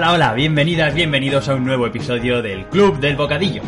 Hola, 0.00 0.12
hola, 0.12 0.32
bienvenidas, 0.32 0.94
bienvenidos 0.94 1.46
a 1.50 1.54
un 1.56 1.66
nuevo 1.66 1.86
episodio 1.86 2.40
del 2.40 2.64
Club 2.70 2.98
del 3.00 3.16
Bocadillo. 3.16 3.60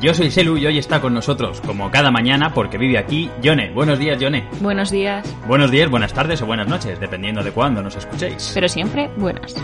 Yo 0.00 0.14
soy 0.14 0.30
Selu 0.30 0.56
y 0.58 0.66
hoy 0.66 0.78
está 0.78 1.00
con 1.00 1.12
nosotros, 1.12 1.60
como 1.60 1.90
cada 1.90 2.12
mañana, 2.12 2.54
porque 2.54 2.78
vive 2.78 2.98
aquí, 2.98 3.28
Yone. 3.42 3.72
Buenos 3.72 3.98
días, 3.98 4.20
Yone. 4.20 4.46
Buenos 4.60 4.92
días, 4.92 5.26
Buenos 5.48 5.72
días, 5.72 5.90
buenas 5.90 6.12
tardes 6.12 6.40
o 6.40 6.46
buenas 6.46 6.68
noches, 6.68 7.00
dependiendo 7.00 7.42
de 7.42 7.50
cuándo 7.50 7.82
nos 7.82 7.96
escuchéis. 7.96 8.52
pero 8.54 8.68
siempre 8.68 9.10
buenas. 9.16 9.56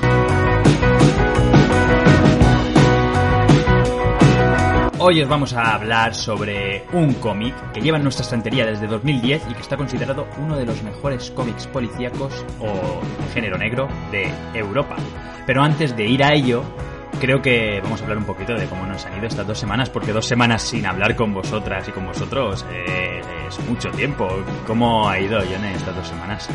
Hoy 5.08 5.22
os 5.22 5.28
vamos 5.28 5.52
a 5.52 5.76
hablar 5.76 6.16
sobre 6.16 6.84
un 6.92 7.14
cómic 7.14 7.54
que 7.70 7.80
lleva 7.80 7.96
en 7.96 8.02
nuestra 8.02 8.24
estantería 8.24 8.66
desde 8.66 8.88
2010 8.88 9.44
y 9.48 9.54
que 9.54 9.60
está 9.60 9.76
considerado 9.76 10.26
uno 10.36 10.56
de 10.56 10.66
los 10.66 10.82
mejores 10.82 11.30
cómics 11.30 11.68
policíacos 11.68 12.44
o 12.58 13.00
género 13.32 13.56
negro 13.56 13.86
de 14.10 14.28
Europa. 14.52 14.96
Pero 15.46 15.62
antes 15.62 15.96
de 15.96 16.08
ir 16.08 16.24
a 16.24 16.34
ello, 16.34 16.64
creo 17.20 17.41
que 17.42 17.81
vamos 17.83 18.00
a 18.00 18.05
hablar 18.05 18.19
un 18.19 18.25
poquito 18.25 18.55
de 18.55 18.67
cómo 18.67 18.86
nos 18.86 19.05
han 19.06 19.17
ido 19.19 19.27
estas 19.27 19.47
dos 19.47 19.59
semanas, 19.59 19.91
porque 19.91 20.12
dos 20.12 20.27
semanas 20.27 20.62
sin 20.62 20.86
hablar 20.86 21.17
con 21.17 21.33
vosotras 21.34 21.86
y 21.89 21.92
con 21.92 22.06
vosotros 22.06 22.64
eh, 22.72 23.20
es 23.48 23.59
mucho 23.69 23.91
tiempo. 23.91 24.28
¿Cómo 24.67 25.09
ha 25.09 25.19
ido, 25.19 25.42
Yone, 25.44 25.75
estas 25.75 25.94
dos 25.97 26.06
semanas? 26.09 26.48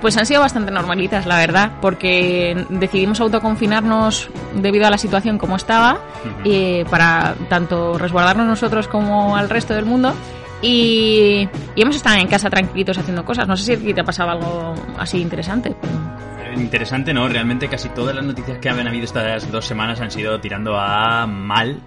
Pues 0.00 0.16
han 0.16 0.26
sido 0.26 0.40
bastante 0.40 0.72
normalitas, 0.72 1.26
la 1.26 1.36
verdad, 1.38 1.72
porque 1.80 2.66
decidimos 2.70 3.20
autoconfinarnos 3.20 4.30
debido 4.54 4.86
a 4.86 4.90
la 4.90 4.98
situación 4.98 5.38
como 5.38 5.54
estaba, 5.56 5.98
eh, 6.44 6.84
para 6.90 7.34
tanto 7.48 7.96
resguardarnos 7.98 8.46
nosotros 8.46 8.88
como 8.88 9.36
al 9.36 9.48
resto 9.48 9.74
del 9.74 9.84
mundo. 9.84 10.12
Y, 10.60 11.48
y 11.74 11.82
hemos 11.82 11.96
estado 11.96 12.16
en 12.16 12.28
casa 12.28 12.48
tranquilitos 12.50 12.96
haciendo 12.98 13.24
cosas. 13.24 13.46
No 13.48 13.56
sé 13.56 13.76
si 13.76 13.94
te 13.94 14.00
ha 14.00 14.04
pasado 14.04 14.30
algo 14.30 14.74
así 14.98 15.20
interesante. 15.20 15.74
pero- 15.80 16.31
Interesante, 16.54 17.14
¿no? 17.14 17.28
Realmente 17.28 17.68
casi 17.68 17.88
todas 17.88 18.14
las 18.14 18.24
noticias 18.24 18.58
que 18.58 18.68
han 18.68 18.86
habido 18.86 19.04
estas 19.04 19.50
dos 19.50 19.64
semanas 19.64 20.00
han 20.00 20.10
sido 20.10 20.40
tirando 20.40 20.78
a 20.78 21.26
mal 21.26 21.80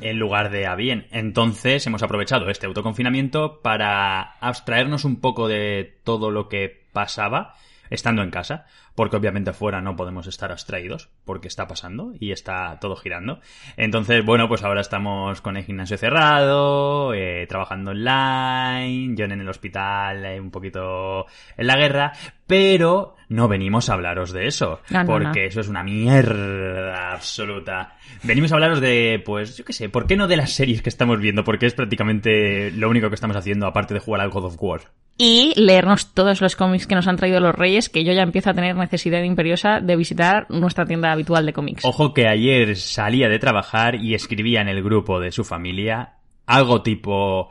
en 0.00 0.18
lugar 0.18 0.50
de 0.50 0.66
a 0.66 0.74
bien. 0.74 1.06
Entonces 1.10 1.86
hemos 1.86 2.02
aprovechado 2.02 2.48
este 2.48 2.66
autoconfinamiento 2.66 3.60
para 3.60 4.22
abstraernos 4.40 5.04
un 5.04 5.20
poco 5.20 5.48
de 5.48 5.98
todo 6.04 6.30
lo 6.30 6.48
que 6.48 6.84
pasaba 6.92 7.54
estando 7.90 8.22
en 8.22 8.30
casa, 8.30 8.66
porque 8.96 9.16
obviamente 9.16 9.52
fuera 9.52 9.80
no 9.80 9.94
podemos 9.94 10.26
estar 10.26 10.50
abstraídos, 10.50 11.10
porque 11.24 11.46
está 11.46 11.68
pasando 11.68 12.14
y 12.18 12.32
está 12.32 12.78
todo 12.80 12.96
girando. 12.96 13.40
Entonces, 13.76 14.24
bueno, 14.24 14.48
pues 14.48 14.64
ahora 14.64 14.80
estamos 14.80 15.40
con 15.42 15.56
el 15.56 15.64
gimnasio 15.64 15.98
cerrado, 15.98 17.14
eh, 17.14 17.46
trabajando 17.46 17.92
online, 17.92 19.14
John 19.16 19.30
en 19.32 19.40
el 19.42 19.48
hospital, 19.48 20.24
eh, 20.24 20.40
un 20.40 20.50
poquito 20.50 21.26
en 21.56 21.66
la 21.66 21.76
guerra, 21.76 22.12
pero 22.46 23.14
no 23.28 23.48
venimos 23.48 23.90
a 23.90 23.94
hablaros 23.94 24.32
de 24.32 24.46
eso, 24.46 24.80
No, 24.88 25.00
no, 25.00 25.06
porque 25.06 25.42
no. 25.42 25.46
eso 25.48 25.60
es 25.60 25.68
una 25.68 25.82
mierda 25.82 27.12
absoluta. 27.12 27.96
Venimos 28.22 28.50
a 28.50 28.54
hablaros 28.54 28.80
de, 28.80 29.22
pues, 29.24 29.56
yo 29.58 29.64
qué 29.64 29.72
sé, 29.74 29.88
¿por 29.90 30.06
qué 30.06 30.16
no 30.16 30.26
de 30.26 30.36
las 30.36 30.52
series 30.52 30.80
que 30.80 30.88
estamos 30.88 31.20
viendo? 31.20 31.44
Porque 31.44 31.66
es 31.66 31.74
prácticamente 31.74 32.70
lo 32.70 32.88
único 32.88 33.08
que 33.08 33.14
estamos 33.14 33.36
haciendo, 33.36 33.66
aparte 33.66 33.94
de 33.94 34.00
jugar 34.00 34.22
al 34.22 34.30
God 34.30 34.46
of 34.46 34.56
War. 34.58 34.80
Y 35.18 35.54
leernos 35.56 36.12
todos 36.12 36.42
los 36.42 36.56
cómics 36.56 36.86
que 36.86 36.94
nos 36.94 37.06
han 37.06 37.16
traído 37.16 37.40
los 37.40 37.54
Reyes, 37.54 37.88
que 37.88 38.04
yo 38.04 38.12
ya 38.12 38.22
empiezo 38.22 38.50
a 38.50 38.54
tener 38.54 38.76
necesidad 38.76 39.22
imperiosa 39.22 39.80
de 39.80 39.96
visitar 39.96 40.46
nuestra 40.50 40.84
tienda 40.84 41.10
habitual 41.10 41.46
de 41.46 41.54
cómics. 41.54 41.84
Ojo 41.84 42.12
que 42.12 42.28
ayer 42.28 42.76
salía 42.76 43.28
de 43.28 43.38
trabajar 43.38 43.94
y 43.94 44.14
escribía 44.14 44.60
en 44.60 44.68
el 44.68 44.82
grupo 44.82 45.20
de 45.20 45.32
su 45.32 45.44
familia 45.44 46.16
algo 46.46 46.82
tipo... 46.82 47.50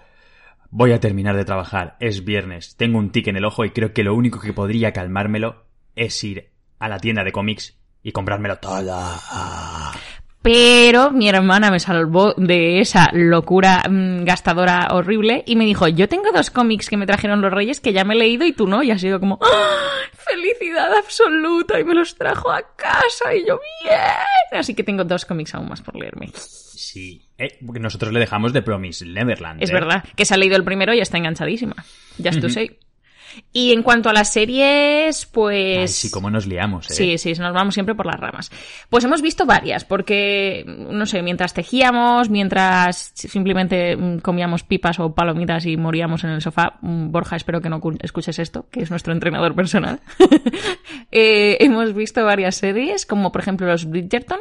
Voy 0.72 0.92
a 0.92 1.00
terminar 1.00 1.38
de 1.38 1.46
trabajar, 1.46 1.96
es 2.02 2.25
viernes, 2.25 2.75
tengo 2.75 2.98
un 2.98 3.12
tic 3.12 3.28
en 3.28 3.38
el 3.38 3.46
ojo 3.46 3.64
y 3.64 3.70
creo 3.70 3.94
que 3.94 4.04
lo 4.04 4.14
único 4.14 4.42
que 4.42 4.52
podría 4.52 4.92
calmármelo 4.92 5.68
es 5.96 6.22
ir 6.24 6.52
a 6.80 6.90
la 6.90 7.00
tienda 7.00 7.24
de 7.24 7.31
cómics 7.31 7.78
y 8.04 8.12
comprármelo 8.12 8.58
todo. 8.58 9.00
Pero 10.45 11.09
mi 11.09 11.28
hermana 11.28 11.72
me 11.72 11.79
salvó 11.79 12.35
de 12.38 12.79
esa 12.79 13.09
locura 13.13 13.81
mm, 13.89 14.25
gastadora 14.25 14.89
horrible 14.91 15.44
y 15.47 15.56
me 15.56 15.66
dijo, 15.66 15.88
yo 15.88 16.07
tengo 16.07 16.31
dos 16.31 16.51
cómics 16.51 16.88
que 16.88 16.97
me 16.97 17.07
trajeron 17.07 17.41
los 17.41 17.51
reyes 17.51 17.81
que 17.81 17.94
ya 17.94 18.03
me 18.03 18.13
he 18.13 18.17
leído 18.17 18.45
y 18.45 18.53
tú 18.53 18.67
no. 18.67 18.83
Y 18.83 18.91
ha 18.91 19.00
sido 19.00 19.19
como, 19.19 19.39
¡ah! 19.41 20.06
felicidad 20.11 20.94
absoluta 20.94 21.79
y 21.79 21.83
me 21.83 21.95
los 21.95 22.13
trajo 22.13 22.51
a 22.51 22.61
casa 22.75 23.33
y 23.33 23.47
yo 23.47 23.59
bien. 23.83 24.00
Así 24.51 24.75
que 24.75 24.83
tengo 24.83 25.03
dos 25.03 25.25
cómics 25.25 25.56
aún 25.56 25.67
más 25.67 25.81
por 25.81 25.95
leerme. 25.95 26.29
Sí, 26.35 27.23
eh, 27.39 27.57
porque 27.66 27.79
nosotros 27.79 28.13
le 28.13 28.19
dejamos 28.19 28.53
de 28.53 28.62
Promise 28.62 29.03
Neverland. 29.03 29.63
Es 29.63 29.72
¿eh? 29.72 29.73
verdad, 29.73 30.03
que 30.16 30.25
se 30.25 30.35
ha 30.35 30.38
leído 30.38 30.57
el 30.57 30.63
primero 30.63 30.94
y 30.94 31.00
está 31.00 31.17
enganchadísima. 31.17 31.75
Ya 32.19 32.29
tú 32.39 32.51
sé. 32.51 32.77
Y 33.51 33.72
en 33.73 33.84
cuanto 33.84 34.09
a 34.09 34.13
las 34.13 34.31
series, 34.34 35.25
pues... 35.25 35.78
Ay, 35.79 35.88
sí, 35.88 36.12
cómo 36.12 36.29
nos 36.29 36.46
liamos, 36.46 36.90
¿eh? 36.91 36.94
Sí, 36.94 37.18
sí, 37.18 37.34
nos 37.40 37.53
vamos 37.53 37.73
siempre 37.73 37.96
por 37.96 38.06
las 38.06 38.19
ramas. 38.19 38.51
Pues 38.90 39.03
hemos 39.03 39.22
visto 39.22 39.46
varias, 39.46 39.85
porque, 39.85 40.63
no 40.68 41.06
sé, 41.06 41.22
mientras 41.22 41.53
tejíamos, 41.53 42.29
mientras 42.29 43.12
simplemente 43.16 43.95
mm, 43.95 44.19
comíamos 44.19 44.63
pipas 44.63 45.00
o 45.00 45.13
palomitas 45.13 45.66
y 45.66 45.78
moríamos 45.78 46.24
en 46.24 46.31
el 46.31 46.41
sofá, 46.41 46.78
mm, 46.81 47.12
Borja, 47.12 47.35
espero 47.35 47.62
que 47.62 47.69
no 47.69 47.79
cu- 47.79 47.97
escuches 48.01 48.40
esto, 48.40 48.68
que 48.72 48.81
es 48.81 48.90
nuestro 48.90 49.13
entrenador 49.13 49.56
personal, 49.56 50.00
Eh, 51.12 51.57
hemos 51.63 51.94
visto 51.94 52.25
varias 52.25 52.56
series, 52.56 53.06
como 53.06 53.31
por 53.31 53.41
ejemplo 53.41 53.68
los 53.68 53.85
Bridgerton, 53.90 54.40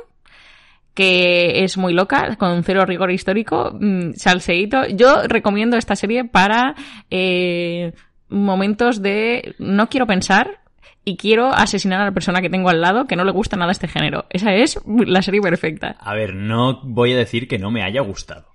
que 0.94 1.64
es 1.64 1.76
muy 1.76 1.92
loca, 1.92 2.36
con 2.36 2.62
cero 2.64 2.84
rigor 2.86 3.10
histórico, 3.10 3.76
mm, 3.78 4.14
salseíto. 4.14 4.86
Yo 4.88 5.22
recomiendo 5.28 5.76
esta 5.76 5.96
serie 5.96 6.24
para 6.24 6.74
eh, 7.10 7.92
momentos 8.28 9.02
de 9.02 9.54
no 9.58 9.88
quiero 9.88 10.06
pensar 10.06 10.60
y 11.04 11.16
quiero 11.16 11.52
asesinar 11.52 12.00
a 12.00 12.04
la 12.06 12.12
persona 12.12 12.40
que 12.40 12.48
tengo 12.50 12.70
al 12.70 12.80
lado 12.80 13.06
que 13.06 13.16
no 13.16 13.24
le 13.24 13.32
gusta 13.32 13.56
nada 13.56 13.72
este 13.72 13.88
género. 13.88 14.26
Esa 14.30 14.54
es 14.54 14.80
la 14.86 15.22
serie 15.22 15.40
perfecta. 15.42 15.96
A 16.00 16.14
ver, 16.14 16.34
no 16.34 16.80
voy 16.82 17.12
a 17.12 17.16
decir 17.16 17.46
que 17.48 17.58
no 17.58 17.70
me 17.70 17.82
haya 17.82 18.00
gustado. 18.00 18.46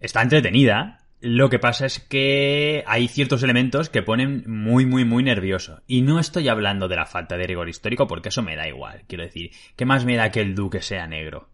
Está 0.00 0.22
entretenida. 0.22 0.98
Lo 1.20 1.50
que 1.50 1.60
pasa 1.60 1.86
es 1.86 2.00
que 2.00 2.82
hay 2.86 3.06
ciertos 3.06 3.44
elementos 3.44 3.88
que 3.88 4.02
ponen 4.02 4.42
muy, 4.48 4.86
muy, 4.86 5.04
muy 5.04 5.22
nervioso. 5.22 5.80
Y 5.86 6.02
no 6.02 6.18
estoy 6.18 6.48
hablando 6.48 6.88
de 6.88 6.96
la 6.96 7.06
falta 7.06 7.36
de 7.36 7.46
rigor 7.46 7.68
histórico 7.68 8.08
porque 8.08 8.30
eso 8.30 8.42
me 8.42 8.56
da 8.56 8.66
igual. 8.66 9.02
Quiero 9.06 9.22
decir, 9.22 9.52
¿qué 9.76 9.84
más 9.84 10.04
me 10.04 10.16
da 10.16 10.30
que 10.32 10.40
el 10.40 10.56
duque 10.56 10.82
sea 10.82 11.06
negro? 11.06 11.50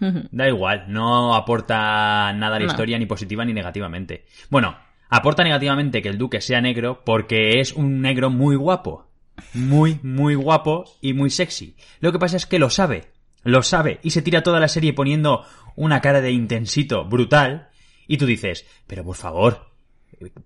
Da 0.00 0.46
igual, 0.46 0.84
no 0.86 1.34
aporta 1.34 2.32
nada 2.32 2.54
a 2.56 2.58
la 2.60 2.66
No. 2.66 2.70
historia 2.70 2.96
ni 3.00 3.06
positiva 3.06 3.44
ni 3.44 3.52
negativamente. 3.52 4.26
Bueno, 4.48 4.78
aporta 5.08 5.44
negativamente 5.44 6.02
que 6.02 6.08
el 6.08 6.18
duque 6.18 6.40
sea 6.40 6.60
negro 6.60 7.02
porque 7.04 7.60
es 7.60 7.72
un 7.72 8.00
negro 8.00 8.30
muy 8.30 8.56
guapo. 8.56 9.06
Muy, 9.54 10.00
muy 10.02 10.34
guapo 10.34 10.84
y 11.00 11.12
muy 11.12 11.30
sexy. 11.30 11.76
Lo 12.00 12.12
que 12.12 12.18
pasa 12.18 12.36
es 12.36 12.46
que 12.46 12.58
lo 12.58 12.70
sabe. 12.70 13.12
Lo 13.44 13.62
sabe 13.62 14.00
y 14.02 14.10
se 14.10 14.22
tira 14.22 14.42
toda 14.42 14.60
la 14.60 14.68
serie 14.68 14.92
poniendo 14.92 15.44
una 15.76 16.00
cara 16.00 16.20
de 16.20 16.32
intensito 16.32 17.04
brutal. 17.04 17.68
Y 18.06 18.16
tú 18.16 18.26
dices, 18.26 18.66
pero 18.86 19.04
por 19.04 19.16
favor, 19.16 19.68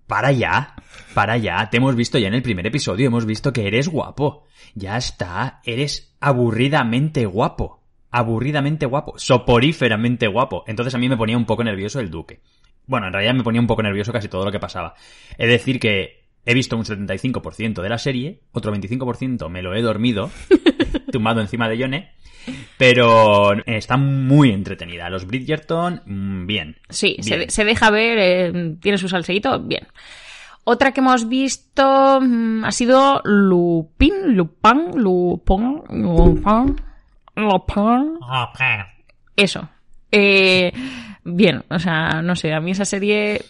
para 0.07 0.31
ya, 0.31 0.75
para 1.13 1.37
ya, 1.37 1.69
te 1.69 1.77
hemos 1.77 1.95
visto 1.95 2.17
ya 2.17 2.27
en 2.27 2.33
el 2.35 2.43
primer 2.43 2.67
episodio, 2.67 3.07
hemos 3.07 3.25
visto 3.25 3.53
que 3.53 3.67
eres 3.67 3.87
guapo. 3.87 4.45
Ya 4.75 4.97
está, 4.97 5.61
eres 5.63 6.15
aburridamente 6.19 7.25
guapo. 7.25 7.81
Aburridamente 8.11 8.85
guapo, 8.85 9.17
soporíferamente 9.17 10.27
guapo. 10.27 10.63
Entonces 10.67 10.93
a 10.93 10.99
mí 10.99 11.09
me 11.09 11.17
ponía 11.17 11.37
un 11.37 11.45
poco 11.45 11.63
nervioso 11.63 11.99
el 11.99 12.11
duque. 12.11 12.41
Bueno, 12.87 13.07
en 13.07 13.13
realidad 13.13 13.33
me 13.33 13.43
ponía 13.43 13.61
un 13.61 13.67
poco 13.67 13.81
nervioso 13.83 14.11
casi 14.11 14.27
todo 14.27 14.45
lo 14.45 14.51
que 14.51 14.59
pasaba. 14.59 14.93
Es 15.37 15.47
decir 15.47 15.79
que 15.79 16.23
he 16.45 16.53
visto 16.53 16.75
un 16.77 16.83
75% 16.83 17.81
de 17.81 17.89
la 17.89 17.97
serie, 17.97 18.41
otro 18.51 18.73
25% 18.73 19.49
me 19.49 19.61
lo 19.61 19.73
he 19.75 19.81
dormido. 19.81 20.29
tumbado 21.11 21.41
encima 21.41 21.69
de 21.69 21.77
Yone. 21.77 22.11
Pero 22.77 23.53
está 23.65 23.95
muy 23.97 24.51
entretenida. 24.51 25.09
Los 25.09 25.25
Bridgerton, 25.25 26.01
mm, 26.05 26.45
bien. 26.45 26.75
Sí, 26.89 27.15
se, 27.21 27.35
Bien. 27.37 27.47
de- 27.47 27.51
se 27.51 27.63
deja 27.63 27.89
ver, 27.89 28.17
eh, 28.19 28.75
tiene 28.81 28.97
su 28.97 29.07
salseíto, 29.07 29.59
bien. 29.61 29.87
Otra 30.65 30.91
que 30.91 30.99
hemos 31.01 31.27
visto 31.29 32.19
mm, 32.21 32.65
ha 32.65 32.71
sido 32.71 33.21
Lupin, 33.23 34.35
Lupin, 34.35 34.91
Lupin, 34.95 35.81
Lupin, 35.89 36.75
Lupin. 37.35 38.19
Eso. 39.35 39.69
Eh, 40.11 40.71
bien, 41.23 41.63
o 41.69 41.79
sea, 41.79 42.21
no 42.21 42.35
sé, 42.35 42.53
a 42.53 42.59
mí 42.59 42.71
esa 42.71 42.85
serie... 42.85 43.41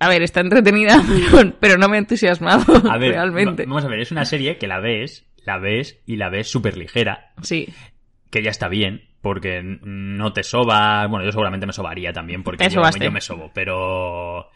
A 0.00 0.08
ver, 0.08 0.22
está 0.22 0.40
entretenida, 0.40 1.00
pero, 1.60 1.78
no 1.78 1.88
me 1.88 1.96
ha 1.96 2.00
entusiasmado 2.00 2.64
A 2.90 2.98
ver, 2.98 3.12
realmente. 3.12 3.64
va- 3.64 3.68
vamos 3.70 3.84
a 3.84 3.88
ver, 3.88 4.00
es 4.00 4.10
una 4.10 4.24
serie 4.24 4.58
que 4.58 4.66
la 4.66 4.80
ves, 4.80 5.24
la 5.44 5.58
ves 5.58 6.00
y 6.06 6.16
la 6.16 6.28
ves 6.28 6.50
súper 6.50 6.76
ligera, 6.76 7.32
Sí, 7.42 7.68
que 8.30 8.42
ya 8.42 8.50
está 8.50 8.68
bien, 8.68 9.02
porque 9.22 9.62
no 9.62 10.32
te 10.32 10.42
soba. 10.42 11.06
Bueno, 11.06 11.24
yo 11.24 11.30
seguramente 11.30 11.66
me 11.66 11.72
sobaría 11.72 12.12
también, 12.12 12.42
porque 12.42 12.68
yo, 12.68 12.82
yo 13.00 13.10
me 13.12 13.20
sobo, 13.20 13.50
pero. 13.54 14.50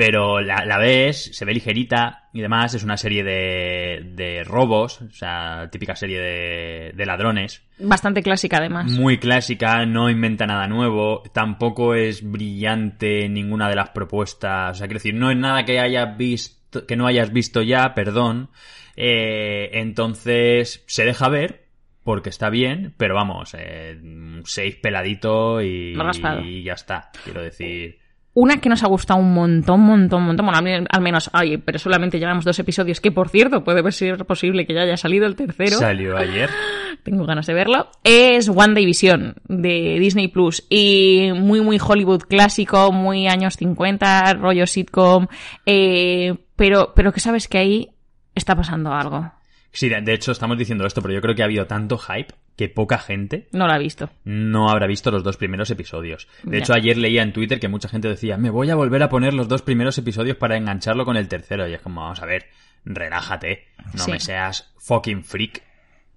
Pero 0.00 0.40
la, 0.40 0.64
la 0.64 0.78
ves, 0.78 1.36
se 1.36 1.44
ve 1.44 1.52
ligerita 1.52 2.30
y 2.32 2.40
demás. 2.40 2.72
Es 2.72 2.84
una 2.84 2.96
serie 2.96 3.22
de, 3.22 4.00
de 4.14 4.44
robos, 4.44 5.02
o 5.02 5.10
sea, 5.10 5.68
típica 5.70 5.94
serie 5.94 6.18
de, 6.18 6.92
de 6.94 7.04
ladrones. 7.04 7.62
bastante 7.78 8.22
clásica 8.22 8.56
además. 8.56 8.90
Muy 8.92 9.18
clásica, 9.18 9.84
no 9.84 10.08
inventa 10.08 10.46
nada 10.46 10.66
nuevo, 10.68 11.22
tampoco 11.34 11.94
es 11.94 12.22
brillante 12.22 13.28
ninguna 13.28 13.68
de 13.68 13.76
las 13.76 13.90
propuestas, 13.90 14.70
o 14.70 14.74
sea, 14.74 14.86
quiero 14.86 15.00
decir, 15.00 15.12
no 15.12 15.30
es 15.30 15.36
nada 15.36 15.66
que 15.66 15.78
hayas 15.78 16.16
visto, 16.16 16.86
que 16.86 16.96
no 16.96 17.06
hayas 17.06 17.30
visto 17.30 17.60
ya, 17.60 17.92
perdón. 17.94 18.48
Eh, 18.96 19.68
entonces, 19.74 20.82
se 20.86 21.04
deja 21.04 21.28
ver, 21.28 21.66
porque 22.04 22.30
está 22.30 22.48
bien, 22.48 22.94
pero 22.96 23.14
vamos, 23.14 23.54
eh, 23.58 24.00
seis 24.44 24.76
peladito 24.76 25.60
y, 25.60 25.94
y 26.42 26.62
ya 26.62 26.72
está, 26.72 27.10
quiero 27.22 27.42
decir. 27.42 27.99
Una 28.32 28.60
que 28.60 28.68
nos 28.68 28.84
ha 28.84 28.86
gustado 28.86 29.18
un 29.18 29.34
montón, 29.34 29.80
montón, 29.80 30.22
montón. 30.22 30.46
Bueno, 30.46 30.86
al 30.88 31.00
menos, 31.02 31.30
ay, 31.32 31.56
pero 31.56 31.80
solamente 31.80 32.18
llevamos 32.18 32.44
dos 32.44 32.58
episodios, 32.60 33.00
que 33.00 33.10
por 33.10 33.28
cierto, 33.28 33.64
puede 33.64 33.90
ser 33.90 34.24
posible 34.24 34.66
que 34.66 34.74
ya 34.74 34.82
haya 34.82 34.96
salido 34.96 35.26
el 35.26 35.34
tercero. 35.34 35.78
Salió 35.78 36.16
ayer. 36.16 36.48
Tengo 37.02 37.24
ganas 37.26 37.46
de 37.46 37.54
verlo. 37.54 37.88
Es 38.04 38.48
One 38.48 38.74
Day 38.74 38.86
Vision 38.86 39.34
de 39.48 39.96
Disney 39.98 40.28
Plus. 40.28 40.64
Y 40.68 41.30
muy, 41.34 41.60
muy 41.60 41.80
Hollywood 41.84 42.22
clásico, 42.22 42.92
muy 42.92 43.26
años 43.26 43.56
50, 43.56 44.34
rollo 44.34 44.66
sitcom. 44.66 45.26
eh, 45.66 46.36
pero, 46.54 46.92
pero 46.94 47.12
que 47.12 47.20
sabes 47.20 47.48
que 47.48 47.58
ahí 47.58 47.90
está 48.34 48.54
pasando 48.54 48.92
algo. 48.92 49.32
Sí, 49.72 49.88
de, 49.88 50.12
hecho 50.12 50.32
estamos 50.32 50.58
diciendo 50.58 50.84
esto, 50.86 51.00
pero 51.00 51.14
yo 51.14 51.20
creo 51.20 51.34
que 51.34 51.42
ha 51.42 51.44
habido 51.44 51.66
tanto 51.66 51.96
hype 51.96 52.34
que 52.56 52.68
poca 52.68 52.98
gente 52.98 53.46
No 53.52 53.66
la 53.68 53.76
he 53.76 53.78
visto. 53.78 54.10
no 54.24 54.68
habrá 54.70 54.86
visto 54.86 55.10
los 55.10 55.22
dos 55.22 55.36
primeros 55.36 55.70
episodios. 55.70 56.26
De 56.42 56.58
Ya. 56.58 56.62
hecho, 56.62 56.74
ayer 56.74 56.96
leía 56.96 57.22
en 57.22 57.32
Twitter 57.32 57.60
que 57.60 57.68
mucha 57.68 57.88
gente 57.88 58.08
decía, 58.08 58.36
me 58.36 58.50
voy 58.50 58.68
a 58.70 58.74
volver 58.74 59.02
a 59.02 59.08
poner 59.08 59.32
los 59.32 59.46
dos 59.48 59.62
primeros 59.62 59.96
episodios 59.98 60.36
para 60.36 60.56
engancharlo 60.56 61.04
con 61.04 61.16
el 61.16 61.28
tercero. 61.28 61.68
Y 61.68 61.74
es 61.74 61.80
como, 61.80 62.00
vamos 62.02 62.20
a 62.20 62.26
ver, 62.26 62.46
relájate, 62.84 63.68
no 63.94 64.04
Sí. 64.04 64.10
me 64.10 64.20
seas 64.20 64.72
fucking 64.78 65.24
freak. 65.24 65.62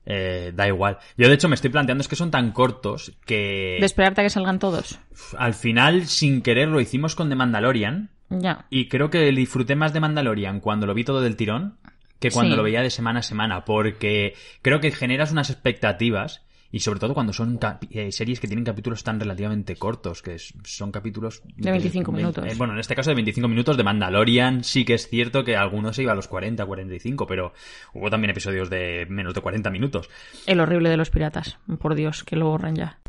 Eh, 0.05 0.51
da 0.53 0.67
igual. 0.67 0.97
Yo 1.17 1.29
de 1.29 1.33
hecho 1.35 1.47
me 1.47 1.55
estoy 1.55 1.69
planteando 1.69 2.01
es 2.01 2.09
que 2.09 2.17
son 2.17 2.29
tan 2.29 2.51
cortos 2.51 3.13
que 3.25 3.77
De 3.79 3.85
esperarte 3.85 4.19
a 4.19 4.23
que 4.25 4.29
salgan 4.29 4.59
todos. 4.59 4.99
al 5.37 5.53
final 5.53 6.07
sin 6.07 6.41
querer 6.41 6.67
lo 6.67 6.81
hicimos 6.81 7.15
con 7.15 7.29
The 7.29 7.35
Mandalorian 7.35 8.09
Ya. 8.29 8.65
y 8.69 8.89
creo 8.89 9.09
que 9.09 9.31
disfruté 9.31 9.77
más 9.77 9.93
de 9.93 10.01
Mandalorian 10.01 10.59
cuando 10.59 10.87
lo 10.87 10.93
vi 10.93 11.05
todo 11.05 11.21
del 11.21 11.37
tirón 11.37 11.77
que 12.19 12.31
cuando 12.31 12.51
Sí. 12.53 12.57
lo 12.57 12.63
veía 12.63 12.81
de 12.81 12.89
semana 12.89 13.19
a 13.19 13.23
semana, 13.23 13.65
porque 13.65 14.33
creo 14.61 14.79
que 14.79 14.91
generas 14.91 15.31
unas 15.31 15.49
expectativas 15.49 16.41
y 16.71 16.79
sobre 16.79 16.99
todo 16.99 17.13
cuando 17.13 17.33
son 17.33 17.59
eh, 17.91 18.11
series 18.11 18.39
que 18.39 18.47
tienen 18.47 18.65
capítulos 18.65 19.03
tan 19.03 19.19
relativamente 19.19 19.75
cortos, 19.75 20.23
que 20.23 20.37
son 20.39 20.91
capítulos... 20.91 21.43
De 21.55 21.69
25 21.69 22.11
minutos. 22.11 22.43
eh, 22.47 22.55
bueno, 22.57 22.73
en 22.73 22.79
este 22.79 22.95
caso 22.95 23.11
de 23.11 23.15
25 23.15 23.47
minutos 23.47 23.77
de 23.77 23.83
Mandalorian 23.83 24.63
sí 24.63 24.83
que 24.83 24.95
es 24.95 25.07
cierto 25.07 25.43
que 25.43 25.55
algunos 25.55 25.95
se 25.95 26.01
iba 26.01 26.13
a 26.13 26.15
los 26.15 26.27
40, 26.27 26.65
45, 26.65 27.27
pero 27.27 27.53
hubo 27.93 28.09
también 28.09 28.31
episodios 28.31 28.71
de 28.71 29.05
menos 29.07 29.35
de 29.35 29.41
40 29.41 29.69
minutos. 29.69 30.09
El 30.47 30.61
horrible 30.61 30.89
de 30.89 30.97
los 30.97 31.11
piratas. 31.11 31.59
Por 31.79 31.93
Dios, 31.93 32.23
que 32.23 32.37
lo 32.37 32.47
borren 32.47 32.75
ya. 32.75 32.99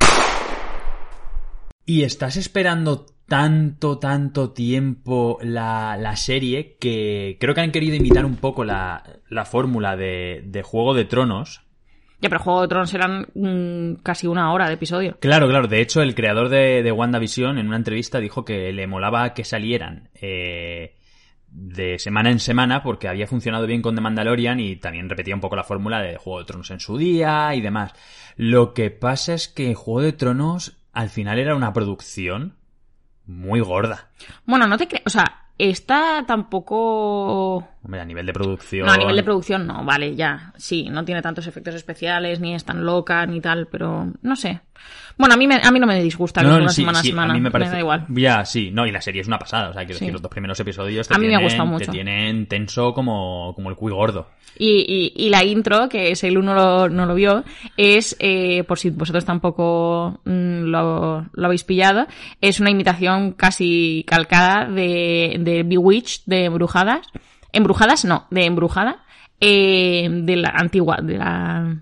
Y 1.86 2.02
estás 2.02 2.36
esperando 2.36 3.06
tanto, 3.26 3.98
tanto 3.98 4.50
tiempo 4.50 5.38
la, 5.42 5.96
la 5.98 6.16
serie 6.16 6.76
que 6.78 7.36
creo 7.40 7.54
que 7.54 7.60
han 7.62 7.72
querido 7.72 7.96
imitar 7.96 8.24
un 8.24 8.36
poco 8.36 8.64
la, 8.64 9.02
la 9.28 9.44
fórmula 9.44 9.96
de, 9.96 10.42
de 10.46 10.62
Juego 10.62 10.94
de 10.94 11.04
Tronos. 11.04 11.62
Ya, 12.20 12.28
pero 12.28 12.42
Juego 12.42 12.62
de 12.62 12.68
Tronos 12.68 12.94
eran 12.94 13.26
mm, 13.34 14.02
casi 14.02 14.26
una 14.26 14.52
hora 14.52 14.68
de 14.68 14.74
episodio. 14.74 15.16
Claro, 15.20 15.48
claro. 15.48 15.68
De 15.68 15.80
hecho, 15.80 16.02
el 16.02 16.14
creador 16.14 16.48
de, 16.48 16.82
de 16.82 16.92
WandaVision 16.92 17.58
en 17.58 17.66
una 17.66 17.76
entrevista 17.76 18.20
dijo 18.20 18.44
que 18.44 18.72
le 18.72 18.86
molaba 18.86 19.34
que 19.34 19.44
salieran 19.44 20.10
eh, 20.14 20.96
de 21.48 21.98
semana 21.98 22.30
en 22.30 22.40
semana 22.40 22.82
porque 22.82 23.08
había 23.08 23.26
funcionado 23.26 23.66
bien 23.66 23.80
con 23.80 23.94
The 23.94 24.00
Mandalorian 24.00 24.60
y 24.60 24.76
también 24.76 25.08
repetía 25.08 25.34
un 25.34 25.40
poco 25.40 25.56
la 25.56 25.64
fórmula 25.64 26.00
de 26.00 26.16
Juego 26.16 26.40
de 26.40 26.44
Tronos 26.46 26.70
en 26.70 26.80
su 26.80 26.98
día 26.98 27.54
y 27.54 27.60
demás. 27.60 27.92
Lo 28.36 28.74
que 28.74 28.90
pasa 28.90 29.34
es 29.34 29.48
que 29.48 29.74
Juego 29.74 30.02
de 30.02 30.12
Tronos 30.12 30.78
al 30.92 31.10
final 31.10 31.38
era 31.38 31.54
una 31.56 31.72
producción 31.72 32.56
muy 33.26 33.60
gorda. 33.60 34.08
Bueno, 34.46 34.66
no 34.66 34.76
te 34.76 34.88
crees. 34.88 35.02
O 35.06 35.10
sea, 35.10 35.44
esta 35.58 36.24
tampoco. 36.26 37.56
Hombre, 37.82 38.00
a 38.00 38.04
nivel 38.04 38.26
de 38.26 38.32
producción. 38.32 38.86
No, 38.86 38.92
a 38.92 38.96
nivel 38.96 39.16
de 39.16 39.22
producción 39.22 39.66
no, 39.66 39.84
vale, 39.84 40.16
ya. 40.16 40.52
Sí, 40.56 40.88
no 40.90 41.04
tiene 41.04 41.22
tantos 41.22 41.46
efectos 41.46 41.74
especiales, 41.74 42.40
ni 42.40 42.54
es 42.54 42.64
tan 42.64 42.84
loca, 42.84 43.24
ni 43.26 43.40
tal, 43.40 43.66
pero 43.68 44.12
no 44.22 44.36
sé. 44.36 44.62
Bueno, 45.16 45.34
a 45.34 45.36
mí, 45.38 45.46
me- 45.46 45.60
a 45.62 45.70
mí 45.70 45.78
no 45.78 45.86
me 45.86 46.02
disgusta 46.02 46.42
No, 46.42 46.50
no, 46.50 46.56
una 46.56 46.68
sí, 46.70 46.82
semana 46.82 47.00
sí, 47.00 47.08
a 47.08 47.10
semana. 47.12 47.32
a 47.32 47.34
mí 47.36 47.40
me 47.40 47.50
parece. 47.50 47.72
da 47.72 47.78
igual. 47.78 48.04
Ya, 48.08 48.44
sí, 48.44 48.70
no, 48.72 48.86
y 48.86 48.90
la 48.90 49.00
serie 49.00 49.20
es 49.20 49.26
una 49.28 49.38
pasada. 49.38 49.70
O 49.70 49.72
sea, 49.72 49.84
quiero 49.84 49.98
Sí. 49.98 50.04
decir, 50.06 50.12
los 50.12 50.22
dos 50.22 50.30
primeros 50.30 50.58
episodios 50.60 51.06
te, 51.08 51.14
A 51.14 51.18
mí 51.18 51.24
me 51.26 51.30
tienen, 51.30 51.44
gustado 51.46 51.64
te 51.68 51.72
mucho. 51.72 51.92
tienen 51.92 52.46
tenso 52.46 52.92
como, 52.94 53.52
como 53.54 53.70
el 53.70 53.76
cuy 53.76 53.92
gordo. 53.92 54.28
Y, 54.58 55.12
y, 55.16 55.26
y 55.26 55.30
la 55.30 55.42
intro, 55.44 55.88
que 55.88 56.10
es 56.12 56.22
el 56.24 56.38
uno 56.38 56.54
lo, 56.54 56.88
no 56.88 57.06
lo 57.06 57.14
vio, 57.16 57.42
es, 57.76 58.16
eh, 58.20 58.62
por 58.64 58.78
si 58.78 58.90
vosotros 58.90 59.24
tampoco 59.24 60.20
mm, 60.24 60.62
lo, 60.66 61.26
lo 61.32 61.46
habéis 61.46 61.64
pillado, 61.64 62.06
es 62.40 62.60
una 62.60 62.70
imitación 62.70 63.32
casi 63.32 64.04
calcada 64.06 64.68
de, 64.68 65.36
de 65.40 65.62
Bewitched, 65.64 66.22
de 66.26 66.44
Embrujadas. 66.44 67.06
Embrujadas, 67.52 68.04
no, 68.04 68.26
de 68.30 68.44
Embrujada, 68.46 69.04
eh, 69.40 70.08
de 70.10 70.36
la 70.36 70.50
antigua, 70.56 70.98
de 71.02 71.18
la, 71.18 71.76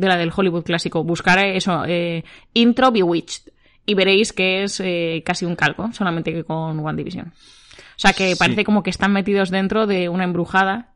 de 0.00 0.08
la 0.08 0.16
del 0.16 0.32
Hollywood 0.34 0.64
clásico. 0.64 1.04
Buscar 1.04 1.38
eso, 1.44 1.84
eh, 1.86 2.24
intro 2.54 2.90
Bewitched. 2.90 3.52
Y 3.86 3.94
veréis 3.94 4.32
que 4.32 4.62
es 4.64 4.80
eh, 4.80 5.22
casi 5.24 5.44
un 5.44 5.56
calco, 5.56 5.90
solamente 5.92 6.32
que 6.32 6.44
con 6.44 6.78
One 6.80 6.96
Division. 6.96 7.26
O 7.28 7.98
sea 7.98 8.12
que 8.12 8.30
Sí. 8.32 8.36
parece 8.38 8.64
como 8.64 8.82
que 8.82 8.90
están 8.90 9.12
metidos 9.12 9.50
dentro 9.50 9.86
de 9.86 10.08
una 10.08 10.24
embrujada 10.24 10.92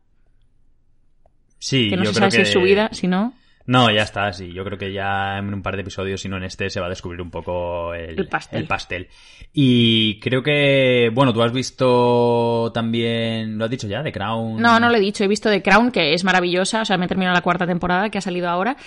Sí, 1.59 1.89
que 1.89 1.97
no 1.97 2.03
yo 2.03 2.13
se 2.13 2.19
creo 2.19 2.31
sabe 2.31 2.43
si 2.43 2.49
es 2.49 2.53
su 2.53 2.61
vida, 2.61 2.89
si 2.91 3.07
no. 3.07 3.33
No, 3.67 3.89
ya 3.89 4.03
está, 4.03 4.31
sí. 4.31 4.53
Yo 4.53 4.63
creo 4.63 4.77
que 4.77 4.93
ya 4.93 5.37
en 5.39 5.53
un 5.53 5.63
par 5.63 5.75
de 5.75 5.81
episodios, 5.81 6.21
si 6.21 6.29
no 6.29 6.37
en 6.37 6.43
este, 6.43 6.69
se 6.69 6.79
va 6.79 6.85
a 6.85 6.89
descubrir 6.89 7.19
un 7.21 7.31
poco 7.31 7.93
el, 7.95 8.19
El 8.19 8.27
pastel. 8.27 8.59
el 8.61 8.67
pastel. 8.67 9.07
Y 9.53 10.19
creo 10.19 10.43
que, 10.43 11.09
bueno, 11.13 11.33
tú 11.33 11.41
has 11.41 11.51
visto 11.51 12.71
también, 12.73 13.57
lo 13.57 13.65
has 13.65 13.71
dicho 13.71 13.87
ya, 13.87 14.03
The 14.03 14.11
Crown. 14.11 14.61
No, 14.61 14.79
no 14.79 14.89
lo 14.89 14.95
he 14.95 14.99
dicho. 14.99 15.23
He 15.23 15.27
visto 15.27 15.49
The 15.49 15.63
Crown, 15.63 15.91
que 15.91 16.13
es 16.13 16.23
maravillosa. 16.23 16.81
O 16.81 16.85
sea, 16.85 16.97
me 16.97 17.05
he 17.05 17.07
terminado 17.07 17.33
la 17.35 17.41
cuarta 17.41 17.65
temporada 17.65 18.09
que 18.09 18.19
ha 18.19 18.21
salido 18.21 18.49
ahora. 18.49 18.77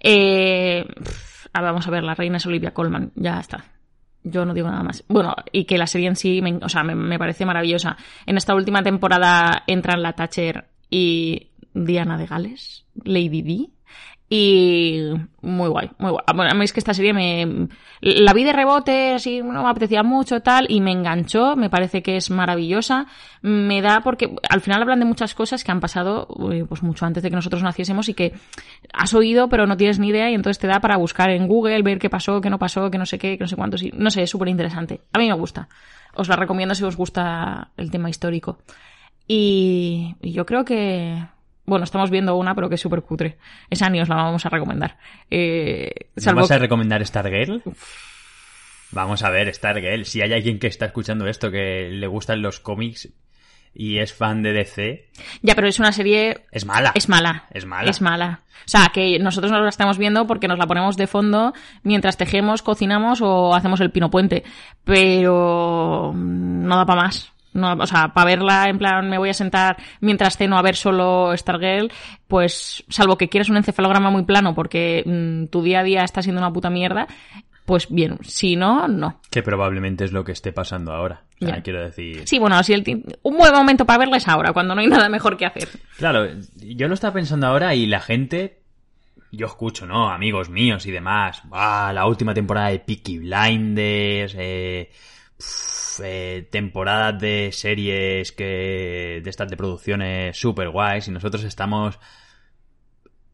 Eh, 0.00 0.84
a 1.52 1.60
ver, 1.60 1.70
vamos 1.70 1.86
a 1.86 1.90
ver, 1.90 2.02
la 2.02 2.14
reina 2.14 2.38
es 2.38 2.46
Olivia 2.46 2.72
Colman. 2.72 3.12
Ya 3.14 3.38
está. 3.38 3.64
Yo 4.24 4.46
no 4.46 4.54
digo 4.54 4.70
nada 4.70 4.82
más. 4.84 5.04
Bueno, 5.08 5.34
y 5.50 5.64
que 5.64 5.76
la 5.76 5.86
serie 5.86 6.08
en 6.08 6.16
sí, 6.16 6.40
me, 6.40 6.58
o 6.62 6.68
sea, 6.68 6.84
me, 6.84 6.94
me 6.94 7.18
parece 7.18 7.44
maravillosa. 7.44 7.96
En 8.24 8.36
esta 8.38 8.54
última 8.54 8.82
temporada 8.82 9.64
entran 9.66 10.00
la 10.00 10.14
Thatcher 10.14 10.64
y 10.88 11.50
Diana 11.74 12.16
de 12.16 12.26
Gales, 12.26 12.86
Lady 13.04 13.42
D. 13.42 13.68
Y 14.34 15.10
muy 15.42 15.68
guay, 15.68 15.90
muy 15.98 16.10
guay. 16.10 16.24
Bueno, 16.34 16.50
a 16.50 16.54
mí 16.54 16.64
es 16.64 16.72
que 16.72 16.80
esta 16.80 16.94
serie 16.94 17.12
me... 17.12 17.68
La 18.00 18.32
vi 18.32 18.44
de 18.44 18.54
rebote, 18.54 19.12
así, 19.12 19.42
no 19.42 19.62
me 19.62 19.68
apetecía 19.68 20.02
mucho, 20.02 20.40
tal, 20.40 20.64
y 20.70 20.80
me 20.80 20.90
enganchó, 20.90 21.54
me 21.54 21.68
parece 21.68 22.02
que 22.02 22.16
es 22.16 22.30
maravillosa. 22.30 23.04
Me 23.42 23.82
da 23.82 24.00
porque 24.00 24.34
al 24.48 24.62
final 24.62 24.80
hablan 24.80 25.00
de 25.00 25.04
muchas 25.04 25.34
cosas 25.34 25.62
que 25.62 25.70
han 25.70 25.80
pasado 25.80 26.28
eh, 26.50 26.64
pues 26.66 26.82
mucho 26.82 27.04
antes 27.04 27.22
de 27.22 27.28
que 27.28 27.36
nosotros 27.36 27.62
naciésemos 27.62 28.08
y 28.08 28.14
que 28.14 28.32
has 28.94 29.12
oído 29.12 29.50
pero 29.50 29.66
no 29.66 29.76
tienes 29.76 29.98
ni 29.98 30.08
idea 30.08 30.30
y 30.30 30.34
entonces 30.34 30.58
te 30.58 30.66
da 30.66 30.80
para 30.80 30.96
buscar 30.96 31.28
en 31.28 31.46
Google, 31.46 31.82
ver 31.82 31.98
qué 31.98 32.08
pasó, 32.08 32.40
qué 32.40 32.48
no 32.48 32.58
pasó, 32.58 32.90
qué 32.90 32.96
no 32.96 33.04
sé 33.04 33.18
qué, 33.18 33.36
que 33.36 33.44
no 33.44 33.48
sé 33.48 33.56
cuántos. 33.56 33.82
y- 33.82 33.90
No 33.92 34.08
sé, 34.10 34.22
es 34.22 34.30
súper 34.30 34.48
interesante. 34.48 35.02
A 35.12 35.18
mí 35.18 35.28
me 35.28 35.34
gusta. 35.34 35.68
Os 36.14 36.28
la 36.28 36.36
recomiendo 36.36 36.74
si 36.74 36.84
os 36.84 36.96
gusta 36.96 37.72
el 37.76 37.90
tema 37.90 38.08
histórico. 38.08 38.60
Y, 39.28 40.14
y 40.22 40.32
yo 40.32 40.46
creo 40.46 40.64
que... 40.64 41.22
Bueno, 41.64 41.84
estamos 41.84 42.10
viendo 42.10 42.36
una, 42.36 42.54
pero 42.54 42.68
que 42.68 42.74
es 42.74 42.80
súper 42.80 43.02
cutre. 43.02 43.38
Esa 43.70 43.88
ni 43.88 44.00
os 44.00 44.08
la 44.08 44.16
vamos 44.16 44.44
a 44.44 44.48
recomendar. 44.48 44.98
Eh, 45.30 45.90
¿No 46.26 46.34
vas 46.34 46.50
a 46.50 46.58
recomendar 46.58 47.04
Stargirl? 47.06 47.62
Vamos 48.90 49.22
a 49.22 49.30
ver, 49.30 49.52
Stargirl. 49.54 50.04
Si 50.04 50.20
hay 50.20 50.32
alguien 50.32 50.58
que 50.58 50.66
está 50.66 50.86
escuchando 50.86 51.26
esto 51.26 51.50
que 51.50 51.88
le 51.90 52.06
gustan 52.06 52.42
los 52.42 52.60
cómics, 52.60 53.08
y 53.74 53.98
es 53.98 54.12
fan 54.12 54.42
de 54.42 54.52
DC, 54.52 55.08
Ya, 55.40 55.54
pero 55.54 55.66
es 55.66 55.78
una 55.78 55.92
serie... 55.92 56.44
es 56.50 56.66
mala. 56.66 56.92
Es 56.94 57.08
mala. 57.08 57.46
Es 57.52 57.64
mala. 57.64 57.90
Es 57.90 58.00
mala. 58.02 58.40
O 58.66 58.68
sea, 58.68 58.90
que 58.92 59.18
nosotros 59.18 59.50
nos 59.50 59.62
la 59.62 59.68
estamos 59.68 59.98
viendo 59.98 60.26
porque 60.26 60.46
nos 60.46 60.58
la 60.58 60.66
ponemos 60.66 60.96
de 60.96 61.06
fondo 61.06 61.52
mientras 61.82 62.16
tejemos, 62.16 62.62
cocinamos 62.62 63.20
o 63.22 63.54
hacemos 63.54 63.80
el 63.80 63.90
pino 63.90 64.10
puente. 64.10 64.44
Pero 64.84 66.12
mm, 66.14 66.66
no 66.66 66.76
da 66.76 66.86
para 66.86 67.02
más. 67.02 67.32
No, 67.54 67.72
o 67.74 67.86
sea, 67.86 68.12
para 68.14 68.26
verla, 68.26 68.68
en 68.68 68.78
plan, 68.78 69.08
me 69.10 69.18
voy 69.18 69.28
a 69.30 69.34
sentar 69.34 69.76
mientras 70.00 70.36
ceno 70.36 70.56
a 70.56 70.62
ver 70.62 70.74
solo 70.76 71.36
Stargirl, 71.36 71.90
pues, 72.28 72.84
salvo 72.88 73.16
que 73.18 73.28
quieras 73.28 73.48
un 73.50 73.56
encefalograma 73.58 74.10
muy 74.10 74.24
plano 74.24 74.54
porque 74.54 75.02
mm, 75.04 75.46
tu 75.50 75.62
día 75.62 75.80
a 75.80 75.84
día 75.84 76.02
está 76.04 76.22
siendo 76.22 76.40
una 76.40 76.52
puta 76.52 76.70
mierda, 76.70 77.06
pues 77.66 77.86
bien, 77.90 78.18
si 78.22 78.56
no, 78.56 78.88
no. 78.88 79.20
Que 79.30 79.42
probablemente 79.42 80.04
es 80.04 80.12
lo 80.12 80.24
que 80.24 80.32
esté 80.32 80.52
pasando 80.52 80.92
ahora. 80.92 81.22
O 81.40 81.46
sea, 81.46 81.56
Ya. 81.56 81.62
quiero 81.62 81.82
decir. 81.84 82.22
Sí, 82.26 82.38
bueno, 82.38 82.60
si 82.62 82.72
el 82.72 83.04
un 83.22 83.36
buen 83.36 83.52
momento 83.52 83.84
para 83.84 83.98
verla 84.00 84.16
es 84.16 84.26
ahora, 84.28 84.52
cuando 84.52 84.74
no 84.74 84.80
hay 84.80 84.88
nada 84.88 85.08
mejor 85.08 85.36
que 85.36 85.46
hacer. 85.46 85.68
Claro, 85.96 86.26
yo 86.56 86.88
lo 86.88 86.94
estaba 86.94 87.14
pensando 87.14 87.46
ahora 87.46 87.74
y 87.74 87.86
la 87.86 88.00
gente. 88.00 88.58
Yo 89.30 89.46
escucho, 89.46 89.86
¿no? 89.86 90.10
Amigos 90.10 90.50
míos 90.50 90.84
y 90.86 90.90
demás. 90.90 91.42
Ah, 91.52 91.90
la 91.94 92.04
última 92.06 92.34
temporada 92.34 92.68
de 92.68 92.80
Peaky 92.80 93.18
Blinders. 93.20 94.34
Eh, 94.38 94.90
eh, 96.04 96.46
temporadas 96.50 97.20
de 97.20 97.50
series 97.52 98.32
que. 98.32 99.20
de 99.22 99.30
estas 99.30 99.48
de 99.48 99.56
producciones 99.56 100.36
super 100.36 100.68
guays. 100.70 101.08
Y 101.08 101.10
nosotros 101.10 101.44
estamos. 101.44 101.98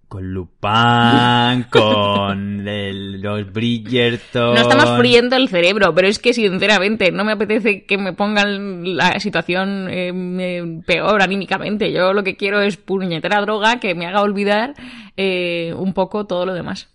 Con 0.08 0.32
Lupin, 0.32 1.64
con 1.70 2.66
el- 2.66 3.20
los 3.20 3.52
Bridgerton. 3.52 4.54
No 4.54 4.60
estamos 4.62 4.98
friendo 4.98 5.36
el 5.36 5.50
cerebro, 5.50 5.94
pero 5.94 6.08
es 6.08 6.18
que 6.18 6.32
sinceramente 6.32 7.12
no 7.12 7.24
me 7.24 7.32
apetece 7.32 7.84
que 7.84 7.98
me 7.98 8.14
pongan 8.14 8.96
la 8.96 9.20
situación 9.20 9.86
eh, 9.90 10.10
eh, 10.40 10.80
peor 10.86 11.20
anímicamente. 11.20 11.92
Yo 11.92 12.14
lo 12.14 12.24
que 12.24 12.36
quiero 12.36 12.62
es 12.62 12.78
puñetera 12.78 13.42
droga 13.42 13.80
que 13.80 13.94
me 13.94 14.06
haga 14.06 14.22
olvidar 14.22 14.72
eh, 15.18 15.74
un 15.76 15.92
poco 15.92 16.26
todo 16.26 16.46
lo 16.46 16.54
demás. 16.54 16.88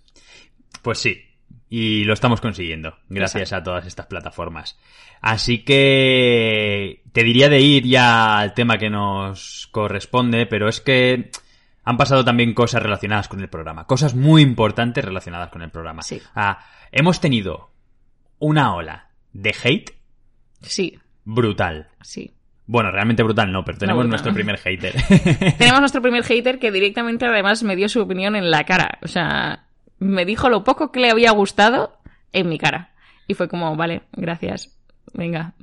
Pues 0.82 0.98
sí, 0.98 1.22
y 1.76 2.04
lo 2.04 2.14
estamos 2.14 2.40
consiguiendo, 2.40 3.00
gracias 3.10 3.52
a 3.52 3.64
todas 3.64 3.88
estas 3.88 4.06
plataformas. 4.06 4.78
Así 5.22 5.64
que 5.64 7.02
te 7.14 7.24
diría 7.24 7.50
de 7.50 7.62
ir 7.62 7.84
ya 7.86 8.38
al 8.38 8.54
tema 8.54 8.78
que 8.78 8.92
nos 8.92 9.70
corresponde, 9.72 10.46
pero 10.46 10.70
es 10.70 10.82
que 10.82 11.32
han 11.84 11.98
pasado 11.98 12.24
también 12.24 12.54
cosas 12.54 12.84
relacionadas 12.84 13.28
con 13.28 13.42
el 13.42 13.50
programa, 13.50 13.88
cosas 13.88 14.14
muy 14.14 14.44
importantes 14.44 15.04
relacionadas 15.04 15.50
con 15.50 15.64
el 15.64 15.72
programa. 15.72 16.04
Sí. 16.04 16.22
Ah, 16.36 16.64
hemos 16.92 17.20
tenido 17.20 17.72
una 18.38 18.76
ola 18.76 19.10
de 19.32 19.56
hate 19.64 19.96
Sí, 20.62 21.00
brutal. 21.26 21.88
sí. 22.04 22.36
Bueno, 22.68 22.92
realmente 22.92 23.24
brutal 23.24 23.52
no, 23.52 23.66
pero 23.66 23.80
tenemos 23.80 24.06
nuestro 24.06 24.32
primer 24.32 24.60
hater. 24.60 24.94
Tenemos 25.58 25.80
nuestro 25.80 26.04
primer 26.04 26.24
hater 26.24 26.60
que 26.60 26.72
directamente 26.72 27.26
además 27.26 27.64
me 27.64 27.76
dio 27.76 27.90
su 27.90 28.00
opinión 28.00 28.36
en 28.36 28.52
la 28.52 28.64
cara. 28.64 29.00
O 29.02 29.08
sea, 29.08 29.66
me 30.04 30.26
dijo 30.26 30.50
lo 30.50 30.64
poco 30.64 30.92
que 30.92 31.00
le 31.00 31.10
había 31.10 31.32
gustado 31.32 31.98
en 32.32 32.50
mi 32.50 32.58
cara. 32.58 32.92
Y 33.28 33.34
fue 33.36 33.48
como, 33.48 33.76
vale, 33.76 34.04
gracias. 34.12 34.70
Venga. 35.14 35.54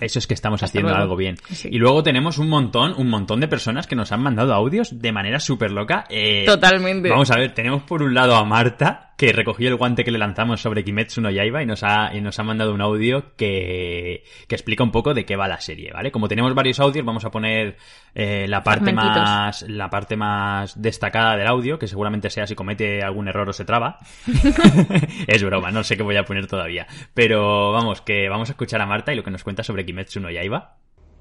Eso 0.00 0.18
es 0.18 0.26
que 0.26 0.34
estamos 0.34 0.56
Hasta 0.62 0.66
haciendo 0.72 0.88
luego. 0.90 1.02
algo 1.02 1.16
bien. 1.16 1.36
Sí. 1.50 1.68
Y 1.70 1.78
luego 1.78 2.02
tenemos 2.02 2.38
un 2.38 2.48
montón, 2.48 2.94
un 2.98 3.08
montón 3.08 3.40
de 3.40 3.48
personas 3.48 3.86
que 3.86 3.96
nos 3.96 4.12
han 4.12 4.20
mandado 4.22 4.52
audios 4.52 5.00
de 5.00 5.12
manera 5.12 5.40
súper 5.40 5.70
loca. 5.70 6.04
Eh, 6.10 6.44
Totalmente. 6.46 7.08
Vamos 7.08 7.30
a 7.30 7.36
ver, 7.36 7.54
tenemos 7.54 7.82
por 7.84 8.02
un 8.02 8.12
lado 8.14 8.34
a 8.36 8.44
Marta, 8.44 9.05
que 9.16 9.32
recogió 9.32 9.68
el 9.68 9.76
guante 9.76 10.04
que 10.04 10.10
le 10.10 10.18
lanzamos 10.18 10.60
sobre 10.60 10.84
Kimetsu 10.84 11.20
no 11.20 11.30
Yaiba 11.30 11.62
y 11.62 11.66
nos 11.66 11.82
ha, 11.82 12.14
y 12.14 12.20
nos 12.20 12.38
ha 12.38 12.42
mandado 12.42 12.74
un 12.74 12.80
audio 12.82 13.34
que, 13.36 14.24
que 14.46 14.54
explica 14.54 14.84
un 14.84 14.90
poco 14.90 15.14
de 15.14 15.24
qué 15.24 15.36
va 15.36 15.48
la 15.48 15.60
serie, 15.60 15.90
¿vale? 15.92 16.12
Como 16.12 16.28
tenemos 16.28 16.54
varios 16.54 16.80
audios, 16.80 17.04
vamos 17.04 17.24
a 17.24 17.30
poner 17.30 17.76
eh, 18.14 18.46
la 18.48 18.62
parte 18.62 18.92
más, 18.92 19.62
la 19.68 19.88
parte 19.88 20.16
más 20.16 20.80
destacada 20.80 21.36
del 21.36 21.46
audio, 21.46 21.78
que 21.78 21.88
seguramente 21.88 22.28
sea 22.30 22.46
si 22.46 22.54
comete 22.54 23.02
algún 23.02 23.28
error 23.28 23.48
o 23.48 23.52
se 23.52 23.64
traba. 23.64 23.98
es 25.26 25.42
broma, 25.42 25.70
no 25.70 25.82
sé 25.82 25.96
qué 25.96 26.02
voy 26.02 26.16
a 26.16 26.24
poner 26.24 26.46
todavía. 26.46 26.86
Pero 27.14 27.72
vamos, 27.72 28.02
que 28.02 28.28
vamos 28.28 28.50
a 28.50 28.52
escuchar 28.52 28.82
a 28.82 28.86
Marta 28.86 29.12
y 29.12 29.16
lo 29.16 29.24
que 29.24 29.30
nos 29.30 29.44
cuenta 29.44 29.62
sobre 29.62 29.86
Kimetsu 29.86 30.20
no 30.20 30.30
Yaiba. 30.30 30.76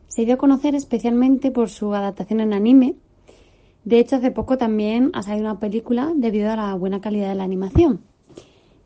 Se 0.07 0.25
dio 0.25 0.35
a 0.35 0.37
conocer 0.37 0.75
especialmente 0.75 1.51
por 1.51 1.69
su 1.69 1.93
adaptación 1.93 2.41
en 2.41 2.53
anime. 2.53 2.95
De 3.85 3.99
hecho, 3.99 4.15
hace 4.15 4.31
poco 4.31 4.57
también 4.57 5.11
ha 5.13 5.21
salido 5.21 5.45
una 5.45 5.59
película 5.59 6.11
debido 6.15 6.51
a 6.51 6.55
la 6.55 6.73
buena 6.73 7.01
calidad 7.01 7.29
de 7.29 7.35
la 7.35 7.43
animación. 7.43 8.01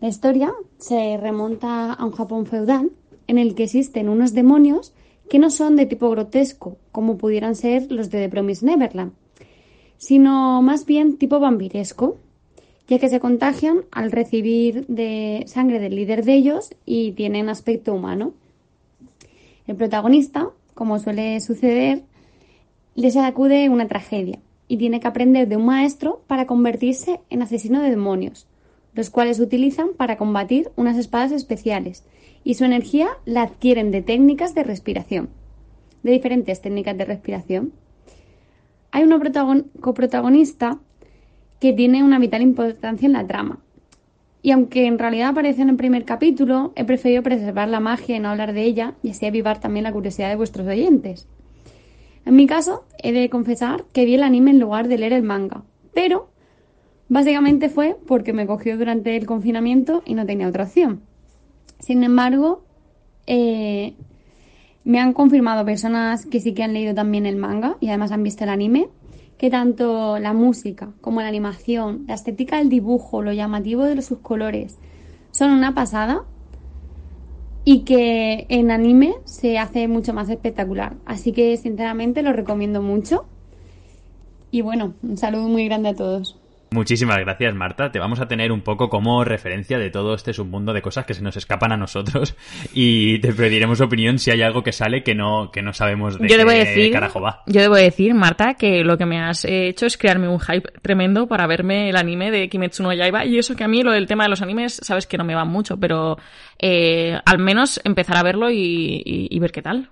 La 0.01 0.09
historia 0.09 0.53
se 0.77 1.15
remonta 1.15 1.93
a 1.93 2.05
un 2.05 2.11
Japón 2.11 2.45
feudal 2.45 2.91
en 3.27 3.37
el 3.37 3.55
que 3.55 3.63
existen 3.63 4.09
unos 4.09 4.33
demonios 4.33 4.93
que 5.29 5.39
no 5.39 5.51
son 5.51 5.77
de 5.77 5.85
tipo 5.85 6.09
grotesco, 6.09 6.77
como 6.91 7.17
pudieran 7.17 7.55
ser 7.55 7.89
los 7.89 8.09
de 8.09 8.23
The 8.23 8.29
Promised 8.29 8.67
Neverland, 8.67 9.13
sino 9.97 10.61
más 10.61 10.85
bien 10.85 11.17
tipo 11.17 11.39
vampiresco, 11.39 12.17
ya 12.89 12.99
que 12.99 13.07
se 13.07 13.21
contagian 13.21 13.85
al 13.91 14.11
recibir 14.11 14.85
de 14.87 15.45
sangre 15.47 15.79
del 15.79 15.95
líder 15.95 16.25
de 16.25 16.33
ellos 16.33 16.75
y 16.85 17.13
tienen 17.13 17.47
aspecto 17.47 17.93
humano. 17.93 18.33
El 19.65 19.77
protagonista, 19.77 20.49
como 20.73 20.99
suele 20.99 21.39
suceder, 21.39 22.03
les 22.95 23.15
acude 23.15 23.69
una 23.69 23.87
tragedia 23.87 24.39
y 24.69 24.77
tiene 24.77 25.01
que 25.01 25.07
aprender 25.07 25.49
de 25.49 25.57
un 25.57 25.65
maestro 25.65 26.21
para 26.27 26.45
convertirse 26.45 27.19
en 27.29 27.41
asesino 27.41 27.81
de 27.81 27.89
demonios, 27.89 28.47
los 28.93 29.09
cuales 29.09 29.41
utilizan 29.41 29.89
para 29.97 30.15
combatir 30.15 30.69
unas 30.77 30.97
espadas 30.97 31.33
especiales 31.33 32.05
y 32.45 32.53
su 32.53 32.63
energía 32.63 33.09
la 33.25 33.41
adquieren 33.41 33.91
de 33.91 34.01
técnicas 34.01 34.55
de 34.55 34.63
respiración, 34.63 35.29
de 36.03 36.11
diferentes 36.11 36.61
técnicas 36.61 36.97
de 36.97 37.03
respiración. 37.03 37.73
Hay 38.91 39.03
una 39.03 39.17
protagon- 39.17 39.65
coprotagonista 39.81 40.79
que 41.59 41.73
tiene 41.73 42.03
una 42.03 42.19
vital 42.19 42.41
importancia 42.41 43.07
en 43.07 43.13
la 43.13 43.27
trama, 43.27 43.59
y 44.41 44.51
aunque 44.51 44.85
en 44.85 44.99
realidad 44.99 45.29
aparece 45.29 45.63
en 45.63 45.69
el 45.69 45.75
primer 45.75 46.05
capítulo, 46.05 46.71
he 46.75 46.85
preferido 46.85 47.23
preservar 47.23 47.67
la 47.67 47.81
magia 47.81 48.15
y 48.15 48.19
no 48.19 48.29
hablar 48.29 48.53
de 48.53 48.63
ella 48.63 48.93
y 49.03 49.09
así 49.09 49.25
avivar 49.25 49.59
también 49.59 49.83
la 49.83 49.91
curiosidad 49.91 50.29
de 50.29 50.37
vuestros 50.37 50.65
oyentes. 50.65 51.27
En 52.25 52.35
mi 52.35 52.47
caso, 52.47 52.85
he 52.97 53.11
de 53.11 53.29
confesar 53.29 53.85
que 53.93 54.05
vi 54.05 54.15
el 54.15 54.23
anime 54.23 54.51
en 54.51 54.59
lugar 54.59 54.87
de 54.87 54.97
leer 54.97 55.13
el 55.13 55.23
manga, 55.23 55.63
pero 55.93 56.29
básicamente 57.07 57.69
fue 57.69 57.97
porque 58.07 58.33
me 58.33 58.45
cogió 58.47 58.77
durante 58.77 59.15
el 59.15 59.25
confinamiento 59.25 60.03
y 60.05 60.13
no 60.13 60.25
tenía 60.25 60.47
otra 60.47 60.65
opción. 60.65 61.01
Sin 61.79 62.03
embargo, 62.03 62.63
eh, 63.25 63.95
me 64.83 64.99
han 64.99 65.13
confirmado 65.13 65.65
personas 65.65 66.25
que 66.25 66.39
sí 66.39 66.53
que 66.53 66.63
han 66.63 66.73
leído 66.73 66.93
también 66.93 67.25
el 67.25 67.35
manga 67.35 67.77
y 67.79 67.89
además 67.89 68.11
han 68.11 68.23
visto 68.23 68.43
el 68.43 68.49
anime, 68.49 68.89
que 69.37 69.49
tanto 69.49 70.19
la 70.19 70.33
música 70.33 70.91
como 70.99 71.21
la 71.21 71.27
animación, 71.27 72.05
la 72.07 72.15
estética 72.15 72.57
del 72.57 72.69
dibujo, 72.69 73.21
lo 73.21 73.31
llamativo 73.31 73.83
de 73.83 74.01
sus 74.01 74.19
colores, 74.19 74.77
son 75.31 75.51
una 75.51 75.73
pasada 75.73 76.23
y 77.63 77.83
que 77.85 78.45
en 78.49 78.71
anime 78.71 79.15
se 79.25 79.57
hace 79.59 79.87
mucho 79.87 80.13
más 80.13 80.29
espectacular. 80.29 80.97
Así 81.05 81.33
que 81.33 81.55
sinceramente 81.57 82.23
lo 82.23 82.33
recomiendo 82.33 82.81
mucho. 82.81 83.25
Y 84.51 84.61
bueno, 84.61 84.95
un 85.01 85.17
saludo 85.17 85.47
muy 85.47 85.65
grande 85.65 85.89
a 85.89 85.95
todos. 85.95 86.38
Muchísimas 86.71 87.17
gracias, 87.19 87.55
Marta. 87.55 87.91
Te 87.91 87.97
vamos 87.99 88.19
a 88.19 88.27
tener 88.27 88.51
un 88.51 88.61
poco 88.61 88.89
como 88.89 89.23
referencia 89.23 89.79
de 89.79 89.89
todo 89.89 90.13
este 90.13 90.33
submundo 90.33 90.71
de 90.71 90.81
cosas 90.83 91.05
que 91.05 91.13
se 91.15 91.23
nos 91.23 91.35
escapan 91.35 91.71
a 91.71 91.77
nosotros 91.77 92.35
y 92.73 93.19
te 93.19 93.33
pediremos 93.33 93.81
opinión 93.81 94.19
si 94.19 94.29
hay 94.31 94.41
algo 94.43 94.61
que 94.61 94.71
sale 94.71 95.03
que 95.03 95.15
no, 95.15 95.49
que 95.51 95.61
no 95.63 95.73
sabemos 95.73 96.19
de 96.19 96.27
yo 96.27 96.37
debo 96.37 96.51
qué 96.51 96.57
decir, 96.59 96.91
carajo 96.93 97.21
va. 97.21 97.41
yo 97.47 97.61
debo 97.61 97.75
decir, 97.75 98.13
Marta, 98.13 98.53
que 98.53 98.83
lo 98.83 98.97
que 98.97 99.05
me 99.07 99.19
has 99.19 99.45
hecho 99.45 99.87
es 99.87 99.97
crearme 99.97 100.27
un 100.27 100.39
hype 100.39 100.71
tremendo 100.81 101.27
para 101.27 101.47
verme 101.47 101.89
el 101.89 101.95
anime 101.95 102.29
de 102.29 102.49
Kimetsu 102.49 102.83
no 102.83 102.93
Yaiba 102.93 103.25
y 103.25 103.37
eso 103.39 103.55
que 103.55 103.63
a 103.63 103.67
mí 103.67 103.81
lo 103.81 103.91
del 103.91 104.05
tema 104.07 104.25
de 104.25 104.29
los 104.29 104.41
animes, 104.43 104.79
sabes 104.83 105.07
que 105.07 105.17
no 105.17 105.23
me 105.25 105.33
va 105.35 105.45
mucho, 105.45 105.77
pero 105.79 106.17
eh, 106.59 107.17
al 107.25 107.39
menos 107.39 107.81
empezar 107.83 108.15
a 108.17 108.23
verlo 108.23 108.51
y, 108.51 109.01
y- 109.05 109.27
y 109.31 109.39
ver 109.39 109.51
qué 109.51 109.61
tal. 109.61 109.89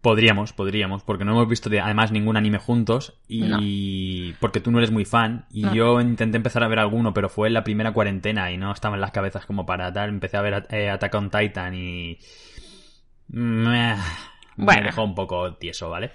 Podríamos, 0.00 0.52
podríamos, 0.52 1.02
porque 1.02 1.24
no 1.24 1.32
hemos 1.32 1.48
visto 1.48 1.68
de- 1.68 1.80
además 1.80 2.12
ningún 2.12 2.36
anime 2.36 2.58
juntos 2.58 3.14
y 3.26 4.32
porque 4.34 4.60
tú 4.60 4.70
no 4.70 4.78
eres 4.78 4.92
muy 4.92 5.04
fan 5.04 5.46
y 5.50 5.62
No. 5.62 5.74
yo 5.74 6.00
intenté 6.00 6.36
empezar 6.36 6.62
a 6.62 6.68
ver 6.68 6.78
alguno, 6.78 7.12
pero 7.12 7.28
fue 7.28 7.48
en 7.48 7.54
la 7.54 7.64
primera 7.64 7.92
cuarentena 7.92 8.52
y 8.52 8.56
no 8.58 8.70
estaba 8.72 8.94
en 8.94 9.00
las 9.00 9.10
cabezas 9.10 9.44
como 9.44 9.66
para 9.66 9.92
tal. 9.92 10.08
Empecé 10.10 10.36
a 10.36 10.42
ver 10.42 10.66
eh, 10.70 10.88
Attack 10.88 11.14
on 11.16 11.30
Titan 11.30 11.74
y 11.74 12.16
me, 13.28 13.96
Bueno. 14.56 14.80
me 14.82 14.86
dejó 14.86 15.02
un 15.02 15.14
poco 15.16 15.54
tieso, 15.54 15.90
¿vale? 15.90 16.12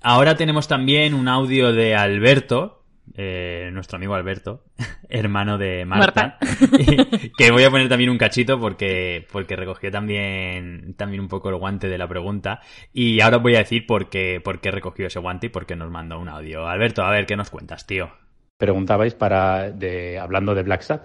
Ahora 0.00 0.36
tenemos 0.36 0.66
también 0.66 1.12
un 1.14 1.28
audio 1.28 1.72
de 1.72 1.94
Alberto, 1.94 2.84
eh, 3.14 3.70
nuestro 3.72 3.96
amigo 3.96 4.14
Alberto, 4.14 4.64
hermano 5.08 5.58
de 5.58 5.84
Marta, 5.84 6.38
que 7.38 7.50
voy 7.50 7.64
a 7.64 7.70
poner 7.70 7.88
también 7.88 8.10
un 8.10 8.18
cachito 8.18 8.58
porque, 8.58 9.26
porque 9.30 9.56
recogió 9.56 9.90
también, 9.90 10.94
también 10.96 11.20
un 11.20 11.28
poco 11.28 11.48
el 11.48 11.56
guante 11.56 11.88
de 11.88 11.98
la 11.98 12.08
pregunta. 12.08 12.60
Y 12.92 13.20
ahora 13.20 13.38
os 13.38 13.42
voy 13.42 13.54
a 13.54 13.58
decir 13.58 13.86
por 13.86 14.08
qué, 14.08 14.40
por 14.42 14.60
qué 14.60 14.70
recogió 14.70 15.06
ese 15.06 15.18
guante 15.18 15.46
y 15.46 15.50
por 15.50 15.66
qué 15.66 15.76
nos 15.76 15.90
mandó 15.90 16.18
un 16.18 16.28
audio. 16.28 16.68
Alberto, 16.68 17.04
a 17.04 17.10
ver, 17.10 17.26
¿qué 17.26 17.36
nos 17.36 17.50
cuentas, 17.50 17.86
tío? 17.86 18.10
preguntabais 18.58 19.14
para 19.14 19.70
de, 19.70 20.18
hablando 20.18 20.54
de 20.54 20.62
Black 20.62 20.82
Sat. 20.82 21.02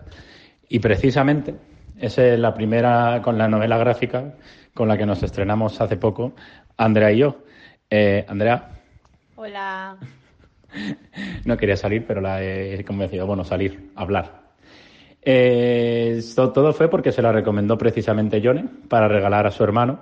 Y 0.69 0.79
precisamente 0.79 1.55
esa 1.99 2.25
es 2.25 2.39
la 2.39 2.53
primera 2.53 3.21
con 3.21 3.37
la 3.37 3.47
novela 3.47 3.77
gráfica 3.77 4.33
con 4.73 4.87
la 4.87 4.97
que 4.97 5.05
nos 5.05 5.21
estrenamos 5.21 5.81
hace 5.81 5.97
poco, 5.97 6.33
Andrea 6.77 7.11
y 7.11 7.17
yo. 7.17 7.43
Eh, 7.89 8.25
Andrea, 8.27 8.69
Hola. 9.35 9.97
no 11.45 11.57
quería 11.57 11.77
salir, 11.77 12.05
pero 12.07 12.21
la 12.21 12.43
he 12.43 12.83
convencido, 12.85 13.25
bueno, 13.25 13.43
salir, 13.43 13.91
hablar. 13.95 14.41
Eh, 15.23 16.21
todo 16.35 16.73
fue 16.73 16.89
porque 16.89 17.11
se 17.11 17.21
la 17.21 17.31
recomendó 17.31 17.77
precisamente 17.77 18.41
Yone 18.41 18.65
para 18.87 19.07
regalar 19.07 19.45
a 19.47 19.51
su 19.51 19.63
hermano. 19.63 19.99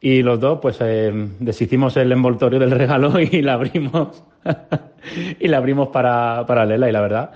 Y 0.00 0.22
los 0.22 0.38
dos, 0.38 0.60
pues, 0.60 0.78
eh, 0.80 1.12
deshicimos 1.40 1.96
el 1.96 2.12
envoltorio 2.12 2.58
del 2.58 2.70
regalo 2.82 3.20
y 3.20 3.42
la 3.42 3.54
abrimos. 3.54 4.22
y 5.40 5.48
la 5.48 5.58
abrimos 5.58 5.88
para, 5.88 6.44
para 6.46 6.64
Lela. 6.64 6.88
Y 6.88 6.92
la 6.92 7.00
verdad 7.00 7.30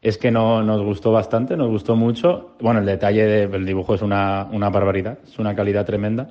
es 0.00 0.18
que 0.18 0.30
no, 0.30 0.62
nos 0.62 0.82
gustó 0.82 1.12
bastante, 1.12 1.56
nos 1.56 1.68
gustó 1.68 1.96
mucho. 1.96 2.56
Bueno, 2.60 2.80
el 2.80 2.86
detalle 2.86 3.48
del 3.48 3.64
dibujo 3.64 3.94
es 3.94 4.02
una, 4.02 4.46
una 4.50 4.68
barbaridad, 4.68 5.18
es 5.24 5.38
una 5.38 5.54
calidad 5.54 5.86
tremenda. 5.86 6.28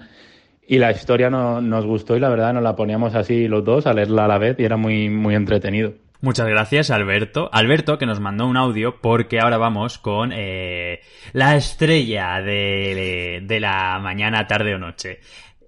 Y 0.72 0.78
la 0.78 0.90
historia 0.92 1.30
no, 1.30 1.60
nos 1.60 1.86
gustó 1.86 2.16
y 2.16 2.22
la 2.22 2.30
verdad 2.30 2.54
nos 2.54 2.64
la 2.64 2.78
poníamos 2.78 3.14
así 3.14 3.50
los 3.50 3.66
dos 3.66 3.86
a 3.88 3.94
leerla 3.94 4.24
a 4.24 4.28
la 4.30 4.38
vez 4.38 4.58
y 4.58 4.64
era 4.64 4.78
muy, 4.78 5.10
muy 5.10 5.36
entretenido. 5.36 5.96
Muchas 6.22 6.48
gracias, 6.48 6.92
Alberto. 6.92 7.50
Alberto, 7.52 7.98
que 7.98 8.06
nos 8.06 8.22
mandó 8.22 8.48
un 8.48 8.56
audio 8.56 9.02
porque 9.02 9.42
ahora 9.42 9.58
vamos 9.58 9.98
con 9.98 10.32
eh, 10.34 11.02
la 11.34 11.58
estrella 11.58 12.40
de, 12.42 13.44
de 13.44 13.60
la 13.60 14.00
mañana, 14.02 14.48
tarde 14.48 14.74
o 14.74 14.78
noche. 14.78 15.20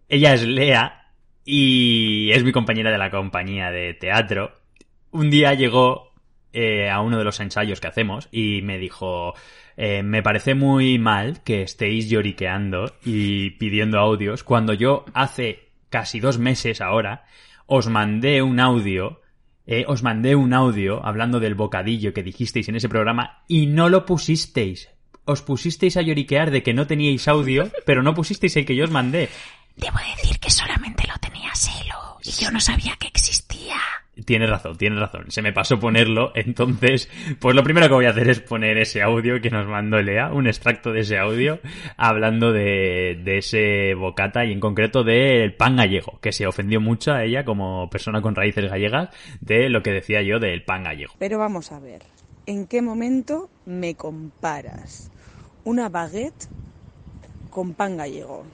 Ella 0.07 0.35
es 0.35 0.47
Lea 0.47 1.11
y 1.43 2.31
es 2.31 2.45
mi 2.45 2.53
compañera 2.53 2.89
de 2.89 2.97
la 2.97 3.11
compañía 3.11 3.71
de 3.71 3.95
teatro. 3.95 4.53
Un 5.11 5.29
día 5.29 5.53
llegó 5.53 6.12
eh, 6.53 6.89
a 6.89 7.01
uno 7.01 7.17
de 7.17 7.23
los 7.23 7.39
ensayos 7.39 7.81
que 7.81 7.87
hacemos 7.87 8.29
y 8.31 8.61
me 8.61 8.77
dijo, 8.77 9.33
eh, 9.75 10.03
me 10.03 10.21
parece 10.21 10.55
muy 10.55 10.99
mal 10.99 11.41
que 11.43 11.63
estéis 11.63 12.09
lloriqueando 12.09 12.93
y 13.03 13.51
pidiendo 13.51 13.99
audios 13.99 14.43
cuando 14.43 14.73
yo 14.73 15.05
hace 15.13 15.69
casi 15.89 16.19
dos 16.19 16.37
meses 16.37 16.79
ahora 16.79 17.25
os 17.65 17.87
mandé 17.87 18.41
un 18.41 18.59
audio, 18.59 19.21
eh, 19.65 19.85
os 19.87 20.03
mandé 20.03 20.35
un 20.35 20.53
audio 20.53 21.03
hablando 21.05 21.39
del 21.39 21.55
bocadillo 21.55 22.13
que 22.13 22.23
dijisteis 22.23 22.69
en 22.69 22.75
ese 22.75 22.89
programa 22.89 23.43
y 23.47 23.67
no 23.67 23.89
lo 23.89 24.05
pusisteis. 24.05 24.89
Os 25.25 25.41
pusisteis 25.41 25.95
a 25.95 26.01
lloriquear 26.01 26.51
de 26.51 26.63
que 26.63 26.73
no 26.73 26.85
teníais 26.85 27.27
audio, 27.27 27.71
pero 27.85 28.03
no 28.03 28.13
pusisteis 28.13 28.55
el 28.57 28.65
que 28.65 28.75
yo 28.75 28.83
os 28.83 28.91
mandé. 28.91 29.29
Debo 29.75 29.97
decir 30.15 30.37
que 30.39 30.51
solamente 30.51 31.07
lo 31.07 31.17
tenía 31.19 31.55
Selo 31.55 32.19
y 32.23 32.31
yo 32.31 32.51
no 32.51 32.59
sabía 32.59 32.95
que 32.97 33.07
existía. 33.07 33.79
Tienes 34.25 34.47
razón, 34.47 34.77
tienes 34.77 34.99
razón. 34.99 35.25
Se 35.29 35.41
me 35.41 35.53
pasó 35.53 35.79
ponerlo, 35.79 36.31
entonces, 36.35 37.09
pues 37.39 37.55
lo 37.55 37.63
primero 37.63 37.87
que 37.87 37.95
voy 37.95 38.05
a 38.05 38.11
hacer 38.11 38.29
es 38.29 38.41
poner 38.41 38.77
ese 38.77 39.01
audio 39.01 39.41
que 39.41 39.49
nos 39.49 39.67
mandó 39.67 39.99
Lea, 40.01 40.31
un 40.31 40.45
extracto 40.45 40.91
de 40.91 40.99
ese 40.99 41.17
audio, 41.17 41.59
hablando 41.97 42.51
de, 42.51 43.19
de 43.23 43.39
ese 43.39 43.95
bocata 43.95 44.45
y 44.45 44.51
en 44.51 44.59
concreto 44.59 45.03
del 45.03 45.55
pan 45.55 45.77
gallego, 45.77 46.19
que 46.21 46.31
se 46.31 46.45
ofendió 46.45 46.79
mucho 46.79 47.11
a 47.11 47.23
ella 47.23 47.43
como 47.43 47.89
persona 47.89 48.21
con 48.21 48.35
raíces 48.35 48.69
gallegas 48.69 49.09
de 49.41 49.69
lo 49.69 49.81
que 49.81 49.91
decía 49.91 50.21
yo 50.21 50.39
del 50.39 50.63
pan 50.63 50.83
gallego. 50.83 51.13
Pero 51.17 51.39
vamos 51.39 51.71
a 51.71 51.79
ver, 51.79 52.03
¿en 52.45 52.67
qué 52.67 52.83
momento 52.83 53.49
me 53.65 53.95
comparas 53.95 55.11
una 55.63 55.89
baguette 55.89 56.47
con 57.49 57.73
pan 57.73 57.97
gallego? 57.97 58.45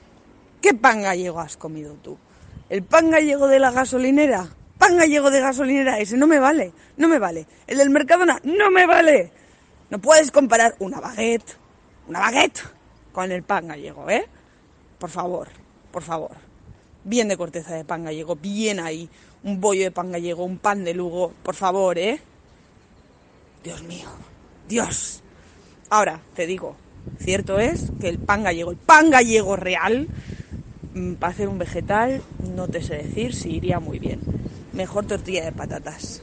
¿Qué 0.62 0.72
pan 0.72 1.02
gallego 1.02 1.38
has 1.38 1.58
comido 1.58 1.94
tú? 2.02 2.16
¿El 2.70 2.82
pan 2.82 3.10
gallego 3.10 3.46
de 3.46 3.58
la 3.58 3.72
gasolinera? 3.72 4.48
Pan 4.80 4.96
gallego 4.96 5.30
de 5.30 5.40
gasolinera, 5.40 5.98
ese 5.98 6.16
no 6.16 6.26
me 6.26 6.38
vale, 6.38 6.72
no 6.96 7.06
me 7.06 7.18
vale. 7.18 7.46
El 7.66 7.76
del 7.76 7.90
Mercadona, 7.90 8.40
no 8.44 8.70
me 8.70 8.86
vale. 8.86 9.30
No 9.90 9.98
puedes 9.98 10.30
comparar 10.30 10.74
una 10.78 11.00
baguette, 11.00 11.54
una 12.08 12.20
baguette, 12.20 12.62
con 13.12 13.30
el 13.30 13.42
pan 13.42 13.68
gallego, 13.68 14.08
¿eh? 14.08 14.26
Por 14.98 15.10
favor, 15.10 15.48
por 15.92 16.02
favor. 16.02 16.30
Bien 17.04 17.28
de 17.28 17.36
corteza 17.36 17.74
de 17.74 17.84
pan 17.84 18.04
gallego, 18.04 18.36
bien 18.36 18.80
ahí. 18.80 19.06
Un 19.44 19.60
bollo 19.60 19.82
de 19.82 19.90
pan 19.90 20.12
gallego, 20.12 20.44
un 20.44 20.56
pan 20.56 20.82
de 20.82 20.94
Lugo, 20.94 21.34
por 21.42 21.54
favor, 21.54 21.98
¿eh? 21.98 22.18
Dios 23.62 23.82
mío, 23.82 24.08
Dios. 24.66 25.22
Ahora, 25.90 26.22
te 26.34 26.46
digo, 26.46 26.74
cierto 27.18 27.58
es 27.58 27.92
que 28.00 28.08
el 28.08 28.18
pan 28.18 28.44
gallego, 28.44 28.70
el 28.70 28.78
pan 28.78 29.10
gallego 29.10 29.56
real, 29.56 30.08
para 31.18 31.32
hacer 31.32 31.48
un 31.48 31.58
vegetal, 31.58 32.22
no 32.54 32.68
te 32.68 32.82
sé 32.82 32.96
decir 32.96 33.34
si 33.34 33.56
iría 33.56 33.80
muy 33.80 33.98
bien. 33.98 34.20
Mejor 34.72 35.06
tortilla 35.06 35.44
de 35.44 35.52
patatas. 35.52 36.22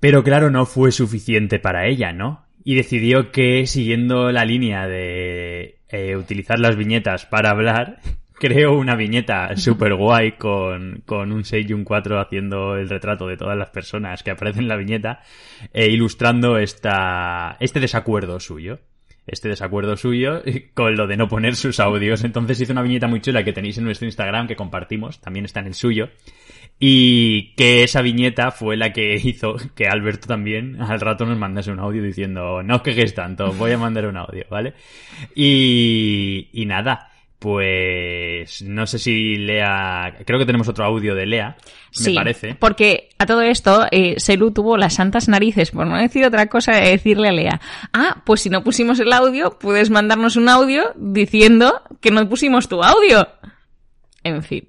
Pero 0.00 0.22
claro, 0.24 0.50
no 0.50 0.66
fue 0.66 0.92
suficiente 0.92 1.58
para 1.58 1.86
ella, 1.86 2.12
¿no? 2.12 2.46
Y 2.64 2.74
decidió 2.74 3.32
que, 3.32 3.66
siguiendo 3.66 4.32
la 4.32 4.44
línea 4.44 4.86
de 4.86 5.78
eh, 5.88 6.16
utilizar 6.16 6.58
las 6.58 6.76
viñetas 6.76 7.26
para 7.26 7.50
hablar, 7.50 8.00
creó 8.34 8.78
una 8.78 8.96
viñeta 8.96 9.54
super 9.56 9.94
guay 9.94 10.32
con, 10.32 11.02
con 11.04 11.32
un 11.32 11.44
6 11.44 11.68
y 11.68 11.72
un 11.74 11.84
4 11.84 12.20
haciendo 12.20 12.76
el 12.76 12.88
retrato 12.88 13.26
de 13.26 13.36
todas 13.36 13.56
las 13.56 13.70
personas 13.70 14.22
que 14.22 14.30
aparecen 14.30 14.62
en 14.62 14.68
la 14.68 14.76
viñeta, 14.76 15.20
e 15.72 15.90
ilustrando 15.90 16.58
esta, 16.58 17.56
este 17.60 17.80
desacuerdo 17.80 18.40
suyo. 18.40 18.80
Este 19.30 19.48
desacuerdo 19.48 19.96
suyo 19.96 20.42
con 20.74 20.96
lo 20.96 21.06
de 21.06 21.16
no 21.16 21.28
poner 21.28 21.54
sus 21.54 21.78
audios. 21.80 22.24
Entonces 22.24 22.60
hizo 22.60 22.72
una 22.72 22.82
viñeta 22.82 23.06
muy 23.06 23.20
chula 23.20 23.44
que 23.44 23.52
tenéis 23.52 23.78
en 23.78 23.84
nuestro 23.84 24.06
Instagram 24.06 24.48
que 24.48 24.56
compartimos, 24.56 25.20
también 25.20 25.44
está 25.44 25.60
en 25.60 25.66
el 25.68 25.74
suyo. 25.74 26.10
Y 26.82 27.54
que 27.56 27.82
esa 27.82 28.00
viñeta 28.00 28.50
fue 28.50 28.76
la 28.76 28.92
que 28.92 29.14
hizo 29.22 29.56
que 29.74 29.86
Alberto 29.86 30.26
también 30.26 30.80
al 30.80 31.00
rato 31.00 31.26
nos 31.26 31.38
mandase 31.38 31.70
un 31.70 31.78
audio 31.78 32.02
diciendo, 32.02 32.62
no 32.62 32.76
os 32.76 32.82
quejéis 32.82 33.14
tanto, 33.14 33.52
voy 33.52 33.72
a 33.72 33.78
mandar 33.78 34.06
un 34.06 34.16
audio, 34.16 34.46
¿vale? 34.50 34.74
Y, 35.34 36.48
y 36.52 36.66
nada, 36.66 37.09
pues 37.40 38.60
no 38.60 38.86
sé 38.86 38.98
si 38.98 39.36
Lea, 39.36 40.14
creo 40.26 40.38
que 40.38 40.44
tenemos 40.44 40.68
otro 40.68 40.84
audio 40.84 41.14
de 41.14 41.24
Lea, 41.24 41.56
Sí, 41.90 42.10
me 42.10 42.16
parece. 42.16 42.54
Porque 42.54 43.08
a 43.18 43.24
todo 43.24 43.40
esto, 43.40 43.86
eh, 43.90 44.14
Selu 44.18 44.52
tuvo 44.52 44.76
las 44.76 44.94
santas 44.94 45.26
narices, 45.26 45.70
por 45.70 45.86
no 45.86 45.96
decir 45.96 46.24
otra 46.24 46.46
cosa, 46.48 46.72
de 46.72 46.90
decirle 46.90 47.28
a 47.28 47.32
Lea, 47.32 47.60
ah, 47.94 48.22
pues 48.26 48.42
si 48.42 48.50
no 48.50 48.62
pusimos 48.62 49.00
el 49.00 49.12
audio, 49.12 49.58
puedes 49.58 49.88
mandarnos 49.88 50.36
un 50.36 50.50
audio 50.50 50.92
diciendo 50.96 51.82
que 52.02 52.10
no 52.10 52.28
pusimos 52.28 52.68
tu 52.68 52.82
audio. 52.82 53.26
En 54.22 54.42
fin. 54.42 54.68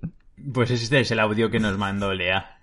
Pues 0.53 0.71
este 0.71 1.01
es 1.01 1.11
el 1.11 1.19
audio 1.19 1.51
que 1.51 1.59
nos 1.59 1.77
mandó 1.77 2.13
Lea. 2.13 2.57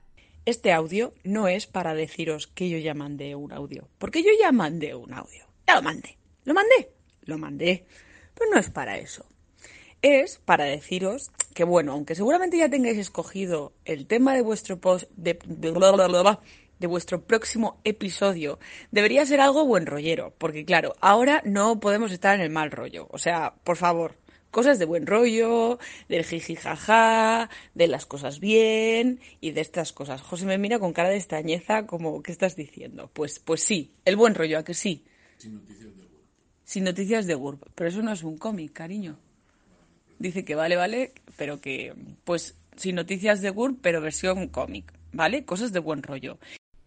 Este 0.46 0.72
audio 0.72 1.12
no 1.22 1.48
es 1.48 1.66
para 1.66 1.92
deciros 1.92 2.46
que 2.46 2.70
yo 2.70 2.78
ya 2.78 2.94
mandé 2.94 3.34
un 3.34 3.52
audio, 3.52 3.90
porque 3.98 4.22
yo 4.22 4.30
ya 4.40 4.52
mandé 4.52 4.94
un 4.94 5.12
audio. 5.12 5.44
Ya 5.66 5.76
lo 5.76 5.82
mandé. 5.82 6.16
Lo 6.44 6.54
mandé. 6.54 6.90
Lo 7.26 7.36
mandé. 7.36 7.84
Pero 8.34 8.50
no 8.52 8.58
es 8.58 8.70
para 8.70 8.96
eso. 8.96 9.26
Es 10.02 10.38
para 10.38 10.64
deciros 10.64 11.30
que, 11.54 11.64
bueno, 11.64 11.92
aunque 11.92 12.14
seguramente 12.14 12.58
ya 12.58 12.68
tengáis 12.68 12.98
escogido 12.98 13.72
el 13.84 14.06
tema 14.06 14.34
de 14.34 14.42
vuestro 14.42 14.80
post, 14.80 15.10
de, 15.16 15.38
de, 15.46 16.86
vuestro 16.86 17.24
próximo 17.24 17.80
episodio, 17.82 18.60
debería 18.92 19.26
ser 19.26 19.40
algo 19.40 19.66
buen 19.66 19.86
rollero, 19.86 20.32
porque 20.38 20.64
claro, 20.64 20.94
ahora 21.00 21.42
no 21.44 21.80
podemos 21.80 22.12
estar 22.12 22.36
en 22.36 22.42
el 22.42 22.50
mal 22.50 22.70
rollo. 22.70 23.08
O 23.10 23.18
sea, 23.18 23.54
por 23.64 23.76
favor, 23.76 24.14
cosas 24.52 24.78
de 24.78 24.84
buen 24.84 25.04
rollo, 25.04 25.80
del 26.08 26.24
jiji 26.24 26.54
jaja, 26.54 27.50
de 27.74 27.88
las 27.88 28.06
cosas 28.06 28.38
bien 28.38 29.18
y 29.40 29.50
de 29.50 29.62
estas 29.62 29.92
cosas. 29.92 30.22
José 30.22 30.46
me 30.46 30.58
mira 30.58 30.78
con 30.78 30.92
cara 30.92 31.08
de 31.08 31.16
extrañeza 31.16 31.86
como, 31.86 32.22
¿qué 32.22 32.30
estás 32.30 32.54
diciendo? 32.54 33.10
Pues, 33.12 33.40
pues 33.40 33.64
sí, 33.64 33.94
el 34.04 34.14
buen 34.14 34.36
rollo, 34.36 34.58
¿a 34.58 34.64
que 34.64 34.74
sí? 34.74 35.04
Sin 35.38 35.54
noticias 35.54 35.96
de 35.96 36.02
GURB. 36.04 36.22
Sin 36.62 36.84
noticias 36.84 37.26
de. 37.26 37.36
Pero 37.74 37.90
eso 37.90 38.02
no 38.02 38.12
es 38.12 38.22
un 38.22 38.38
cómic, 38.38 38.72
cariño. 38.72 39.18
Dice 40.18 40.44
que 40.44 40.54
vale, 40.54 40.76
vale, 40.76 41.12
pero 41.36 41.60
que, 41.60 41.94
pues, 42.24 42.56
sin 42.76 42.96
noticias 42.96 43.40
de 43.40 43.50
GURB, 43.50 43.80
pero 43.80 44.00
versión 44.00 44.48
cómic, 44.48 44.92
¿vale? 45.12 45.44
Cosas 45.44 45.72
de 45.72 45.78
buen 45.80 46.02
rollo. 46.02 46.38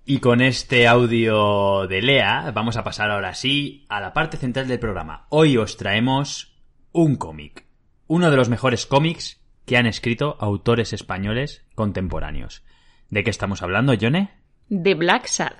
Y 0.04 0.20
con 0.20 0.42
este 0.42 0.88
audio 0.88 1.88
de 1.88 2.02
Lea 2.02 2.52
vamos 2.52 2.76
a 2.76 2.84
pasar 2.84 3.12
ahora 3.12 3.36
sí 3.36 3.86
a 3.88 4.02
la 4.02 4.14
parte 4.14 4.38
central 4.38 4.68
del 4.68 4.80
programa. 4.80 5.28
Hoy 5.30 5.58
os 5.58 5.78
traemos 5.78 6.60
un 6.92 7.16
cómic. 7.16 7.66
Uno 8.08 8.32
de 8.32 8.38
los 8.38 8.50
mejores 8.50 8.86
cómics 8.86 9.40
que 9.66 9.78
han 9.78 9.86
escrito 9.86 10.38
autores 10.40 10.92
españoles 10.92 11.66
contemporáneos. 11.76 12.64
¿De 13.10 13.24
qué 13.24 13.30
estamos 13.30 13.62
hablando, 13.62 13.94
Yone? 13.94 14.32
De 14.70 14.96
Black 14.96 15.28
Sad. 15.28 15.54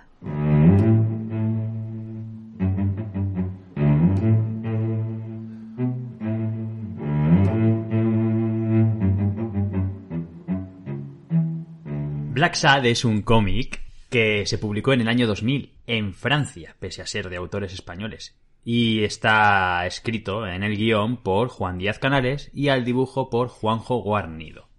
Black 12.42 12.56
Sad 12.56 12.88
es 12.88 13.06
un 13.06 13.22
cómic 13.22 13.84
que 14.10 14.48
se 14.48 14.58
publicó 14.58 14.94
en 14.94 15.02
el 15.02 15.08
año 15.10 15.28
2000 15.28 15.74
en 15.86 16.16
Francia, 16.16 16.76
pese 16.80 17.04
a 17.04 17.06
ser 17.06 17.30
de 17.30 17.38
autores 17.38 17.72
españoles. 17.72 18.36
Y 18.64 19.04
está 19.04 19.86
escrito 19.86 20.48
en 20.48 20.64
el 20.64 20.76
guion 20.76 21.18
por 21.18 21.50
Juan 21.50 21.78
Díaz 21.78 22.00
Canales 22.00 22.50
y 22.52 22.70
al 22.70 22.84
dibujo 22.84 23.30
por 23.30 23.50
Juanjo 23.50 23.98
Guarnido. 23.98 24.70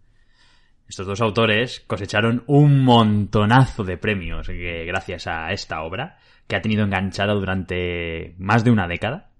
Estos 0.89 1.07
dos 1.07 1.21
autores 1.21 1.79
cosecharon 1.87 2.43
un 2.49 2.83
montonazo 2.83 3.85
de 3.85 3.97
premios 3.97 4.49
gracias 4.49 5.29
a 5.29 5.53
esta 5.53 5.83
obra, 5.83 6.19
que 6.49 6.57
ha 6.57 6.63
tenido 6.63 6.83
enganchada 6.83 7.33
durante 7.33 8.35
más 8.39 8.65
de 8.65 8.73
una 8.73 8.89
década 8.89 9.31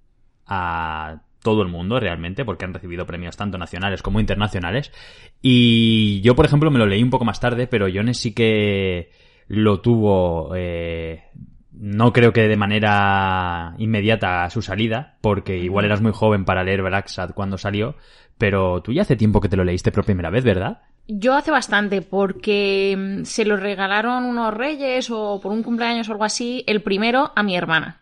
a 0.47 1.23
todo 1.43 1.63
el 1.63 1.69
mundo 1.69 1.99
realmente, 2.01 2.45
porque 2.45 2.65
han 2.65 2.75
recibido 2.75 3.07
premios 3.07 3.37
tanto 3.37 3.59
nacionales 3.59 4.03
como 4.03 4.21
internacionales. 4.21 4.93
Y 5.41 6.21
yo, 6.23 6.35
por 6.35 6.47
ejemplo, 6.47 6.71
me 6.71 6.79
lo 6.79 6.87
leí 6.87 7.03
un 7.03 7.11
poco 7.11 7.25
más 7.25 7.41
tarde, 7.41 7.67
pero 7.67 7.89
Jones 7.93 8.19
sí 8.19 8.33
que 8.33 9.11
lo 9.49 9.81
tuvo, 9.81 10.55
eh, 10.55 11.25
no 11.73 12.13
creo 12.13 12.33
que 12.33 12.49
de 12.49 12.57
manera 12.57 13.75
inmediata 13.79 14.45
a 14.45 14.51
su 14.51 14.63
salida, 14.63 15.17
porque 15.21 15.59
igual 15.59 15.85
eras 15.85 16.01
muy 16.01 16.13
joven 16.13 16.45
para 16.45 16.65
leer 16.65 16.83
Black 16.83 17.09
Sad 17.09 17.33
cuando 17.35 17.59
salió, 17.59 17.97
pero 18.39 18.83
tú 18.83 18.93
ya 18.93 19.03
hace 19.03 19.17
tiempo 19.17 19.41
que 19.41 19.49
te 19.49 19.57
lo 19.57 19.65
leíste 19.65 19.93
por 19.93 20.05
primera 20.05 20.31
vez, 20.31 20.45
¿verdad? 20.45 20.83
Yo 21.09 21.35
hace 21.35 21.51
bastante, 21.51 22.01
porque 22.01 22.95
mm, 22.97 23.25
se 23.25 23.45
lo 23.45 23.57
regalaron 23.57 24.25
unos 24.25 24.55
reyes 24.55 25.11
o 25.11 25.41
por 25.43 25.53
un 25.53 25.63
cumpleaños 25.63 26.09
o 26.09 26.13
algo 26.13 26.25
así, 26.25 26.63
el 26.67 26.83
primero 26.83 27.33
a 27.35 27.43
mi 27.43 27.57
hermana. 27.57 28.02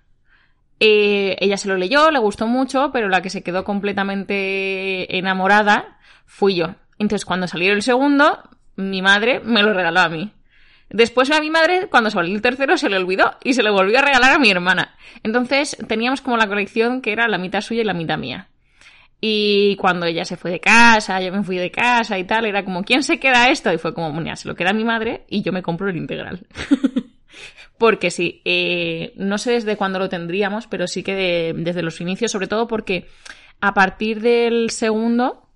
Eh, 0.81 1.37
ella 1.41 1.59
se 1.59 1.69
lo 1.69 1.77
leyó, 1.77 2.11
le 2.11 2.19
gustó 2.19 2.47
mucho, 2.47 2.91
pero 2.91 3.09
la 3.09 3.21
que 3.21 3.29
se 3.29 3.43
quedó 3.43 3.65
completamente 3.65 5.19
enamorada 5.19 5.99
fui 6.25 6.55
yo. 6.55 6.75
Entonces, 6.99 7.27
cuando 7.27 7.47
salió 7.47 7.73
el 7.73 7.83
segundo, 7.83 8.39
mi 8.77 9.03
madre 9.03 9.41
me 9.41 9.63
lo 9.63 9.75
regaló 9.75 10.01
a 10.01 10.09
mí. 10.09 10.33
Después 10.89 11.31
a 11.31 11.41
mi 11.41 11.51
madre, 11.51 11.87
cuando 11.89 12.11
salió 12.11 12.35
el 12.35 12.43
tercero, 12.43 12.77
se 12.77 12.89
le 12.89 12.97
olvidó 12.97 13.37
y 13.45 13.55
se 13.55 13.63
lo 13.63 13.73
volvió 13.73 13.99
a 13.99 14.03
regalar 14.03 14.33
a 14.33 14.39
mi 14.39 14.51
hermana. 14.51 14.97
Entonces, 15.23 15.77
teníamos 15.87 16.21
como 16.21 16.37
la 16.37 16.49
colección 16.49 17.01
que 17.01 17.13
era 17.13 17.29
la 17.29 17.39
mitad 17.39 17.61
suya 17.61 17.83
y 17.83 17.85
la 17.85 17.95
mitad 17.95 18.19
mía. 18.19 18.49
Y 19.21 19.77
cuando 19.77 20.07
ella 20.07 20.25
se 20.25 20.37
fue 20.37 20.51
de 20.51 20.61
casa, 20.61 21.21
yo 21.21 21.31
me 21.31 21.45
fui 21.45 21.59
de 21.59 21.71
casa 21.71 22.19
y 22.19 22.25
tal, 22.25 22.47
era 22.47 22.65
como, 22.65 22.83
¿quién 22.83 23.03
se 23.03 23.21
queda 23.21 23.51
esto? 23.51 23.73
Y 23.73 23.79
fue 23.79 23.93
como, 23.93 24.13
mira, 24.13 24.35
se 24.35 24.49
lo 24.49 24.55
queda 24.55 24.73
mi 24.73 24.83
madre 24.83 25.25
y 25.29 25.43
yo 25.43 25.53
me 25.53 25.63
compro 25.63 25.91
el 25.91 25.97
integral. 25.97 26.47
porque 27.81 28.11
sí, 28.11 28.43
eh, 28.45 29.15
no 29.17 29.39
sé 29.39 29.53
desde 29.53 29.79
cuándo 29.79 29.99
lo 29.99 30.11
tendríamos, 30.11 30.67
pero 30.67 30.87
sí 30.87 31.03
que 31.03 31.55
desde 31.57 31.83
los 31.83 31.99
inicios, 32.03 32.31
sobre 32.31 32.47
todo 32.47 32.69
porque 32.69 33.09
a 33.63 33.73
partir 33.73 34.21
del 34.21 34.69
segundo, 34.69 35.49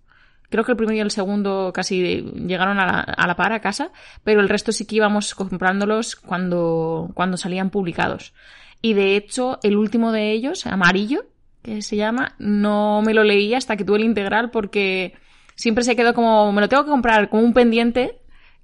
creo 0.48 0.64
que 0.64 0.72
el 0.72 0.78
primero 0.78 0.96
y 0.96 1.00
el 1.00 1.10
segundo 1.10 1.70
casi 1.74 2.22
llegaron 2.46 2.78
a 2.80 2.86
la, 2.86 3.00
a 3.00 3.26
la 3.26 3.36
par 3.36 3.52
a 3.52 3.60
casa, 3.60 3.92
pero 4.24 4.40
el 4.40 4.48
resto 4.48 4.72
sí 4.72 4.86
que 4.86 4.96
íbamos 4.96 5.34
comprándolos 5.34 6.16
cuando, 6.16 7.10
cuando 7.12 7.36
salían 7.36 7.68
publicados. 7.68 8.32
Y 8.80 8.94
de 8.94 9.16
hecho, 9.16 9.58
el 9.62 9.76
último 9.76 10.10
de 10.10 10.32
ellos, 10.32 10.66
amarillo, 10.66 11.26
que 11.60 11.82
se 11.82 11.96
llama, 11.96 12.36
no 12.38 13.02
me 13.02 13.12
lo 13.12 13.22
leí 13.22 13.52
hasta 13.52 13.76
que 13.76 13.84
tuve 13.84 13.98
el 13.98 14.04
integral 14.04 14.50
porque 14.50 15.12
siempre 15.56 15.84
se 15.84 15.94
quedó 15.94 16.14
como, 16.14 16.50
me 16.52 16.62
lo 16.62 16.70
tengo 16.70 16.84
que 16.86 16.90
comprar 16.90 17.28
como 17.28 17.42
un 17.42 17.52
pendiente 17.52 18.18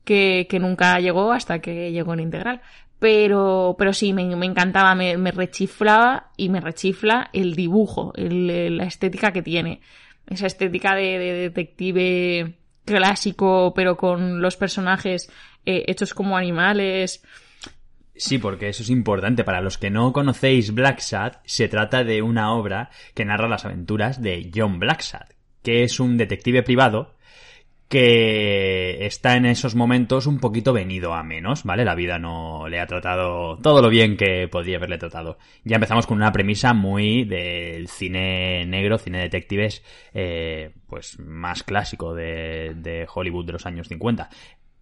que, 0.04 0.46
que 0.48 0.58
nunca 0.58 0.98
llegó 0.98 1.32
hasta 1.32 1.58
que 1.58 1.92
llegó 1.92 2.14
el 2.14 2.20
integral. 2.20 2.62
Pero, 3.00 3.74
pero 3.78 3.92
sí, 3.92 4.12
me, 4.12 4.22
encantaba, 4.22 4.94
me, 4.94 5.32
rechiflaba 5.32 6.30
y 6.36 6.50
me 6.50 6.60
rechifla 6.60 7.30
el 7.32 7.56
dibujo, 7.56 8.12
la 8.16 8.84
estética 8.84 9.32
que 9.32 9.42
tiene. 9.42 9.80
Esa 10.28 10.46
estética 10.46 10.94
de, 10.94 11.18
de 11.18 11.32
detective 11.32 12.54
clásico, 12.84 13.72
pero 13.74 13.96
con 13.96 14.40
los 14.40 14.56
personajes 14.56 15.30
eh, 15.64 15.84
hechos 15.88 16.14
como 16.14 16.36
animales. 16.36 17.22
Sí, 18.14 18.38
porque 18.38 18.68
eso 18.68 18.82
es 18.82 18.90
importante. 18.90 19.44
Para 19.44 19.60
los 19.60 19.78
que 19.78 19.90
no 19.90 20.12
conocéis 20.12 20.74
Blacksad, 20.74 21.34
se 21.44 21.68
trata 21.68 22.04
de 22.04 22.22
una 22.22 22.52
obra 22.52 22.90
que 23.14 23.24
narra 23.24 23.48
las 23.48 23.64
aventuras 23.64 24.20
de 24.20 24.50
John 24.54 24.78
Blacksad, 24.78 25.26
que 25.62 25.84
es 25.84 26.00
un 26.00 26.16
detective 26.16 26.62
privado 26.62 27.14
que 27.90 29.04
está 29.04 29.34
en 29.34 29.46
esos 29.46 29.74
momentos 29.74 30.28
un 30.28 30.38
poquito 30.38 30.72
venido 30.72 31.12
a 31.12 31.24
menos, 31.24 31.64
¿vale? 31.64 31.84
La 31.84 31.96
vida 31.96 32.20
no 32.20 32.68
le 32.68 32.78
ha 32.78 32.86
tratado 32.86 33.58
todo 33.58 33.82
lo 33.82 33.88
bien 33.88 34.16
que 34.16 34.46
podría 34.46 34.76
haberle 34.76 34.96
tratado. 34.96 35.38
Ya 35.64 35.74
empezamos 35.74 36.06
con 36.06 36.16
una 36.16 36.30
premisa 36.30 36.72
muy 36.72 37.24
del 37.24 37.88
cine 37.88 38.64
negro, 38.64 38.96
cine 38.96 39.18
detectives, 39.18 39.82
eh, 40.14 40.70
pues 40.86 41.18
más 41.18 41.64
clásico 41.64 42.14
de, 42.14 42.74
de 42.76 43.08
Hollywood 43.12 43.46
de 43.46 43.52
los 43.54 43.66
años 43.66 43.88
50. 43.88 44.30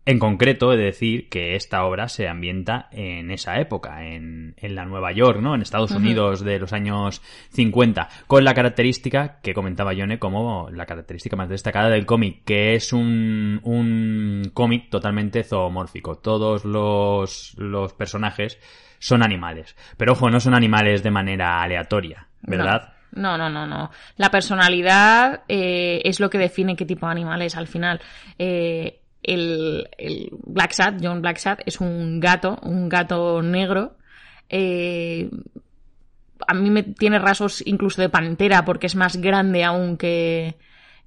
En 0.09 0.19
concreto, 0.19 0.73
he 0.73 0.79
de 0.79 0.85
decir 0.85 1.29
que 1.29 1.55
esta 1.55 1.85
obra 1.85 2.09
se 2.09 2.29
ambienta 2.29 2.89
en 2.93 3.31
esa 3.31 3.61
época, 3.61 4.07
en, 4.07 4.55
en 4.57 4.75
la 4.75 4.87
Nueva 4.87 5.13
York, 5.13 5.39
¿no? 5.43 5.55
En 5.55 5.61
Estados 5.61 5.91
Unidos 5.91 6.43
de 6.43 6.59
los 6.59 6.73
años 6.73 7.21
50, 7.51 8.09
con 8.27 8.43
la 8.43 8.55
característica 8.55 9.39
que 9.43 9.53
comentaba 9.53 9.93
Yone 9.93 10.19
como 10.19 10.71
la 10.71 10.87
característica 10.87 11.37
más 11.37 11.51
destacada 11.51 11.91
del 11.91 12.07
cómic, 12.07 12.43
que 12.47 12.75
es 12.75 12.95
un, 12.95 13.61
un 13.65 14.51
cómic 14.55 14.89
totalmente 14.89 15.45
zoomórfico. 15.45 16.17
Todos 16.17 16.65
los, 16.65 17.55
los 17.59 17.93
personajes 17.93 18.59
son 19.01 19.23
animales. 19.23 19.77
Pero 19.99 20.13
ojo, 20.13 20.31
no 20.31 20.41
son 20.41 20.55
animales 20.55 21.03
de 21.03 21.11
manera 21.11 21.61
aleatoria, 21.61 22.29
¿verdad? 22.41 22.95
No. 23.13 23.37
No, 23.37 23.37
no, 23.37 23.67
no, 23.67 23.91
La 24.17 24.31
personalidad 24.31 25.43
eh, 25.49 26.01
es 26.05 26.21
lo 26.21 26.31
que 26.31 26.39
define 26.39 26.77
qué 26.77 26.85
tipo 26.85 27.07
de 27.07 27.13
animal 27.13 27.43
es 27.43 27.57
al 27.57 27.67
final. 27.67 28.01
Eh, 28.39 29.01
el, 29.23 29.89
el 29.99 30.31
Black 30.45 30.73
Sad, 30.73 30.95
John 31.03 31.21
Black 31.21 31.39
Sad, 31.39 31.59
es 31.67 31.81
un 31.81 32.21
gato, 32.21 32.59
un 32.63 32.89
gato 32.89 33.43
negro. 33.43 33.97
Eh, 34.49 35.29
a 36.47 36.55
mí 36.55 36.71
me 36.71 36.83
tiene 36.83 37.19
rasgos 37.19 37.63
incluso 37.67 38.01
de 38.01 38.09
pantera 38.09 38.65
porque 38.65 38.87
es 38.87 38.95
más 38.95 39.17
grande 39.17 39.65
aún 39.65 39.97
que, 39.97 40.57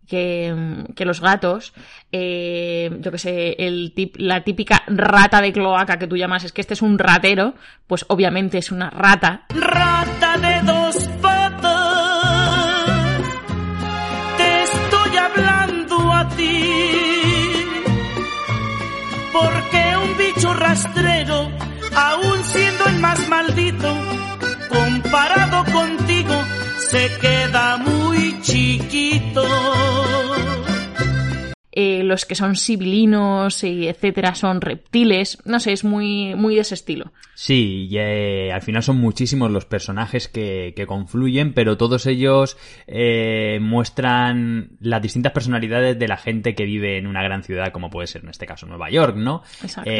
que, 0.07 1.05
los 1.05 1.21
gatos. 1.21 1.73
Eh, 2.11 2.91
yo 2.99 3.11
que 3.11 3.17
sé, 3.17 3.55
el 3.57 3.93
tip, 3.95 4.15
la 4.17 4.43
típica 4.43 4.83
rata 4.87 5.41
de 5.41 5.53
cloaca 5.53 5.97
que 5.97 6.07
tú 6.07 6.17
llamas 6.17 6.43
es 6.43 6.51
que 6.51 6.61
este 6.61 6.73
es 6.73 6.81
un 6.81 6.99
ratero, 6.99 7.55
pues 7.87 8.05
obviamente 8.09 8.57
es 8.57 8.71
una 8.71 8.89
rata. 8.89 9.45
Rata 9.49 10.37
de 10.37 10.60
aún 21.95 22.43
siendo 22.45 22.85
el 22.85 22.99
más 22.99 23.27
maldito, 23.27 23.93
comparado 24.69 25.65
contigo, 25.71 26.33
se 26.89 27.11
queda 27.19 27.77
muy 27.77 28.39
chiquito. 28.41 29.43
Eh, 31.71 32.03
los 32.03 32.25
que 32.25 32.35
son 32.35 32.55
sibilinos 32.55 33.63
y 33.63 33.87
etcétera 33.87 34.35
son 34.35 34.61
reptiles. 34.61 35.37
No 35.45 35.59
sé, 35.59 35.71
es 35.71 35.83
muy, 35.83 36.35
muy 36.35 36.55
de 36.55 36.61
ese 36.61 36.75
estilo. 36.75 37.13
Sí, 37.33 37.87
y, 37.89 37.97
eh, 37.97 38.51
al 38.51 38.61
final 38.61 38.83
son 38.83 38.97
muchísimos 38.97 39.51
los 39.51 39.65
personajes 39.65 40.27
que, 40.27 40.73
que 40.75 40.85
confluyen, 40.85 41.53
pero 41.53 41.77
todos 41.77 42.05
ellos 42.05 42.57
eh, 42.87 43.59
muestran 43.61 44.71
las 44.79 45.01
distintas 45.01 45.31
personalidades 45.31 45.97
de 45.97 46.07
la 46.07 46.17
gente 46.17 46.55
que 46.55 46.65
vive 46.65 46.97
en 46.97 47.07
una 47.07 47.23
gran 47.23 47.43
ciudad, 47.43 47.71
como 47.71 47.89
puede 47.89 48.07
ser 48.07 48.23
en 48.23 48.29
este 48.29 48.45
caso 48.45 48.65
Nueva 48.65 48.89
York, 48.89 49.15
¿no? 49.15 49.43
Exacto. 49.63 49.91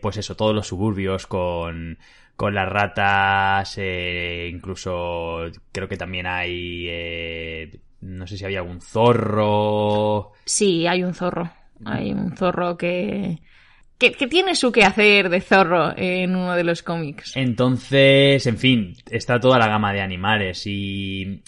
Pues 0.00 0.16
eso, 0.16 0.34
todos 0.34 0.54
los 0.54 0.66
suburbios 0.66 1.26
con, 1.26 1.98
con 2.36 2.54
las 2.54 2.68
ratas, 2.68 3.74
eh, 3.78 4.48
incluso 4.52 5.42
creo 5.70 5.88
que 5.88 5.96
también 5.96 6.26
hay, 6.26 6.86
eh, 6.88 7.70
no 8.02 8.26
sé 8.26 8.36
si 8.36 8.44
había 8.44 8.58
algún 8.58 8.80
zorro. 8.80 10.32
Sí, 10.44 10.86
hay 10.86 11.02
un 11.02 11.14
zorro. 11.14 11.50
Hay 11.84 12.12
un 12.12 12.36
zorro 12.36 12.76
que, 12.76 13.38
que, 13.98 14.12
que 14.12 14.26
tiene 14.26 14.54
su 14.54 14.70
quehacer 14.70 15.28
de 15.28 15.40
zorro 15.40 15.96
en 15.96 16.36
uno 16.36 16.54
de 16.54 16.64
los 16.64 16.82
cómics. 16.82 17.36
Entonces, 17.36 18.46
en 18.46 18.58
fin, 18.58 18.94
está 19.10 19.40
toda 19.40 19.58
la 19.58 19.68
gama 19.68 19.92
de 19.92 20.00
animales 20.00 20.62
y 20.66 21.42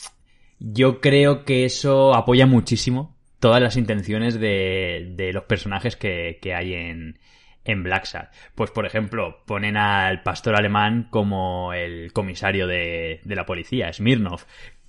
yo 0.59 1.01
creo 1.01 1.45
que 1.45 1.65
eso 1.65 2.15
apoya 2.15 2.47
muchísimo 2.47 3.17
todas 3.39 3.61
las 3.61 3.77
intenciones 3.77 4.41
de, 4.41 5.13
de 5.15 5.33
los 5.33 5.45
personajes 5.45 5.97
que, 5.97 6.39
que 6.41 6.55
hay 6.55 6.73
en, 6.75 7.19
en 7.65 7.83
Black 7.83 8.07
Sad. 8.07 8.29
Pues, 8.55 8.71
por 8.71 8.87
ejemplo, 8.87 9.43
ponen 9.47 9.77
al 9.77 10.23
pastor 10.23 10.57
alemán 10.57 11.09
como 11.11 11.73
el 11.75 12.13
comisario 12.13 12.67
de, 12.67 13.21
de 13.23 13.37
la 13.37 13.45
policía, 13.45 13.93
Smirnov, 13.93 14.41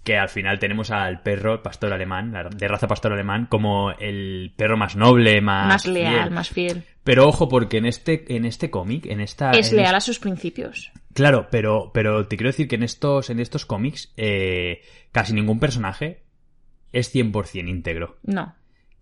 que 0.06 0.18
al 0.18 0.30
final 0.30 0.60
tenemos 0.60 0.92
al 0.92 1.22
perro 1.22 1.64
pastor 1.64 1.92
alemán, 1.92 2.32
de 2.56 2.68
raza 2.68 2.88
pastor 2.88 3.12
alemán, 3.12 3.48
como 3.50 3.92
el 3.92 4.54
perro 4.56 4.78
más 4.78 4.96
noble, 4.96 5.42
más, 5.42 5.68
Más 5.68 5.88
leal, 5.88 6.14
fiel. 6.14 6.32
más 6.32 6.50
fiel. 6.50 6.84
Pero 7.04 7.28
ojo, 7.28 7.50
porque 7.50 7.78
en 7.78 7.88
este, 7.88 8.36
en 8.36 8.46
este 8.46 8.70
cómic, 8.70 9.08
en 9.08 9.20
esta. 9.20 9.52
Es 9.52 9.72
en 9.72 9.78
leal 9.78 9.96
a 9.96 10.02
sus 10.02 10.20
principios. 10.20 10.92
Claro, 11.14 11.48
pero, 11.50 11.92
pero 11.92 12.28
te 12.28 12.38
quiero 12.38 12.50
decir 12.50 12.68
que 12.68 12.76
en 12.76 12.84
estos, 12.84 13.32
en 13.32 13.40
estos 13.40 13.66
cómics, 13.66 14.14
eh, 14.16 14.82
casi 15.12 15.34
ningún 15.34 15.60
personaje 15.60 16.22
es 16.94 17.14
100% 17.14 17.68
íntegro. 17.68 18.18
No. 18.24 18.56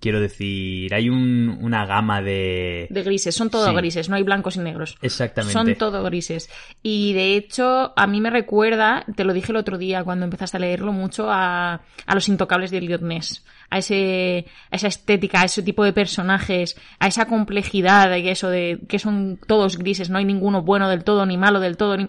Quiero 0.03 0.19
decir, 0.19 0.93
hay 0.93 1.07
un, 1.07 1.57
una 1.61 1.85
gama 1.85 2.21
de... 2.21 2.87
De 2.89 3.03
grises, 3.03 3.33
son 3.33 3.49
todo 3.49 3.69
Sí. 3.69 3.73
grises, 3.73 4.09
no 4.09 4.17
hay 4.17 4.23
blancos 4.23 4.57
y 4.57 4.59
negros. 4.59 4.97
Exactamente. 5.01 5.53
Son 5.53 5.75
todo 5.75 6.03
grises. 6.03 6.49
Y 6.81 7.13
de 7.13 7.37
hecho, 7.37 7.93
a 7.95 8.05
mí 8.05 8.19
me 8.19 8.29
recuerda, 8.29 9.05
te 9.15 9.23
lo 9.23 9.31
dije 9.31 9.53
el 9.53 9.55
otro 9.55 9.77
día 9.77 10.03
cuando 10.03 10.25
empezaste 10.25 10.57
a 10.57 10.59
leerlo 10.59 10.91
mucho, 10.91 11.31
a, 11.31 11.75
a 12.05 12.13
los 12.15 12.27
intocables 12.27 12.69
de 12.69 12.79
Elliot 12.79 13.01
Ness. 13.01 13.45
A, 13.69 13.77
ese, 13.77 14.45
a 14.71 14.75
esa 14.75 14.89
estética, 14.89 15.39
a 15.39 15.45
ese 15.45 15.63
tipo 15.63 15.85
de 15.85 15.93
personajes, 15.93 16.75
a 16.99 17.07
esa 17.07 17.25
complejidad 17.25 18.09
de 18.09 18.29
eso 18.29 18.49
de 18.49 18.79
que 18.89 18.99
son 18.99 19.39
todos 19.47 19.77
grises, 19.77 20.09
no 20.09 20.17
hay 20.17 20.25
ninguno 20.25 20.63
bueno 20.63 20.89
del 20.89 21.05
todo, 21.05 21.25
ni 21.25 21.37
malo 21.37 21.61
del 21.61 21.77
todo, 21.77 21.95
ni... 21.95 22.07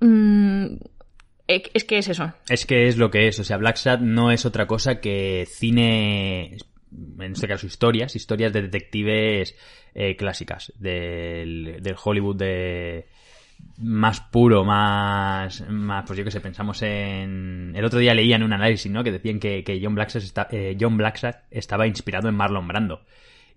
Mm, 0.00 0.76
Es 1.46 1.84
que 1.84 1.96
es 1.98 2.08
eso. 2.08 2.34
Es 2.50 2.66
que 2.66 2.88
es 2.88 2.98
lo 2.98 3.10
que 3.10 3.26
es. 3.28 3.38
O 3.38 3.44
sea, 3.44 3.56
Black 3.56 3.76
Sat 3.76 4.00
no 4.00 4.30
es 4.30 4.44
otra 4.44 4.66
cosa 4.66 5.00
que 5.00 5.46
cine, 5.50 6.58
en 7.20 7.32
este 7.32 7.48
caso 7.48 7.66
historias, 7.66 8.14
historias 8.16 8.52
de 8.52 8.62
detectives 8.62 9.54
eh, 9.94 10.16
clásicas 10.16 10.72
del, 10.78 11.78
del 11.80 11.96
Hollywood 12.02 12.36
de 12.36 13.06
más 13.78 14.20
puro, 14.20 14.64
más, 14.64 15.68
más, 15.68 16.04
pues 16.06 16.16
yo 16.18 16.24
que 16.24 16.30
sé, 16.30 16.40
pensamos 16.40 16.80
en... 16.82 17.72
El 17.74 17.84
otro 17.84 17.98
día 17.98 18.14
leía 18.14 18.36
en 18.36 18.42
un 18.44 18.52
análisis, 18.52 18.90
¿no? 18.90 19.02
Que 19.02 19.10
decían 19.12 19.40
que, 19.40 19.64
que 19.64 19.80
John, 19.82 19.94
Blacksat 19.94 20.22
está- 20.22 20.48
eh, 20.50 20.76
John 20.80 20.96
Blacksat 20.96 21.44
estaba 21.50 21.86
inspirado 21.86 22.28
en 22.28 22.36
Marlon 22.36 22.68
Brando. 22.68 23.02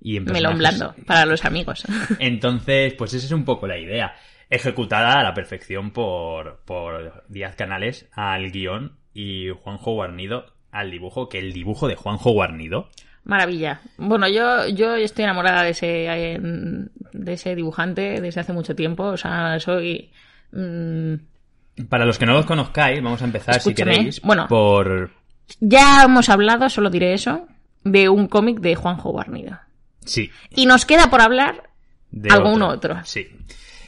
Y 0.01 0.17
en 0.17 0.23
Melón 0.25 0.57
personajes- 0.57 0.79
blando 0.79 1.05
para 1.05 1.25
los 1.27 1.45
amigos. 1.45 1.83
entonces, 2.19 2.93
pues 2.95 3.13
esa 3.13 3.25
es 3.27 3.31
un 3.31 3.45
poco 3.45 3.67
la 3.67 3.77
idea. 3.77 4.15
Ejecutada 4.49 5.19
a 5.19 5.23
la 5.23 5.33
perfección 5.35 5.91
por, 5.91 6.61
por 6.65 7.23
Díaz 7.29 7.55
Canales 7.55 8.09
al 8.13 8.51
guion 8.51 8.97
y 9.13 9.49
Juanjo 9.49 9.93
Guarnido 9.93 10.45
al 10.71 10.89
dibujo, 10.89 11.29
que 11.29 11.37
el 11.39 11.53
dibujo 11.53 11.87
de 11.87 11.95
Juanjo 11.95 12.31
Guarnido, 12.31 12.89
Maravilla. 13.23 13.81
Bueno, 13.97 14.27
yo, 14.27 14.67
yo 14.69 14.95
estoy 14.95 15.23
enamorada 15.23 15.63
de 15.63 15.69
ese, 15.69 16.05
eh, 16.05 16.39
de 16.41 17.33
ese 17.33 17.55
dibujante 17.55 18.19
desde 18.19 18.41
hace 18.41 18.53
mucho 18.53 18.75
tiempo. 18.75 19.03
O 19.03 19.17
sea, 19.17 19.59
soy. 19.59 20.11
mm, 20.51 21.13
para 21.89 22.05
los 22.05 22.17
que 22.17 22.25
no 22.25 22.33
los 22.33 22.45
conozcáis, 22.45 23.01
vamos 23.01 23.21
a 23.21 23.25
empezar, 23.25 23.57
Escúchame, 23.57 23.91
si 23.91 23.97
queréis, 23.97 24.21
bueno. 24.21 24.47
por... 24.47 25.11
ya 25.59 26.03
hemos 26.03 26.29
hablado, 26.29 26.69
solo 26.69 26.89
diré 26.89 27.13
eso, 27.13 27.47
de 27.83 28.09
un 28.09 28.27
cómic 28.27 28.59
de 28.59 28.75
Juanjo 28.75 29.11
Guarnido. 29.11 29.59
Sí, 30.05 30.29
Y 30.49 30.65
nos 30.65 30.85
queda 30.85 31.09
por 31.09 31.21
hablar 31.21 31.69
de 32.11 32.29
algún 32.29 32.61
otro. 32.61 32.99
Sí. 33.03 33.27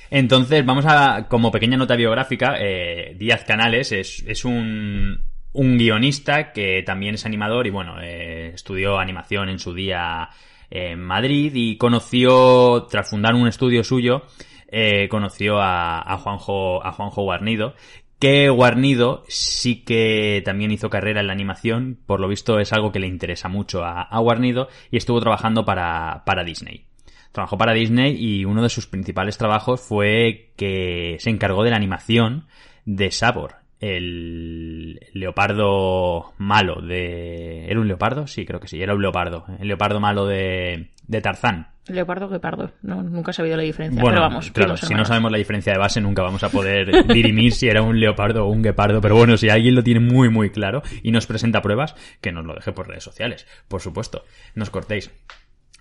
Entonces, 0.10 0.64
vamos 0.66 0.86
a, 0.88 1.26
como 1.28 1.52
pequeña 1.52 1.76
nota 1.76 1.96
biográfica, 1.96 2.56
eh, 2.60 3.16
Díaz 3.18 3.44
Canales 3.46 3.92
es, 3.92 4.24
es 4.28 4.46
un, 4.46 5.20
un 5.54 5.78
guionista 5.78 6.52
que 6.52 6.84
también 6.84 7.16
es 7.16 7.26
animador 7.26 7.68
y, 7.68 7.70
bueno, 7.70 8.02
eh, 8.02 8.52
estudió 8.54 9.00
animación 9.00 9.50
en 9.50 9.60
su 9.60 9.74
día 9.74 10.30
en 10.70 11.00
Madrid 11.00 11.52
y 11.54 11.78
conoció, 11.78 12.88
tras 12.90 13.10
fundar 13.10 13.36
un 13.36 13.48
estudio 13.48 13.84
suyo, 13.84 14.24
eh, 14.68 15.08
conoció 15.10 15.60
a, 15.62 16.18
Juanjo, 16.18 16.84
a 16.84 16.92
Juanjo 16.92 17.22
Guarnido, 17.22 17.76
que 18.18 18.50
Guarnido 18.50 19.24
sí 19.28 19.84
que 19.84 20.42
también 20.44 20.72
hizo 20.72 20.90
carrera 20.90 21.22
en 21.22 21.28
la 21.28 21.34
animación, 21.34 22.00
por 22.08 22.20
lo 22.20 22.28
visto 22.28 22.60
es 22.60 22.74
algo 22.74 22.92
que 22.92 23.00
le 23.00 23.08
interesa 23.08 23.50
mucho 23.50 23.84
a, 23.84 24.02
a 24.02 24.20
Guarnido 24.20 24.70
y 24.90 24.98
estuvo 24.98 25.20
trabajando 25.20 25.64
para, 25.64 26.24
para 26.26 26.44
Disney. 26.44 26.86
Trabajó 27.32 27.58
para 27.58 27.74
Disney 27.74 28.16
y 28.18 28.46
uno 28.46 28.64
de 28.64 28.70
sus 28.70 28.88
principales 28.88 29.38
trabajos 29.38 29.82
fue 29.82 30.54
que 30.56 31.18
se 31.20 31.30
encargó 31.30 31.64
de 31.64 31.72
la 31.72 31.78
animación 31.78 32.48
de 32.86 33.12
Sabor, 33.12 33.63
el 33.84 35.00
leopardo 35.14 36.34
malo 36.38 36.82
de... 36.82 37.66
¿Era 37.70 37.80
un 37.80 37.88
leopardo? 37.88 38.28
Sí, 38.28 38.46
creo 38.46 38.60
que 38.60 38.68
sí, 38.68 38.82
era 38.82 38.96
un 38.96 39.02
leopardo. 39.02 39.46
El 39.60 39.68
leopardo 39.68 40.00
malo 40.00 40.26
de, 40.26 40.92
de 41.08 41.22
Tarzán. 41.22 41.68
Leopardo 41.88 42.30
que 42.30 42.40
pardo. 42.40 42.72
No, 42.82 43.04
nunca 43.04 43.32
he 43.32 43.34
sabido 43.34 43.58
la 43.58 43.64
diferencia. 43.64 44.02
Bueno, 44.02 44.16
pero 44.16 44.30
vamos, 44.30 44.52
claro, 44.52 44.78
si 44.78 44.94
no 44.94 45.04
sabemos 45.04 45.32
la 45.32 45.38
diferencia 45.38 45.74
de 45.74 45.80
base 45.80 46.00
nunca 46.00 46.22
vamos 46.22 46.42
a 46.44 46.50
poder 46.50 47.08
dirimir 47.08 47.52
si 47.52 47.68
era 47.68 47.82
un 47.82 48.00
leopardo 48.00 48.46
o 48.46 48.50
un 48.50 48.62
guepardo, 48.62 49.02
pero 49.02 49.18
bueno, 49.18 49.36
si 49.36 49.50
alguien 49.50 49.76
lo 49.76 49.84
tiene 49.84 50.00
muy 50.00 50.30
muy 50.30 50.50
claro 50.50 50.82
y 51.02 51.12
nos 51.12 51.26
presenta 51.26 51.62
pruebas, 51.62 51.96
que 52.22 52.32
nos 52.32 52.46
lo 52.46 52.56
deje 52.56 52.72
por 52.72 52.88
redes 52.88 53.04
sociales, 53.04 53.46
por 53.68 53.82
supuesto, 53.82 54.24
nos 54.56 54.70
cortéis. 54.70 55.12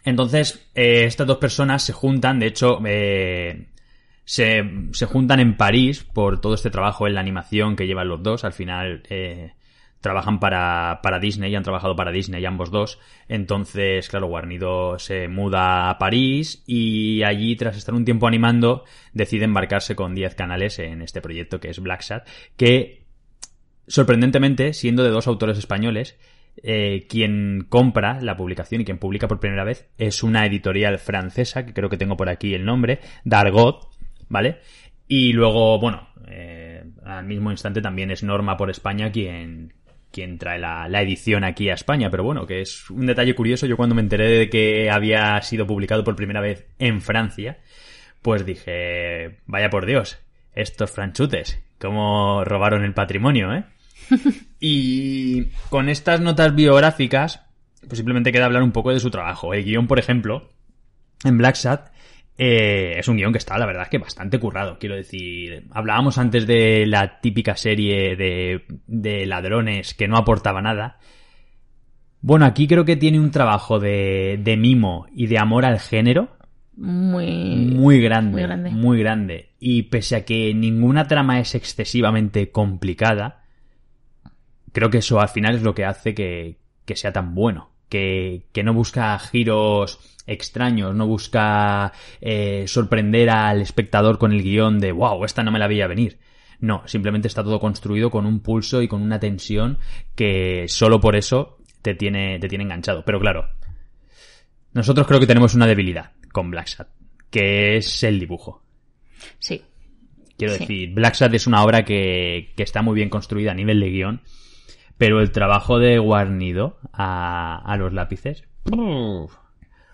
Entonces, 0.04 0.68
eh, 0.74 1.04
estas 1.04 1.28
dos 1.28 1.36
personas 1.36 1.84
se 1.84 1.92
juntan, 1.92 2.40
de 2.40 2.46
hecho, 2.46 2.80
eh, 2.84 3.68
se, 4.24 4.64
se 4.92 5.06
juntan 5.06 5.40
en 5.40 5.56
París 5.56 6.04
por 6.04 6.40
todo 6.40 6.54
este 6.54 6.70
trabajo 6.70 7.06
en 7.06 7.14
la 7.14 7.20
animación 7.20 7.76
que 7.76 7.87
llevan 7.87 8.08
los 8.08 8.22
dos. 8.22 8.44
Al 8.44 8.52
final 8.52 9.02
eh, 9.08 9.52
trabajan 10.02 10.40
para, 10.40 11.00
para 11.02 11.18
Disney, 11.18 11.54
han 11.54 11.62
trabajado 11.62 11.96
para 11.96 12.12
Disney 12.12 12.44
ambos 12.44 12.70
dos. 12.70 12.98
Entonces, 13.28 14.08
claro, 14.08 14.26
Guarnido 14.26 14.98
se 14.98 15.28
muda 15.28 15.88
a 15.88 15.98
París 15.98 16.62
y 16.66 17.22
allí, 17.22 17.56
tras 17.56 17.76
estar 17.76 17.94
un 17.94 18.04
tiempo 18.04 18.26
animando, 18.26 18.85
decide 19.14 19.44
embarcarse 19.44 19.96
con 19.96 20.14
10 20.14 20.35
canales 20.35 20.78
en 20.78 21.00
este 21.00 21.22
proyecto 21.22 21.61
que 21.61 21.70
es 21.70 21.80
Black 21.80 22.02
Sat, 22.02 22.28
que 22.56 23.06
sorprendentemente, 23.87 24.72
siendo 24.74 25.04
de 25.04 25.11
dos 25.11 25.26
autores 25.26 25.56
españoles, 25.56 26.18
eh, 26.62 27.06
quien 27.08 27.66
compra 27.68 28.20
la 28.20 28.37
publicación 28.37 28.82
y 28.82 28.85
quien 28.85 28.98
publica 28.98 29.26
por 29.26 29.40
primera 29.40 29.64
vez 29.64 29.88
es 29.96 30.22
una 30.22 30.44
editorial 30.44 30.98
francesa, 30.98 31.64
que 31.64 31.72
creo 31.72 31.88
que 31.88 31.96
tengo 31.96 32.16
por 32.16 32.28
aquí 32.28 32.54
el 32.54 32.64
nombre, 32.64 33.00
Dargot, 33.24 33.91
¿vale? 34.33 34.61
Y 35.07 35.35
luego, 35.35 35.79
bueno, 35.79 36.09
eh, 36.27 36.83
al 37.05 37.27
mismo 37.27 37.51
instante 37.51 37.83
también 37.83 38.11
es 38.11 38.23
Norma 38.23 38.57
por 38.57 38.71
España 38.71 39.12
quien, 39.12 39.75
quien 40.11 40.38
trae 40.38 40.59
la, 40.59 40.88
la 40.88 41.03
edición 41.03 41.45
aquí 41.45 41.68
a 41.68 41.75
España, 41.75 42.11
pero 42.11 42.25
bueno, 42.25 42.47
que 42.47 42.62
es 42.62 42.88
un 42.88 43.07
detalle 43.07 43.35
curioso. 43.35 43.66
Yo 43.66 43.77
cuando 43.77 43.95
me 43.95 44.01
enteré 44.01 44.27
de 44.29 44.49
que 44.49 44.90
había 44.90 45.40
sido 45.42 45.66
publicado 45.66 46.03
por 46.03 46.16
primera 46.16 46.40
vez 46.40 46.66
en 46.79 47.03
Francia, 47.03 47.59
pues 48.23 48.47
dije, 48.47 49.37
vaya 49.45 49.68
por 49.68 49.85
Dios, 49.85 50.18
estos 50.55 50.90
franchutes, 50.90 51.62
cómo 51.79 52.42
robaron 52.45 52.83
el 52.83 52.95
patrimonio, 52.95 53.53
¿eh? 53.55 53.64
Y 54.61 55.47
con 55.68 55.90
estas 55.90 56.21
notas 56.21 56.55
biográficas, 56.55 57.42
pues 57.87 57.99
simplemente 57.99 58.33
queda 58.33 58.47
hablar 58.47 58.62
un 58.62 58.73
poco 58.73 58.92
de 58.92 59.01
su 59.01 59.11
trabajo. 59.11 59.53
El 59.53 59.64
guion, 59.64 59.88
por 59.88 59.99
ejemplo, 59.99 60.53
en 61.25 61.37
Black 61.37 61.57
Sat, 61.57 61.92
eh, 62.38 62.95
es 62.99 63.09
un 63.09 63.16
guion 63.16 63.33
que 63.33 63.38
está, 63.38 63.59
la 63.59 63.66
verdad, 63.66 63.88
que 63.88 63.99
bastante 63.99 64.38
currado. 64.38 64.79
Quiero 64.79 64.97
decir, 64.97 65.66
hablábamos 65.71 66.18
antes 66.18 66.47
de 66.47 66.87
la 66.87 67.21
típica 67.21 67.57
serie 67.57 68.16
de, 68.16 68.64
de 68.87 69.27
ladrones 69.27 69.95
que 69.95 70.09
no 70.09 70.16
aportaba 70.16 70.62
nada. 70.62 70.99
Bueno, 72.21 72.47
aquí 72.47 72.66
creo 72.68 72.85
que 72.85 72.97
tiene 72.97 73.18
un 73.21 73.31
trabajo 73.33 73.79
de, 73.81 74.38
de 74.42 74.57
mimo 74.57 75.07
y 75.12 75.27
de 75.27 75.38
amor 75.38 75.64
al 75.64 75.81
género 75.81 76.37
Muy. 76.77 77.57
muy 77.57 78.01
grande, 78.01 78.33
muy 78.33 78.42
grande. 78.42 78.71
muy 78.71 78.99
grande. 78.99 79.49
Y 79.59 79.83
pese 79.85 80.16
a 80.16 80.25
que 80.25 80.55
ninguna 80.55 81.07
trama 81.09 81.40
es 81.40 81.55
excesivamente 81.55 82.51
complicada, 82.51 83.42
creo 84.73 84.88
que 84.88 84.99
eso 84.99 85.21
al 85.21 85.29
final 85.29 85.57
es 85.57 85.62
lo 85.62 85.75
que 85.75 85.85
hace 85.85 86.14
que, 86.14 86.59
que 86.85 86.97
sea 86.97 87.12
tan 87.12 87.35
bueno. 87.35 87.71
Que, 87.88 88.47
que 88.53 88.62
no 88.62 88.73
busca 88.73 89.18
giros 89.18 90.12
extraños, 90.26 90.94
no 90.94 91.06
busca 91.06 91.92
eh, 92.20 92.64
sorprender 92.68 93.30
al 93.30 93.61
espectador 93.61 94.18
con 94.18 94.32
el 94.32 94.42
guion 94.42 94.78
de 94.80 94.92
wow, 94.92 95.24
esta 95.24 95.42
no 95.42 95.50
me 95.50 95.58
la 95.58 95.66
veía 95.68 95.87
venir. 95.87 96.18
No, 96.61 96.82
simplemente 96.87 97.26
está 97.28 97.42
todo 97.42 97.58
construido 97.58 98.11
con 98.11 98.24
un 98.24 98.40
pulso 98.40 98.82
y 98.82 98.88
con 98.88 99.02
una 99.02 99.18
tensión 99.18 99.78
que 100.14 100.66
solo 100.68 101.00
por 101.00 101.16
eso 101.16 101.58
te 101.82 101.94
tiene, 101.94 102.38
te 102.38 102.48
tiene 102.48 102.62
enganchado. 102.64 103.04
Pero 103.04 103.18
claro, 103.18 103.48
nosotros 104.72 105.06
creo 105.06 105.20
que 105.20 105.26
tenemos 105.26 105.54
una 105.54 105.66
debilidad 105.66 106.12
con 106.32 106.50
Black 106.50 106.68
Sat, 106.68 106.88
que 107.30 107.76
es 107.76 108.02
el 108.04 108.20
dibujo. 108.20 108.62
Sí. 109.38 109.62
Quiero 110.38 110.54
Sí. 110.54 110.61
decir, 110.61 110.94
Black 110.94 111.14
Sat 111.14 111.35
es 111.35 111.46
una 111.46 111.62
obra 111.64 111.85
que, 111.85 112.52
que 112.56 112.62
está 112.62 112.80
muy 112.82 112.94
bien 112.94 113.08
construida 113.11 113.52
a 113.52 113.54
nivel 113.54 113.80
de 113.80 113.90
guion, 113.90 114.20
pero 114.96 115.20
el 115.20 115.32
trabajo 115.32 115.78
de 115.78 115.98
Guarnido 115.98 116.78
a, 116.92 117.61
a 117.64 117.76
los 117.76 117.92
lápices, 117.92 118.44
uf, 118.70 119.35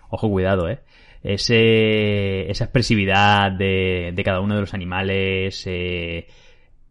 ojo 0.09 0.29
cuidado, 0.29 0.69
eh. 0.69 0.79
Ese, 1.21 2.49
esa 2.49 2.63
expresividad 2.65 3.51
de, 3.51 4.11
de 4.13 4.23
cada 4.23 4.39
uno 4.39 4.55
de 4.55 4.61
los 4.61 4.73
animales, 4.73 5.63
eh, 5.65 6.27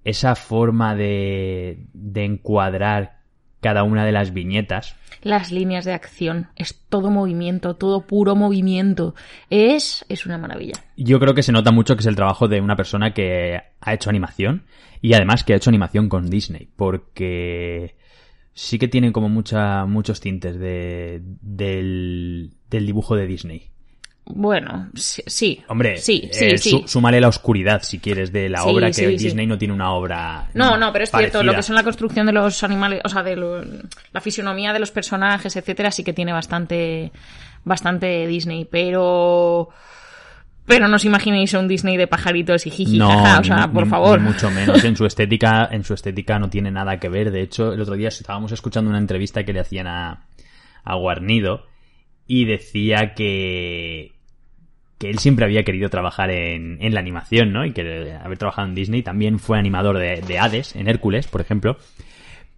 esa 0.04 0.34
forma 0.34 0.94
de, 0.94 1.86
de 1.94 2.24
encuadrar 2.24 3.18
cada 3.60 3.82
una 3.82 4.04
de 4.04 4.12
las 4.12 4.32
viñetas, 4.32 4.96
Las 5.22 5.50
líneas 5.50 5.84
de 5.84 5.92
acción. 5.92 6.48
Es 6.54 6.80
todo 6.88 7.10
movimiento, 7.10 7.74
todo 7.74 8.06
puro 8.06 8.36
movimiento. 8.36 9.14
Es, 9.50 10.04
es 10.08 10.26
una 10.26 10.38
maravilla. 10.38 10.74
Yo 10.96 11.18
creo 11.18 11.34
que 11.34 11.42
se 11.42 11.52
nota 11.52 11.72
mucho 11.72 11.96
que 11.96 12.00
es 12.00 12.06
el 12.06 12.14
trabajo 12.16 12.46
de 12.46 12.60
una 12.60 12.76
persona 12.76 13.12
que 13.12 13.60
ha 13.80 13.94
hecho 13.94 14.10
animación 14.10 14.64
y 15.00 15.14
además 15.14 15.42
que 15.42 15.54
ha 15.54 15.56
hecho 15.56 15.70
animación 15.70 16.08
con 16.08 16.30
Disney, 16.30 16.68
porque 16.76 17.96
sí 18.60 18.76
que 18.76 18.88
tiene 18.88 19.12
como 19.12 19.28
mucha, 19.28 19.84
muchos 19.84 20.20
tintes 20.20 20.58
de, 20.58 21.20
del, 21.22 22.50
del 22.68 22.86
dibujo 22.86 23.14
de 23.14 23.26
Disney. 23.26 23.68
Bueno, 24.30 24.90
sí. 24.94 25.22
sí. 25.26 25.62
Hombre, 25.68 25.96
Sí, 25.98 26.28
sí, 26.32 26.44
eh, 26.44 26.58
sí. 26.58 26.70
sú- 26.70 26.88
súmale 26.88 27.20
la 27.20 27.28
oscuridad 27.28 27.82
si 27.82 27.98
quieres 28.00 28.32
de 28.32 28.48
la 28.48 28.60
Sí, 28.62 28.68
obra 28.68 28.88
que 28.88 28.92
sí, 28.94 29.04
sí. 29.16 29.24
Disney 29.24 29.46
no 29.46 29.56
tiene 29.58 29.72
una 29.74 29.92
obra. 29.92 30.48
No, 30.54 30.76
no, 30.76 30.92
pero 30.92 31.04
es 31.04 31.10
cierto, 31.12 31.42
lo 31.44 31.54
que 31.54 31.62
son 31.62 31.76
la 31.76 31.84
construcción 31.84 32.26
de 32.26 32.32
los 32.32 32.62
animales, 32.64 33.00
o 33.04 33.08
sea, 33.08 33.22
de 33.22 33.36
lo- 33.36 33.62
la 34.12 34.20
fisionomía 34.20 34.72
de 34.72 34.80
los 34.80 34.90
personajes, 34.90 35.54
etcétera, 35.56 35.90
sí 35.92 36.02
que 36.02 36.12
tiene 36.12 36.32
bastante, 36.32 37.12
bastante 37.64 38.26
Disney, 38.26 38.66
pero, 38.70 39.68
pero 40.68 40.86
no 40.86 40.96
os 40.96 41.04
imaginéis 41.04 41.52
un 41.54 41.66
Disney 41.66 41.96
de 41.96 42.06
pajaritos 42.06 42.66
y 42.66 42.70
jiji, 42.70 42.98
No, 42.98 43.08
jaja, 43.08 43.40
o 43.40 43.44
sea, 43.44 43.72
por 43.72 43.84
ni- 43.84 43.90
favor. 43.90 44.20
ni 44.20 44.28
mucho 44.28 44.50
menos. 44.50 44.84
En 44.84 44.94
su 44.96 45.06
estética, 45.06 45.68
en 45.72 45.82
su 45.82 45.94
estética 45.94 46.38
no 46.38 46.48
tiene 46.50 46.70
nada 46.70 47.00
que 47.00 47.08
ver. 47.08 47.30
De 47.32 47.42
hecho, 47.42 47.72
el 47.72 47.80
otro 47.80 47.94
día 47.96 48.08
estábamos 48.08 48.52
escuchando 48.52 48.88
una 48.90 48.98
entrevista 48.98 49.44
que 49.44 49.52
le 49.52 49.60
hacían 49.60 49.86
a, 49.88 50.26
a 50.84 50.94
Guarnido 50.94 51.66
y 52.26 52.44
decía 52.44 53.14
que 53.14 54.12
que 54.98 55.08
él 55.10 55.20
siempre 55.20 55.44
había 55.44 55.62
querido 55.62 55.88
trabajar 55.90 56.28
en, 56.32 56.76
en 56.80 56.92
la 56.92 56.98
animación, 56.98 57.52
¿no? 57.52 57.64
Y 57.64 57.70
que 57.72 58.16
haber 58.20 58.36
trabajado 58.36 58.66
en 58.66 58.74
Disney. 58.74 59.02
También 59.04 59.38
fue 59.38 59.56
animador 59.56 59.96
de, 59.96 60.22
de 60.26 60.38
Hades, 60.40 60.74
en 60.74 60.88
Hércules, 60.88 61.28
por 61.28 61.40
ejemplo. 61.40 61.78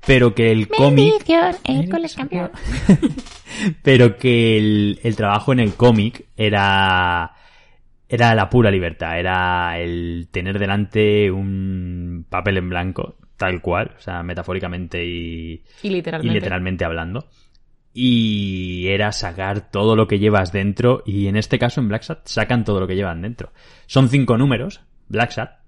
Pero 0.07 0.35
que 0.35 0.51
el 0.51 0.67
cómic... 0.67 1.13
Hércules 1.65 2.15
campeón. 2.15 2.51
pero 3.83 4.17
que 4.17 4.57
el, 4.57 5.01
el 5.03 5.17
trabajo 5.17 5.53
en 5.53 5.61
el 5.61 5.75
cómic 5.75 6.25
era 6.37 7.33
era 8.13 8.35
la 8.35 8.51
pura 8.51 8.73
libertad, 8.73 9.21
era 9.21 9.79
el 9.79 10.27
tener 10.33 10.59
delante 10.59 11.31
un 11.31 12.27
papel 12.29 12.57
en 12.57 12.69
blanco, 12.69 13.15
tal 13.37 13.63
cual, 13.63 13.93
o 13.97 14.01
sea, 14.01 14.25
metafóricamente 14.25 15.05
y, 15.05 15.63
Y 15.81 15.91
literalmente. 15.91 16.33
y 16.33 16.35
literalmente 16.35 16.85
hablando. 16.85 17.29
Y 17.95 18.89
era 18.89 19.13
sacar 19.13 19.71
todo 19.71 19.95
lo 19.95 20.09
que 20.09 20.19
llevas 20.19 20.51
dentro, 20.51 21.05
y 21.07 21.29
en 21.29 21.37
este 21.37 21.61
caso 21.61 21.81
en 21.81 21.87
Black 21.87 22.03
Sat 22.03 22.27
sacan 22.27 22.65
todo 22.65 22.81
lo 22.81 22.89
que 22.89 22.97
llevan 22.97 23.23
dentro. 23.23 23.53
Son 23.87 24.09
cinco 24.09 24.37
números, 24.37 24.81
Black 25.07 25.31
Sat, 25.31 25.60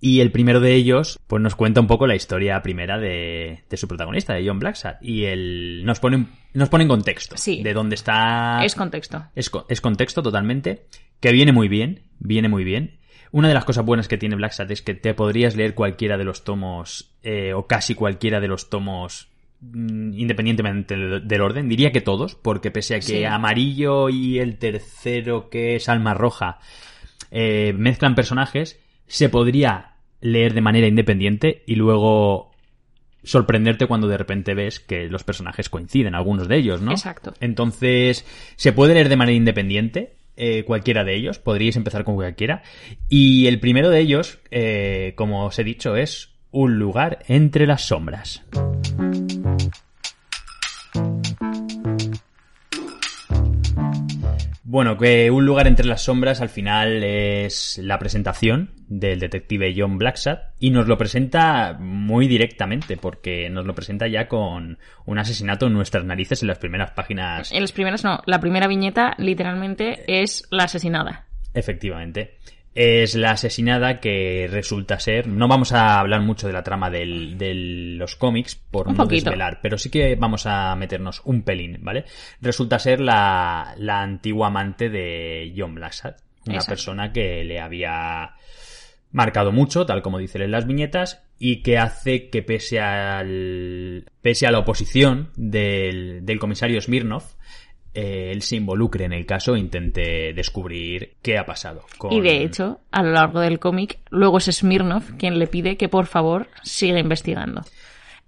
Y 0.00 0.20
el 0.20 0.30
primero 0.30 0.60
de 0.60 0.74
ellos, 0.74 1.18
pues 1.26 1.42
nos 1.42 1.54
cuenta 1.54 1.80
un 1.80 1.86
poco 1.86 2.06
la 2.06 2.14
historia 2.16 2.60
primera 2.62 2.98
de, 2.98 3.64
de 3.68 3.76
su 3.76 3.88
protagonista, 3.88 4.34
de 4.34 4.46
John 4.46 4.58
Blacksat. 4.58 5.02
Y 5.02 5.24
el, 5.24 5.82
nos 5.84 6.00
pone, 6.00 6.26
nos 6.54 6.68
pone 6.68 6.82
en 6.84 6.88
contexto 6.88 7.36
Sí. 7.36 7.62
de 7.62 7.72
dónde 7.72 7.94
está. 7.94 8.64
Es 8.64 8.74
contexto. 8.74 9.24
Es, 9.34 9.50
es 9.68 9.80
contexto 9.80 10.22
totalmente, 10.22 10.86
que 11.20 11.32
viene 11.32 11.52
muy 11.52 11.68
bien, 11.68 12.02
viene 12.18 12.48
muy 12.48 12.64
bien. 12.64 12.98
Una 13.30 13.48
de 13.48 13.54
las 13.54 13.64
cosas 13.64 13.84
buenas 13.84 14.08
que 14.08 14.16
tiene 14.18 14.36
Black 14.36 14.52
Sat 14.52 14.70
es 14.70 14.80
que 14.82 14.94
te 14.94 15.12
podrías 15.14 15.54
leer 15.54 15.74
cualquiera 15.74 16.16
de 16.16 16.24
los 16.24 16.44
tomos, 16.44 17.12
eh, 17.22 17.52
o 17.52 17.66
casi 17.66 17.94
cualquiera 17.94 18.40
de 18.40 18.48
los 18.48 18.70
tomos, 18.70 19.28
mm, 19.60 20.14
independientemente 20.14 20.96
del, 20.96 21.28
del 21.28 21.40
orden. 21.42 21.68
Diría 21.68 21.92
que 21.92 22.00
todos, 22.00 22.36
porque 22.36 22.70
pese 22.70 22.94
a 22.94 22.98
que 23.00 23.02
Sí. 23.04 23.24
Amarillo 23.24 24.08
y 24.08 24.38
el 24.38 24.56
tercero, 24.58 25.50
que 25.50 25.76
es 25.76 25.90
Alma 25.90 26.14
Roja, 26.14 26.58
eh, 27.30 27.74
mezclan 27.76 28.14
personajes, 28.14 28.80
se 29.08 29.28
podría 29.28 29.94
leer 30.20 30.54
de 30.54 30.60
manera 30.60 30.86
independiente 30.86 31.62
y 31.66 31.74
luego 31.74 32.52
sorprenderte 33.24 33.86
cuando 33.86 34.08
de 34.08 34.16
repente 34.16 34.54
ves 34.54 34.80
que 34.80 35.08
los 35.08 35.24
personajes 35.24 35.68
coinciden, 35.68 36.14
algunos 36.14 36.48
de 36.48 36.56
ellos, 36.56 36.80
¿no? 36.80 36.92
Exacto. 36.92 37.34
Entonces, 37.40 38.24
se 38.56 38.72
puede 38.72 38.94
leer 38.94 39.08
de 39.08 39.16
manera 39.16 39.36
independiente, 39.36 40.14
eh, 40.36 40.64
cualquiera 40.64 41.04
de 41.04 41.16
ellos, 41.16 41.38
podríais 41.38 41.76
empezar 41.76 42.04
con 42.04 42.14
cualquiera. 42.14 42.62
Y 43.08 43.46
el 43.46 43.60
primero 43.60 43.90
de 43.90 44.00
ellos, 44.00 44.38
eh, 44.50 45.12
como 45.16 45.46
os 45.46 45.58
he 45.58 45.64
dicho, 45.64 45.96
es 45.96 46.34
Un 46.50 46.78
lugar 46.78 47.18
entre 47.28 47.66
las 47.66 47.82
sombras. 47.82 48.42
Bueno, 54.70 54.98
que 54.98 55.30
Un 55.30 55.46
lugar 55.46 55.66
entre 55.66 55.86
las 55.86 56.02
sombras 56.02 56.42
al 56.42 56.50
final 56.50 57.02
es 57.02 57.78
la 57.82 57.98
presentación 57.98 58.72
del 58.86 59.18
detective 59.18 59.72
John 59.74 59.96
Blacksat 59.96 60.40
y 60.58 60.72
nos 60.72 60.86
lo 60.86 60.98
presenta 60.98 61.78
muy 61.80 62.28
directamente 62.28 62.98
porque 62.98 63.48
nos 63.48 63.64
lo 63.64 63.74
presenta 63.74 64.08
ya 64.08 64.28
con 64.28 64.78
un 65.06 65.18
asesinato 65.18 65.68
en 65.68 65.72
nuestras 65.72 66.04
narices 66.04 66.42
en 66.42 66.48
las 66.48 66.58
primeras 66.58 66.90
páginas 66.90 67.50
En 67.50 67.62
las 67.62 67.72
primeras 67.72 68.04
no. 68.04 68.20
La 68.26 68.40
primera 68.40 68.68
viñeta, 68.68 69.14
literalmente, 69.16 70.04
es 70.06 70.46
la 70.50 70.64
asesinada. 70.64 71.24
Efectivamente. 71.54 72.36
Es 72.80 73.16
la 73.16 73.32
asesinada 73.32 73.98
que 73.98 74.46
resulta 74.48 75.00
ser. 75.00 75.26
No 75.26 75.48
vamos 75.48 75.72
a 75.72 75.98
hablar 75.98 76.20
mucho 76.20 76.46
de 76.46 76.52
la 76.52 76.62
trama 76.62 76.90
del- 76.90 77.36
de 77.36 77.52
los 77.52 78.14
cómics 78.14 78.54
por 78.54 78.86
Un 78.86 78.96
no 78.96 79.02
poquito. 79.02 79.24
desvelar, 79.24 79.58
pero 79.60 79.76
sí 79.78 79.90
que 79.90 80.14
vamos 80.14 80.46
a 80.46 80.76
meternos 80.76 81.20
un 81.24 81.42
pelín, 81.42 81.78
¿vale? 81.80 82.04
Resulta 82.40 82.78
ser 82.78 83.00
la, 83.00 83.74
la 83.78 84.00
antigua 84.00 84.46
amante 84.46 84.90
de 84.90 85.52
John 85.56 85.74
Blacksat, 85.74 86.20
una 86.46 86.54
Exacto. 86.54 86.70
persona 86.70 87.12
que 87.12 87.42
le 87.42 87.58
había 87.58 88.34
marcado 89.10 89.50
mucho, 89.50 89.84
tal 89.84 90.00
como 90.00 90.18
dicen 90.18 90.42
en 90.42 90.52
las 90.52 90.64
viñetas, 90.66 91.20
y 91.36 91.62
que 91.62 91.78
hace 91.78 92.30
que 92.30 92.42
pese 92.44 92.78
al 92.78 94.04
pese 94.22 94.46
a 94.46 94.52
la 94.52 94.58
oposición 94.60 95.30
del, 95.34 96.24
del 96.24 96.38
comisario 96.38 96.80
Smirnov, 96.80 97.24
eh, 98.00 98.30
él 98.32 98.42
se 98.42 98.56
involucre 98.56 99.04
en 99.04 99.12
el 99.12 99.26
caso 99.26 99.54
e 99.54 99.58
intente 99.58 100.32
descubrir 100.32 101.14
qué 101.22 101.36
ha 101.38 101.44
pasado. 101.46 101.84
con- 101.98 102.12
Y 102.12 102.20
de 102.20 102.42
hecho, 102.42 102.80
a 102.92 103.02
lo 103.02 103.10
largo 103.12 103.40
del 103.40 103.58
cómic, 103.58 103.98
luego 104.10 104.38
es 104.38 104.44
Smirnov 104.44 105.02
quien 105.18 105.38
le 105.38 105.46
pide 105.46 105.76
que 105.76 105.88
por 105.88 106.06
favor 106.06 106.48
siga 106.62 106.98
investigando. 106.98 107.62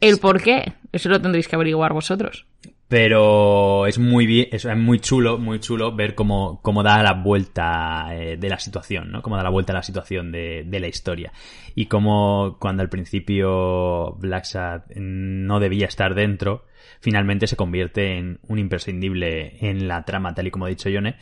¿El 0.01 0.19
por 0.19 0.43
qué? 0.43 0.73
Eso 0.93 1.09
lo 1.09 1.21
tendréis 1.21 1.47
que 1.47 1.57
averiguar 1.57 1.93
vosotros. 1.93 2.47
Pero 2.91 3.87
es 3.87 4.01
muy 4.01 4.27
bien, 4.27 4.49
es 4.51 4.67
muy 4.77 4.99
chulo, 4.99 5.39
muy 5.39 5.61
chulo 5.61 5.95
ver 5.95 6.17
cómo, 6.17 6.61
cómo 6.61 6.83
da 6.83 7.01
la 7.05 7.13
vuelta 7.13 8.09
eh, 8.11 8.37
de 8.37 8.49
la 8.49 8.59
situación, 8.59 9.13
¿no? 9.13 9.23
Cómo 9.23 9.37
da 9.37 9.45
la 9.45 9.51
vuelta 9.51 9.73
a 9.73 9.77
la 9.77 9.85
situación 9.85 10.33
de, 10.33 10.65
de 10.67 10.81
la 10.81 10.89
historia. 10.89 11.33
Y 11.77 11.87
cómo 11.87 12.57
cuando 12.59 12.83
al 12.83 12.89
principio 12.89 14.17
Blacksat 14.19 14.91
no 14.97 15.61
debía 15.61 15.87
estar 15.87 16.17
dentro, 16.17 16.65
finalmente 17.01 17.47
se 17.47 17.55
convierte 17.55 18.19
en 18.19 18.41
un 18.49 18.59
imprescindible 18.59 19.65
en 19.65 19.87
la 19.87 20.05
trama, 20.05 20.35
tal 20.35 20.49
y 20.49 20.51
como 20.51 20.65
ha 20.65 20.69
dicho 20.69 20.91
Yone, 20.91 21.15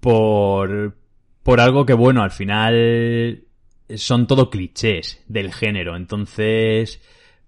por, 0.00 0.96
por 1.42 1.60
algo 1.60 1.84
que, 1.84 1.92
bueno, 1.92 2.22
al 2.22 2.30
final 2.30 3.44
son 3.94 4.26
todo 4.26 4.48
clichés 4.48 5.22
del 5.28 5.52
género. 5.52 5.96
Entonces, 5.96 7.02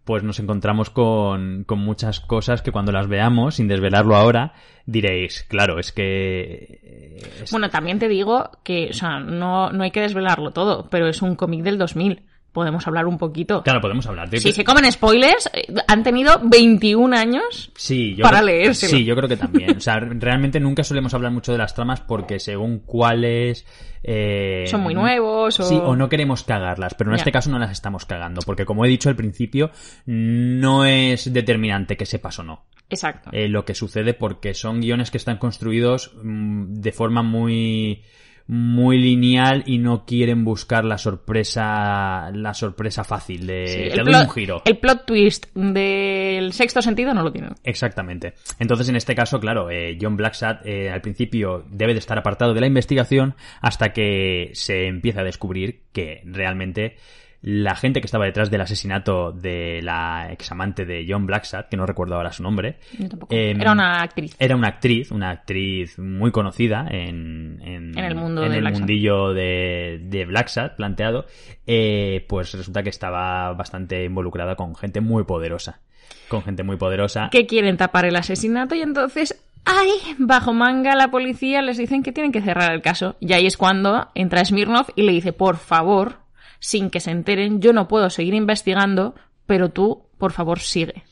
pues 0.04 0.22
nos 0.22 0.38
encontramos 0.40 0.90
con, 0.90 1.64
con 1.64 1.78
muchas 1.78 2.20
cosas 2.20 2.62
que 2.62 2.72
cuando 2.72 2.90
las 2.92 3.06
veamos, 3.08 3.56
sin 3.56 3.68
desvelarlo 3.68 4.16
ahora, 4.16 4.54
diréis, 4.86 5.44
claro, 5.48 5.78
es 5.78 5.92
que... 5.92 7.20
es- 7.42 7.50
Bueno, 7.50 7.70
también 7.70 7.98
te 7.98 8.08
digo 8.08 8.50
que, 8.64 8.88
o 8.90 8.92
sea, 8.92 9.20
no, 9.20 9.70
no 9.70 9.84
hay 9.84 9.90
que 9.90 10.00
desvelarlo 10.00 10.50
todo, 10.52 10.88
pero 10.90 11.06
es 11.08 11.22
un 11.22 11.36
cómic 11.36 11.62
del 11.62 11.78
2000. 11.78 12.22
Podemos 12.52 12.84
hablar 12.88 13.06
un 13.06 13.16
poquito. 13.16 13.62
Claro, 13.62 13.80
podemos 13.80 14.06
hablar 14.08 14.28
de... 14.28 14.40
Si 14.40 14.50
se 14.52 14.64
comen 14.64 14.90
spoilers, 14.90 15.48
eh, 15.52 15.72
han 15.86 16.02
tenido 16.02 16.40
21 16.42 17.16
años. 17.16 17.70
Sí, 17.76 18.16
yo 18.16 18.22
para 18.24 18.38
creo- 18.38 18.46
leérselo. 18.56 18.90
Sí, 18.96 19.04
yo 19.04 19.14
creo 19.14 19.28
que 19.28 19.36
también. 19.36 19.76
O 19.76 19.80
sea, 19.80 20.00
realmente 20.00 20.58
nunca 20.58 20.82
solemos 20.82 21.14
hablar 21.14 21.30
mucho 21.30 21.52
de 21.52 21.58
las 21.58 21.74
tramas 21.74 22.00
porque 22.00 22.40
según 22.40 22.80
cuáles... 22.80 23.64
eh, 24.02 24.64
Son 24.66 24.80
muy 24.80 24.94
nuevos 24.94 25.60
o- 25.60 25.62
Sí, 25.62 25.78
o 25.80 25.94
no 25.94 26.08
queremos 26.08 26.42
cagarlas, 26.42 26.94
pero 26.94 27.10
en 27.12 27.16
este 27.18 27.30
caso 27.30 27.50
no 27.50 27.58
las 27.60 27.70
estamos 27.70 28.04
cagando, 28.04 28.40
porque 28.44 28.64
como 28.64 28.84
he 28.84 28.88
dicho 28.88 29.08
al 29.08 29.16
principio, 29.16 29.70
no 30.06 30.84
es 30.84 31.32
determinante 31.32 31.96
que 31.96 32.06
sepas 32.06 32.38
o 32.40 32.42
no. 32.42 32.64
Exacto. 32.92 33.30
eh, 33.32 33.46
lo 33.48 33.64
que 33.64 33.76
sucede 33.76 34.14
porque 34.14 34.52
son 34.54 34.80
guiones 34.80 35.12
que 35.12 35.18
están 35.18 35.38
construidos 35.38 36.10
mm, 36.24 36.80
de 36.80 36.90
forma 36.90 37.22
muy 37.22 38.02
muy 38.50 38.98
lineal 38.98 39.62
y 39.64 39.78
no 39.78 40.04
quieren 40.04 40.44
buscar 40.44 40.84
la 40.84 40.98
sorpresa 40.98 42.32
la 42.32 42.52
sorpresa 42.52 43.04
fácil 43.04 43.46
de 43.46 43.66
Sí, 43.68 43.96
te 43.96 44.02
doy 44.02 44.12
plot, 44.12 44.24
un 44.24 44.30
giro 44.30 44.62
el 44.64 44.78
plot 44.78 45.06
twist 45.06 45.46
del 45.54 46.52
sexto 46.52 46.82
sentido 46.82 47.14
no 47.14 47.22
lo 47.22 47.30
tienen. 47.30 47.54
Exactamente. 47.62 48.34
Entonces, 48.58 48.88
en 48.88 48.96
este 48.96 49.14
caso, 49.14 49.38
claro, 49.38 49.70
eh, 49.70 49.96
John 50.00 50.16
Blacksat 50.16 50.66
eh, 50.66 50.90
al 50.90 51.00
principio 51.00 51.64
debe 51.70 51.92
de 51.92 52.00
estar 52.00 52.18
apartado 52.18 52.52
de 52.52 52.60
la 52.60 52.66
investigación 52.66 53.36
hasta 53.60 53.92
que 53.92 54.50
se 54.54 54.86
empieza 54.86 55.20
a 55.20 55.24
descubrir 55.24 55.82
que 55.92 56.22
realmente 56.24 56.96
la 57.42 57.74
gente 57.74 58.00
que 58.00 58.06
estaba 58.06 58.26
detrás 58.26 58.50
del 58.50 58.60
asesinato 58.60 59.32
de 59.32 59.80
la 59.82 60.28
examante 60.30 60.84
de 60.84 61.06
John 61.08 61.24
Blacksat, 61.26 61.68
que 61.70 61.76
no 61.78 61.86
recuerdo 61.86 62.16
ahora 62.16 62.32
su 62.32 62.42
nombre, 62.42 62.76
Yo 62.98 63.08
tampoco. 63.08 63.34
em, 63.34 63.58
Era 63.60 63.72
una 63.72 64.02
actriz. 64.02 64.36
era 64.38 64.54
una 64.56 64.68
actriz, 64.68 65.10
una 65.10 65.30
actriz 65.30 65.98
muy 65.98 66.32
conocida 66.32 66.86
en, 66.90 67.58
en, 67.62 67.98
En 67.98 68.04
el 68.04 68.14
mundo 68.14 68.42
en 68.44 68.50
de 68.50 68.56
el 68.56 68.60
Black 68.60 68.74
Sat. 68.74 68.80
mundillo 68.80 69.32
de, 69.32 70.00
de 70.04 70.24
Black 70.26 70.48
Sat 70.48 70.76
planteado, 70.76 71.24
eh, 71.66 72.24
pues 72.28 72.52
resulta 72.52 72.82
que 72.82 72.90
estaba 72.90 73.52
bastante 73.54 74.04
involucrada 74.04 74.54
con 74.56 74.74
gente 74.76 75.00
muy 75.00 75.24
poderosa. 75.24 75.80
Con 76.28 76.42
gente 76.42 76.62
muy 76.62 76.76
poderosa. 76.76 77.28
que 77.32 77.46
quieren 77.46 77.76
tapar 77.76 78.04
el 78.04 78.16
asesinato 78.16 78.74
y 78.74 78.82
entonces, 78.82 79.42
ay, 79.64 79.88
bajo 80.18 80.52
manga 80.52 80.94
la 80.94 81.10
policía 81.10 81.62
les 81.62 81.78
dicen 81.78 82.02
que 82.02 82.12
tienen 82.12 82.32
que 82.32 82.40
cerrar 82.42 82.72
el 82.72 82.82
caso. 82.82 83.16
Y 83.18 83.32
ahí 83.32 83.46
es 83.46 83.56
cuando 83.56 84.08
entra 84.14 84.44
Smirnov 84.44 84.86
y 84.94 85.02
le 85.02 85.12
dice, 85.12 85.32
por 85.32 85.56
favor, 85.56 86.19
sin 86.60 86.88
que 86.90 87.00
se 87.00 87.10
enteren, 87.10 87.60
yo 87.60 87.72
no 87.72 87.88
puedo 87.88 88.08
seguir 88.10 88.34
investigando, 88.34 89.16
pero 89.46 89.70
tú, 89.70 90.06
por 90.18 90.30
favor, 90.32 90.60
sigue. 90.60 91.02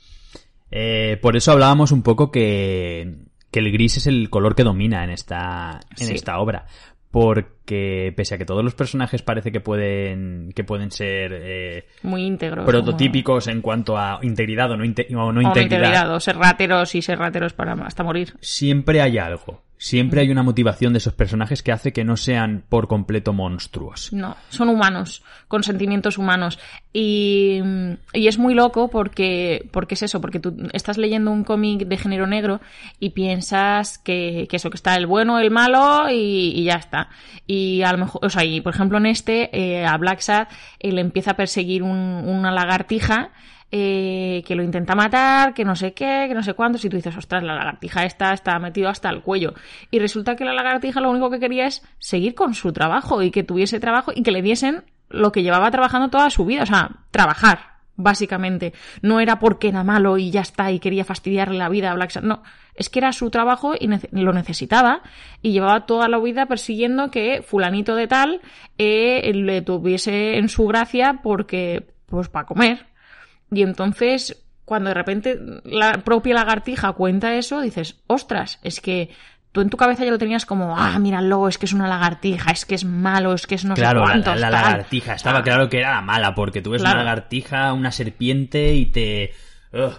Eh, 0.71 1.19
por 1.21 1.37
eso 1.37 1.51
hablábamos 1.53 1.91
un 1.91 2.03
poco 2.03 2.31
que, 2.31 3.15
que 3.51 3.59
el 3.59 3.73
gris 3.73 3.97
es 3.97 4.07
el 4.07 4.31
color 4.31 4.55
que 4.55 4.63
domina 4.65 5.03
en 5.03 5.11
esta, 5.11 5.81
en 5.99 6.07
Sí. 6.07 6.15
esta 6.15 6.39
obra. 6.39 6.67
Porque 7.11 8.13
pese 8.17 8.35
a 8.35 8.39
que 8.39 8.45
todos 8.45 8.63
los 8.63 8.75
personajes 8.75 9.23
parece 9.23 9.51
que 9.51 9.61
pueden, 9.61 10.53
que 10.55 10.63
pueden 10.63 10.91
ser 10.91 11.33
eh, 11.35 11.87
Muy 12.03 12.23
íntegro. 12.25 12.67
prototípicos 12.67 13.47
en 13.49 13.63
cuanto 13.63 13.97
a 13.97 14.19
integridad 14.23 14.71
o 14.73 14.77
no, 14.77 14.85
inte- 14.85 15.07
o 15.11 15.15
no 15.15 15.27
O 15.29 15.33
no 15.33 15.41
integridad, 15.41 15.79
integridad, 15.79 16.15
o 16.15 16.21
ser 16.21 16.37
rateros 16.37 16.95
y 16.95 17.01
ser 17.03 17.19
rateros 17.19 17.55
para 17.55 17.73
hasta 17.73 18.05
morir. 18.05 18.35
siempre 18.41 19.01
hay 19.01 19.17
algo. 19.17 19.63
Siempre 19.81 20.21
hay 20.23 20.31
una 20.31 20.43
motivación 20.43 20.93
de 20.93 20.99
esos 20.99 21.13
personajes 21.15 21.63
que 21.63 21.71
hace 21.71 21.93
que 21.93 22.03
no 22.05 22.17
sean 22.17 22.65
por 22.69 22.89
completo 22.89 23.33
monstruos. 23.33 24.13
No, 24.13 24.37
son 24.49 24.69
humanos, 24.71 25.23
con 25.47 25.63
sentimientos 25.63 26.19
humanos. 26.19 26.59
Y, 26.93 27.61
y 28.13 28.27
es 28.27 28.39
muy 28.39 28.55
loco 28.55 28.89
porque, 28.89 29.69
porque 29.71 29.95
es 29.95 30.03
eso, 30.03 30.21
porque 30.21 30.41
tú 30.41 30.57
estás 30.73 30.99
leyendo 30.99 31.31
un 31.31 31.45
cómic 31.45 31.87
de 31.87 31.97
género 31.97 32.27
negro 32.27 32.61
y 32.99 33.11
piensas 33.11 33.99
que, 33.99 34.49
que 34.51 34.57
eso, 34.57 34.69
que 34.69 34.77
está 34.77 34.97
el 34.97 35.07
bueno, 35.07 35.39
el 35.39 35.53
malo 35.53 36.11
y, 36.11 36.53
y 36.57 36.65
ya 36.65 36.75
está. 36.75 37.09
Y 37.47 37.83
a 37.83 37.93
lo 37.93 37.99
mejor, 37.99 38.25
o 38.25 38.31
sea, 38.31 38.45
y 38.45 38.61
por 38.61 38.75
ejemplo 38.75 38.99
en 38.99 39.07
este, 39.07 39.57
eh, 39.57 39.87
a 39.87 39.97
Black 39.97 40.21
Sad, 40.21 40.49
le 40.81 41.01
empieza 41.01 41.31
a 41.33 41.37
perseguir 41.37 41.85
un- 41.85 42.25
una 42.27 42.51
lagartija 42.51 43.31
eh, 43.71 44.43
que 44.47 44.55
lo 44.55 44.63
intenta 44.63 44.95
matar, 44.95 45.53
que 45.53 45.65
no 45.65 45.77
sé 45.77 45.93
qué, 45.93 46.27
que 46.29 46.35
no 46.35 46.43
sé 46.43 46.55
cuántos, 46.55 46.85
y 46.85 46.89
tú 46.89 46.97
dices, 46.97 47.17
ostras, 47.17 47.43
la 47.43 47.55
lagartija 47.55 48.05
esta 48.05 48.33
está 48.33 48.59
metido 48.59 48.89
hasta 48.89 49.11
el 49.11 49.23
cuello. 49.23 49.55
Y 49.91 49.99
resulta 49.99 50.37
que 50.37 50.45
la 50.45 50.55
lagartija 50.55 51.01
lo 51.01 51.11
único 51.11 51.31
que 51.31 51.39
quería 51.39 51.67
es 51.67 51.83
seguir 51.99 52.35
con 52.35 52.55
su 52.55 52.73
trabajo 52.73 53.23
y 53.23 53.31
que 53.31 53.43
tuviese 53.43 53.79
trabajo 53.81 54.13
y 54.15 54.23
que 54.23 54.31
le 54.31 54.43
diesen 54.43 54.85
lo 55.11 55.33
que 55.33 55.43
llevaba 55.43 55.71
trabajando 55.71 56.09
toda 56.09 56.31
su 56.31 56.45
vida, 56.45 56.63
o 56.63 56.67
sea, 56.67 56.91
trabajar, 57.11 57.79
básicamente. 57.97 58.73
No 59.03 59.21
era 59.21 59.39
porque 59.39 59.69
era 59.69 59.85
malo 59.85 60.17
y 60.17 60.31
ya 60.31 60.41
está 60.41 60.73
y 60.73 60.79
quería 60.79 61.05
fastidiarle 61.05 61.59
la 61.59 61.69
vida 61.69 61.91
a 61.91 61.95
Black 61.95 62.23
no. 62.23 62.43
Es 62.75 62.89
que 62.89 63.01
era 63.01 63.13
su 63.13 63.29
trabajo 63.29 63.75
y 63.79 63.89
lo 64.13 64.33
necesitaba 64.33 65.03
y 65.43 65.53
llevaba 65.53 65.85
toda 65.85 66.09
la 66.09 66.19
vida 66.19 66.47
persiguiendo 66.47 67.11
que 67.11 67.43
fulanito 67.43 67.97
de 67.97 68.07
tal 68.07 68.41
eh, 68.79 69.33
le 69.35 69.63
tuviese 69.63 70.39
en 70.39 70.49
su 70.49 70.67
gracia 70.67 71.21
porque, 71.23 71.89
pues, 72.07 72.29
para 72.29 72.47
comer. 72.47 72.87
Y 73.51 73.63
entonces, 73.63 74.43
cuando 74.65 74.89
de 74.91 74.95
repente 74.95 75.39
la 75.65 75.93
propia 76.05 76.35
lagartija 76.35 76.93
cuenta 76.93 77.35
eso, 77.35 77.61
dices, 77.61 77.97
ostras, 78.07 78.59
es 78.63 78.81
que 78.81 79.11
tú 79.53 79.63
en 79.63 79.71
tu 79.71 79.77
cabeza 79.79 80.05
ya 80.05 80.11
lo 80.11 80.19
tenías 80.19 80.45
como, 80.45 80.77
ah, 80.77 80.99
míralo, 80.99 81.49
es 81.49 81.57
que 81.59 81.65
es 81.67 81.73
una 81.73 81.89
lagartija, 81.89 82.51
es 82.51 82.67
que 82.67 82.75
es 82.75 82.85
malo, 82.85 83.33
es 83.33 83.47
que 83.47 83.55
es 83.55 83.65
no 83.65 83.75
claro, 83.75 84.01
sé 84.01 84.07
la- 84.07 84.13
cuántos. 84.13 84.41
la, 84.41 84.51
la 84.51 84.61
tal". 84.61 84.71
lagartija. 84.73 85.15
Estaba 85.15 85.39
Ah, 85.39 85.43
claro 85.43 85.69
que 85.71 85.79
era 85.79 85.95
la 85.95 86.03
mala, 86.03 86.35
porque 86.35 86.61
tú 86.61 86.71
ves 86.71 86.83
Claro. 86.83 86.97
una 86.97 87.05
lagartija, 87.05 87.73
una 87.73 87.91
serpiente 87.91 88.75
y 88.75 88.87
te, 88.87 89.33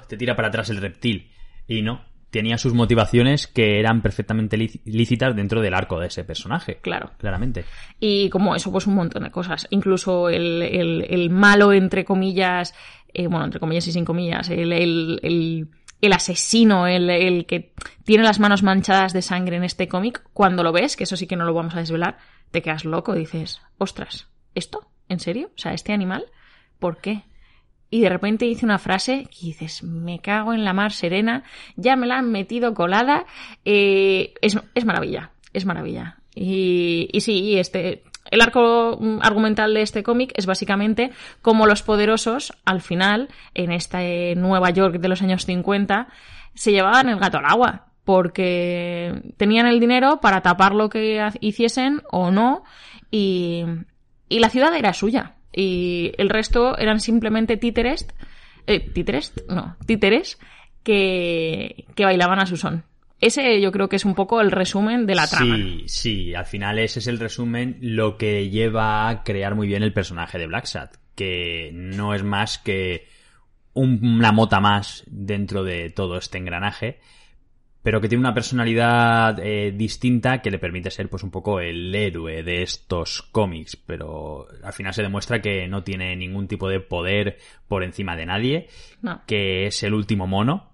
te 0.07 0.17
tira 0.17 0.35
para 0.35 0.49
atrás 0.49 0.69
el 0.69 0.77
reptil. 0.77 1.31
Y 1.67 1.81
no, 1.81 2.01
tenía 2.31 2.57
sus 2.57 2.73
motivaciones 2.73 3.47
que 3.47 3.79
eran 3.79 4.01
perfectamente 4.01 4.57
líc- 4.57 4.81
lícitas 4.85 5.35
dentro 5.35 5.61
del 5.61 5.73
arco 5.73 5.99
de 5.99 6.07
ese 6.07 6.23
personaje. 6.23 6.77
Claro. 6.81 7.11
Claramente. 7.17 7.65
Y 7.99 8.29
como 8.29 8.55
eso, 8.55 8.71
pues 8.71 8.87
un 8.87 8.95
montón 8.95 9.23
de 9.23 9.31
cosas. 9.31 9.67
Incluso 9.71 10.29
el, 10.29 10.61
el- 10.61 11.05
el 11.09 11.29
malo, 11.29 11.73
entre 11.73 12.05
comillas, 12.05 12.73
eh, 13.13 13.27
bueno, 13.27 13.45
entre 13.45 13.59
comillas 13.59 13.87
y 13.87 13.91
sin 13.91 14.05
comillas, 14.05 14.49
el, 14.49 14.71
el- 14.73 15.19
el- 15.23 15.67
el 16.01 16.13
asesino, 16.13 16.87
el, 16.87 17.09
el 17.09 17.45
que 17.45 17.73
tiene 18.05 18.23
las 18.23 18.39
manos 18.39 18.63
manchadas 18.63 19.11
de 19.11 19.21
sangre 19.21 19.57
en 19.57 19.65
este 19.65 19.87
cómic, 19.89 20.23
cuando 20.31 20.63
lo 20.63 20.71
ves, 20.71 20.95
que 20.95 21.03
eso 21.03 21.17
sí 21.17 21.27
que 21.27 21.35
no 21.35 21.43
lo 21.43 21.53
vamos 21.53 21.75
a 21.75 21.79
desvelar, 21.79 22.19
te 22.51 22.61
quedas 22.61 22.85
loco 22.85 23.15
y 23.15 23.19
dices, 23.19 23.61
ostras, 23.77 24.29
¿esto? 24.55 24.89
¿En 25.09 25.19
serio? 25.19 25.47
O 25.47 25.57
sea, 25.59 25.73
este 25.73 25.91
animal, 25.91 26.23
¿por 26.79 27.01
qué? 27.01 27.23
Y 27.89 28.01
de 28.01 28.09
repente 28.09 28.45
dice 28.45 28.65
una 28.65 28.77
frase 28.77 29.27
que 29.31 29.47
dices, 29.47 29.83
me 29.83 30.19
cago 30.19 30.53
en 30.53 30.63
la 30.63 30.73
mar 30.73 30.91
serena, 30.91 31.43
ya 31.75 31.95
me 31.95 32.07
la 32.07 32.19
han 32.19 32.31
metido 32.31 32.73
colada. 32.73 33.25
eh, 33.65 34.33
es, 34.41 34.57
es 34.75 34.85
maravilla, 34.85 35.31
es 35.53 35.65
maravilla. 35.65 36.19
Y, 36.35 37.09
y 37.11 37.21
sí, 37.21 37.57
este, 37.57 38.03
el 38.31 38.41
arco 38.41 38.97
mm, 38.99 39.19
argumental 39.21 39.73
de 39.73 39.81
este 39.81 40.03
cómic 40.03 40.31
es 40.35 40.45
básicamente 40.45 41.11
como 41.41 41.65
los 41.65 41.81
poderosos, 41.83 42.53
al 42.65 42.81
final, 42.81 43.29
en 43.53 43.71
esta 43.71 44.03
eh, 44.03 44.35
Nueva 44.35 44.69
York 44.69 44.99
de 44.99 45.07
los 45.07 45.21
años 45.21 45.45
50, 45.45 46.07
se 46.53 46.71
llevaban 46.71 47.09
el 47.09 47.19
gato 47.19 47.39
al 47.39 47.45
agua. 47.45 47.85
Porque 48.05 49.21
tenían 49.37 49.67
el 49.67 49.79
dinero 49.79 50.19
para 50.19 50.41
tapar 50.41 50.73
lo 50.73 50.89
que 50.89 51.23
hiciesen 51.41 52.01
o 52.11 52.31
no. 52.31 52.63
Y, 53.11 53.63
y 54.29 54.39
la 54.39 54.49
ciudad 54.49 54.73
era 54.75 54.93
suya. 54.93 55.35
Y 55.53 56.11
el 56.17 56.29
resto 56.29 56.77
eran 56.77 56.99
simplemente 56.99 57.57
títeres. 57.57 58.07
Eh, 58.67 58.79
¿Títeres? 58.81 59.33
No, 59.49 59.75
títeres 59.85 60.37
que, 60.83 61.85
que 61.95 62.05
bailaban 62.05 62.39
a 62.39 62.45
su 62.45 62.57
son. 62.57 62.83
Ese 63.21 63.59
yo 63.59 63.71
creo 63.71 63.89
que 63.89 63.97
es 63.97 64.05
un 64.05 64.15
poco 64.15 64.39
el 64.39 64.51
resumen 64.51 65.05
de 65.05 65.15
la 65.15 65.27
trama. 65.27 65.55
Sí, 65.57 65.83
sí, 65.87 66.35
al 66.35 66.45
final 66.45 66.79
ese 66.79 66.99
es 66.99 67.07
el 67.07 67.19
resumen, 67.19 67.77
lo 67.81 68.17
que 68.17 68.49
lleva 68.49 69.09
a 69.09 69.23
crear 69.23 69.55
muy 69.55 69.67
bien 69.67 69.83
el 69.83 69.91
personaje 69.91 70.37
de 70.37 70.47
Black 70.47 70.65
Sad, 70.65 70.89
que 71.15 71.71
no 71.73 72.13
es 72.13 72.23
más 72.23 72.59
que 72.59 73.07
un- 73.73 73.99
una 74.03 74.31
mota 74.31 74.61
más 74.61 75.03
dentro 75.07 75.63
de 75.65 75.89
todo 75.89 76.17
este 76.17 76.37
engranaje, 76.37 76.99
pero 77.89 77.99
que 78.01 78.07
tiene 78.07 78.19
una 78.19 78.35
personalidad 78.35 79.39
eh, 79.39 79.71
distinta 79.71 80.43
que 80.43 80.51
le 80.51 80.59
permite 80.59 80.91
ser 80.91 81.09
pues 81.09 81.23
un 81.23 81.31
poco 81.31 81.59
el 81.59 81.95
héroe 81.95 82.43
de 82.43 82.61
estos 82.61 83.23
cómics, 83.31 83.77
pero 83.77 84.45
al 84.63 84.73
final 84.73 84.93
se 84.93 85.01
demuestra 85.01 85.41
que 85.41 85.67
no 85.67 85.81
tiene 85.83 86.15
ningún 86.15 86.47
tipo 86.47 86.69
de 86.69 86.81
poder 86.81 87.39
por 87.67 87.83
encima 87.83 88.15
de 88.15 88.27
nadie, 88.27 88.67
No. 89.01 89.23
que 89.25 89.65
es 89.65 89.81
el 89.81 89.95
último 89.95 90.27
mono 90.27 90.71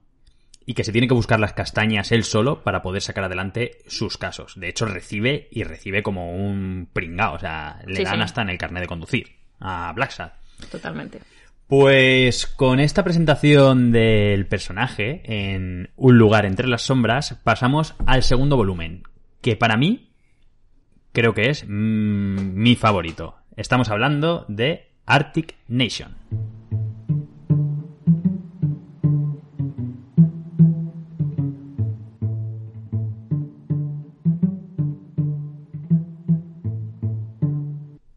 y 0.66 0.74
que 0.74 0.84
se 0.84 0.92
tiene 0.92 1.08
que 1.08 1.14
buscar 1.14 1.40
las 1.40 1.54
castañas 1.54 2.12
él 2.12 2.26
solo 2.26 2.64
para 2.64 2.82
poder 2.82 3.02
sacar 3.02 3.24
adelante 3.24 3.78
sus 3.88 4.18
casos. 4.18 4.60
De 4.60 4.68
hecho, 4.68 4.86
recibe 4.86 5.48
y 5.52 5.64
recibe 5.64 6.04
como 6.04 6.36
un 6.36 6.90
pringao, 6.92 7.36
o 7.36 7.40
sea, 7.40 7.80
le 7.88 7.96
Sí, 7.96 8.04
dan 8.04 8.16
sí. 8.18 8.22
hasta 8.24 8.42
en 8.42 8.50
el 8.50 8.58
carnet 8.58 8.82
de 8.82 8.88
conducir 8.88 9.30
a 9.62 9.94
Black 9.94 10.12
Sad. 10.12 10.32
Totalmente. 10.70 11.22
Pues 11.68 12.46
con 12.46 12.80
esta 12.80 13.04
presentación 13.04 13.92
del 13.92 14.46
personaje 14.46 15.24
en 15.26 15.90
Un 15.96 16.20
lugar 16.20 16.46
entre 16.46 16.68
las 16.68 16.84
sombras, 16.84 17.40
pasamos 17.44 17.96
al 18.06 18.22
segundo 18.22 18.56
volumen, 18.56 19.02
que 19.42 19.56
para 19.56 19.76
mí 19.76 20.12
creo 21.12 21.34
que 21.34 21.50
es 21.50 21.66
mm, 21.68 22.54
mi 22.54 22.76
favorito. 22.76 23.38
Estamos 23.56 23.90
hablando 23.90 24.46
de 24.48 24.92
Arctic 25.08 25.56
Nation. 25.68 26.16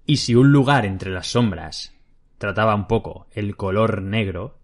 Y 0.04 0.18
si 0.18 0.34
un 0.34 0.52
lugar 0.52 0.84
entre 0.84 1.10
las 1.10 1.28
sombras 1.28 1.97
trataba 2.38 2.74
un 2.74 2.86
poco 2.86 3.26
el 3.32 3.56
color 3.56 4.02
negro, 4.02 4.58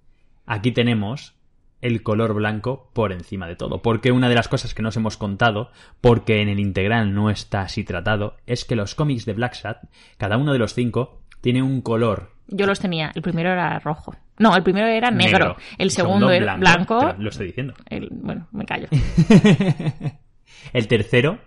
aquí 0.46 0.72
tenemos 0.72 1.34
el 1.80 2.02
color 2.02 2.32
blanco 2.32 2.90
por 2.94 3.12
encima 3.12 3.46
de 3.46 3.56
todo. 3.56 3.82
Porque 3.82 4.10
una 4.10 4.28
de 4.30 4.34
las 4.34 4.48
cosas 4.48 4.72
que 4.72 4.82
nos 4.82 4.96
hemos 4.96 5.18
contado, 5.18 5.70
porque 6.00 6.40
en 6.40 6.48
el 6.48 6.58
integral 6.58 7.14
no 7.14 7.28
está 7.28 7.60
así 7.60 7.84
tratado, 7.84 8.36
es 8.46 8.64
que 8.64 8.74
los 8.74 8.94
cómics 8.94 9.26
de 9.26 9.34
Black 9.34 9.54
Sad, 9.54 9.76
cada 10.16 10.38
uno 10.38 10.52
de 10.52 10.58
los 10.58 10.72
cinco, 10.72 11.20
tiene 11.42 11.62
un 11.62 11.82
color 11.82 12.30
Yo 12.46 12.66
los 12.66 12.80
tenía. 12.80 13.12
El 13.14 13.20
primero 13.20 13.50
era 13.50 13.78
rojo. 13.80 14.16
No, 14.38 14.56
el 14.56 14.62
primero 14.62 14.86
era 14.86 15.10
negro. 15.10 15.56
El 15.76 15.90
segundo, 15.90 16.30
era 16.30 16.56
blanco. 16.56 17.14
Lo 17.18 17.28
estoy 17.28 17.48
diciendo. 17.48 17.74
El, 17.88 18.08
bueno, 18.10 18.48
me 18.52 18.64
callo. 18.64 18.88
El 20.72 20.88
tercero, 20.88 21.38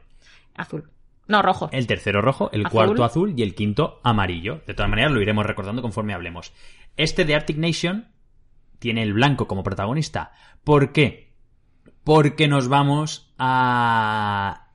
Azul. 0.55 0.89
No, 1.27 1.41
rojo. 1.41 1.69
el 1.71 1.87
tercero 1.87 2.21
rojo, 2.21 2.49
el 2.51 2.65
Azul. 2.65 2.71
cuarto 2.71 3.03
azul 3.03 3.33
y 3.35 3.43
el 3.43 3.53
quinto 3.55 3.99
amarillo. 4.03 4.61
De 4.65 4.73
todas 4.73 4.89
maneras, 4.89 5.11
lo 5.11 5.21
iremos 5.21 5.45
recordando 5.45 5.81
conforme 5.81 6.13
hablemos. 6.13 6.53
Este 6.95 7.25
de 7.25 7.35
Arctic 7.35 7.57
Nation 7.57 8.07
tiene 8.79 9.03
el 9.03 9.13
blanco 9.13 9.47
como 9.47 9.63
protagonista. 9.63 10.31
¿Por 10.63 10.91
qué? 10.93 11.33
Porque 12.03 12.47
nos 12.47 12.67
vamos 12.69 13.33
a... 13.37 14.67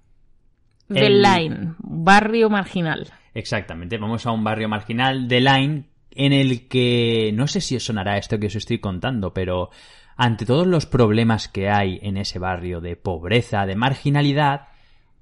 The 0.89 1.07
el- 1.07 1.23
Line. 1.23 1.75
Barrio 1.79 2.51
marginal. 2.51 3.11
Exactamente, 3.35 3.97
vamos 3.97 4.27
a 4.27 4.31
un 4.33 4.45
barrio 4.45 4.69
marginal 4.69 5.27
de 5.29 5.41
Line 5.41 5.85
en 6.11 6.33
el 6.35 6.69
que 6.69 7.31
no 7.35 7.47
sé 7.47 7.63
si 7.63 7.77
os 7.77 7.85
sonará 7.85 8.19
esto 8.19 8.39
que 8.39 8.49
os 8.49 8.57
estoy 8.57 8.79
contando, 8.79 9.33
pero 9.33 9.71
ante 10.17 10.45
todos 10.45 10.67
los 10.67 10.85
problemas 10.85 11.49
que 11.49 11.71
hay 11.71 11.99
en 12.03 12.19
ese 12.19 12.39
barrio 12.39 12.83
de 12.83 12.97
pobreza, 12.97 13.65
de 13.65 13.77
marginalidad, 13.77 14.69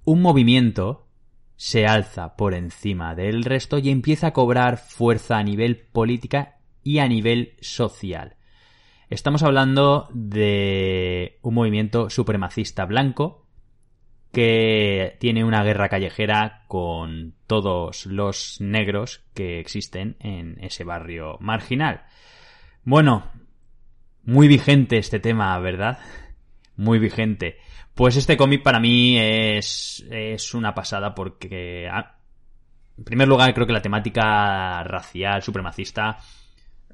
un 0.04 0.20
movimiento 0.22 1.06
se 1.60 1.86
alza 1.86 2.36
por 2.36 2.54
encima 2.54 3.14
del 3.14 3.44
resto 3.44 3.76
y 3.76 3.90
empieza 3.90 4.28
a 4.28 4.32
cobrar 4.32 4.78
fuerza 4.78 5.36
a 5.36 5.42
nivel 5.42 5.76
política 5.76 6.56
y 6.82 7.00
a 7.00 7.06
nivel 7.06 7.52
social. 7.60 8.36
Estamos 9.10 9.42
hablando 9.42 10.08
de 10.14 11.38
un 11.42 11.52
movimiento 11.52 12.08
supremacista 12.08 12.86
blanco 12.86 13.46
que 14.32 15.18
tiene 15.20 15.44
una 15.44 15.62
guerra 15.62 15.90
callejera 15.90 16.64
con 16.66 17.34
todos 17.46 18.06
los 18.06 18.56
negros 18.62 19.22
que 19.34 19.60
existen 19.60 20.16
en 20.18 20.56
ese 20.64 20.84
barrio 20.84 21.36
marginal. 21.40 22.04
Bueno, 22.84 23.30
muy 24.22 24.48
vigente 24.48 24.96
este 24.96 25.20
tema, 25.20 25.58
¿verdad? 25.58 25.98
Muy 26.76 26.98
vigente. 26.98 27.58
Pues 28.00 28.16
este 28.16 28.38
cómic 28.38 28.62
para 28.62 28.80
mí 28.80 29.18
es, 29.18 30.02
es 30.10 30.54
una 30.54 30.72
pasada 30.72 31.14
porque, 31.14 31.86
ah, 31.86 32.16
en 32.96 33.04
primer 33.04 33.28
lugar, 33.28 33.52
creo 33.52 33.66
que 33.66 33.74
la 33.74 33.82
temática 33.82 34.82
racial, 34.84 35.42
supremacista, 35.42 36.16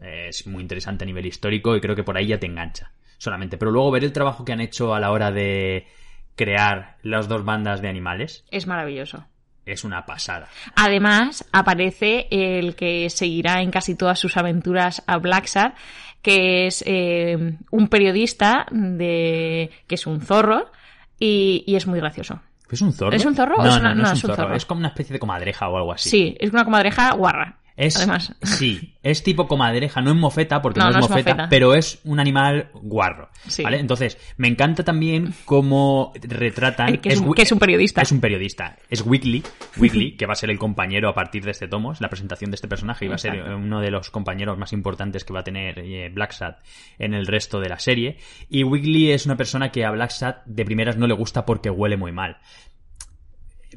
es 0.01 0.49
muy 0.49 0.63
interesante 0.63 1.05
a 1.05 1.07
nivel 1.07 1.27
histórico 1.27 1.77
y 1.77 1.81
creo 1.81 1.95
que 1.95 2.03
por 2.03 2.17
ahí 2.17 2.27
ya 2.27 2.41
te 2.41 2.47
engancha 2.47 2.91
solamente. 3.19 3.57
Pero 3.57 3.71
luego 3.71 3.93
ver 3.93 4.03
el 4.03 4.13
trabajo 4.13 4.45
que 4.45 4.53
han 4.53 4.61
hecho 4.61 4.97
a 4.97 4.99
la 4.99 5.13
hora 5.13 5.31
de 5.31 5.87
crear 6.35 6.97
las 7.05 7.29
dos 7.29 7.45
bandas 7.45 7.81
de 7.81 7.89
animales 7.89 8.45
Es 8.51 8.67
maravilloso. 8.67 9.29
es 9.65 9.85
una 9.85 10.07
pasada. 10.07 10.49
Además, 10.75 11.49
aparece 11.53 12.27
el 12.33 12.75
que 12.75 13.11
seguirá 13.11 13.63
en 13.63 13.71
casi 13.71 13.95
todas 13.95 14.19
sus 14.19 14.37
aventuras 14.37 15.05
a 15.07 15.19
Blacksad, 15.19 15.75
que 16.21 16.67
es 16.67 16.83
eh, 16.85 17.59
un 17.71 17.87
periodista 17.87 18.67
de 18.73 19.71
que 19.87 19.95
es 19.95 20.09
un 20.09 20.21
zorro 20.21 20.73
y, 21.19 21.65
y 21.67 21.77
es 21.77 21.87
muy 21.87 21.99
gracioso. 22.01 22.41
¿Es 22.71 22.83
un 22.83 22.93
zorro? 22.93 23.15
¿Es 23.17 23.25
un 23.25 23.35
zorro 23.37 23.57
No, 23.59 23.65
es 23.67 23.75
no, 23.75 23.81
una- 23.81 23.95
no, 23.95 24.03
no, 24.03 24.09
es 24.13 24.19
es 24.19 24.25
un 24.25 24.35
zorro? 24.35 24.55
Es 24.55 24.67
como 24.67 24.81
una 24.81 24.89
especie 24.89 25.13
de 25.13 25.19
comadreja 25.21 25.69
o 25.69 25.77
algo 25.77 25.93
así. 25.93 26.09
Sí, 26.11 26.37
es 26.41 26.51
una 26.53 26.65
comadreja 26.65 27.13
guarra. 27.13 27.59
Es, 27.79 27.95
Además. 27.97 28.35
Sí, 28.43 28.95
es 29.03 29.23
tipo 29.23 29.47
comadreja, 29.47 30.01
no 30.01 30.11
es 30.11 30.17
mofeta, 30.17 30.63
porque 30.63 30.81
No, 30.81 30.87
no, 30.87 30.91
es 30.93 30.97
no 30.97 31.01
es 31.05 31.11
mofeta, 31.11 31.31
mofeta. 31.33 31.49
pero 31.51 31.75
es 31.75 32.01
un 32.05 32.19
animal 32.21 32.71
guarro. 32.73 33.29
Sí. 33.49 33.63
¿vale? 33.63 33.79
Entonces, 33.81 34.17
me 34.39 34.49
encanta 34.49 34.83
también 34.83 35.35
cómo 35.45 36.15
retratan. 36.23 36.97
Que 37.03 37.11
es 37.11 37.21
un- 37.21 37.29
Wi- 37.29 37.35
que 37.35 37.43
es 37.43 37.53
un 37.53 37.59
periodista. 37.59 38.01
Es 38.01 38.13
un 38.13 38.21
periodista. 38.21 38.79
Es 38.89 39.03
Wiggly, 39.05 39.43
Wiggly, 39.77 40.13
que 40.17 40.25
va 40.25 40.33
a 40.33 40.37
ser 40.37 40.49
el 40.49 40.59
compañero 40.59 41.11
a 41.11 41.15
partir 41.15 41.45
de 41.45 41.51
este 41.51 41.69
tomo, 41.69 41.93
es 41.93 42.01
la 42.01 42.09
presentación 42.09 42.51
de 42.51 42.55
este 42.55 42.67
personaje 42.67 43.05
y 43.05 43.09
va 43.09 43.17
a 43.17 43.19
ser 43.19 43.43
uno 43.43 43.81
de 43.83 43.91
los 43.91 44.09
compañeros 44.11 44.57
más 44.57 44.73
importantes 44.73 45.25
que 45.25 45.35
va 45.35 45.41
a 45.41 45.45
tener 45.45 45.79
eh, 45.81 46.09
Black 46.09 46.33
Sat 46.33 46.59
en 46.99 47.13
el 47.13 47.27
resto 47.27 47.61
de 47.61 47.69
la 47.69 47.79
serie. 47.79 48.17
Y 48.49 48.63
Wiggly 48.65 49.11
es 49.13 49.27
una 49.27 49.37
persona 49.37 49.71
que 49.71 49.85
a 49.85 49.91
Black 49.91 50.11
Sat 50.13 50.45
de 50.47 50.65
primeras 50.65 50.97
no 50.97 51.07
le 51.07 51.13
gusta 51.15 51.45
porque 51.45 51.69
huele 51.69 51.99
muy 51.99 52.11
mal. 52.13 52.39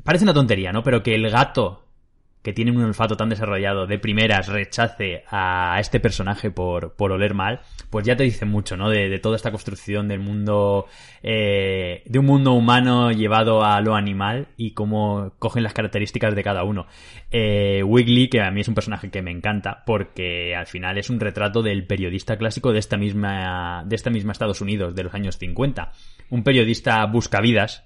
Parece 0.06 0.24
una 0.24 0.34
tontería, 0.34 0.72
¿no? 0.72 0.84
Pero 0.84 1.04
que 1.04 1.16
el 1.16 1.30
gato 1.30 1.86
que 2.42 2.54
tiene 2.54 2.72
un 2.72 2.82
olfato 2.82 3.18
tan 3.18 3.30
desarrollado 3.30 3.86
de 3.86 4.00
primeras 4.00 4.48
rechace 4.48 5.24
a 5.30 5.78
este 5.80 6.00
personaje 6.00 6.52
por, 6.52 6.94
por 6.94 7.12
oler 7.12 7.34
mal, 7.34 7.60
pues 7.90 8.06
ya 8.06 8.16
te 8.16 8.24
dice 8.24 8.46
mucho, 8.46 8.78
¿no? 8.78 8.90
De, 8.90 9.10
de 9.10 9.20
toda 9.20 9.36
esta 9.36 9.52
construcción 9.52 10.08
del 10.08 10.20
mundo, 10.20 10.88
eh, 11.22 12.02
de 12.06 12.20
un 12.20 12.26
mundo 12.26 12.54
humano 12.54 13.12
llevado 13.12 13.66
a 13.66 13.82
lo 13.82 13.96
animal 13.96 14.48
y 14.56 14.72
cómo 14.72 15.34
cogen 15.38 15.64
las 15.64 15.74
características 15.74 16.34
de 16.34 16.44
cada 16.44 16.64
uno. 16.64 16.88
Eh, 17.30 17.84
Wiggly, 17.84 18.30
que 18.30 18.42
a 18.42 18.52
mí 18.52 18.62
es 18.62 18.70
un 18.70 18.76
personaje 18.76 19.10
que 19.10 19.22
me 19.22 19.32
encanta, 19.32 19.84
porque 19.86 20.56
al 20.56 20.68
final 20.68 20.98
es 20.98 21.10
un 21.10 21.20
retrato 21.20 21.62
del 21.62 21.86
periodista 21.86 22.38
clásico 22.38 22.72
de 22.72 22.80
esta 22.80 22.96
misma, 22.96 23.84
de 23.86 23.96
esta 23.96 24.10
misma 24.10 24.32
Estados 24.32 24.62
Unidos, 24.62 24.96
de 24.96 25.04
los 25.04 25.14
años 25.14 25.38
50. 25.38 25.92
Un 26.30 26.44
periodista 26.44 27.06
buscavidas, 27.06 27.86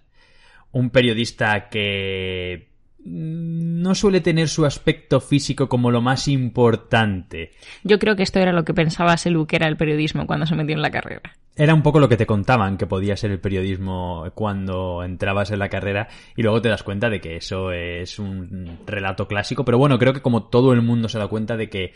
un 0.72 0.92
periodista 0.92 1.70
que 1.70 2.73
no 3.06 3.96
suele 3.96 4.22
tener 4.22 4.48
su 4.48 4.66
aspecto 4.66 5.20
físico 5.20 5.68
como 5.68 5.92
lo 5.92 6.02
más 6.02 6.28
importante. 6.28 7.52
Yo 7.84 8.00
creo 8.00 8.16
que 8.16 8.24
esto 8.24 8.40
era 8.40 8.54
lo 8.54 8.64
que 8.64 8.74
pensaba 8.74 9.18
Selu 9.18 9.46
que 9.46 9.58
era 9.58 9.68
el 9.68 9.78
periodismo 9.78 10.26
cuando 10.26 10.46
se 10.46 10.56
metió 10.56 10.76
en 10.76 10.82
la 10.82 10.92
carrera. 10.92 11.22
Era 11.56 11.76
un 11.76 11.84
poco 11.84 12.00
lo 12.00 12.10
que 12.10 12.18
te 12.18 12.26
contaban 12.26 12.78
que 12.78 12.88
podía 12.88 13.16
ser 13.16 13.30
el 13.30 13.40
periodismo 13.40 14.26
cuando 14.34 15.04
entrabas 15.04 15.52
en 15.52 15.60
la 15.60 15.70
carrera 15.70 16.08
y 16.36 16.42
luego 16.42 16.62
te 16.62 16.70
das 16.70 16.82
cuenta 16.82 17.10
de 17.10 17.22
que 17.22 17.36
eso 17.36 17.72
es 17.72 18.18
un 18.18 18.80
relato 18.88 19.28
clásico, 19.28 19.64
pero 19.64 19.78
bueno, 19.78 20.00
creo 20.00 20.14
que 20.14 20.22
como 20.22 20.46
todo 20.48 20.74
el 20.74 20.82
mundo 20.82 21.10
se 21.10 21.20
da 21.20 21.28
cuenta 21.28 21.56
de 21.56 21.70
que 21.70 21.94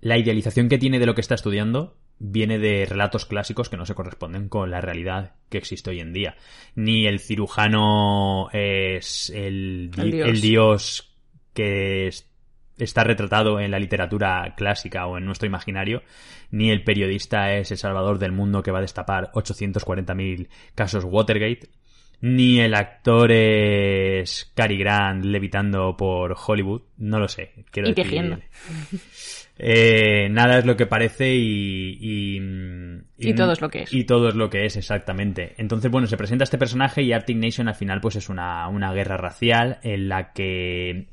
la 0.00 0.18
idealización 0.18 0.68
que 0.68 0.78
tiene 0.78 0.98
de 0.98 1.06
lo 1.06 1.14
que 1.14 1.20
está 1.20 1.34
estudiando 1.34 1.96
viene 2.20 2.58
de 2.58 2.84
relatos 2.84 3.26
clásicos 3.26 3.68
que 3.68 3.76
no 3.76 3.86
se 3.86 3.94
corresponden 3.94 4.48
con 4.48 4.70
la 4.70 4.80
realidad 4.80 5.34
que 5.48 5.58
existe 5.58 5.90
hoy 5.90 6.00
en 6.00 6.12
día. 6.12 6.36
Ni 6.74 7.06
el 7.06 7.20
cirujano 7.20 8.48
es 8.52 9.30
el, 9.30 9.90
di- 9.94 10.00
El 10.02 10.10
dios. 10.10 10.28
el 10.28 10.40
dios 10.40 11.14
que 11.54 12.08
es- 12.08 12.28
está 12.76 13.04
retratado 13.04 13.60
en 13.60 13.70
la 13.70 13.78
literatura 13.78 14.54
clásica 14.56 15.06
o 15.06 15.16
en 15.18 15.24
nuestro 15.24 15.46
imaginario, 15.46 16.02
ni 16.50 16.70
el 16.70 16.82
periodista 16.84 17.54
es 17.56 17.70
el 17.72 17.78
salvador 17.78 18.18
del 18.18 18.32
mundo 18.32 18.62
que 18.62 18.70
va 18.70 18.78
a 18.78 18.82
destapar 18.82 19.30
840.000 19.34 20.48
casos 20.74 21.04
Watergate, 21.04 21.68
ni 22.20 22.58
el 22.60 22.74
actor 22.74 23.30
es 23.30 24.50
Cary 24.54 24.76
Grant 24.78 25.24
levitando 25.24 25.96
por 25.96 26.36
Hollywood, 26.46 26.82
no 26.96 27.18
lo 27.20 27.28
sé. 27.28 27.52
Quiero 27.70 27.88
Y 27.88 27.92
decir- 27.94 28.04
tejiendo. 28.04 28.38
Eh, 29.60 30.28
nada 30.30 30.58
es 30.58 30.64
lo 30.64 30.76
que 30.76 30.86
parece 30.86 31.34
y, 31.34 31.98
y, 32.00 32.40
Y 33.18 33.34
todo 33.34 33.52
es 33.52 33.60
lo 33.60 33.68
que 33.68 33.82
es. 33.82 33.92
Y 33.92 34.04
todo 34.04 34.28
es 34.28 34.36
lo 34.36 34.48
que 34.48 34.64
es, 34.66 34.76
exactamente. 34.76 35.54
Entonces, 35.58 35.90
bueno, 35.90 36.06
se 36.06 36.16
presenta 36.16 36.44
este 36.44 36.58
personaje 36.58 37.02
y 37.02 37.12
Arctic 37.12 37.36
Nation 37.36 37.66
al 37.68 37.74
final 37.74 38.00
pues 38.00 38.14
es 38.16 38.28
una, 38.28 38.68
una 38.68 38.92
guerra 38.92 39.16
racial 39.16 39.80
en 39.82 40.08
la 40.08 40.32
que 40.32 41.08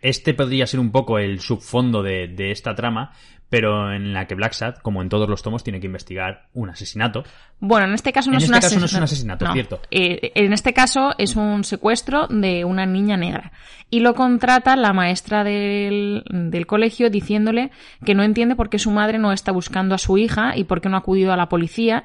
este 0.00 0.32
podría 0.32 0.66
ser 0.66 0.78
un 0.78 0.92
poco 0.92 1.18
el 1.18 1.40
subfondo 1.40 2.02
de, 2.02 2.28
de 2.28 2.52
esta 2.52 2.74
trama, 2.76 3.12
pero 3.50 3.92
en 3.92 4.12
la 4.14 4.26
que 4.26 4.36
Black 4.36 4.52
Sad, 4.52 4.76
como 4.76 5.02
en 5.02 5.08
todos 5.08 5.28
los 5.28 5.42
tomos, 5.42 5.62
tiene 5.64 5.80
que 5.80 5.86
investigar 5.86 6.46
un 6.54 6.70
asesinato. 6.70 7.24
Bueno, 7.58 7.86
en 7.88 7.94
este 7.94 8.12
caso 8.12 8.30
no 8.30 8.36
En 8.36 8.38
es 8.38 8.44
este 8.44 8.54
un 8.54 8.60
caso 8.60 8.78
no 8.78 8.84
asesinato. 8.84 8.86
es 8.86 8.94
un 8.94 9.02
asesinato, 9.02 9.52
cierto. 9.52 9.80
Eh, 9.90 10.32
en 10.36 10.52
este 10.52 10.72
caso 10.72 11.10
es 11.18 11.36
un 11.36 11.64
secuestro 11.64 12.28
de 12.28 12.64
una 12.64 12.86
niña 12.86 13.16
negra. 13.16 13.52
Y 13.90 14.00
lo 14.00 14.14
contrata 14.14 14.76
la 14.76 14.92
maestra 14.92 15.42
del, 15.42 16.22
del 16.30 16.66
colegio 16.66 17.10
diciéndole 17.10 17.72
que 18.04 18.14
no 18.14 18.22
entiende 18.22 18.54
por 18.54 18.70
qué 18.70 18.78
su 18.78 18.92
madre 18.92 19.18
no 19.18 19.32
está 19.32 19.50
buscando 19.50 19.96
a 19.96 19.98
su 19.98 20.16
hija 20.16 20.56
y 20.56 20.62
por 20.64 20.80
qué 20.80 20.88
no 20.88 20.96
ha 20.96 21.00
acudido 21.00 21.32
a 21.32 21.36
la 21.36 21.48
policía. 21.48 22.04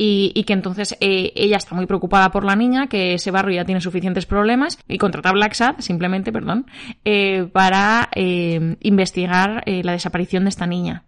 Y, 0.00 0.30
y 0.36 0.44
que 0.44 0.52
entonces 0.52 0.96
eh, 1.00 1.32
ella 1.34 1.56
está 1.56 1.74
muy 1.74 1.86
preocupada 1.86 2.30
por 2.30 2.44
la 2.44 2.54
niña, 2.54 2.86
que 2.86 3.14
ese 3.14 3.32
barrio 3.32 3.56
ya 3.56 3.64
tiene 3.64 3.80
suficientes 3.80 4.26
problemas, 4.26 4.78
y 4.86 4.96
contrata 4.96 5.30
a 5.30 5.32
Black 5.32 5.54
Sad, 5.54 5.74
simplemente, 5.80 6.30
perdón, 6.30 6.66
eh, 7.04 7.48
para 7.52 8.08
eh, 8.14 8.76
investigar 8.80 9.64
la 9.66 9.92
desaparición 9.92 10.44
de 10.44 10.50
esta 10.50 10.66
niña. 10.68 11.02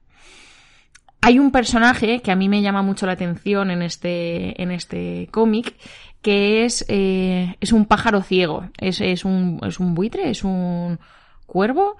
Hay 1.22 1.38
un 1.38 1.52
personaje 1.52 2.20
que 2.20 2.32
a 2.32 2.36
mí 2.36 2.48
me 2.48 2.62
llama 2.62 2.82
mucho 2.82 3.06
la 3.06 3.12
atención 3.12 3.70
en 3.70 3.82
este, 3.82 4.60
en 4.60 4.70
este 4.72 5.28
cómic, 5.30 5.76
que 6.22 6.64
es, 6.64 6.84
es 6.88 7.72
un 7.72 7.84
pájaro 7.86 8.22
ciego. 8.22 8.70
Es, 8.78 9.00
es, 9.00 9.24
un, 9.24 9.60
es 9.64 9.78
un 9.78 9.94
buitre, 9.94 10.30
es 10.30 10.42
un 10.44 10.98
cuervo. 11.46 11.96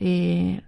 eh, 0.00 0.62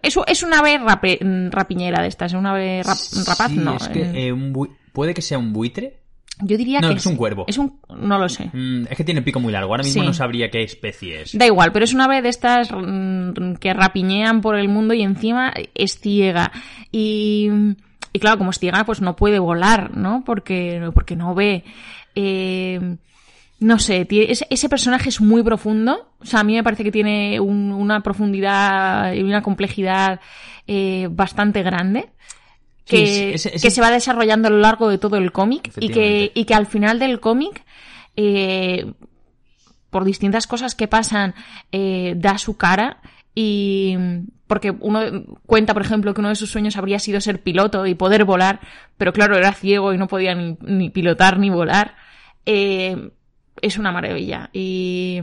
es, 0.00 0.16
es 0.28 0.42
una 0.44 0.60
ave 0.60 0.78
rape- 0.78 1.50
rapiñera 1.50 2.00
de 2.02 2.08
estas, 2.08 2.32
es 2.32 2.38
una 2.38 2.52
ave 2.52 2.82
rap- 2.84 3.26
rapaz, 3.26 3.50
Sí, 3.50 3.56
no. 3.58 3.76
es 3.76 3.88
que, 3.88 4.28
eh, 4.28 4.32
un 4.32 4.52
puede 4.92 5.14
que 5.14 5.22
sea 5.22 5.38
un 5.38 5.52
buitre. 5.52 5.98
yo 6.42 6.56
diría 6.56 6.80
no, 6.80 6.88
que 6.88 6.94
es 6.94 7.06
un 7.06 7.16
cuervo. 7.16 7.44
Es 7.48 7.58
un, 7.58 7.80
no 7.98 8.18
lo 8.18 8.28
sé. 8.28 8.50
Mm, 8.52 8.86
es 8.90 8.96
que 8.96 9.04
tiene 9.04 9.22
pico 9.22 9.40
muy 9.40 9.52
largo. 9.52 9.70
Ahora 9.72 9.82
mismo 9.84 10.02
Sí. 10.02 10.06
no 10.06 10.14
sabría 10.14 10.50
qué 10.50 10.62
especie 10.62 11.22
es. 11.22 11.36
Da 11.36 11.46
igual, 11.46 11.70
pero 11.72 11.84
es 11.84 11.92
una 11.92 12.04
ave 12.04 12.22
de 12.22 12.28
estas 12.30 12.70
mm, 12.72 13.54
que 13.60 13.74
rapiñean 13.74 14.40
por 14.40 14.56
el 14.56 14.68
mundo 14.68 14.94
y 14.94 15.02
encima 15.02 15.52
es 15.74 15.98
ciega. 16.00 16.50
Y, 16.90 17.48
y 18.12 18.18
claro, 18.18 18.38
como 18.38 18.50
es 18.50 18.58
ciega, 18.58 18.84
pues 18.84 19.00
no 19.02 19.16
puede 19.16 19.38
volar, 19.38 19.96
¿no? 19.96 20.22
Porque, 20.24 20.90
porque 20.94 21.14
no 21.16 21.34
ve. 21.34 21.64
Eh, 22.14 22.96
no 23.60 23.78
sé, 23.78 24.06
ese 24.10 24.68
personaje 24.70 25.10
es 25.10 25.20
muy 25.20 25.42
profundo. 25.42 26.08
O 26.20 26.24
sea, 26.24 26.40
a 26.40 26.44
mí 26.44 26.54
me 26.54 26.62
parece 26.64 26.82
que 26.82 26.90
tiene 26.90 27.38
un- 27.40 27.72
una 27.72 28.02
profundidad 28.02 29.12
y 29.12 29.22
una 29.22 29.42
complejidad 29.42 30.20
eh, 30.66 31.08
bastante 31.10 31.62
grande. 31.62 32.08
Que, 32.90 33.02
ese- 33.02 33.34
ese- 33.34 33.56
ese- 33.56 33.66
que 33.66 33.70
se 33.70 33.80
va 33.80 33.90
desarrollando 33.90 34.48
a 34.48 34.50
lo 34.50 34.58
largo 34.58 34.88
de 34.88 34.98
todo 34.98 35.16
el 35.16 35.32
cómic 35.32 35.70
y 35.80 35.88
que, 35.94 36.32
y 36.34 36.44
que 36.44 36.54
al 36.54 36.66
final 36.66 36.98
del 36.98 37.20
cómic 37.20 37.64
eh, 38.16 38.92
por 39.90 40.04
distintas 40.04 40.46
cosas 40.46 40.74
que 40.74 40.88
pasan, 40.88 41.34
eh, 41.72 42.14
da 42.16 42.38
su 42.38 42.56
cara 42.56 43.00
y 43.34 43.96
porque 44.46 44.72
uno 44.80 45.00
cuenta, 45.46 45.72
por 45.74 45.82
ejemplo, 45.82 46.12
que 46.12 46.20
uno 46.20 46.28
de 46.30 46.34
sus 46.34 46.50
sueños 46.50 46.76
habría 46.76 46.98
sido 46.98 47.20
ser 47.20 47.40
piloto 47.42 47.86
y 47.86 47.94
poder 47.94 48.24
volar, 48.24 48.60
pero 48.96 49.12
claro, 49.12 49.36
era 49.36 49.52
ciego 49.52 49.92
y 49.92 49.98
no 49.98 50.08
podía 50.08 50.34
ni, 50.34 50.56
ni 50.62 50.90
pilotar 50.90 51.38
ni 51.38 51.50
volar. 51.50 51.94
Eh, 52.46 53.10
es 53.62 53.78
una 53.78 53.92
maravilla 53.92 54.50
y, 54.52 55.22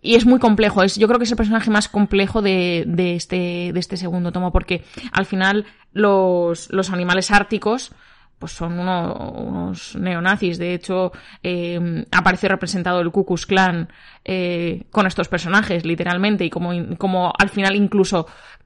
y 0.00 0.14
es 0.16 0.26
muy 0.26 0.38
complejo. 0.38 0.82
Es, 0.82 0.96
yo 0.96 1.06
creo 1.08 1.18
que 1.18 1.24
es 1.24 1.30
el 1.30 1.36
personaje 1.36 1.70
más 1.70 1.88
complejo 1.88 2.42
de, 2.42 2.84
de 2.86 3.14
este, 3.14 3.70
de 3.72 3.80
este 3.80 3.96
segundo 3.96 4.32
tomo 4.32 4.52
porque 4.52 4.84
al 5.12 5.26
final 5.26 5.66
los, 5.92 6.70
los 6.72 6.90
animales 6.90 7.30
árticos 7.30 7.92
pues 8.38 8.52
son 8.52 8.78
uno- 8.80 9.14
unos 9.14 9.94
neonazis. 9.94 10.58
De 10.58 10.74
hecho, 10.74 11.12
eh, 11.44 12.04
aparece 12.10 12.48
representado 12.48 13.00
el 13.00 13.12
Ku 13.12 13.24
Klan 13.46 13.88
eh, 14.24 14.84
con 14.90 15.06
estos 15.06 15.28
personajes, 15.28 15.84
literalmente, 15.84 16.44
y 16.44 16.50
como, 16.50 16.72
como 16.98 17.32
al 17.38 17.50
final 17.50 17.76
incluso 17.76 18.26
in- 18.26 18.61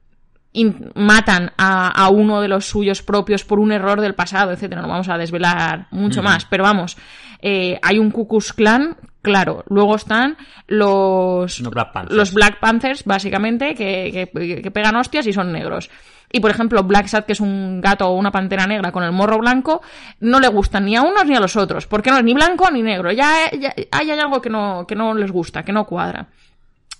matan 0.95 1.51
a, 1.57 1.89
a 1.89 2.09
uno 2.09 2.41
de 2.41 2.47
los 2.47 2.65
suyos 2.65 3.01
propios 3.01 3.43
por 3.43 3.59
un 3.59 3.71
error 3.71 4.01
del 4.01 4.15
pasado, 4.15 4.51
etcétera. 4.51 4.81
No 4.81 4.87
vamos 4.87 5.09
a 5.09 5.17
desvelar 5.17 5.87
mucho 5.91 6.21
más, 6.23 6.45
pero 6.45 6.63
vamos, 6.63 6.97
eh, 7.41 7.79
hay 7.81 7.99
un 7.99 8.11
Ku 8.11 8.27
Klux 8.27 8.53
Klan, 8.53 8.97
claro. 9.21 9.63
Luego 9.69 9.95
están 9.95 10.37
los, 10.67 11.61
Black 11.61 11.91
Panthers. 11.93 12.15
los 12.17 12.33
Black 12.33 12.59
Panthers, 12.59 13.03
básicamente, 13.05 13.75
que, 13.75 14.29
que- 14.33 14.61
que 14.61 14.71
pegan 14.71 14.95
hostias 14.95 15.27
y 15.27 15.33
son 15.33 15.51
negros. 15.51 15.89
Y 16.29 16.41
por 16.41 16.51
ejemplo, 16.51 16.83
Black 16.83 17.07
Sad, 17.07 17.23
que 17.23 17.31
es 17.31 17.39
un 17.39 17.79
gato 17.79 18.07
o 18.09 18.15
una 18.17 18.31
pantera 18.31 18.67
negra 18.67 18.91
con 18.91 19.01
el 19.03 19.13
morro 19.13 19.37
blanco, 19.37 19.81
no 20.19 20.41
le 20.41 20.49
gustan 20.49 20.83
ni 20.85 20.95
a 20.97 21.01
unos 21.01 21.25
ni 21.25 21.35
a 21.35 21.39
los 21.39 21.55
otros, 21.55 21.87
porque 21.87 22.11
no 22.11 22.17
es 22.17 22.23
ni 22.25 22.33
blanco 22.33 22.69
ni 22.69 22.81
negro. 22.81 23.11
Ya, 23.13 23.49
ya- 23.57 23.73
hay 23.91 24.11
algo 24.11 24.41
que 24.41 24.49
no, 24.49 24.85
que 24.85 24.95
no 24.95 25.13
les 25.13 25.31
gusta, 25.31 25.63
que 25.63 25.71
no 25.71 25.85
cuadra. 25.85 26.27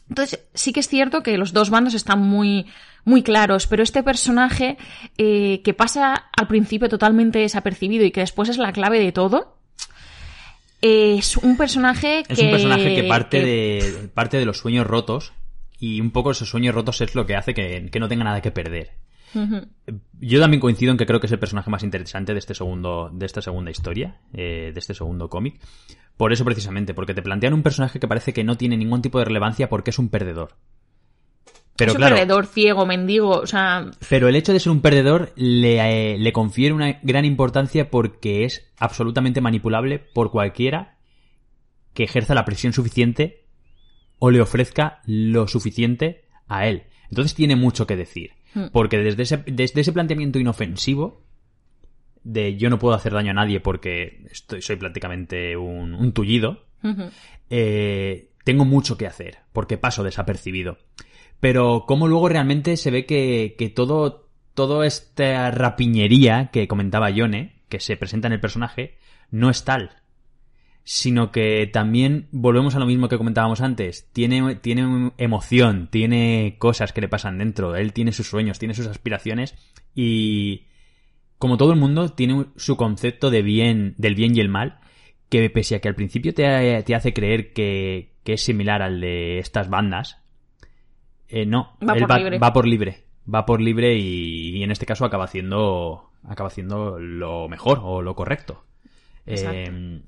Entonces, 0.10 0.40
sí 0.54 0.74
que 0.74 0.80
es 0.80 0.88
cierto 0.88 1.22
que 1.22 1.38
los 1.38 1.54
dos 1.54 1.70
bandos 1.70 1.94
están 1.94 2.20
muy, 2.20 2.68
muy 3.04 3.24
claros, 3.24 3.68
pero 3.68 3.84
este 3.84 4.04
personaje 4.04 4.78
eh, 5.18 5.62
que 5.64 5.74
pasa 5.74 6.30
al 6.36 6.48
principio 6.48 6.90
totalmente 6.90 7.40
desapercibido 7.40 8.06
y 8.06 8.12
que 8.12 8.22
después 8.22 8.50
es 8.50 8.58
la 8.58 8.72
clave 8.72 9.00
de 9.00 9.12
todo, 9.12 9.58
Es 10.82 11.38
un 11.38 11.58
personaje 11.58 12.24
que... 12.28 12.34
Es 12.34 12.40
un 12.40 12.52
personaje 12.52 12.96
que 12.96 13.04
parte, 13.04 13.44
De, 13.44 14.10
parte 14.14 14.38
de 14.38 14.46
los 14.46 14.60
sueños 14.60 14.86
rotos 14.86 15.34
y 15.80 16.02
un 16.02 16.12
poco 16.12 16.32
esos 16.32 16.50
sueños 16.50 16.76
rotos 16.76 17.02
es 17.02 17.16
lo 17.16 17.26
que 17.26 17.36
hace 17.36 17.54
que, 17.54 17.90
que 17.92 18.00
no 18.00 18.08
tenga 18.08 18.24
nada 18.24 18.42
que 18.42 18.52
perder. 18.52 18.92
Yo 20.20 20.40
también 20.40 20.62
coincido 20.62 20.92
en 20.92 20.98
que 20.98 21.06
creo 21.06 21.20
que 21.20 21.28
es 21.28 21.32
el 21.32 21.40
personaje 21.40 21.70
más 21.70 21.84
interesante 21.84 22.34
de 22.34 22.40
este 22.40 22.54
segundo, 22.54 23.10
de 23.14 23.26
esta 23.26 23.42
segunda 23.42 23.72
historia, 23.72 24.20
eh, 24.34 24.72
de 24.74 24.80
este 24.80 24.94
segundo 24.94 25.30
cómic. 25.30 25.60
Por 26.16 26.34
eso 26.34 26.46
precisamente, 26.46 26.94
porque 26.94 27.14
te 27.14 27.22
plantean 27.22 27.54
un 27.54 27.64
personaje 27.64 28.00
que 28.00 28.08
parece 28.08 28.34
que 28.34 28.44
no 28.44 28.58
tiene 28.58 28.78
ningún 28.78 29.02
tipo 29.02 29.20
de 29.20 29.26
relevancia 29.26 29.70
porque 29.70 29.92
es 29.92 30.00
un 30.00 30.10
perdedor. 30.10 30.56
Pero 31.76 31.92
es 31.92 31.96
un 31.96 32.00
claro, 32.00 32.16
perdedor, 32.16 32.48
ciego, 32.48 32.86
mendigo, 32.88 33.30
o 33.30 33.46
sea... 33.46 33.92
pero 34.10 34.28
el 34.28 34.36
hecho 34.36 34.52
de 34.52 34.60
ser 34.60 34.72
un 34.72 34.82
perdedor 34.82 35.32
le, 35.36 36.14
eh, 36.14 36.18
le 36.18 36.34
confiere 36.34 36.74
una 36.74 37.00
gran 37.04 37.24
importancia 37.24 37.92
porque 37.92 38.46
es 38.46 38.68
absolutamente 38.80 39.42
manipulable 39.42 40.00
por 40.00 40.32
cualquiera 40.32 40.98
que 41.94 42.04
ejerza 42.04 42.34
la 42.34 42.46
presión 42.46 42.74
suficiente 42.74 43.46
o 44.18 44.32
le 44.32 44.42
ofrezca 44.42 45.02
lo 45.06 45.48
suficiente 45.48 46.26
a 46.48 46.66
él. 46.66 46.84
Entonces 47.10 47.36
tiene 47.36 47.56
mucho 47.56 47.86
que 47.86 47.96
decir. 47.96 48.32
Hmm. 48.54 48.68
Porque 48.72 48.98
desde 48.98 49.24
ese, 49.24 49.44
desde 49.46 49.82
ese 49.82 49.94
planteamiento 49.94 50.40
inofensivo 50.40 51.24
de 52.24 52.58
yo 52.58 52.70
no 52.70 52.80
puedo 52.80 52.94
hacer 52.94 53.14
daño 53.14 53.32
a 53.32 53.36
nadie 53.36 53.60
porque 53.62 54.26
estoy, 54.30 54.62
soy 54.62 54.76
prácticamente 54.76 55.56
un, 55.56 55.94
un 55.94 56.12
tullido, 56.12 56.66
eh, 57.50 58.30
tengo 58.44 58.66
mucho 58.66 58.98
que 58.98 59.08
hacer 59.08 59.40
porque 59.54 59.78
paso 59.78 60.04
desapercibido. 60.04 60.78
Pero 61.40 61.86
como 61.88 62.08
luego 62.08 62.30
realmente 62.30 62.78
se 62.78 62.92
ve 62.92 63.06
que, 63.06 63.56
que 63.58 63.70
todo, 63.70 64.30
toda 64.54 64.86
esta 64.86 65.52
rapiñería 65.52 66.50
que 66.52 66.68
comentaba 66.68 67.10
Yone, 67.10 67.62
que 67.70 67.80
se 67.80 67.96
presenta 67.96 68.28
en 68.28 68.34
el 68.34 68.40
personaje, 68.42 68.98
no 69.32 69.50
es 69.50 69.64
tal. 69.64 69.92
Sino 70.90 71.34
que 71.34 71.68
también 71.68 72.30
volvemos 72.32 72.76
a 72.76 72.80
lo 72.80 72.86
mismo 72.86 73.10
que 73.10 73.18
comentábamos 73.18 73.60
antes. 73.60 74.08
Tiene, 74.14 74.56
tiene 74.56 75.12
emoción, 75.18 75.90
tiene 75.92 76.56
cosas 76.60 76.94
que 76.94 77.02
le 77.02 77.10
pasan 77.10 77.38
dentro. 77.38 77.76
Él 77.76 77.92
tiene 77.92 78.14
sus 78.14 78.30
sueños, 78.30 78.58
tiene 78.58 78.74
sus 78.74 78.88
aspiraciones 78.88 79.54
y, 79.94 80.68
como 81.40 81.58
todo 81.58 81.74
el 81.74 81.78
mundo, 81.80 82.14
tiene 82.14 82.46
su 82.56 82.78
concepto 82.78 83.30
de 83.30 83.42
bien, 83.42 83.96
del 83.98 84.16
bien 84.16 84.34
y 84.34 84.40
el 84.40 84.48
mal, 84.48 84.80
que 85.28 85.50
pese 85.50 85.76
a 85.76 85.82
que 85.82 85.90
al 85.90 85.96
principio 85.96 86.34
te, 86.34 86.82
te 86.84 86.96
hace 86.96 87.12
creer 87.12 87.52
que, 87.52 88.14
que 88.24 88.34
es 88.36 88.42
similar 88.42 88.82
al 88.82 89.02
de 89.02 89.40
estas 89.40 89.70
bandas, 89.70 90.22
eh, 91.28 91.46
no, 91.46 91.76
Va 91.86 91.96
él 91.96 92.00
por 92.00 92.12
va, 92.12 92.18
libre. 92.18 92.40
va 92.40 92.54
por 92.54 92.66
libre, 92.66 93.04
va 93.34 93.46
por 93.46 93.60
libre 93.60 93.98
y, 93.98 94.56
y 94.56 94.64
en 94.64 94.72
este 94.72 94.86
caso 94.86 95.04
acaba 95.04 95.26
haciendo, 95.26 96.12
acaba 96.24 96.48
haciendo 96.48 96.98
lo 96.98 97.50
mejor 97.50 97.82
o 97.84 98.02
lo 98.02 98.16
correcto. 98.16 98.64
Exacto. 99.26 99.72
Eh, 99.72 100.02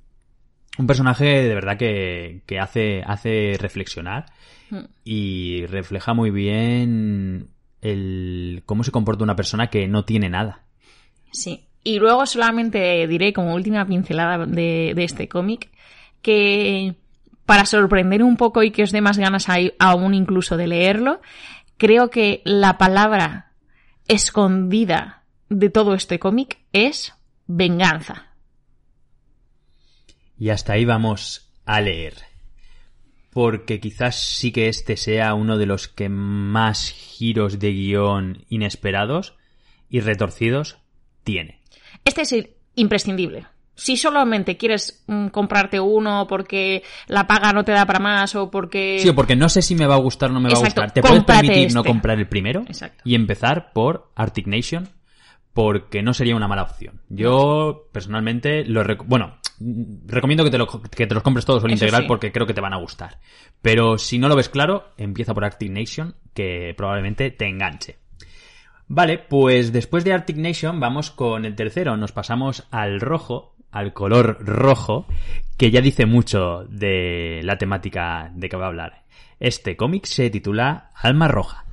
un 0.79 0.87
personaje 0.87 1.25
de 1.25 1.53
verdad 1.53 1.77
que, 1.77 2.41
que 2.47 2.59
hace, 2.59 3.03
hace 3.05 3.57
reflexionar 3.59 4.25
Hmm. 4.69 4.85
y 5.03 5.65
refleja 5.65 6.13
muy 6.13 6.29
bien 6.29 7.49
el 7.81 8.61
cómo 8.65 8.83
se 8.83 8.91
comporta 8.91 9.23
una 9.23 9.35
persona 9.35 9.67
que 9.67 9.87
no 9.87 10.05
tiene 10.05 10.29
nada. 10.29 10.61
Sí. 11.31 11.65
Y 11.83 11.97
luego 11.97 12.25
solamente 12.25 13.07
diré 13.07 13.33
como 13.33 13.55
última 13.55 13.85
pincelada 13.85 14.45
de, 14.45 14.93
de 14.95 15.03
este 15.03 15.27
cómic 15.27 15.69
que 16.21 16.95
para 17.45 17.65
sorprender 17.65 18.21
un 18.21 18.37
poco 18.37 18.61
y 18.61 18.71
que 18.71 18.83
os 18.83 18.91
dé 18.91 19.01
más 19.01 19.17
ganas 19.17 19.47
aún 19.79 20.13
incluso 20.13 20.55
de 20.55 20.67
leerlo, 20.67 21.21
creo 21.77 22.09
que 22.09 22.41
la 22.43 22.77
palabra 22.77 23.53
escondida 24.07 25.23
de 25.49 25.69
todo 25.69 25.95
este 25.95 26.19
cómic 26.19 26.59
es 26.73 27.15
venganza. 27.47 28.28
Y 30.39 30.49
hasta 30.49 30.73
ahí 30.73 30.85
vamos 30.85 31.51
a 31.65 31.81
leer. 31.81 32.15
Porque 33.31 33.79
quizás 33.79 34.15
sí 34.15 34.51
que 34.51 34.69
este 34.69 34.97
sea 34.97 35.33
uno 35.35 35.57
de 35.57 35.65
los 35.65 35.87
que 35.87 36.09
más 36.09 36.89
giros 36.89 37.59
de 37.59 37.71
guion 37.71 38.45
inesperados 38.49 39.35
y 39.89 39.99
retorcidos 39.99 40.77
tiene. 41.23 41.59
Este 42.05 42.21
es 42.21 42.35
imprescindible. 42.75 43.45
Si 43.75 43.95
solamente 43.95 44.57
quieres 44.57 45.03
mm, 45.07 45.27
comprarte 45.27 45.79
uno 45.79 46.25
porque 46.27 46.83
la 47.07 47.27
paga 47.27 47.53
no 47.53 47.63
te 47.63 47.71
da 47.71 47.85
para 47.85 47.99
más 47.99 48.35
o 48.35 48.49
porque... 48.51 48.99
Sí, 48.99 49.09
o 49.09 49.15
porque 49.15 49.35
no 49.35 49.47
sé 49.47 49.61
si 49.61 49.75
me 49.75 49.85
va 49.85 49.95
a 49.95 49.99
gustar 49.99 50.31
o 50.31 50.33
no 50.33 50.41
me 50.41 50.49
va 50.49 50.57
a 50.57 50.61
gustar. 50.61 50.91
Te 50.91 51.01
puedes 51.01 51.23
permitir 51.23 51.73
no 51.73 51.81
este. 51.81 51.89
comprar 51.89 52.19
el 52.19 52.27
primero 52.27 52.61
Exacto. 52.61 53.01
y 53.05 53.15
empezar 53.15 53.71
por 53.71 54.11
Arctic 54.15 54.47
Nation 54.47 54.89
porque 55.53 56.01
no 56.01 56.13
sería 56.13 56.35
una 56.35 56.47
mala 56.47 56.63
opción. 56.63 57.01
Yo 57.09 57.89
personalmente 57.91 58.65
lo 58.65 58.83
bueno, 59.05 59.37
recomiendo 60.05 60.43
que 60.43 60.51
te, 60.51 60.57
lo- 60.57 60.81
que 60.81 61.07
te 61.07 61.13
los 61.13 61.23
compres 61.23 61.45
todos 61.45 61.63
Eso 61.63 61.71
integral 61.71 62.01
sí. 62.03 62.07
porque 62.07 62.31
creo 62.31 62.47
que 62.47 62.53
te 62.53 62.61
van 62.61 62.73
a 62.73 62.77
gustar. 62.77 63.19
Pero 63.61 63.97
si 63.97 64.17
no 64.19 64.27
lo 64.29 64.35
ves 64.35 64.49
claro, 64.49 64.89
empieza 64.97 65.33
por 65.33 65.43
Arctic 65.45 65.69
Nation 65.71 66.15
que 66.33 66.73
probablemente 66.77 67.31
te 67.31 67.47
enganche. 67.47 67.97
Vale, 68.87 69.19
pues 69.19 69.71
después 69.71 70.03
de 70.03 70.13
Arctic 70.13 70.37
Nation 70.37 70.79
vamos 70.79 71.11
con 71.11 71.45
el 71.45 71.55
tercero. 71.55 71.95
Nos 71.97 72.11
pasamos 72.11 72.65
al 72.71 72.99
rojo, 72.99 73.55
al 73.71 73.93
color 73.93 74.37
rojo, 74.45 75.05
que 75.57 75.69
ya 75.71 75.81
dice 75.81 76.05
mucho 76.07 76.65
de 76.69 77.41
la 77.43 77.57
temática 77.57 78.31
de 78.33 78.49
que 78.49 78.57
va 78.57 78.65
a 78.65 78.69
hablar. 78.69 79.03
Este 79.39 79.75
cómic 79.77 80.05
se 80.05 80.29
titula 80.29 80.91
Alma 80.95 81.27
Roja. 81.27 81.65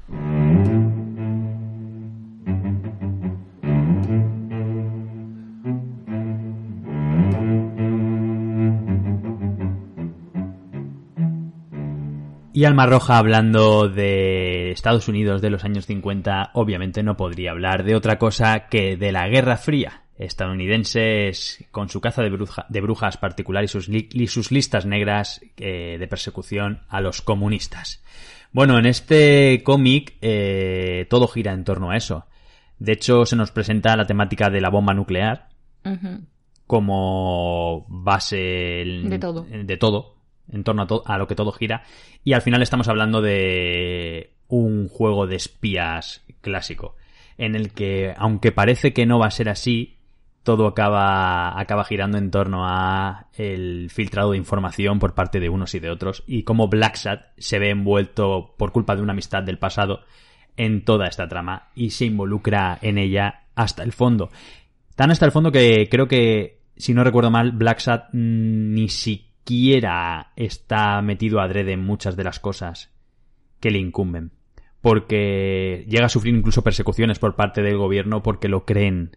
Y 12.57 12.65
Alma 12.65 12.87
Roja 12.87 13.19
hablando 13.19 13.87
de 13.87 14.71
Estados 14.71 15.09
Unidos 15.09 15.43
de 15.43 15.51
los 15.51 15.63
años 15.65 15.85
50, 15.85 16.53
obviamente 16.55 17.03
no 17.03 17.15
podría 17.15 17.51
hablar 17.51 17.85
de 17.85 17.95
otra 17.95 18.19
cosa 18.19 18.69
que 18.71 18.97
de 18.97 19.13
la 19.13 19.29
Guerra 19.29 19.59
Fría. 19.59 20.05
Estadounidenses 20.17 21.63
con 21.71 21.91
su 21.91 22.01
caza 22.01 22.23
de, 22.23 22.31
bruja- 22.33 22.65
de 22.71 22.81
brujas 22.81 23.19
particular 23.19 23.63
y 23.63 23.69
sus, 23.69 23.89
li- 23.91 24.09
y 24.11 24.29
sus 24.29 24.51
listas 24.53 24.87
negras 24.87 25.43
eh, 25.59 25.97
de 25.99 26.09
persecución 26.09 26.81
a 26.89 27.03
los 27.03 27.21
comunistas. 27.21 28.03
Bueno, 28.53 28.79
en 28.79 28.87
este 28.87 29.61
cómic 29.63 30.15
eh, 30.23 31.07
todo 31.11 31.29
gira 31.29 31.53
en 31.53 31.63
torno 31.65 31.91
a 31.91 31.97
eso. 31.99 32.25
De 32.79 32.93
hecho, 32.93 33.27
se 33.27 33.37
nos 33.37 33.51
presenta 33.51 33.95
la 33.99 34.07
temática 34.07 34.49
de 34.49 34.63
la 34.63 34.71
bomba 34.71 34.95
nuclear, 34.95 35.49
como 36.67 37.85
base 37.91 38.81
el- 38.81 39.11
De 39.11 39.19
todo. 39.19 39.43
de 39.45 39.77
todo, 39.77 40.16
en 40.53 40.65
torno 40.65 40.83
a, 40.83 40.87
to- 40.87 41.03
a 41.07 41.19
lo 41.19 41.27
que 41.27 41.35
todo 41.35 41.53
gira. 41.53 41.83
Y 42.25 42.33
al 42.33 42.43
final 42.43 42.63
estamos 42.63 42.89
hablando 42.89 43.21
de 43.23 44.33
un 44.49 44.89
juego 44.89 45.27
de 45.27 45.37
espías 45.37 46.25
clásico, 46.41 46.97
en 47.39 47.55
el 47.55 47.73
que, 47.73 48.15
aunque 48.17 48.53
parece 48.53 48.93
que 48.93 49.07
no 49.07 49.19
va 49.19 49.27
a 49.27 49.31
ser 49.31 49.49
así, 49.49 49.97
todo 50.43 50.69
acaba, 50.69 51.59
acaba 51.61 51.85
girando 51.85 52.19
en 52.19 52.31
torno 52.31 52.65
a 52.65 53.27
el 53.37 53.91
filtrado 53.91 54.31
de 54.31 54.39
información 54.39 55.01
por 55.01 55.15
parte 55.15 55.41
de 55.41 55.49
unos 55.49 55.75
y 55.75 55.81
de 55.81 55.91
otros, 55.91 56.23
y 56.29 56.45
cómo 56.45 56.69
Blacksat 56.69 57.23
se 57.37 57.59
ve 57.59 57.71
envuelto 57.71 58.55
por 58.57 58.71
culpa 58.71 58.95
de 58.95 59.03
una 59.03 59.13
amistad 59.13 59.43
del 59.43 59.59
pasado 59.59 60.05
en 60.57 60.85
toda 60.85 61.09
esta 61.09 61.27
trama 61.29 61.69
y 61.75 61.91
se 61.91 62.05
involucra 62.07 62.79
en 62.81 62.97
ella 62.99 63.43
hasta 63.57 63.83
el 63.83 63.93
fondo. 63.93 64.31
Tan 64.95 65.11
hasta 65.11 65.27
el 65.27 65.33
fondo 65.33 65.51
que 65.51 65.89
creo 65.91 66.07
que, 66.07 66.61
si 66.77 66.95
no 66.95 67.03
recuerdo 67.03 67.31
mal, 67.31 67.51
Blacksat 67.51 68.11
mm, 68.13 68.73
ni 68.73 68.89
siquiera 68.89 69.26
está 70.37 71.01
metido 71.03 71.41
adrede 71.41 71.73
en 71.73 71.85
muchas 71.85 72.17
de 72.17 72.25
las 72.25 72.41
cosas 72.41 72.91
que 73.61 73.71
le 73.71 73.79
incumben. 73.79 74.33
Porque 74.81 75.85
llega 75.89 76.07
a 76.07 76.11
sufrir 76.11 76.35
incluso 76.35 76.63
persecuciones 76.63 77.19
por 77.19 77.35
parte 77.35 77.63
del 77.63 77.77
gobierno 77.77 78.23
porque 78.23 78.49
lo 78.49 78.65
creen 78.65 79.17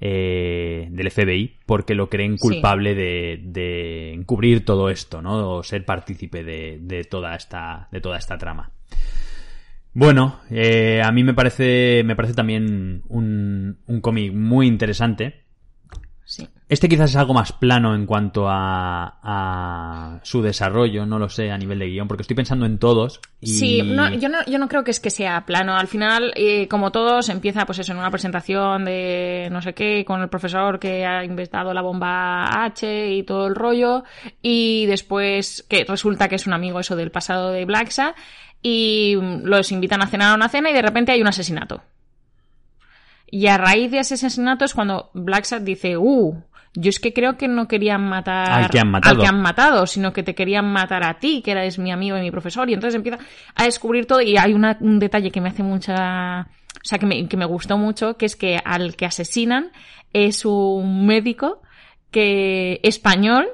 eh, 0.00 0.88
del 0.90 1.10
FBI, 1.10 1.58
porque 1.66 1.94
lo 1.94 2.08
creen 2.08 2.38
Sí. 2.38 2.40
culpable 2.40 2.94
de, 2.94 3.40
de 3.42 4.12
encubrir 4.12 4.64
todo 4.64 4.90
esto, 4.90 5.22
¿no? 5.22 5.56
O 5.56 5.62
ser 5.62 5.84
partícipe 5.84 6.44
de, 6.44 6.78
de 6.80 7.04
toda 7.04 7.34
esta, 7.34 7.88
de 7.92 8.00
toda 8.00 8.18
esta 8.18 8.38
trama. 8.38 8.72
Bueno, 9.92 10.40
eh, 10.50 11.00
a 11.04 11.10
mí 11.10 11.24
me 11.24 11.34
parece, 11.34 12.02
me 12.04 12.14
parece 12.14 12.34
también 12.34 13.02
un, 13.08 13.78
un 13.86 14.00
cómic 14.00 14.32
muy 14.32 14.66
interesante. 14.66 15.42
Sí. 16.28 16.46
Este 16.68 16.90
quizás 16.90 17.08
es 17.08 17.16
algo 17.16 17.32
más 17.32 17.52
plano 17.52 17.94
en 17.94 18.04
cuanto 18.04 18.50
a, 18.50 19.18
a 19.22 20.20
su 20.24 20.42
desarrollo, 20.42 21.06
no 21.06 21.18
lo 21.18 21.30
sé, 21.30 21.50
a 21.50 21.56
nivel 21.56 21.78
de 21.78 21.86
guion, 21.86 22.06
porque 22.06 22.20
estoy 22.20 22.36
pensando 22.36 22.66
en 22.66 22.78
todos. 22.78 23.22
Y... 23.40 23.46
Sí, 23.46 23.82
no, 23.82 24.12
yo, 24.12 24.28
no, 24.28 24.44
yo 24.44 24.58
no 24.58 24.68
creo 24.68 24.84
que 24.84 24.90
es 24.90 25.00
que 25.00 25.08
sea 25.08 25.46
plano. 25.46 25.74
Al 25.74 25.86
final, 25.86 26.34
eh, 26.36 26.68
como 26.68 26.92
todos, 26.92 27.30
empieza 27.30 27.64
pues 27.64 27.78
eso, 27.78 27.92
en 27.92 27.98
una 27.98 28.10
presentación 28.10 28.84
de 28.84 29.48
no 29.50 29.62
sé 29.62 29.72
qué, 29.72 30.04
con 30.04 30.20
el 30.20 30.28
profesor 30.28 30.78
que 30.78 31.06
ha 31.06 31.24
inventado 31.24 31.72
la 31.72 31.80
bomba 31.80 32.62
H 32.62 33.10
y 33.10 33.22
todo 33.22 33.46
el 33.46 33.54
rollo, 33.54 34.04
y 34.42 34.84
después 34.84 35.64
que 35.66 35.86
resulta 35.88 36.28
que 36.28 36.34
es 36.34 36.46
un 36.46 36.52
amigo 36.52 36.78
eso 36.78 36.94
del 36.94 37.10
pasado 37.10 37.52
de 37.52 37.64
Blacksa, 37.64 38.14
y 38.60 39.16
los 39.44 39.72
invitan 39.72 40.02
a 40.02 40.08
cenar 40.08 40.32
a 40.32 40.34
una 40.34 40.50
cena 40.50 40.68
y 40.68 40.74
de 40.74 40.82
repente 40.82 41.10
hay 41.10 41.22
un 41.22 41.28
asesinato. 41.28 41.80
Y 43.30 43.46
a 43.46 43.58
raíz 43.58 43.90
de 43.90 43.98
ese 44.00 44.14
asesinato 44.14 44.64
es 44.64 44.74
cuando 44.74 45.10
Blacksat 45.14 45.62
dice, 45.62 45.96
uh, 45.98 46.42
Yo 46.74 46.88
es 46.90 46.98
que 47.00 47.12
creo 47.12 47.36
que 47.36 47.48
no 47.48 47.66
querían 47.68 48.02
matar 48.08 48.50
Al 48.50 48.70
que 48.70 48.78
han 48.78 48.90
matado. 48.90 49.14
al 49.14 49.20
que 49.20 49.26
han 49.26 49.40
matado, 49.42 49.86
sino 49.86 50.12
que 50.12 50.22
te 50.22 50.34
querían 50.34 50.66
matar 50.72 51.04
a 51.04 51.18
ti, 51.18 51.42
que 51.42 51.50
eres 51.52 51.78
mi 51.78 51.90
amigo 51.92 52.16
y 52.16 52.20
mi 52.20 52.30
profesor. 52.30 52.68
Y 52.70 52.74
entonces 52.74 52.94
empieza 52.96 53.18
a 53.54 53.64
descubrir 53.64 54.06
todo. 54.06 54.20
Y 54.22 54.36
hay 54.36 54.52
una- 54.54 54.76
un 54.80 54.98
detalle 54.98 55.30
que 55.30 55.40
me 55.40 55.48
hace 55.50 55.62
mucha. 55.62 56.42
O 56.42 56.84
sea, 56.84 56.98
que 56.98 57.06
me, 57.06 57.26
que 57.28 57.36
me 57.36 57.44
gustó 57.44 57.76
mucho, 57.76 58.16
que 58.16 58.26
es 58.26 58.36
que 58.36 58.58
al 58.64 58.96
que 58.96 59.06
asesinan 59.06 59.72
es 60.12 60.44
un 60.44 61.04
médico 61.06 61.60
que 62.10 62.80
español, 62.82 63.46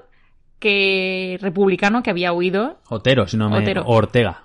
que 0.59 1.39
republicano, 1.41 2.03
que 2.03 2.11
había 2.11 2.33
huido. 2.33 2.79
Otero, 2.89 3.27
si 3.27 3.37
no 3.37 3.49
me... 3.51 3.59
Otero. 3.59 3.83
Ortega. 3.87 4.43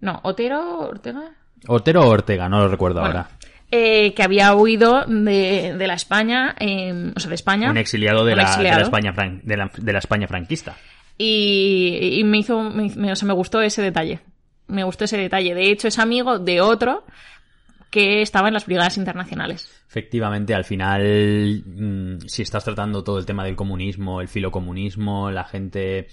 No, 0.00 0.20
Otero, 0.22 0.80
Ortega. 0.88 1.22
Otero 1.68 2.02
o 2.02 2.08
Ortega, 2.08 2.48
no 2.48 2.58
lo 2.60 2.68
recuerdo 2.68 3.00
Bueno, 3.00 3.18
ahora. 3.20 3.30
Eh, 3.72 4.12
que 4.14 4.22
había 4.22 4.54
huido 4.54 5.04
de, 5.06 5.74
de 5.76 5.86
la 5.88 5.94
España, 5.94 6.54
eh, 6.60 7.10
o 7.16 7.18
sea, 7.18 7.28
de 7.30 7.34
España. 7.34 7.70
Un 7.70 7.78
exiliado 7.78 8.24
de 8.24 8.32
Un 8.34 8.38
la, 8.38 8.56
de 8.58 8.62
la. 8.64 8.80
España, 8.82 9.12
fran- 9.14 9.40
de 9.42 9.56
la, 9.56 9.70
de 9.76 9.92
la 9.92 9.98
España 9.98 10.28
franquista. 10.28 10.76
Y, 11.18 12.16
y 12.20 12.24
me 12.24 12.38
hizo, 12.38 12.62
me, 12.62 12.88
me- 12.94 13.12
o 13.12 13.16
sea, 13.16 13.26
me 13.26 13.34
gustó 13.34 13.60
ese 13.62 13.82
detalle. 13.82 14.20
Me 14.68 14.84
gustó 14.84 15.04
ese 15.04 15.16
detalle. 15.18 15.54
De 15.54 15.70
hecho, 15.70 15.88
es 15.88 15.98
amigo 15.98 16.38
de 16.38 16.60
otro 16.60 17.04
que 17.90 18.22
estaba 18.22 18.48
en 18.48 18.54
las 18.54 18.64
brigadas 18.66 18.96
internacionales. 18.96 19.70
Efectivamente, 19.88 20.54
al 20.54 20.64
final, 20.64 21.62
mm, 21.66 22.18
si 22.26 22.42
estás 22.42 22.64
tratando 22.64 23.04
todo 23.04 23.18
el 23.18 23.26
tema 23.26 23.44
del 23.44 23.54
comunismo, 23.56 24.20
el 24.22 24.28
filocomunismo, 24.28 25.30
la 25.30 25.44
gente 25.44 26.08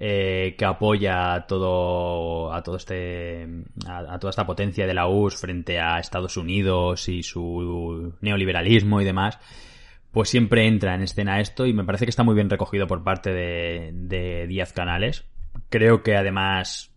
eh, 0.00 0.54
que 0.56 0.64
apoya 0.64 1.34
a 1.34 1.46
todo, 1.48 2.52
a 2.52 2.62
todo 2.62 2.76
este, 2.76 3.48
a, 3.86 4.14
a 4.14 4.18
toda 4.20 4.30
esta 4.30 4.46
potencia 4.46 4.86
de 4.86 4.94
la 4.94 5.08
URSS 5.08 5.40
frente 5.40 5.80
a 5.80 5.98
Estados 5.98 6.36
Unidos 6.36 7.08
y 7.08 7.24
su 7.24 8.14
neoliberalismo 8.20 9.00
y 9.00 9.04
demás, 9.04 9.38
pues 10.12 10.28
siempre 10.28 10.66
entra 10.68 10.94
en 10.94 11.02
escena 11.02 11.40
esto 11.40 11.66
y 11.66 11.72
me 11.72 11.84
parece 11.84 12.06
que 12.06 12.10
está 12.10 12.22
muy 12.22 12.36
bien 12.36 12.48
recogido 12.48 12.86
por 12.86 13.02
parte 13.02 13.30
de, 13.32 13.90
de 13.92 14.46
Díaz 14.46 14.72
Canales. 14.72 15.24
Creo 15.68 16.02
que 16.04 16.16
además 16.16 16.92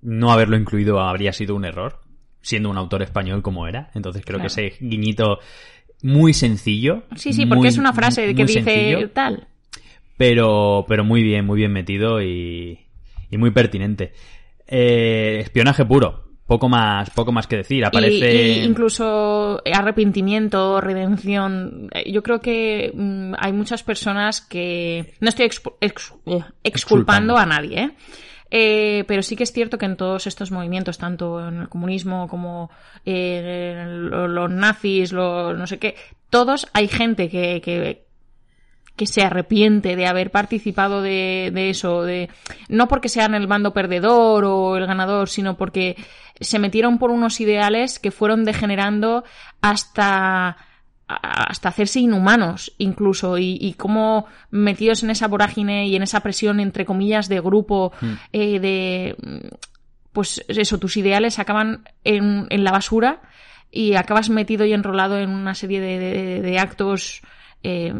no 0.00 0.32
haberlo 0.32 0.56
incluido 0.56 1.00
habría 1.00 1.34
sido 1.34 1.54
un 1.56 1.66
error, 1.66 2.00
siendo 2.40 2.70
un 2.70 2.78
autor 2.78 3.02
español 3.02 3.42
como 3.42 3.66
era. 3.68 3.90
Entonces 3.94 4.24
creo 4.24 4.40
que 4.40 4.46
ese 4.46 4.72
guiñito 4.80 5.40
muy 6.02 6.32
sencillo. 6.32 7.02
Sí, 7.16 7.32
sí, 7.34 7.44
porque 7.44 7.58
muy- 7.60 7.68
es 7.68 7.78
una 7.78 7.92
frase 7.92 8.34
que 8.34 8.44
dice 8.46 8.62
sencillo, 8.62 9.10
tal. 9.10 9.48
Pero, 10.16 10.84
pero 10.88 11.04
muy 11.04 11.22
bien, 11.22 11.44
muy 11.46 11.58
bien 11.58 11.72
metido 11.72 12.22
y, 12.22 12.78
y 13.30 13.36
muy 13.38 13.50
pertinente. 13.50 14.12
Eh, 14.66 15.38
espionaje 15.40 15.84
puro. 15.84 16.24
Poco 16.46 16.68
más, 16.68 17.10
poco 17.10 17.32
más 17.32 17.48
que 17.48 17.56
decir. 17.56 17.84
Aparece. 17.84 18.32
Y, 18.32 18.60
y 18.60 18.64
incluso 18.64 19.60
arrepentimiento, 19.72 20.80
redención. 20.80 21.88
Eh, 21.92 22.12
Yo 22.12 22.22
creo 22.22 22.40
que 22.40 22.92
mm, 22.94 23.32
hay 23.36 23.52
muchas 23.52 23.82
personas 23.82 24.42
que. 24.42 25.14
No 25.20 25.28
estoy 25.28 25.46
expu- 25.46 25.74
ex- 25.80 26.14
eh, 26.26 26.44
exculpando 26.62 27.36
a 27.36 27.46
nadie, 27.46 27.80
¿eh? 27.82 27.90
Eh, 28.48 29.04
pero 29.08 29.22
sí 29.22 29.34
que 29.34 29.42
es 29.42 29.50
cierto 29.52 29.76
que 29.76 29.86
en 29.86 29.96
todos 29.96 30.28
estos 30.28 30.52
movimientos, 30.52 30.98
tanto 30.98 31.48
en 31.48 31.62
el 31.62 31.68
comunismo 31.68 32.28
como 32.28 32.70
eh, 33.04 33.84
los 33.84 34.48
nazis, 34.48 35.10
los 35.12 35.58
no 35.58 35.66
sé 35.66 35.80
qué, 35.80 35.96
todos 36.30 36.68
hay 36.72 36.86
gente 36.86 37.28
que, 37.28 37.60
que, 37.60 38.05
que 38.96 39.06
se 39.06 39.22
arrepiente 39.22 39.94
de 39.96 40.06
haber 40.06 40.30
participado 40.30 41.02
de, 41.02 41.50
de 41.54 41.70
eso, 41.70 42.02
de 42.02 42.30
no 42.68 42.88
porque 42.88 43.08
sean 43.08 43.34
el 43.34 43.46
bando 43.46 43.72
perdedor 43.72 44.44
o 44.44 44.76
el 44.76 44.86
ganador, 44.86 45.28
sino 45.28 45.56
porque 45.56 45.96
se 46.40 46.58
metieron 46.58 46.98
por 46.98 47.10
unos 47.10 47.40
ideales 47.40 47.98
que 47.98 48.10
fueron 48.10 48.44
degenerando 48.44 49.24
hasta 49.60 50.56
hasta 51.08 51.68
hacerse 51.68 52.00
inhumanos 52.00 52.72
incluso 52.78 53.38
y, 53.38 53.56
y 53.60 53.74
cómo 53.74 54.26
metidos 54.50 55.04
en 55.04 55.10
esa 55.10 55.28
vorágine 55.28 55.86
y 55.86 55.94
en 55.94 56.02
esa 56.02 56.18
presión 56.18 56.58
entre 56.58 56.84
comillas 56.84 57.28
de 57.28 57.38
grupo 57.40 57.92
eh, 58.32 58.58
de 58.58 59.16
pues 60.12 60.44
eso 60.48 60.78
tus 60.78 60.96
ideales 60.96 61.38
acaban 61.38 61.84
en, 62.02 62.46
en 62.50 62.64
la 62.64 62.72
basura 62.72 63.20
y 63.70 63.94
acabas 63.94 64.30
metido 64.30 64.64
y 64.64 64.72
enrolado 64.72 65.18
en 65.18 65.30
una 65.30 65.54
serie 65.54 65.80
de, 65.80 65.98
de- 65.98 66.42
de 66.42 66.58
actos 66.58 67.22
eh, 67.62 67.94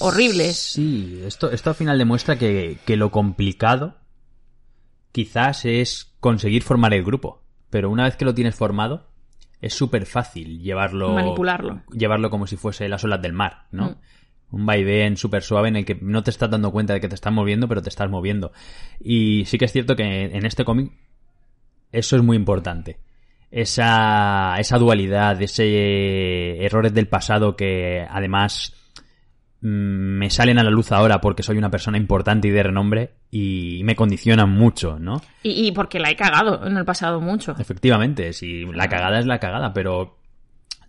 horribles 0.00 0.56
Sí, 0.56 1.22
esto, 1.24 1.50
esto 1.50 1.70
al 1.70 1.76
final 1.76 1.98
demuestra 1.98 2.38
que, 2.38 2.78
que 2.84 2.96
lo 2.96 3.10
complicado 3.10 3.96
quizás 5.12 5.64
es 5.64 6.14
conseguir 6.20 6.62
formar 6.62 6.94
el 6.94 7.04
grupo. 7.04 7.42
Pero 7.70 7.90
una 7.90 8.04
vez 8.04 8.16
que 8.16 8.24
lo 8.24 8.34
tienes 8.34 8.54
formado, 8.54 9.08
es 9.60 9.74
súper 9.74 10.06
fácil 10.06 10.60
llevarlo. 10.60 11.12
Manipularlo. 11.12 11.82
Llevarlo 11.92 12.30
como 12.30 12.46
si 12.46 12.56
fuese 12.56 12.88
las 12.88 13.04
olas 13.04 13.22
del 13.22 13.32
mar, 13.32 13.66
¿no? 13.70 13.90
Mm. 13.90 13.96
Un 14.56 14.66
vaivén 14.66 15.16
súper 15.16 15.42
suave 15.42 15.68
en 15.68 15.76
el 15.76 15.84
que 15.86 15.94
no 15.94 16.22
te 16.22 16.30
estás 16.30 16.50
dando 16.50 16.72
cuenta 16.72 16.92
de 16.92 17.00
que 17.00 17.08
te 17.08 17.14
estás 17.14 17.32
moviendo, 17.32 17.68
pero 17.68 17.80
te 17.80 17.88
estás 17.88 18.10
moviendo. 18.10 18.52
Y 19.00 19.44
sí 19.46 19.56
que 19.56 19.64
es 19.64 19.72
cierto 19.72 19.96
que 19.96 20.24
en 20.24 20.44
este 20.44 20.64
cómic 20.64 20.92
eso 21.92 22.16
es 22.16 22.22
muy 22.22 22.36
importante. 22.36 22.98
Esa, 23.50 24.56
esa 24.58 24.78
dualidad, 24.78 25.40
ese 25.40 26.64
errores 26.64 26.92
del 26.92 27.08
pasado 27.08 27.54
que 27.54 28.06
además 28.10 28.74
me 29.62 30.28
salen 30.28 30.58
a 30.58 30.64
la 30.64 30.70
luz 30.70 30.90
ahora 30.90 31.20
porque 31.20 31.44
soy 31.44 31.56
una 31.56 31.70
persona 31.70 31.96
importante 31.96 32.48
y 32.48 32.50
de 32.50 32.62
renombre 32.64 33.12
y 33.30 33.82
me 33.84 33.94
condicionan 33.94 34.50
mucho, 34.50 34.98
¿no? 34.98 35.22
y, 35.42 35.68
y 35.68 35.72
porque 35.72 36.00
la 36.00 36.10
he 36.10 36.16
cagado 36.16 36.66
en 36.66 36.76
el 36.76 36.84
pasado 36.84 37.20
mucho 37.20 37.54
Efectivamente, 37.58 38.32
si 38.32 38.64
la 38.66 38.88
cagada 38.88 39.20
es 39.20 39.26
la 39.26 39.38
cagada, 39.38 39.72
pero 39.72 40.16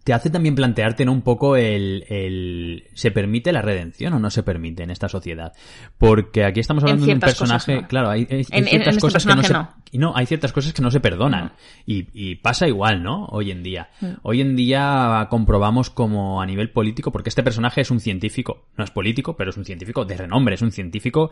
te 0.04 0.14
hace 0.14 0.30
también 0.30 0.56
plantearte 0.56 1.06
¿no? 1.06 1.14
un 1.14 1.22
poco 1.22 1.56
el, 1.56 2.04
el 2.10 2.84
¿se 2.94 3.12
permite 3.12 3.54
la 3.54 3.62
redención 3.62 4.14
o 4.14 4.20
no 4.20 4.30
se 4.30 4.44
permite 4.44 4.84
en 4.84 4.92
esta 4.92 5.08
sociedad? 5.08 5.54
Porque 5.98 6.44
aquí 6.44 6.60
estamos 6.60 6.84
hablando 6.84 7.06
de 7.06 7.14
un 7.14 7.20
personaje, 7.20 7.74
cosas, 7.74 7.82
no. 7.84 7.88
claro, 7.88 8.10
hay, 8.10 8.28
En- 8.30 8.44
ciertas 8.46 8.74
en 8.74 8.78
este 8.78 9.00
cosas 9.00 9.26
que 9.26 9.36
no 9.36 9.44
se, 9.44 9.98
no, 9.98 10.14
hay 10.16 10.26
ciertas 10.26 10.52
cosas 10.52 10.74
que 10.74 10.82
no 10.82 10.92
se 10.92 11.00
perdonan 11.00 11.54
y, 11.86 12.08
y 12.14 12.36
pasa 12.36 12.68
igual, 12.68 13.02
¿no? 13.02 13.26
Hoy 13.28 13.52
en 13.52 13.64
día. 13.64 13.90
Mm. 14.02 14.08
Hoy 14.24 14.42
en 14.42 14.56
día 14.56 15.28
comprobamos 15.30 15.90
como 15.90 16.42
a 16.42 16.46
nivel 16.46 16.70
político, 16.72 17.12
porque 17.12 17.30
este 17.30 17.44
personaje 17.44 17.82
es 17.82 17.92
un 17.92 18.00
científico, 18.02 18.66
no 18.76 18.84
es 18.84 18.92
político, 18.92 19.38
pero 19.38 19.52
es 19.52 19.58
un 19.58 19.66
científico 19.66 20.04
de 20.04 20.18
renombre, 20.18 20.56
es 20.56 20.62
un 20.62 20.72
científico 20.72 21.32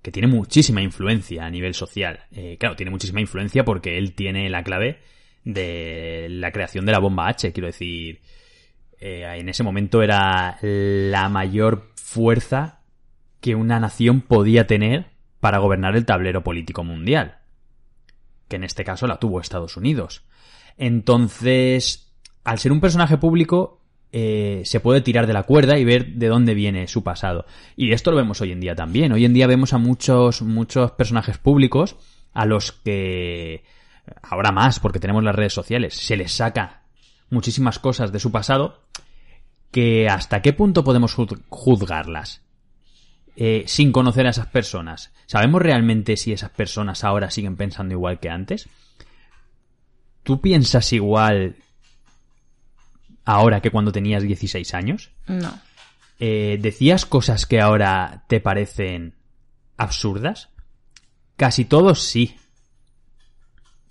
que 0.00 0.12
tiene 0.12 0.28
muchísima 0.28 0.80
influencia 0.80 1.44
a 1.44 1.50
nivel 1.50 1.74
social. 1.74 2.20
Eh, 2.30 2.56
claro, 2.60 2.76
tiene 2.76 2.90
muchísima 2.90 3.20
influencia 3.20 3.64
porque 3.64 3.98
él 3.98 4.12
tiene 4.12 4.48
la 4.48 4.62
clave 4.62 5.00
de 5.46 6.26
la 6.28 6.50
creación 6.50 6.84
de 6.84 6.92
la 6.92 6.98
bomba 6.98 7.28
H, 7.28 7.52
quiero 7.52 7.68
decir. 7.68 8.20
eh, 8.98 9.24
en 9.38 9.48
ese 9.48 9.62
momento 9.62 10.02
era 10.02 10.58
la 10.60 11.28
mayor 11.28 11.92
fuerza 11.94 12.80
que 13.40 13.54
una 13.54 13.78
nación 13.78 14.22
podía 14.22 14.66
tener 14.66 15.06
para 15.40 15.58
gobernar 15.58 15.94
el 15.96 16.04
tablero 16.04 16.42
político 16.42 16.82
mundial. 16.82 17.38
Que 18.48 18.56
en 18.56 18.64
este 18.64 18.84
caso 18.84 19.06
la 19.06 19.20
tuvo 19.20 19.40
Estados 19.40 19.76
Unidos. 19.76 20.24
Entonces, 20.76 22.12
al 22.42 22.58
ser 22.58 22.72
un 22.72 22.80
personaje 22.80 23.16
público, 23.16 23.80
eh, 24.10 24.62
se 24.64 24.80
puede 24.80 25.00
tirar 25.00 25.28
de 25.28 25.32
la 25.32 25.44
cuerda 25.44 25.78
y 25.78 25.84
ver 25.84 26.14
de 26.14 26.26
dónde 26.26 26.54
viene 26.54 26.88
su 26.88 27.04
pasado. 27.04 27.46
Y 27.76 27.92
esto 27.92 28.10
lo 28.10 28.16
vemos 28.16 28.40
hoy 28.40 28.50
en 28.50 28.60
día 28.60 28.74
también. 28.74 29.12
Hoy 29.12 29.24
en 29.24 29.34
día 29.34 29.46
vemos 29.46 29.72
a 29.72 29.78
muchos, 29.78 30.42
muchos 30.42 30.90
personajes 30.92 31.38
públicos 31.38 31.96
a 32.32 32.46
los 32.46 32.72
que, 32.72 33.62
ahora 34.22 34.52
más 34.52 34.80
porque 34.80 35.00
tenemos 35.00 35.22
las 35.24 35.34
redes 35.34 35.52
sociales, 35.52 35.94
se 35.94 36.16
les 36.16 36.32
saca 36.32 36.82
muchísimas 37.30 37.78
cosas 37.78 38.12
de 38.12 38.20
su 38.20 38.30
pasado 38.30 38.82
que 39.70 40.08
hasta 40.08 40.42
qué 40.42 40.52
punto 40.52 40.84
podemos 40.84 41.14
juz- 41.16 41.40
juzgarlas 41.48 42.42
eh, 43.36 43.64
sin 43.66 43.92
conocer 43.92 44.26
a 44.26 44.30
esas 44.30 44.46
personas. 44.46 45.12
¿Sabemos 45.26 45.60
realmente 45.60 46.16
si 46.16 46.32
esas 46.32 46.50
personas 46.50 47.04
ahora 47.04 47.30
siguen 47.30 47.56
pensando 47.56 47.92
igual 47.92 48.18
que 48.20 48.30
antes? 48.30 48.68
¿Tú 50.22 50.40
piensas 50.40 50.92
igual 50.92 51.56
ahora 53.24 53.60
que 53.60 53.70
cuando 53.70 53.92
tenías 53.92 54.22
16 54.22 54.74
años? 54.74 55.10
no 55.26 55.60
Eh, 56.18 56.58
¿Decías 56.62 57.04
cosas 57.04 57.44
que 57.44 57.60
ahora 57.60 58.24
te 58.28 58.40
parecen 58.40 59.14
absurdas? 59.76 60.48
Casi 61.36 61.66
todos 61.66 62.02
sí. 62.02 62.36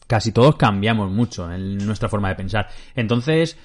Casi 0.08 0.32
todos 0.32 0.56
cambiamos 0.56 1.12
mucho 1.12 1.51
en 1.51 1.78
nuestra 1.86 2.10
forma 2.10 2.30
de 2.30 2.36
pensar. 2.36 2.68
Entonces, 2.95 3.58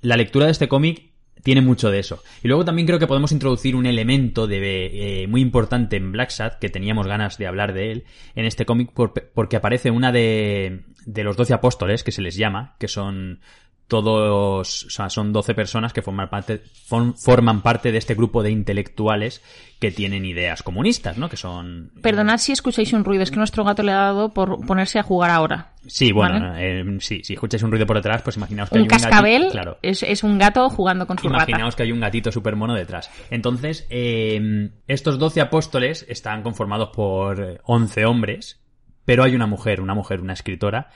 la 0.00 0.16
lectura 0.16 0.46
de 0.46 0.52
este 0.52 0.68
cómic 0.68 1.10
tiene 1.42 1.60
mucho 1.60 1.90
de 1.90 1.98
eso. 1.98 2.22
Y 2.42 2.48
luego 2.48 2.64
también 2.64 2.86
creo 2.86 2.98
que 2.98 3.06
podemos 3.06 3.30
introducir 3.30 3.76
un 3.76 3.84
elemento 3.86 4.46
de, 4.46 5.22
eh, 5.22 5.26
muy 5.26 5.40
importante 5.42 5.96
en 5.96 6.10
Black 6.10 6.30
Sad, 6.30 6.54
que 6.54 6.70
teníamos 6.70 7.06
ganas 7.06 7.36
de 7.38 7.46
hablar 7.46 7.74
de 7.74 7.92
él, 7.92 8.04
en 8.34 8.46
este 8.46 8.64
cómic, 8.64 8.92
por- 8.92 9.12
porque 9.12 9.56
aparece 9.56 9.90
una 9.90 10.10
de, 10.10 10.84
de 11.04 11.22
los 11.24 11.36
doce 11.36 11.52
apóstoles, 11.52 12.02
que 12.02 12.12
se 12.12 12.22
les 12.22 12.36
llama, 12.36 12.76
que 12.78 12.88
son 12.88 13.40
todos, 13.88 14.84
o 14.84 14.90
sea, 14.90 15.10
son 15.10 15.32
12 15.32 15.54
personas 15.54 15.92
que 15.92 16.02
forman 16.02 16.28
parte, 16.30 16.62
form- 16.88 17.14
forman 17.16 17.60
parte 17.62 17.92
de 17.92 17.98
este 17.98 18.14
grupo 18.14 18.42
de 18.42 18.50
intelectuales 18.50 19.42
que 19.78 19.90
tienen 19.90 20.24
ideas 20.24 20.62
comunistas, 20.62 21.18
¿no? 21.18 21.28
Que 21.28 21.36
son... 21.36 21.90
Perdonad 22.02 22.38
si 22.38 22.52
escucháis 22.52 22.92
un 22.92 23.04
ruido, 23.04 23.22
es 23.22 23.30
que 23.30 23.36
nuestro 23.36 23.64
gato 23.64 23.82
le 23.82 23.92
ha 23.92 23.96
dado 23.96 24.32
por 24.32 24.64
ponerse 24.66 24.98
a 24.98 25.02
jugar 25.02 25.30
ahora. 25.30 25.72
Sí, 25.86 26.12
bueno, 26.12 26.40
¿Vale? 26.40 26.80
eh, 26.80 26.84
sí, 27.00 27.20
si 27.22 27.34
escucháis 27.34 27.62
un 27.62 27.70
ruido 27.70 27.86
por 27.86 27.96
detrás, 27.96 28.22
pues 28.22 28.36
imaginaos 28.36 28.70
que 28.70 28.76
Un 28.76 28.78
hay 28.78 28.82
un 28.84 28.88
gatito- 28.88 29.08
cascabel 29.10 29.48
claro. 29.50 29.78
es, 29.82 30.02
es 30.02 30.24
un 30.24 30.38
gato 30.38 30.70
jugando 30.70 31.06
con 31.06 31.18
su 31.18 31.28
rata. 31.28 31.44
Imaginaos 31.50 31.76
que 31.76 31.82
hay 31.82 31.92
un 31.92 32.00
gatito 32.00 32.32
súper 32.32 32.56
mono 32.56 32.74
detrás. 32.74 33.10
Entonces, 33.30 33.86
eh, 33.90 34.70
estos 34.88 35.18
12 35.18 35.42
apóstoles 35.42 36.06
están 36.08 36.42
conformados 36.42 36.88
por 36.94 37.40
eh, 37.42 37.58
11 37.64 38.06
hombres, 38.06 38.60
pero 39.04 39.22
hay 39.24 39.34
una 39.34 39.46
mujer, 39.46 39.82
una 39.82 39.92
mujer, 39.94 40.22
una 40.22 40.32
escritora, 40.32 40.88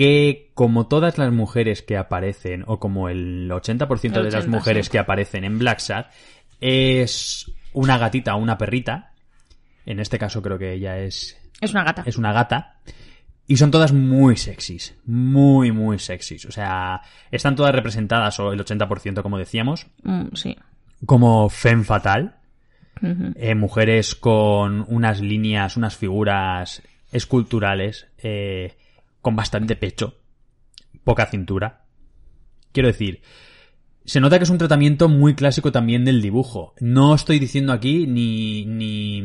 que 0.00 0.50
como 0.54 0.86
todas 0.86 1.18
las 1.18 1.30
mujeres 1.30 1.82
que 1.82 1.98
aparecen, 1.98 2.64
o 2.66 2.80
como 2.80 3.10
el 3.10 3.50
80% 3.50 4.04
El 4.04 4.12
de 4.12 4.22
las 4.30 4.34
80, 4.44 4.48
mujeres 4.56 4.86
sí. 4.86 4.92
que 4.92 4.98
aparecen 4.98 5.44
en 5.44 5.58
Black 5.58 5.78
Sad, 5.80 6.06
es 6.58 7.52
una 7.74 7.98
gatita 7.98 8.34
o 8.34 8.38
una 8.38 8.56
perrita. 8.56 9.12
En 9.84 10.00
este 10.00 10.18
caso 10.18 10.40
creo 10.40 10.56
que 10.58 10.72
ella 10.72 10.96
es 11.00 11.36
Es 11.60 11.72
una 11.72 11.84
gata. 11.84 12.02
es 12.06 12.16
una 12.16 12.32
gata. 12.32 12.76
Y 13.46 13.58
son 13.58 13.70
todas 13.70 13.92
muy 13.92 14.38
sexys. 14.38 14.94
Muy, 15.04 15.70
muy 15.70 15.98
sexys. 15.98 16.46
O 16.46 16.50
sea, 16.52 17.02
están 17.30 17.54
todas 17.54 17.74
representadas, 17.74 18.40
o 18.40 18.54
el 18.54 18.64
80% 18.64 19.20
como 19.20 19.36
decíamos, 19.36 19.86
Mm, 20.02 20.28
sí. 20.34 20.56
como 21.04 21.50
femme 21.50 21.84
fatal. 21.84 22.36
Eh, 23.36 23.54
mujeres 23.54 24.14
con 24.14 24.82
unas 24.88 25.20
líneas, 25.20 25.76
unas 25.76 25.94
figuras 25.94 26.80
esculturales, 27.12 28.06
eh, 28.16 28.76
con 29.20 29.36
bastante 29.36 29.76
pecho, 29.76 30.16
poca 31.04 31.26
cintura. 31.26 31.84
Quiero 32.72 32.88
decir, 32.88 33.22
se 34.04 34.20
nota 34.20 34.38
que 34.38 34.44
es 34.44 34.50
un 34.50 34.58
tratamiento 34.58 35.08
muy 35.08 35.34
clásico 35.34 35.72
también 35.72 36.04
del 36.04 36.22
dibujo. 36.22 36.74
No 36.80 37.14
estoy 37.14 37.38
diciendo 37.38 37.72
aquí 37.72 38.06
ni... 38.06 38.64
ni 38.64 39.20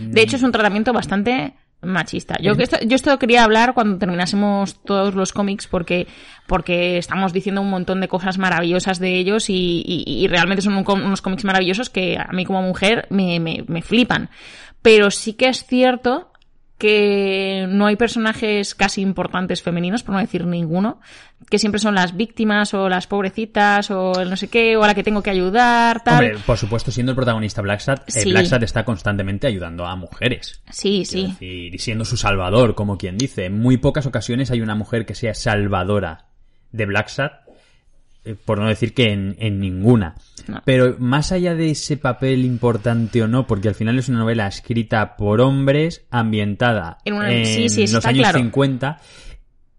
De 0.00 0.22
hecho, 0.22 0.36
es 0.36 0.42
un 0.42 0.52
tratamiento 0.52 0.92
bastante 0.92 1.54
machista. 1.82 2.36
Yo, 2.40 2.56
que 2.56 2.62
esto, 2.62 2.78
yo 2.86 2.96
esto 2.96 3.18
quería 3.18 3.44
hablar 3.44 3.74
cuando 3.74 3.98
terminásemos 3.98 4.82
todos 4.84 5.14
los 5.14 5.32
cómics 5.34 5.66
porque, 5.66 6.06
porque 6.46 6.96
estamos 6.96 7.34
diciendo 7.34 7.60
un 7.60 7.68
montón 7.68 8.00
de 8.00 8.08
cosas 8.08 8.38
maravillosas 8.38 8.98
de 9.00 9.18
ellos 9.18 9.50
y, 9.50 9.82
y- 9.86 10.04
y 10.06 10.26
realmente 10.28 10.62
son 10.62 10.74
un 10.76 10.84
unos 10.88 11.20
cómics 11.20 11.44
maravillosos 11.44 11.90
que 11.90 12.16
a 12.16 12.32
mí 12.32 12.46
como 12.46 12.62
mujer 12.62 13.06
me, 13.10 13.38
me- 13.38 13.64
me 13.68 13.82
flipan. 13.82 14.30
Pero 14.80 15.10
sí 15.10 15.34
que 15.34 15.48
es 15.48 15.66
cierto 15.66 16.32
que 16.78 17.66
no 17.68 17.86
hay 17.86 17.96
personajes 17.96 18.74
casi 18.74 19.00
importantes 19.00 19.62
femeninos, 19.62 20.02
por 20.02 20.14
no 20.14 20.20
decir 20.20 20.44
ninguno, 20.46 21.00
que 21.48 21.58
siempre 21.58 21.78
son 21.78 21.94
las 21.94 22.16
víctimas 22.16 22.74
o 22.74 22.88
las 22.88 23.06
pobrecitas 23.06 23.90
o 23.90 24.20
el 24.20 24.28
no 24.28 24.36
sé 24.36 24.48
qué, 24.48 24.76
o 24.76 24.82
a 24.82 24.88
la 24.88 24.94
que 24.94 25.04
tengo 25.04 25.22
que 25.22 25.30
ayudar, 25.30 26.02
tal. 26.02 26.24
Hombre, 26.24 26.38
por 26.44 26.58
supuesto, 26.58 26.90
siendo 26.90 27.12
el 27.12 27.16
protagonista 27.16 27.62
Blacksad, 27.62 28.00
eh, 28.06 28.10
Sí. 28.10 28.30
Blacksad 28.30 28.62
está 28.62 28.84
constantemente 28.84 29.46
ayudando 29.46 29.86
a 29.86 29.94
mujeres. 29.96 30.62
sí, 30.70 31.04
sí. 31.04 31.28
decir, 31.28 31.74
y 31.74 31.78
siendo 31.78 32.04
su 32.04 32.16
salvador, 32.16 32.74
como 32.74 32.98
quien 32.98 33.18
dice. 33.18 33.46
En 33.46 33.60
muy 33.60 33.76
pocas 33.76 34.06
ocasiones 34.06 34.50
hay 34.50 34.60
una 34.60 34.74
mujer 34.74 35.06
que 35.06 35.14
sea 35.14 35.34
salvadora 35.34 36.26
de 36.72 36.86
Blacksad, 36.86 37.26
eh, 37.26 37.43
por 38.44 38.58
no 38.58 38.68
decir 38.68 38.94
que 38.94 39.12
en, 39.12 39.36
en 39.38 39.60
ninguna. 39.60 40.14
No. 40.48 40.62
Pero 40.64 40.96
más 40.98 41.32
allá 41.32 41.54
de 41.54 41.70
ese 41.70 41.96
papel 41.96 42.44
importante 42.44 43.22
o 43.22 43.28
no, 43.28 43.46
porque 43.46 43.68
al 43.68 43.74
final 43.74 43.98
es 43.98 44.08
una 44.08 44.20
novela 44.20 44.46
escrita 44.46 45.16
por 45.16 45.40
hombres, 45.40 46.04
ambientada 46.10 46.98
En 47.04 47.14
una- 47.14 47.32
en 47.32 47.44
sí, 47.46 47.68
sí, 47.68 47.86
los 47.86 48.04
años 48.06 48.20
claro. 48.22 48.38
50, 48.38 49.00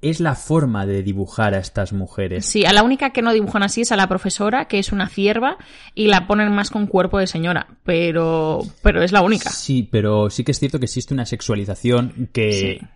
es 0.02 0.20
la 0.20 0.36
forma 0.36 0.86
de 0.86 1.02
dibujar 1.02 1.56
a 1.56 1.58
estas 1.58 1.92
mujeres. 1.92 2.46
Sí, 2.46 2.64
a 2.66 2.74
la 2.74 2.84
única 2.84 3.10
que 3.10 3.24
no 3.24 3.34
dibujan 3.34 3.64
así 3.64 3.82
es 3.82 3.92
a 3.92 3.96
la 3.96 4.08
profesora, 4.08 4.66
que 4.66 4.78
es 4.78 4.92
una 4.92 5.10
cierva, 5.10 5.58
y 5.96 6.08
la 6.08 6.28
ponen 6.28 6.52
más 6.54 6.70
con 6.70 6.86
cuerpo 6.86 7.18
de 7.18 7.26
señora, 7.26 7.68
pero, 7.84 8.60
pero 8.84 9.02
es 9.02 9.12
la 9.12 9.22
única. 9.24 9.50
Sí, 9.50 9.88
pero 9.92 10.30
sí 10.30 10.44
que 10.44 10.52
es 10.52 10.60
cierto 10.60 10.78
que 10.78 10.86
existe 10.86 11.14
una 11.16 11.26
sexualización 11.26 12.30
que, 12.32 12.52
Sí. 12.80 12.88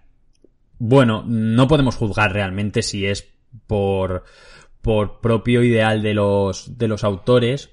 bueno, 0.78 1.24
no 1.26 1.68
podemos 1.68 1.96
juzgar 1.96 2.32
realmente 2.34 2.84
si 2.84 3.06
es 3.08 3.28
por, 3.66 4.24
por 4.82 5.20
propio 5.22 5.64
ideal 5.64 6.02
de 6.02 6.14
los, 6.14 6.78
de 6.78 6.88
los 6.88 7.04
autores 7.04 7.70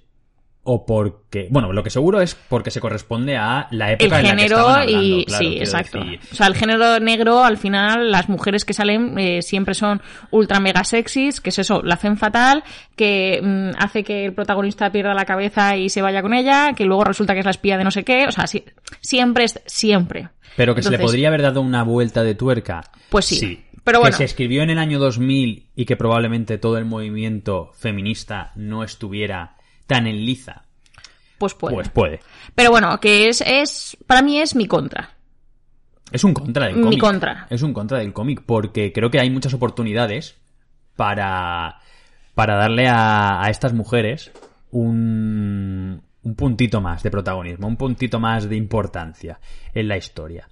o 0.68 0.84
porque, 0.84 1.46
bueno, 1.48 1.72
lo 1.72 1.84
que 1.84 1.90
seguro 1.90 2.20
es 2.20 2.34
porque 2.34 2.72
se 2.72 2.80
corresponde 2.80 3.36
a 3.36 3.68
la 3.70 3.92
El 3.92 4.00
época 4.00 4.18
en 4.18 4.24
la 4.24 4.30
que 4.34 4.36
género 4.42 4.56
estaban 4.58 4.80
hablando, 4.80 5.02
y 5.04 5.24
claro, 5.24 5.44
sí, 5.44 5.56
exacto. 5.58 5.98
decir. 6.00 6.20
O 6.32 6.34
sea, 6.34 6.46
el 6.48 6.54
género 6.56 6.98
negro, 6.98 7.44
al 7.44 7.56
final, 7.56 8.10
las 8.10 8.28
mujeres 8.28 8.64
que 8.64 8.72
salen 8.74 9.16
eh, 9.16 9.42
siempre 9.42 9.74
son 9.74 10.02
ultra 10.32 10.58
mega 10.58 10.82
sexys, 10.82 11.40
que 11.40 11.50
es 11.50 11.58
eso, 11.60 11.82
la 11.84 11.94
hacen 11.94 12.16
fatal, 12.16 12.64
que 12.96 13.40
mm, 13.40 13.80
hace 13.80 14.02
que 14.02 14.24
el 14.24 14.32
protagonista 14.34 14.90
pierda 14.90 15.14
la 15.14 15.24
cabeza 15.24 15.76
y 15.76 15.88
se 15.88 16.02
vaya 16.02 16.20
con 16.20 16.34
ella, 16.34 16.72
que 16.76 16.84
luego 16.84 17.04
resulta 17.04 17.32
que 17.34 17.38
es 17.40 17.44
la 17.46 17.52
espía 17.52 17.78
de 17.78 17.84
no 17.84 17.92
sé 17.92 18.02
qué, 18.02 18.26
o 18.26 18.32
sea, 18.32 18.48
sí- 18.48 18.64
siempre 19.00 19.44
es, 19.44 19.62
siempre. 19.66 20.30
Pero 20.56 20.74
que 20.74 20.82
se 20.82 20.90
le 20.90 20.98
podría 20.98 21.28
haber 21.28 21.42
dado 21.42 21.60
una 21.60 21.84
vuelta 21.84 22.24
de 22.24 22.34
tuerca. 22.34 22.80
Pues 23.10 23.26
sí. 23.26 23.62
Pero 23.86 24.02
que 24.02 24.10
se 24.10 24.24
escribió 24.24 24.64
en 24.64 24.70
el 24.70 24.78
año 24.78 24.98
2000 24.98 25.68
y 25.76 25.84
que 25.84 25.96
probablemente 25.96 26.58
todo 26.58 26.76
el 26.76 26.84
movimiento 26.84 27.70
feminista 27.72 28.50
no 28.56 28.82
estuviera 28.82 29.54
tan 29.86 30.08
en 30.08 30.26
liza. 30.26 30.64
Pues 31.38 31.54
puede. 31.54 31.76
Pues 31.76 31.88
puede. 31.90 32.20
Pero 32.56 32.72
bueno, 32.72 32.98
que 32.98 33.28
es, 33.28 33.44
es, 33.46 33.96
para 34.08 34.22
mí 34.22 34.40
es 34.40 34.56
mi 34.56 34.66
contra. 34.66 35.10
Es 36.10 36.24
un 36.24 36.34
contra 36.34 36.66
del 36.66 36.76
Mi 36.76 36.82
cómic. 36.82 37.00
contra. 37.00 37.46
Es 37.48 37.62
un 37.62 37.72
contra 37.72 37.98
del 37.98 38.12
cómic, 38.12 38.42
porque 38.44 38.92
creo 38.92 39.08
que 39.08 39.20
hay 39.20 39.30
muchas 39.30 39.54
oportunidades 39.54 40.34
para, 40.96 41.78
para 42.34 42.56
darle 42.56 42.88
a, 42.88 43.40
a 43.40 43.50
estas 43.50 43.72
mujeres 43.72 44.32
un, 44.72 46.02
un 46.22 46.34
puntito 46.34 46.80
más 46.80 47.04
de 47.04 47.12
protagonismo, 47.12 47.68
un 47.68 47.76
puntito 47.76 48.18
más 48.18 48.48
de 48.48 48.56
importancia 48.56 49.38
en 49.74 49.86
la 49.86 49.96
historia. 49.96 50.48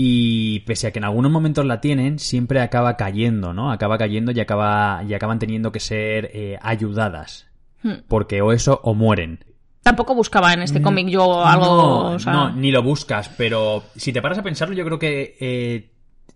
Y 0.00 0.60
pese 0.60 0.86
a 0.86 0.92
que 0.92 1.00
en 1.00 1.04
algunos 1.04 1.32
momentos 1.32 1.66
la 1.66 1.80
tienen, 1.80 2.20
siempre 2.20 2.60
acaba 2.60 2.96
cayendo, 2.96 3.52
¿no? 3.52 3.72
Acaba 3.72 3.98
cayendo 3.98 4.30
y, 4.30 4.38
acaba, 4.38 5.02
y 5.02 5.12
acaban 5.12 5.40
teniendo 5.40 5.72
que 5.72 5.80
ser 5.80 6.30
eh, 6.32 6.56
ayudadas. 6.62 7.48
Hmm. 7.82 7.94
Porque 8.06 8.40
o 8.40 8.52
eso 8.52 8.78
o 8.84 8.94
mueren. 8.94 9.44
Tampoco 9.82 10.14
buscaba 10.14 10.52
en 10.52 10.62
este 10.62 10.80
cómic 10.80 11.08
yo 11.08 11.44
algo. 11.44 11.66
No, 11.66 12.10
o 12.12 12.18
sea, 12.20 12.32
no, 12.32 12.52
ni 12.52 12.70
lo 12.70 12.80
buscas, 12.84 13.28
pero 13.30 13.82
si 13.96 14.12
te 14.12 14.22
paras 14.22 14.38
a 14.38 14.44
pensarlo, 14.44 14.76
yo 14.76 14.84
creo 14.84 15.00
que 15.00 15.36
eh, 15.40 15.90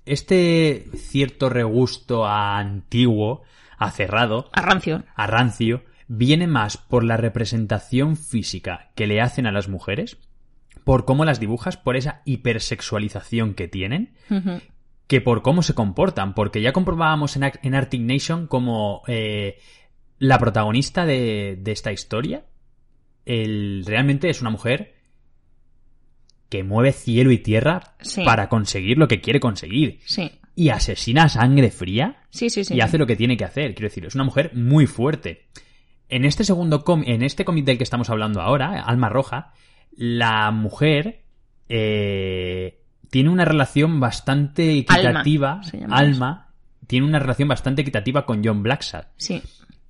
este 0.07 0.89
cierto 0.97 1.49
regusto 1.49 2.27
a 2.27 2.59
antiguo, 2.59 3.43
a 3.79 3.93
cerrado, 3.93 4.51
a 4.55 4.63
rancio. 4.63 5.05
a 5.15 5.29
rancio, 5.29 5.85
viene 6.09 6.49
más 6.49 6.79
por 6.79 7.05
la 7.05 7.17
representación 7.17 8.17
física 8.17 8.91
que 8.97 9.07
le 9.07 9.21
hacen 9.21 9.47
a 9.47 9.53
las 9.53 9.69
mujeres, 9.69 10.19
por 10.85 11.05
cómo 11.05 11.25
las 11.25 11.41
dibujas, 11.41 11.77
por 11.77 11.97
esa 11.97 12.23
hipersexualización 12.25 13.55
que 13.55 13.69
tienen, 13.69 14.15
que 15.07 15.21
por 15.21 15.43
cómo 15.43 15.63
se 15.63 15.75
comportan, 15.75 16.35
porque 16.35 16.61
ya 16.63 16.73
comprobábamos 16.73 17.37
en, 17.37 17.51
en 17.63 17.75
Arctic 17.75 18.01
Nation 18.01 18.47
como 18.47 19.03
eh, 19.07 19.59
la 20.19 20.39
protagonista 20.39 21.05
de, 21.07 21.59
de 21.61 21.73
esta 21.73 21.93
historia 21.93 22.45
el, 23.25 23.85
realmente 23.87 24.29
es 24.31 24.41
una 24.41 24.51
mujer 24.51 24.95
que 26.49 26.65
mueve 26.65 26.93
cielo 26.93 27.31
y 27.31 27.39
tierra 27.39 27.95
Sí. 28.01 28.25
para 28.25 28.49
conseguir 28.49 28.99
lo 28.99 29.09
que 29.09 29.21
quiere 29.21 29.41
conseguir. 29.41 30.01
Sí. 30.05 30.31
Y 30.55 30.69
asesina 30.69 31.25
a 31.25 31.29
sangre 31.31 31.71
fría 31.71 32.25
sí. 32.31 32.49
y 32.71 32.81
hace 32.81 32.99
lo 32.99 33.07
que 33.07 33.17
tiene 33.17 33.37
que 33.39 33.45
hacer. 33.45 33.75
Quiero 33.75 33.89
decir, 33.89 34.05
es 34.05 34.15
una 34.15 34.25
mujer 34.25 34.51
muy 34.55 34.87
fuerte. 34.87 35.47
En 36.11 36.27
este 36.27 36.45
segundo 36.45 36.85
cómic, 36.85 37.09
en 37.09 37.23
este 37.23 37.47
cómic 37.47 37.65
del 37.65 37.79
que 37.79 37.85
estamos 37.85 38.11
hablando 38.11 38.43
ahora, 38.43 38.83
Alma 38.83 39.09
Roja, 39.09 39.55
la 39.97 40.51
mujer 40.51 41.23
eh, 41.69 42.81
tiene 43.11 43.31
una 43.31 43.45
relación 43.45 44.01
bastante 44.01 44.79
equitativa. 44.79 45.61
Alma 45.91 46.49
tiene 46.87 47.07
una 47.07 47.19
relación 47.19 47.49
bastante 47.49 47.83
equitativa 47.83 48.27
con 48.27 48.45
John 48.45 48.63
Blacksad. 48.63 49.07
Sí. 49.17 49.43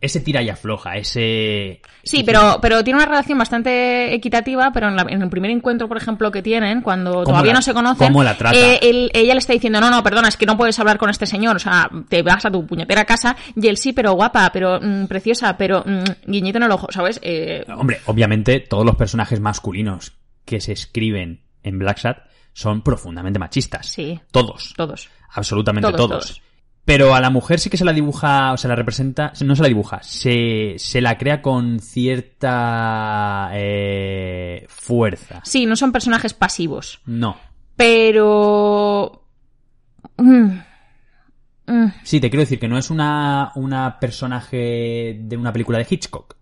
Ese 0.03 0.21
tira 0.21 0.43
y 0.43 0.49
afloja, 0.51 0.97
ese... 0.97 1.81
Sí, 2.03 2.25
pero, 2.25 2.59
pero 2.61 2.83
tiene 2.83 2.99
una 2.99 3.07
relación 3.07 3.39
bastante 3.39 4.13
equitativa, 4.13 4.73
pero 4.75 4.89
en, 4.89 4.97
la- 4.97 5.07
en 5.09 5.23
el 5.23 5.31
primer 5.31 5.53
encuentro, 5.53 5.87
por 5.87 5.97
ejemplo, 5.97 6.33
que 6.33 6.43
tienen, 6.43 6.83
cuando 6.83 7.23
todavía 7.23 7.53
la- 7.53 7.59
no 7.61 7.63
se 7.63 7.73
conocen, 7.73 8.09
cómo 8.09 8.25
la 8.25 8.37
trata? 8.37 8.59
eh, 8.59 8.81
él- 8.83 9.11
ella 9.15 9.35
le 9.35 9.39
está 9.39 9.53
diciendo, 9.53 9.81
no, 9.81 9.91
no, 9.91 10.03
perdona, 10.03 10.27
es 10.27 10.37
que 10.37 10.45
no 10.45 10.57
puedes 10.57 10.77
hablar 10.81 10.99
con 10.99 11.09
este 11.09 11.25
señor, 11.25 11.55
o 11.55 11.61
sea, 11.61 11.89
te 12.09 12.23
vas 12.23 12.45
a 12.45 12.51
tu 12.51 12.67
puñetera 12.67 13.05
casa, 13.05 13.37
y 13.55 13.69
él 13.69 13.77
sí, 13.77 13.93
pero 13.93 14.15
guapa, 14.15 14.51
pero 14.53 14.81
mm, 14.83 15.07
preciosa, 15.07 15.57
pero 15.57 15.85
mm, 15.87 16.03
guiñito 16.27 16.59
en 16.59 16.65
el 16.65 16.73
ojo, 16.73 16.89
¿sabes? 16.91 17.21
Eh, 17.23 17.65
Hombre, 17.69 18.01
obviamente 18.07 18.59
todos 18.59 18.85
los 18.85 18.97
personajes 18.97 19.39
masculinos 19.39 20.13
que 20.45 20.61
se 20.61 20.73
escriben 20.73 21.43
en 21.63 21.79
Black 21.79 21.99
Sad 21.99 22.17
son 22.53 22.83
profundamente 22.83 23.39
machistas. 23.39 23.87
Sí. 23.87 24.21
Todos. 24.33 24.75
todos. 24.77 25.09
Absolutamente 25.33 25.87
Todos, 25.93 25.97
todos. 26.09 26.27
todos. 26.27 26.43
Pero 26.85 27.15
a 27.15 27.21
la 27.21 27.31
mujer 27.31 27.61
sí 27.61 27.71
que 27.71 27.77
se 27.77 27.85
la 27.85 27.93
dibuja, 27.93 28.53
o 28.53 28.57
se 28.57 28.67
la 28.67 28.75
representa, 28.75 29.33
no 29.45 29.55
se 29.55 29.63
la 29.63 29.69
dibuja, 29.69 30.03
se, 30.03 30.75
se 30.79 31.01
la 31.01 31.17
crea 31.17 31.41
con 31.41 31.79
cierta 31.79 33.51
eh, 33.55 34.67
fuerza. 34.69 35.41
Sí, 35.45 35.65
no 35.67 35.77
son 35.77 35.93
personajes 35.93 36.35
pasivos, 36.35 37.01
No. 37.07 37.37
pero... 37.77 39.25
mm, 40.17 40.59
mm, 41.67 41.87
Sí, 42.03 42.21
te 42.21 42.31
quiero 42.31 42.41
decir 42.43 42.59
que 42.59 42.69
no 42.69 42.79
es 42.79 42.91
una, 42.91 43.53
una 43.55 43.99
personaje 44.01 45.17
de 45.21 45.37
una 45.37 45.53
película 45.53 45.79
de 45.79 45.87
Hitchcock, 45.89 46.37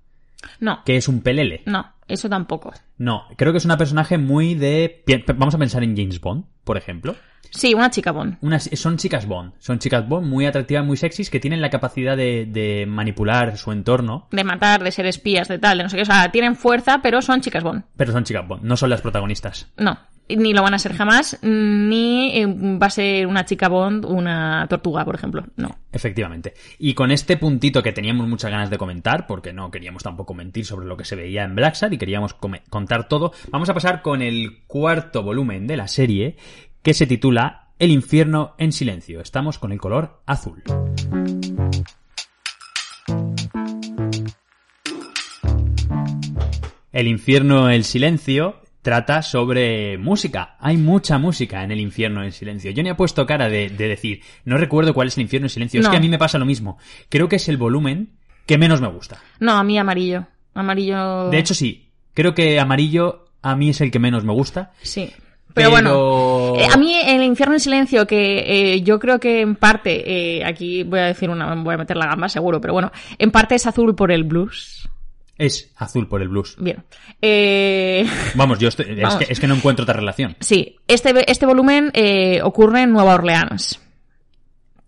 No, 0.60 0.82
que 0.84 0.96
es 0.96 1.06
un 1.08 1.20
pelele. 1.20 1.62
no, 1.66 1.92
eso 2.08 2.28
tampoco. 2.30 2.72
No, 2.98 3.24
creo 3.36 3.52
que 3.52 3.58
es 3.58 3.64
una 3.64 3.76
personaje 3.78 4.16
muy 4.18 4.54
de... 4.54 5.04
Vamos 5.36 5.54
a 5.54 5.58
pensar 5.58 5.82
en 5.84 5.96
James 5.96 6.20
Bond, 6.20 6.44
por 6.64 6.76
ejemplo. 6.76 7.14
Sí, 7.50 7.74
una 7.74 7.90
chica 7.90 8.12
Bond. 8.12 8.38
Unas, 8.40 8.70
son 8.74 8.96
chicas 8.96 9.26
Bond, 9.26 9.52
son 9.58 9.78
chicas 9.78 10.08
Bond 10.08 10.26
muy 10.26 10.46
atractivas, 10.46 10.84
muy 10.84 10.96
sexys, 10.96 11.30
que 11.30 11.40
tienen 11.40 11.60
la 11.60 11.70
capacidad 11.70 12.16
de, 12.16 12.46
de 12.46 12.86
manipular 12.86 13.56
su 13.56 13.72
entorno, 13.72 14.28
De 14.30 14.44
matar, 14.44 14.82
de 14.82 14.92
ser 14.92 15.06
espías, 15.06 15.48
de 15.48 15.58
tal, 15.58 15.78
de 15.78 15.84
no 15.84 15.90
sé 15.90 15.96
qué. 15.96 16.02
O 16.02 16.06
sea, 16.06 16.30
tienen 16.30 16.56
fuerza, 16.56 17.00
pero 17.02 17.20
son 17.22 17.40
chicas 17.40 17.62
Bond. 17.62 17.84
pero 17.96 18.12
son 18.12 18.24
chicas 18.24 18.46
Bond, 18.46 18.62
no 18.64 18.76
son 18.76 18.90
las 18.90 19.00
protagonistas. 19.00 19.68
No, 19.76 19.98
ni 20.28 20.52
lo 20.52 20.62
van 20.62 20.74
a 20.74 20.78
ser 20.78 20.94
jamás, 20.94 21.38
ni 21.42 22.30
eh, 22.38 22.46
va 22.46 22.86
a 22.86 22.90
ser 22.90 23.26
una 23.26 23.44
chica 23.44 23.68
Bond 23.68 24.04
una 24.04 24.66
tortuga, 24.68 25.04
por 25.04 25.16
ejemplo. 25.16 25.44
No. 25.56 25.76
Efectivamente. 25.92 26.54
Y 26.78 26.94
con 26.94 27.10
este 27.10 27.36
puntito 27.36 27.82
que 27.82 27.92
teníamos 27.92 28.28
muchas 28.28 28.50
ganas 28.50 28.70
de 28.70 28.78
comentar, 28.78 29.26
porque 29.26 29.52
no 29.52 29.70
queríamos 29.72 30.04
tampoco 30.04 30.34
mentir 30.34 30.64
sobre 30.64 30.86
lo 30.86 30.96
que 30.96 31.04
se 31.04 31.16
veía 31.16 31.42
en 31.42 31.56
Blacksad 31.56 31.90
y 31.90 31.98
queríamos 31.98 32.34
contar 32.34 33.08
todo, 33.08 33.32
vamos 33.50 33.68
a 33.70 33.74
pasar 33.74 34.02
con 34.02 34.22
el 34.22 34.60
cuarto 34.68 35.24
volumen 35.24 35.66
de 35.66 35.76
la 35.76 35.88
serie, 35.88 36.36
que 36.82 36.94
se 36.94 37.06
titula 37.06 37.68
El 37.78 37.90
infierno 37.90 38.54
en 38.58 38.72
silencio. 38.72 39.20
Estamos 39.20 39.58
con 39.58 39.72
el 39.72 39.80
color 39.80 40.22
azul. 40.26 40.62
El 46.92 47.06
infierno 47.06 47.68
el 47.70 47.84
silencio 47.84 48.62
trata 48.82 49.22
sobre 49.22 49.98
música. 49.98 50.56
Hay 50.58 50.76
mucha 50.76 51.18
música 51.18 51.62
en 51.62 51.70
el 51.70 51.80
infierno 51.80 52.24
en 52.24 52.32
silencio. 52.32 52.70
Yo 52.70 52.82
ni 52.82 52.88
he 52.88 52.94
puesto 52.94 53.26
cara 53.26 53.48
de, 53.48 53.68
de 53.68 53.88
decir, 53.88 54.22
no 54.44 54.56
recuerdo 54.56 54.94
cuál 54.94 55.08
es 55.08 55.16
el 55.16 55.22
infierno 55.22 55.46
en 55.46 55.50
silencio. 55.50 55.80
Es 55.80 55.88
que 55.88 55.96
a 55.96 56.00
mí 56.00 56.08
me 56.08 56.18
pasa 56.18 56.38
lo 56.38 56.46
mismo. 56.46 56.78
Creo 57.08 57.28
que 57.28 57.36
es 57.36 57.48
el 57.48 57.58
volumen 57.58 58.16
que 58.46 58.58
menos 58.58 58.80
me 58.80 58.88
gusta. 58.88 59.18
No, 59.38 59.52
a 59.52 59.62
mí 59.62 59.78
amarillo. 59.78 60.26
Amarillo. 60.54 61.28
De 61.30 61.38
hecho, 61.38 61.54
sí. 61.54 61.90
Creo 62.14 62.34
que 62.34 62.58
amarillo 62.58 63.26
a 63.42 63.54
mí 63.54 63.70
es 63.70 63.80
el 63.80 63.90
que 63.90 63.98
menos 63.98 64.24
me 64.24 64.32
gusta. 64.32 64.72
Sí. 64.82 65.12
Pero, 65.54 65.70
bueno, 65.70 65.90
Pero- 65.90 66.56
eh, 66.60 66.68
a 66.72 66.76
mí 66.76 66.94
el 67.04 67.22
infierno 67.22 67.54
en 67.54 67.60
silencio, 67.60 68.06
que 68.06 68.74
eh, 68.74 68.82
yo 68.82 68.98
creo 68.98 69.18
que 69.18 69.40
en 69.40 69.56
parte, 69.56 70.38
eh, 70.38 70.44
aquí 70.44 70.82
voy 70.84 71.00
a 71.00 71.04
decir 71.06 71.28
una, 71.30 71.54
voy 71.54 71.74
a 71.74 71.78
meter 71.78 71.96
la 71.96 72.06
gamba 72.06 72.28
seguro, 72.28 72.60
pero 72.60 72.72
bueno, 72.72 72.92
en 73.18 73.30
parte 73.30 73.54
es 73.56 73.66
azul 73.66 73.94
por 73.94 74.12
el 74.12 74.24
blues. 74.24 74.88
Es 75.36 75.72
azul 75.76 76.06
por 76.06 76.20
el 76.20 76.28
blues. 76.28 76.54
Bien. 76.58 76.84
Eh, 77.22 78.06
Vamos, 78.34 78.58
yo 78.58 78.68
estoy- 78.68 78.86
es, 79.00 79.14
que, 79.14 79.32
es 79.32 79.40
que 79.40 79.46
no 79.46 79.54
encuentro 79.54 79.82
otra 79.84 79.94
relación. 79.94 80.36
sí, 80.40 80.76
este, 80.86 81.30
este 81.30 81.46
volumen 81.46 81.90
eh, 81.94 82.40
ocurre 82.42 82.82
en 82.82 82.92
Nueva 82.92 83.14
Orleans. 83.14 83.80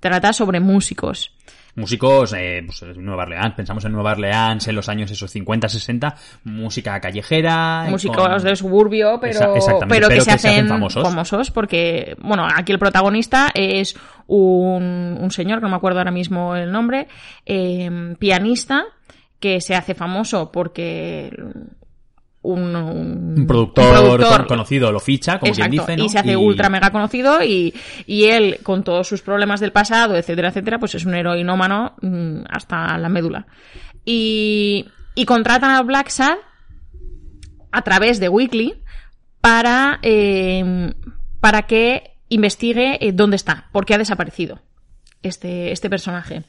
Trata 0.01 0.33
sobre 0.33 0.61
músicos. 0.61 1.33
Músicos, 1.75 2.35
eh, 2.37 2.63
pues, 2.67 2.83
Nueva 2.99 3.23
Orleans, 3.23 3.55
pensamos 3.55 3.83
en 3.87 3.93
Nueva 3.93 4.13
Orleans 4.13 4.69
en 4.69 4.77
los 4.77 4.89
años 4.91 5.11
esos 5.11 5.31
50, 5.31 5.69
60, 5.71 6.15
música 6.45 7.01
callejera. 7.01 7.87
músicos 7.89 8.17
con- 8.29 8.43
del 8.43 8.57
suburbio, 8.59 9.19
pero, 9.21 9.39
pero 9.41 9.55
que 9.55 9.87
pero 9.89 10.09
se, 10.09 10.15
que 10.15 10.21
se 10.21 10.31
hacen 10.33 10.51
hacen 10.51 10.69
famosos. 10.69 11.51
porque, 11.51 12.15
bueno, 12.21 12.47
aquí 12.55 12.73
el 12.73 12.79
protagonista 12.79 13.51
es 13.55 13.97
un, 14.27 15.17
un 15.19 15.31
señor, 15.31 15.61
que 15.61 15.63
no 15.63 15.71
me 15.71 15.77
acuerdo 15.77 16.01
ahora 16.01 16.11
mismo 16.11 16.55
el 16.57 16.71
nombre, 16.71 17.09
eh, 17.47 18.15
pianista, 18.19 18.85
que 19.41 19.61
se 19.63 19.75
hace 19.75 19.95
famoso 19.95 20.53
porque 20.53 21.35
un, 22.43 22.75
un- 22.77 23.35
Un 23.39 23.47
productor, 23.47 23.85
un 23.87 23.93
productor 24.17 24.39
con- 24.39 24.47
conocido 24.47 24.91
lo 24.91 24.99
ficha, 25.01 25.39
como 25.39 25.53
Exacto, 25.53 25.71
quien 25.71 25.81
dice, 25.81 25.97
¿no? 25.97 26.05
y 26.05 26.09
se 26.09 26.19
hace 26.19 26.37
ultra 26.37 26.69
mega 26.69 26.91
conocido 26.91 27.43
y, 27.43 27.73
y 28.07 28.25
él, 28.25 28.59
con 28.63 28.83
todos 28.83 29.07
sus 29.07 29.23
problemas 29.23 29.61
del 29.61 29.71
pasado, 29.73 30.17
etcétera, 30.17 30.49
etcétera, 30.49 30.79
pues 30.79 30.95
es 30.97 31.05
un 31.05 31.15
heroinómano 31.15 31.95
mm, 32.03 32.43
hasta 32.51 32.99
la 32.99 33.09
médula. 33.09 33.47
Y, 34.05 34.87
y 35.15 35.25
contratan 35.25 35.71
a 35.71 35.83
Black 35.83 36.09
Sad 36.09 36.37
a 37.71 37.83
través 37.83 38.19
de 38.19 38.29
Weekly 38.29 38.75
para, 39.41 39.99
eh, 40.03 40.93
para 41.41 41.63
que 41.63 42.17
investigue 42.29 42.99
eh, 43.07 43.13
dónde 43.13 43.37
está, 43.37 43.69
por 43.73 43.87
qué 43.87 43.95
ha 43.95 43.99
desaparecido 43.99 44.61
este, 45.23 45.71
este 45.73 45.89
personaje. 45.89 46.43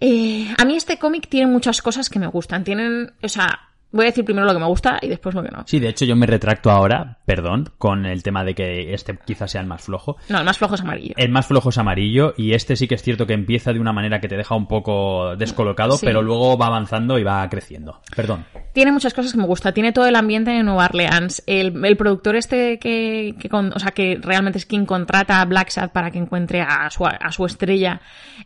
Eh, 0.00 0.54
a 0.56 0.64
mí 0.64 0.76
este 0.76 0.98
cómic 0.98 1.28
tiene 1.28 1.50
muchas 1.50 1.82
cosas 1.82 2.08
que 2.08 2.18
me 2.18 2.26
gustan. 2.28 2.62
Tienen, 2.64 3.12
o 3.22 3.28
sea, 3.28 3.60
voy 3.92 4.04
a 4.04 4.06
decir 4.08 4.24
primero 4.24 4.46
lo 4.46 4.52
que 4.52 4.58
me 4.60 4.66
gusta 4.66 4.98
y 5.02 5.08
después 5.08 5.34
lo 5.34 5.42
que 5.42 5.50
no. 5.50 5.62
Sí, 5.66 5.78
de 5.80 5.88
hecho 5.88 6.04
yo 6.04 6.14
me 6.16 6.26
retracto 6.26 6.70
ahora, 6.70 7.18
perdón, 7.24 7.70
con 7.78 8.06
el 8.06 8.22
tema 8.22 8.44
de 8.44 8.54
que 8.54 8.92
este 8.94 9.18
quizás 9.24 9.50
sea 9.50 9.60
el 9.60 9.66
más 9.66 9.82
flojo. 9.82 10.16
No, 10.28 10.38
el 10.38 10.44
más 10.44 10.58
flojo 10.58 10.74
es 10.74 10.80
amarillo. 10.82 11.14
El 11.16 11.30
más 11.30 11.46
flojo 11.46 11.70
es 11.70 11.78
amarillo 11.78 12.34
y 12.36 12.52
este 12.52 12.76
sí 12.76 12.86
que 12.88 12.94
es 12.96 13.02
cierto 13.02 13.26
que 13.26 13.32
empieza 13.34 13.72
de 13.72 13.80
una 13.80 13.92
manera 13.92 14.20
que 14.20 14.28
te 14.28 14.36
deja 14.36 14.54
un 14.54 14.66
poco 14.68 15.36
descolocado, 15.36 15.92
Sí. 15.96 16.06
pero 16.06 16.22
luego 16.22 16.56
va 16.58 16.66
avanzando 16.66 17.18
y 17.18 17.24
va 17.24 17.48
creciendo. 17.48 18.00
Perdón. 18.14 18.44
Tiene 18.72 18.92
muchas 18.92 19.14
cosas 19.14 19.32
que 19.32 19.38
me 19.38 19.46
gusta. 19.46 19.72
Tiene 19.72 19.92
todo 19.92 20.06
el 20.06 20.16
ambiente 20.16 20.50
de 20.50 20.62
Nueva 20.62 20.86
Orleans. 20.86 21.42
El, 21.46 21.84
el 21.84 21.96
productor 21.96 22.36
este 22.36 22.78
que, 22.78 23.34
que 23.40 23.48
con- 23.48 23.72
o 23.74 23.78
sea, 23.78 23.92
que 23.92 24.18
realmente 24.22 24.58
es 24.58 24.66
quien 24.66 24.86
contrata 24.86 25.40
a 25.40 25.44
Black 25.44 25.70
Sad 25.70 25.90
para 25.90 26.10
que 26.10 26.18
encuentre 26.18 26.60
a 26.60 26.88
su, 26.90 27.04
a 27.06 27.32
su 27.32 27.44
estrella, 27.46 28.00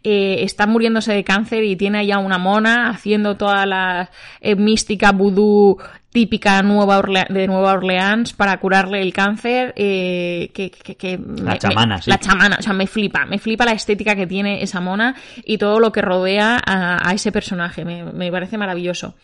eh, 0.05 0.37
está 0.43 0.67
muriéndose 0.67 1.13
de 1.13 1.25
cáncer 1.25 1.65
y 1.65 1.77
tiene 1.77 1.99
allá 1.99 2.19
una 2.19 2.39
mona 2.39 2.91
haciendo 2.91 3.37
toda 3.37 3.67
la 3.67 4.11
eh, 4.41 4.55
mística 4.57 5.13
vudú 5.35 5.79
típica 6.11 6.63
Nueva 6.63 6.99
Orle- 6.99 7.27
de 7.29 7.47
Nueva 7.47 7.73
Orleans 7.73 8.35
para 8.35 8.59
curarle 8.59 9.01
el 9.01 9.13
cáncer. 9.15 9.73
eh, 9.77 10.51
que, 10.55 10.71
que- 10.71 10.95
que 10.97 11.17
me- 11.19 11.57
chamana, 11.59 11.97
me- 11.97 12.03
sí. 12.03 12.11
La 12.11 12.19
chamana, 12.19 12.57
o 12.59 12.63
sea, 12.63 12.73
me 12.75 12.87
flipa. 12.87 13.25
Me 13.25 13.39
flipa 13.39 13.65
la 13.65 13.73
estética 13.73 14.15
que 14.15 14.27
tiene 14.27 14.63
esa 14.63 14.81
mona 14.81 15.15
y 15.45 15.57
todo 15.59 15.81
lo 15.81 15.91
que 15.91 16.03
rodea 16.03 16.61
a, 16.65 17.09
a 17.09 17.15
ese 17.15 17.33
personaje. 17.33 17.85
Me, 17.85 18.05
me 18.05 18.31
parece 18.31 18.59
maravilloso. 18.59 19.15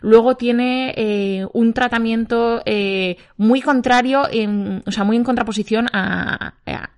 Luego 0.00 0.36
tiene 0.36 0.94
eh, 0.96 1.46
un 1.52 1.72
tratamiento 1.74 2.62
eh, 2.64 3.16
muy 3.36 3.60
contrario, 3.60 4.26
en, 4.30 4.82
o 4.86 4.90
sea, 4.92 5.04
muy 5.04 5.16
en 5.16 5.24
contraposición 5.24 5.88
a, 5.92 6.54
a- 6.66 6.90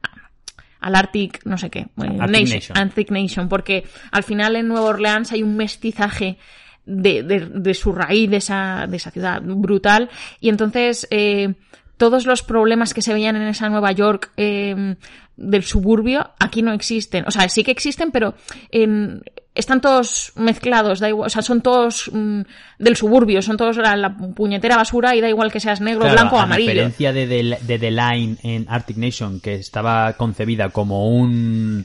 al 0.80 0.94
Arctic, 0.94 1.40
no 1.44 1.58
sé 1.58 1.68
qué, 1.70 1.88
Arctic 1.96 2.48
Nation. 2.54 2.78
Arctic 2.78 3.10
Nation, 3.10 3.48
porque 3.50 3.84
al 4.12 4.22
final 4.22 4.56
en 4.56 4.68
Nueva 4.68 4.86
Orleans 4.86 5.30
hay 5.32 5.42
un 5.42 5.54
mestizaje 5.56 6.38
de, 6.86 7.22
de- 7.22 7.46
de 7.46 7.74
su 7.74 7.92
raíz, 7.92 8.30
de 8.30 8.36
esa, 8.38 8.86
de 8.88 8.96
esa 8.96 9.10
ciudad 9.10 9.40
brutal, 9.42 10.08
y 10.40 10.48
entonces 10.48 11.06
eh, 11.10 11.54
todos 11.96 12.26
los 12.26 12.42
problemas 12.42 12.94
que 12.94 13.02
se 13.02 13.12
veían 13.12 13.36
en 13.36 13.42
esa 13.42 13.68
Nueva 13.68 13.92
York 13.92 14.30
eh, 14.36 14.96
del 15.36 15.62
suburbio 15.64 16.30
aquí 16.38 16.62
no 16.62 16.72
existen. 16.72 17.24
O 17.26 17.30
sea, 17.30 17.48
sí 17.48 17.62
que 17.64 17.70
existen, 17.70 18.10
pero 18.10 18.34
en- 18.70 19.22
están 19.54 19.80
todos 19.80 20.32
mezclados, 20.36 21.00
da 21.00 21.08
igual, 21.08 21.26
o 21.26 21.30
sea, 21.30 21.42
son 21.42 21.60
todos 21.60 22.08
mm, 22.12 22.42
del 22.78 22.96
suburbio, 22.96 23.42
son 23.42 23.56
todos 23.56 23.76
la, 23.78 23.96
la 23.96 24.16
puñetera 24.16 24.76
basura 24.76 25.14
y 25.16 25.20
da 25.20 25.28
igual 25.28 25.50
que 25.50 25.58
seas 25.60 25.80
negro, 25.80 26.02
Claro, 26.02 26.14
blanco 26.14 26.36
o 26.36 26.38
a 26.38 26.42
amarillo. 26.44 26.70
diferencia 26.70 27.12
de, 27.12 27.26
The- 27.26 27.58
de 27.66 27.78
The 27.78 27.90
Line 27.90 28.36
en 28.44 28.66
Arctic 28.68 28.96
Nation, 28.96 29.40
que 29.40 29.54
estaba 29.56 30.12
concebida 30.14 30.68
como 30.70 31.08
un... 31.08 31.84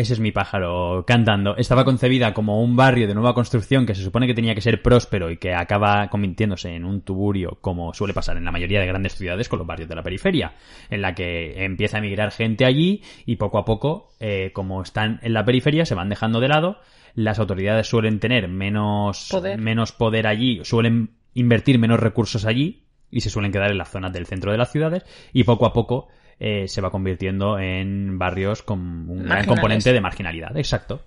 Ese 0.00 0.14
es 0.14 0.20
mi 0.20 0.32
pájaro 0.32 1.04
cantando. 1.06 1.58
Estaba 1.58 1.84
concebida 1.84 2.32
como 2.32 2.62
un 2.62 2.74
barrio 2.74 3.06
de 3.06 3.12
nueva 3.12 3.34
construcción 3.34 3.84
que 3.84 3.94
se 3.94 4.02
supone 4.02 4.26
que 4.26 4.32
tenía 4.32 4.54
que 4.54 4.62
ser 4.62 4.80
próspero 4.80 5.30
y 5.30 5.36
que 5.36 5.52
acaba 5.52 6.08
convirtiéndose 6.08 6.74
en 6.74 6.86
un 6.86 7.02
tuburio, 7.02 7.58
como 7.60 7.92
suele 7.92 8.14
pasar 8.14 8.38
en 8.38 8.46
la 8.46 8.50
mayoría 8.50 8.80
de 8.80 8.86
grandes 8.86 9.14
ciudades 9.14 9.50
con 9.50 9.58
los 9.58 9.68
barrios 9.68 9.90
de 9.90 9.94
la 9.94 10.02
periferia, 10.02 10.54
en 10.88 11.02
la 11.02 11.14
que 11.14 11.66
empieza 11.66 11.98
a 11.98 12.00
emigrar 12.00 12.30
gente 12.30 12.64
allí 12.64 13.02
y 13.26 13.36
poco 13.36 13.58
a 13.58 13.66
poco, 13.66 14.08
eh, 14.20 14.52
como 14.54 14.80
están 14.80 15.20
en 15.20 15.34
la 15.34 15.44
periferia, 15.44 15.84
se 15.84 15.94
van 15.94 16.08
dejando 16.08 16.40
de 16.40 16.48
lado. 16.48 16.78
Las 17.14 17.38
autoridades 17.38 17.86
suelen 17.86 18.20
tener 18.20 18.48
menos 18.48 19.28
Poder. 19.30 19.60
menos 19.60 19.92
poder 19.92 20.26
allí, 20.26 20.64
suelen 20.64 21.10
invertir 21.34 21.78
menos 21.78 22.00
recursos 22.00 22.46
allí 22.46 22.86
y 23.10 23.20
se 23.20 23.28
suelen 23.28 23.52
quedar 23.52 23.70
en 23.70 23.76
las 23.76 23.90
zonas 23.90 24.14
del 24.14 24.24
centro 24.24 24.50
de 24.50 24.56
las 24.56 24.72
ciudades 24.72 25.04
y 25.34 25.44
poco 25.44 25.66
a 25.66 25.74
poco 25.74 26.08
eh, 26.40 26.66
se 26.68 26.80
va 26.80 26.90
convirtiendo 26.90 27.58
en 27.58 28.18
barrios 28.18 28.62
con 28.62 28.80
un 29.08 29.24
gran 29.24 29.46
componente 29.46 29.92
de 29.92 30.00
marginalidad. 30.00 30.56
Exacto. 30.56 31.02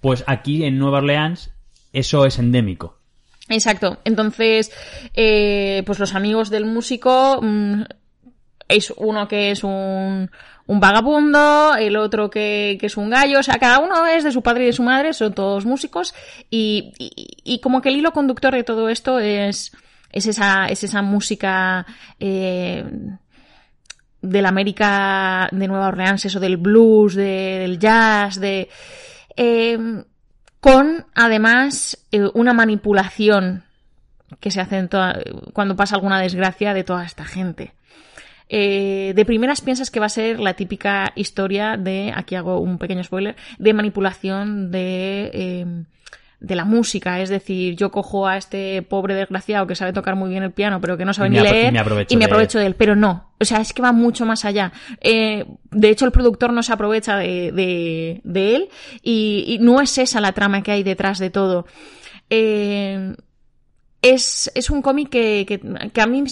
Pues 0.00 0.24
aquí 0.26 0.64
en 0.64 0.78
Nueva 0.78 0.98
Orleans 0.98 1.52
eso 1.92 2.24
es 2.24 2.38
endémico. 2.38 2.98
Exacto. 3.48 3.98
Entonces, 4.04 4.72
eh, 5.14 5.82
pues 5.86 5.98
los 5.98 6.14
amigos 6.14 6.50
del 6.50 6.64
músico 6.64 7.38
mm, 7.42 7.82
es 8.68 8.92
uno 8.96 9.28
que 9.28 9.50
es 9.50 9.62
un, 9.62 10.30
un 10.66 10.80
vagabundo, 10.80 11.74
el 11.76 11.96
otro 11.96 12.30
que, 12.30 12.76
que 12.80 12.86
es 12.86 12.96
un 12.96 13.10
gallo, 13.10 13.40
o 13.40 13.42
sea, 13.42 13.58
cada 13.58 13.78
uno 13.80 14.06
es 14.06 14.24
de 14.24 14.32
su 14.32 14.42
padre 14.42 14.64
y 14.64 14.66
de 14.66 14.72
su 14.72 14.82
madre, 14.82 15.12
son 15.12 15.34
todos 15.34 15.64
músicos, 15.64 16.14
y, 16.50 16.92
y, 16.98 17.38
y 17.44 17.60
como 17.60 17.80
que 17.80 17.88
el 17.88 17.96
hilo 17.96 18.12
conductor 18.12 18.54
de 18.54 18.64
todo 18.64 18.90
esto 18.90 19.18
es, 19.18 19.72
es 20.12 20.26
esa, 20.26 20.66
es 20.66 20.84
esa 20.84 21.00
música 21.00 21.86
eh, 22.20 22.84
de 24.22 24.42
la 24.42 24.48
América 24.48 25.48
de 25.52 25.68
Nueva 25.68 25.88
Orleans, 25.88 26.24
eso 26.24 26.40
del 26.40 26.56
blues, 26.56 27.14
de- 27.14 27.58
del 27.60 27.78
jazz, 27.78 28.40
de... 28.40 28.68
eh, 29.36 29.78
con 30.60 31.06
además 31.14 31.98
eh, 32.10 32.28
una 32.34 32.52
manipulación 32.52 33.62
que 34.40 34.50
se 34.50 34.60
hace 34.60 34.78
en 34.78 34.88
toda- 34.88 35.18
cuando 35.52 35.76
pasa 35.76 35.94
alguna 35.94 36.20
desgracia 36.20 36.74
de 36.74 36.84
toda 36.84 37.04
esta 37.04 37.24
gente. 37.24 37.72
eh, 38.50 39.12
de 39.14 39.24
primeras 39.26 39.60
piensas 39.60 39.90
que 39.90 40.00
va 40.00 40.06
a 40.06 40.08
ser 40.08 40.40
la 40.40 40.54
típica 40.54 41.12
historia 41.16 41.76
de, 41.76 42.12
aquí 42.16 42.34
hago 42.34 42.58
un 42.60 42.78
pequeño 42.78 43.04
spoiler, 43.04 43.36
de 43.58 43.74
manipulación 43.74 44.70
de... 44.70 45.84
de 46.40 46.54
la 46.54 46.64
música, 46.64 47.20
es 47.20 47.28
decir, 47.30 47.74
yo 47.74 47.90
cojo 47.90 48.28
a 48.28 48.36
este 48.36 48.80
pobre 48.82 49.14
desgraciado 49.14 49.66
que 49.66 49.74
sabe 49.74 49.92
tocar 49.92 50.14
muy 50.14 50.30
bien 50.30 50.44
el 50.44 50.52
piano, 50.52 50.80
pero 50.80 50.96
que 50.96 51.04
no 51.04 51.12
sabe 51.12 51.30
ni 51.30 51.40
leer, 51.40 51.70
y 51.70 51.72
me 51.72 51.78
aprovecho 51.80 52.14
y 52.14 52.16
me 52.16 52.20
de- 52.26 52.30
aprovecho 52.30 52.58
de 52.60 52.66
él, 52.66 52.74
pero 52.76 52.94
no, 52.94 53.32
o 53.40 53.44
sea, 53.44 53.60
es 53.60 53.72
que 53.72 53.82
va 53.82 53.90
mucho 53.92 54.24
más 54.24 54.44
allá. 54.44 54.72
Eh, 55.00 55.44
de 55.72 55.88
hecho, 55.90 56.04
el 56.04 56.12
productor 56.12 56.52
no 56.52 56.62
se 56.62 56.72
aprovecha 56.72 57.16
de, 57.16 57.50
de- 57.50 58.20
de 58.22 58.54
él 58.56 58.68
y, 59.02 59.44
y 59.48 59.58
no 59.58 59.80
es 59.80 59.98
esa 59.98 60.20
la 60.20 60.30
trama 60.32 60.62
que 60.62 60.70
hay 60.70 60.82
detrás 60.84 61.18
de 61.18 61.30
todo. 61.30 61.66
Eh, 62.30 63.16
es, 64.00 64.50
es 64.54 64.70
un 64.70 64.80
cómic 64.80 65.08
que, 65.08 65.44
que, 65.46 65.60
que 65.92 66.00
a 66.00 66.06
mí 66.06 66.22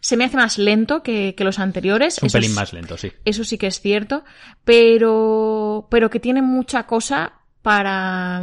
se 0.00 0.16
me 0.16 0.24
hace 0.24 0.38
más 0.38 0.56
lento 0.56 1.02
que, 1.02 1.34
que 1.34 1.44
los 1.44 1.58
anteriores. 1.58 2.16
Es 2.16 2.22
un 2.22 2.28
Eso 2.28 2.38
pelín 2.38 2.50
es- 2.52 2.56
más 2.56 2.72
lento, 2.72 2.96
sí. 2.96 3.12
eso 3.26 3.44
sí 3.44 3.58
que 3.58 3.66
es 3.66 3.78
cierto, 3.82 4.24
pero, 4.64 5.86
pero 5.90 6.08
que 6.08 6.18
tiene 6.18 6.40
mucha 6.40 6.84
cosa 6.84 7.34
para, 7.60 8.42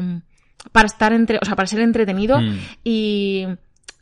para 0.72 0.86
estar 0.88 1.13
entre, 1.13 1.38
o 1.41 1.45
sea, 1.45 1.55
para 1.55 1.68
ser 1.68 1.80
entretenido 1.82 2.39
Mm. 2.39 2.57
y 2.84 3.45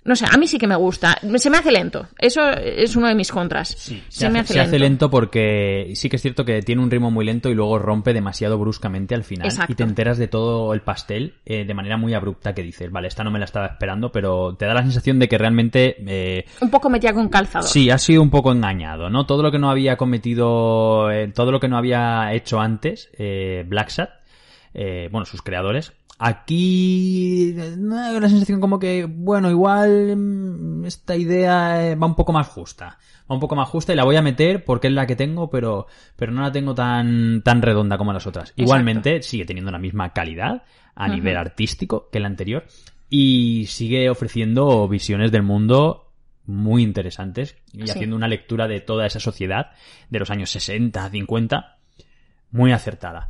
no 0.03 0.15
sé, 0.15 0.25
a 0.31 0.37
mí 0.37 0.45
sí 0.45 0.59
que 0.59 0.67
me 0.67 0.75
gusta. 0.75 1.17
Se 1.37 1.49
me 1.49 1.57
hace 1.57 1.71
lento. 1.71 2.07
Eso 2.19 2.47
es 2.51 2.95
uno 2.95 3.07
de 3.07 3.15
mis 3.15 3.31
contras. 3.31 3.69
Sí, 3.69 4.03
se, 4.09 4.19
se, 4.19 4.29
me 4.29 4.37
hace, 4.37 4.49
se 4.53 4.59
lento. 4.59 4.69
hace 4.69 4.77
lento 4.79 5.09
porque 5.09 5.93
sí 5.95 6.09
que 6.09 6.17
es 6.17 6.21
cierto 6.21 6.45
que 6.45 6.61
tiene 6.61 6.83
un 6.83 6.91
ritmo 6.91 7.09
muy 7.09 7.25
lento 7.25 7.49
y 7.49 7.55
luego 7.55 7.79
rompe 7.79 8.13
demasiado 8.13 8.59
bruscamente 8.59 9.15
al 9.15 9.23
final 9.23 9.47
Exacto. 9.47 9.73
y 9.73 9.75
te 9.75 9.81
enteras 9.81 10.19
de 10.19 10.27
todo 10.27 10.75
el 10.75 10.81
pastel 10.81 11.33
eh, 11.43 11.65
de 11.65 11.73
manera 11.73 11.97
muy 11.97 12.13
abrupta 12.13 12.53
que 12.53 12.61
dices, 12.61 12.91
vale, 12.91 13.07
esta 13.07 13.23
no 13.23 13.31
me 13.31 13.39
la 13.39 13.45
estaba 13.45 13.65
esperando, 13.65 14.11
pero 14.11 14.55
te 14.55 14.67
da 14.67 14.75
la 14.75 14.83
sensación 14.83 15.17
de 15.17 15.27
que 15.27 15.39
realmente 15.39 15.95
eh, 16.05 16.45
Un 16.61 16.69
poco 16.69 16.87
metida 16.91 17.11
con 17.11 17.27
calzador. 17.27 17.67
sí, 17.67 17.89
ha 17.89 17.97
sido 17.97 18.21
un 18.21 18.29
poco 18.29 18.51
engañado, 18.51 19.09
¿no? 19.09 19.25
Todo 19.25 19.41
lo 19.41 19.51
que 19.51 19.57
no 19.57 19.71
había 19.71 19.97
cometido, 19.97 21.09
eh, 21.09 21.29
todo 21.33 21.51
lo 21.51 21.59
que 21.59 21.67
no 21.67 21.77
había 21.79 22.31
hecho 22.33 22.59
antes 22.59 23.09
eh, 23.17 23.63
Black 23.67 23.89
Sat, 23.89 24.09
eh, 24.75 25.09
bueno, 25.11 25.25
sus 25.25 25.41
creadores, 25.41 25.93
Aquí 26.17 27.53
da 27.53 28.19
la 28.19 28.29
sensación 28.29 28.61
como 28.61 28.79
que, 28.79 29.05
bueno, 29.05 29.49
igual 29.49 30.15
mm, 30.15 30.85
esta 30.85 31.15
idea 31.15 31.91
eh, 31.91 31.95
va 31.95 32.07
un 32.07 32.15
poco 32.15 32.31
más 32.31 32.47
justa. 32.47 32.97
Va 33.29 33.35
un 33.35 33.39
poco 33.41 33.55
más 33.55 33.67
justa 33.67 33.91
y 33.91 33.95
la 33.95 34.03
voy 34.05 34.15
a 34.15 34.21
meter 34.21 34.63
porque 34.63 34.87
es 34.87 34.93
la 34.93 35.07
que 35.07 35.15
tengo, 35.15 35.49
pero, 35.49 35.87
pero 36.15 36.31
no 36.31 36.41
la 36.41 36.51
tengo 36.51 36.73
tan, 36.75 37.41
tan 37.43 37.61
redonda 37.61 37.97
como 37.97 38.13
las 38.13 38.27
otras. 38.27 38.53
Igualmente 38.55 39.21
sigue 39.23 39.45
teniendo 39.45 39.71
la 39.71 39.79
misma 39.79 40.13
calidad 40.13 40.63
a 40.95 41.07
nivel 41.09 41.35
artístico 41.35 42.07
que 42.09 42.19
la 42.19 42.27
anterior 42.27 42.65
y 43.09 43.65
sigue 43.67 44.09
ofreciendo 44.09 44.87
visiones 44.87 45.31
del 45.31 45.43
mundo 45.43 46.11
muy 46.45 46.83
interesantes 46.83 47.57
y 47.73 47.83
Sí. 47.85 47.91
haciendo 47.91 48.15
una 48.15 48.27
lectura 48.27 48.67
de 48.67 48.79
toda 48.79 49.05
esa 49.05 49.19
sociedad 49.19 49.71
de 50.09 50.19
los 50.19 50.29
años 50.29 50.51
60, 50.51 51.09
50 51.09 51.77
muy 52.51 52.71
acertada. 52.71 53.29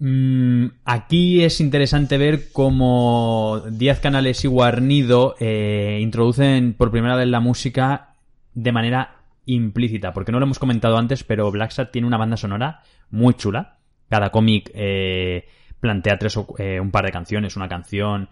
Mm, 0.00 0.66
aquí 0.84 1.44
es 1.44 1.60
interesante 1.60 2.18
ver 2.18 2.50
cómo 2.52 3.62
10 3.70 4.00
canales 4.00 4.44
y 4.44 4.48
Guarnido 4.48 5.36
eh, 5.38 6.00
introducen 6.02 6.74
por 6.74 6.90
primera 6.90 7.14
vez 7.14 7.28
la 7.28 7.38
música 7.38 8.14
de 8.54 8.72
manera 8.72 9.16
implícita, 9.44 10.12
porque 10.12 10.32
no 10.32 10.40
lo 10.40 10.46
hemos 10.46 10.58
comentado 10.58 10.98
antes, 10.98 11.22
pero 11.22 11.52
Black 11.52 11.92
tiene 11.92 12.08
una 12.08 12.16
banda 12.16 12.36
sonora 12.36 12.82
muy 13.10 13.34
chula. 13.34 13.78
Cada 14.08 14.30
cómic 14.30 14.72
eh, 14.74 15.46
plantea 15.78 16.18
tres 16.18 16.36
o 16.36 16.48
eh, 16.58 16.80
un 16.80 16.90
par 16.90 17.04
de 17.04 17.12
canciones, 17.12 17.56
una 17.56 17.68
canción 17.68 18.28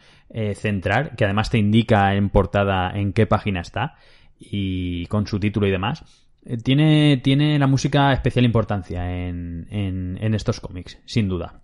central, 0.57 1.13
que 1.17 1.25
además 1.25 1.49
te 1.49 1.59
indica 1.59 2.17
en 2.17 2.29
portada 2.29 2.91
en 2.91 3.13
qué 3.13 3.25
página 3.27 3.61
está 3.61 3.95
y 4.41 5.07
con 5.07 5.29
su 5.29 5.39
título 5.39 5.69
y 5.69 5.71
demás. 5.71 6.24
Eh, 6.47 6.57
Tiene, 6.59 7.21
tiene 7.23 7.59
la 7.59 7.67
música 7.67 8.13
especial 8.13 8.45
importancia 8.45 9.27
en, 9.27 9.67
en, 9.71 10.35
estos 10.35 10.61
cómics, 10.61 10.99
sin 11.05 11.29
duda. 11.29 11.61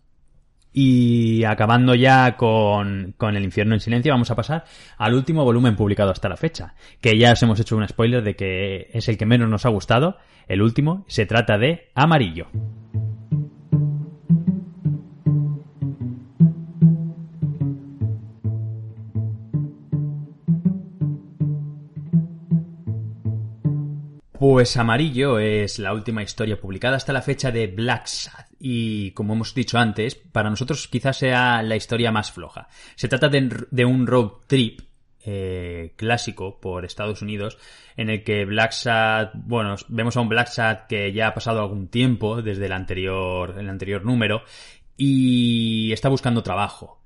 Y 0.72 1.42
acabando 1.44 1.94
ya 1.96 2.36
con, 2.36 3.14
con 3.16 3.36
El 3.36 3.42
infierno 3.44 3.74
en 3.74 3.80
silencio, 3.80 4.12
vamos 4.12 4.30
a 4.30 4.36
pasar 4.36 4.64
al 4.98 5.14
último 5.14 5.44
volumen 5.44 5.74
publicado 5.74 6.12
hasta 6.12 6.28
la 6.28 6.36
fecha, 6.36 6.74
que 7.00 7.18
ya 7.18 7.32
os 7.32 7.42
hemos 7.42 7.58
hecho 7.58 7.76
un 7.76 7.88
spoiler 7.88 8.22
de 8.22 8.36
que 8.36 8.88
es 8.92 9.08
el 9.08 9.18
que 9.18 9.26
menos 9.26 9.48
nos 9.48 9.66
ha 9.66 9.70
gustado, 9.70 10.18
el 10.46 10.62
último, 10.62 11.04
se 11.08 11.26
trata 11.26 11.58
de 11.58 11.90
Amarillo. 11.94 12.46
Pues 24.40 24.74
Amarillo 24.78 25.38
es 25.38 25.78
la 25.78 25.92
última 25.92 26.22
historia 26.22 26.58
publicada 26.58 26.96
hasta 26.96 27.12
la 27.12 27.20
fecha 27.20 27.50
de 27.50 27.66
Black 27.66 28.06
Sad 28.06 28.46
y 28.58 29.10
como 29.10 29.34
hemos 29.34 29.54
dicho 29.54 29.76
antes, 29.76 30.14
para 30.14 30.48
nosotros 30.48 30.88
quizás 30.88 31.18
sea 31.18 31.62
la 31.62 31.76
historia 31.76 32.10
más 32.10 32.32
floja. 32.32 32.66
Se 32.94 33.06
trata 33.06 33.28
de, 33.28 33.84
un 33.84 34.06
road 34.06 34.30
trip 34.46 34.80
eh, 35.26 35.92
clásico 35.94 36.58
por 36.58 36.86
Estados 36.86 37.20
Unidos 37.20 37.58
en 37.98 38.08
el 38.08 38.24
que 38.24 38.46
Black 38.46 38.72
Sad, 38.72 39.28
bueno, 39.34 39.76
vemos 39.88 40.16
a 40.16 40.22
un 40.22 40.30
Black 40.30 40.48
Sad 40.48 40.86
que 40.88 41.12
ya 41.12 41.26
ha 41.26 41.34
pasado 41.34 41.60
algún 41.60 41.88
tiempo 41.88 42.40
desde 42.40 42.64
el 42.64 42.72
anterior, 42.72 43.56
el 43.58 43.68
anterior 43.68 44.06
número 44.06 44.40
y 44.96 45.92
está 45.92 46.08
buscando 46.08 46.42
trabajo 46.42 46.99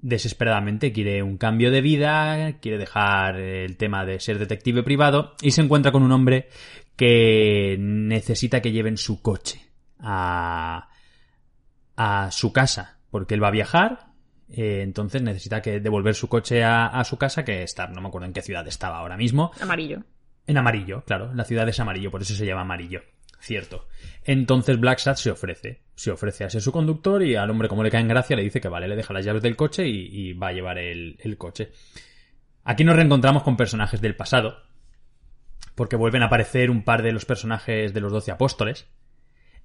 desesperadamente 0.00 0.92
quiere 0.92 1.22
un 1.22 1.36
cambio 1.38 1.70
de 1.70 1.80
vida, 1.80 2.52
quiere 2.60 2.78
dejar 2.78 3.36
el 3.36 3.76
tema 3.76 4.04
de 4.04 4.20
ser 4.20 4.38
detective 4.38 4.82
privado 4.82 5.34
y 5.42 5.50
se 5.50 5.62
encuentra 5.62 5.92
con 5.92 6.02
un 6.02 6.12
hombre 6.12 6.48
que 6.96 7.76
necesita 7.78 8.60
que 8.60 8.72
lleven 8.72 8.96
su 8.96 9.22
coche 9.22 9.60
a, 10.00 10.88
a 11.96 12.30
su 12.30 12.52
casa, 12.52 12.98
porque 13.10 13.34
él 13.34 13.42
va 13.42 13.48
a 13.48 13.52
viajar, 13.52 14.08
eh, 14.50 14.80
entonces 14.82 15.22
necesita 15.22 15.62
que 15.62 15.80
devolver 15.80 16.14
su 16.14 16.28
coche 16.28 16.64
a, 16.64 16.86
a 16.86 17.04
su 17.04 17.16
casa, 17.16 17.44
que 17.44 17.62
está, 17.62 17.86
no 17.88 18.00
me 18.00 18.08
acuerdo 18.08 18.26
en 18.26 18.32
qué 18.32 18.42
ciudad 18.42 18.66
estaba 18.66 18.98
ahora 18.98 19.16
mismo, 19.16 19.52
Amarillo. 19.60 20.02
en 20.46 20.56
amarillo, 20.56 21.02
claro, 21.04 21.32
la 21.34 21.44
ciudad 21.44 21.68
es 21.68 21.78
amarillo, 21.80 22.10
por 22.10 22.22
eso 22.22 22.34
se 22.34 22.46
llama 22.46 22.62
amarillo. 22.62 23.02
Cierto. 23.40 23.86
Entonces 24.24 24.78
Black 24.80 24.98
Sat 24.98 25.16
se 25.16 25.30
ofrece. 25.30 25.80
Se 25.94 26.10
ofrece 26.10 26.44
a 26.44 26.50
ser 26.50 26.60
su 26.60 26.72
conductor 26.72 27.22
y 27.22 27.34
al 27.36 27.50
hombre, 27.50 27.68
como 27.68 27.82
le 27.82 27.90
cae 27.90 28.00
en 28.00 28.08
gracia, 28.08 28.36
le 28.36 28.42
dice 28.42 28.60
que 28.60 28.68
vale, 28.68 28.88
le 28.88 28.96
deja 28.96 29.12
las 29.14 29.24
llaves 29.24 29.42
del 29.42 29.56
coche 29.56 29.86
y, 29.88 30.08
y 30.12 30.32
va 30.32 30.48
a 30.48 30.52
llevar 30.52 30.78
el, 30.78 31.16
el 31.20 31.36
coche. 31.38 31.70
Aquí 32.64 32.84
nos 32.84 32.96
reencontramos 32.96 33.42
con 33.42 33.56
personajes 33.56 34.00
del 34.00 34.16
pasado. 34.16 34.58
Porque 35.74 35.96
vuelven 35.96 36.22
a 36.22 36.26
aparecer 36.26 36.70
un 36.70 36.82
par 36.82 37.02
de 37.02 37.12
los 37.12 37.24
personajes 37.24 37.94
de 37.94 38.00
los 38.00 38.12
doce 38.12 38.30
apóstoles. 38.32 38.86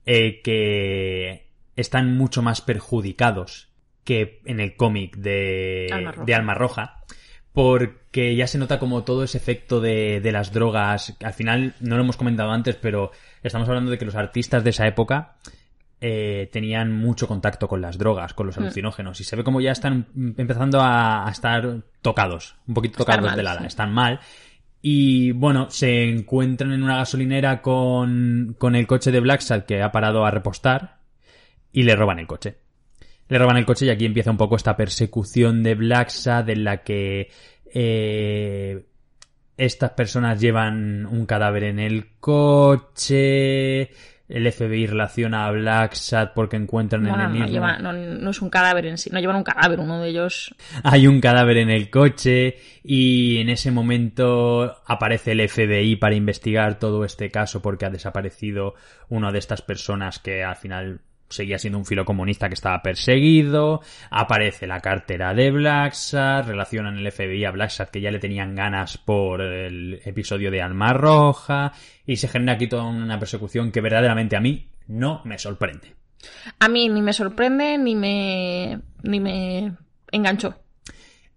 eh, 0.06 0.42
que 0.44 1.50
están 1.76 2.16
mucho 2.18 2.42
más 2.42 2.62
perjudicados 2.62 3.70
que 4.04 4.42
en 4.46 4.60
el 4.60 4.76
cómic 4.76 5.16
de 5.18 5.88
Alma 5.92 6.12
Roja. 6.12 6.26
de 6.26 6.34
Alma 6.36 6.54
Roja 6.54 7.00
porque 7.54 8.36
ya 8.36 8.48
se 8.48 8.58
nota 8.58 8.80
como 8.80 9.04
todo 9.04 9.24
ese 9.24 9.38
efecto 9.38 9.80
de, 9.80 10.20
de 10.22 10.32
las 10.32 10.52
drogas. 10.54 11.16
Al 11.24 11.34
final, 11.34 11.76
no 11.80 11.96
lo 11.98 12.04
hemos 12.04 12.18
comentado 12.18 12.52
antes, 12.52 12.76
pero 12.76 13.12
estamos 13.44 13.68
hablando 13.68 13.92
de 13.92 13.98
que 13.98 14.06
los 14.06 14.16
artistas 14.16 14.64
de 14.64 14.70
esa 14.72 14.88
época 14.88 15.36
eh, 16.02 16.50
tenían 16.52 16.92
mucho 16.92 17.28
contacto 17.28 17.68
con 17.68 17.82
las 17.82 17.98
drogas, 17.98 18.34
con 18.34 18.48
los 18.48 18.58
Mm. 18.58 18.64
alucinógenos, 18.64 19.22
y 19.22 19.24
se 19.24 19.36
ve 19.36 19.44
como 19.44 19.62
ya 19.62 19.72
están 19.72 20.08
empezando 20.38 20.82
a, 20.82 21.28
a 21.28 21.32
estar 21.32 21.82
tocados, 22.02 22.56
un 22.68 22.74
poquito 22.74 22.98
tocados 22.98 23.24
mal, 23.24 23.40
ala, 23.40 23.60
sí. 23.60 23.66
están 23.68 23.94
mal. 23.94 24.20
Y 24.82 25.32
bueno, 25.32 25.70
se 25.70 26.10
encuentran 26.10 26.74
en 26.74 26.84
una 26.84 26.98
gasolinera 26.98 27.62
con, 27.62 28.56
con 28.60 28.76
el 28.76 28.86
coche 28.86 29.12
de 29.12 29.22
Blacksad 29.22 29.64
que 29.64 29.82
ha 29.82 29.94
parado 29.94 30.26
a 30.26 30.32
repostar 30.32 30.98
y 31.72 31.84
le 31.84 31.96
roban 31.96 32.20
el 32.20 32.28
coche. 32.28 32.58
Le 33.30 33.38
roban 33.38 33.56
el 33.56 33.66
coche 33.66 33.86
y 33.86 33.90
aquí 33.90 34.06
empieza 34.06 34.30
un 34.30 34.36
poco 34.36 34.58
esta 34.58 34.76
persecución 34.76 35.64
de 35.64 35.76
Blacksad 35.76 36.50
en 36.50 36.66
la 36.66 36.84
que 36.84 37.30
eh, 37.74 38.86
estas 39.58 39.92
personas 39.92 40.40
llevan 40.42 41.06
un 41.06 41.26
cadáver 41.26 41.64
en 41.66 41.80
el 41.80 42.08
coche, 42.20 43.90
el 44.30 44.52
FBI 44.52 44.88
relaciona 44.88 45.46
a 45.46 45.52
Blacksad 45.52 46.32
porque 46.34 46.56
encuentran 46.56 47.04
No, 47.04 47.14
en 47.22 47.40
no, 47.40 47.46
lleva- 47.46 47.78
no- 47.78 47.94
no 47.94 48.30
es 48.32 48.42
un 48.42 48.50
cadáver 48.50 48.86
en 48.88 48.98
sí, 48.98 49.10
no 49.12 49.20
llevan 49.20 49.36
un 49.36 49.44
cadáver, 49.44 49.80
uno 49.80 50.02
de 50.02 50.10
ellos. 50.10 50.56
hay 50.84 51.06
un 51.08 51.20
cadáver 51.22 51.58
en 51.58 51.70
el 51.70 51.90
coche 51.90 52.58
y 52.84 53.38
en 53.40 53.50
ese 53.50 53.70
momento 53.72 54.76
aparece 54.88 55.34
el 55.34 55.42
FBI 55.48 55.98
para 55.98 56.16
investigar 56.16 56.80
todo 56.80 57.06
este 57.06 57.30
caso 57.30 57.62
porque 57.62 57.86
ha 57.86 57.90
desaparecido 57.90 58.74
una 59.10 59.32
de 59.32 59.40
estas 59.40 59.62
personas 59.62 60.20
que 60.20 60.44
al 60.44 60.56
final 60.56 61.02
seguía 61.36 61.58
siendo 61.60 61.78
un 61.80 61.86
filo 61.86 62.06
comunista 62.06 62.48
que 62.48 62.54
estaba 62.56 62.82
perseguido, 62.82 63.82
aparece 64.10 64.68
la 64.68 64.80
cartera 64.80 65.34
de 65.34 65.52
Blacksad, 65.52 66.46
relacionan 66.48 66.98
el 66.98 67.12
FBI 67.12 67.46
a 67.46 67.52
Blacksad 67.52 67.90
que 67.90 68.02
ya 68.02 68.12
le 68.12 68.20
tenían 68.20 68.56
ganas 68.56 68.98
por 68.98 69.42
el 69.42 70.02
episodio 70.06 70.52
de 70.52 70.62
Alma 70.62 70.94
Roja 70.94 71.74
y 72.06 72.16
se 72.18 72.28
genera 72.28 72.54
aquí 72.54 72.68
toda 72.68 72.84
una 72.84 73.20
persecución 73.20 73.72
que 73.72 73.82
verdaderamente 73.82 74.36
a 74.36 74.42
mí 74.42 74.68
no 74.88 75.22
me 75.26 75.38
sorprende. 75.38 75.94
A 76.60 76.68
mí 76.70 76.88
ni 76.90 77.02
me 77.02 77.14
sorprende 77.14 77.78
ni 77.78 77.96
me 77.96 78.80
ni 79.04 79.20
me 79.20 79.74
enganchó. 80.12 80.56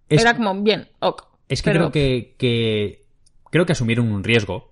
Es- 0.09 0.21
Era 0.23 0.37
como 0.37 0.55
bien, 0.63 0.89
ok. 1.01 1.23
Es 1.49 1.63
que 1.63 1.71
pero- 1.71 1.91
creo 1.91 1.93
que, 1.93 2.35
que- 2.39 3.03
creo 3.51 3.67
que 3.67 3.73
asumieron 3.73 4.13
un 4.13 4.23
riesgo 4.25 4.66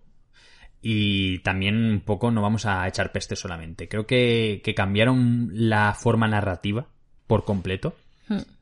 y 0.87 1.39
también 1.39 1.77
un 1.83 2.01
poco 2.01 2.31
no 2.31 2.43
vamos 2.43 2.67
a 2.67 2.87
echar 2.87 3.11
peste 3.11 3.37
solamente. 3.37 3.89
Creo 3.89 4.07
que, 4.07 4.61
que 4.63 4.75
cambiaron 4.75 5.49
la 5.55 5.95
forma 5.95 6.29
narrativa 6.29 6.87
por 7.27 7.47
completo 7.47 7.97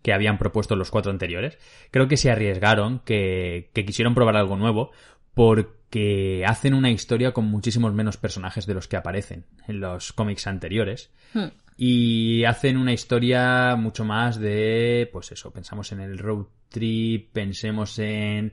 que 0.03 0.12
habían 0.12 0.39
propuesto 0.39 0.77
los 0.77 0.93
cuatro 0.93 1.11
anteriores. 1.11 1.59
Creo 1.90 2.07
que 2.07 2.16
se 2.16 2.31
arriesgaron, 2.31 3.01
que, 3.01 3.70
que 3.73 3.85
quisieron 3.85 4.15
probar 4.15 4.36
algo 4.36 4.57
nuevo, 4.57 4.93
porque 5.35 6.44
hacen 6.47 6.74
una 6.74 6.93
historia 6.93 7.32
con 7.32 7.47
muchísimos 7.47 7.93
menos 7.93 8.19
personajes 8.19 8.66
de 8.66 8.74
los 8.74 8.86
que 8.86 8.97
aparecen 8.97 9.44
en 9.66 9.81
los 9.81 10.12
cómics 10.12 10.47
anteriores. 10.47 11.11
Hmm. 11.35 11.49
Y 11.77 12.44
hacen 12.44 12.77
una 12.77 12.93
historia 12.93 13.74
mucho 13.74 14.05
más 14.05 14.39
de, 14.39 15.09
pues 15.12 15.32
eso, 15.32 15.51
pensamos 15.51 15.90
en 15.90 16.01
el 16.01 16.19
road 16.19 16.47
trip, 16.69 17.32
pensemos 17.32 17.99
en 17.99 18.53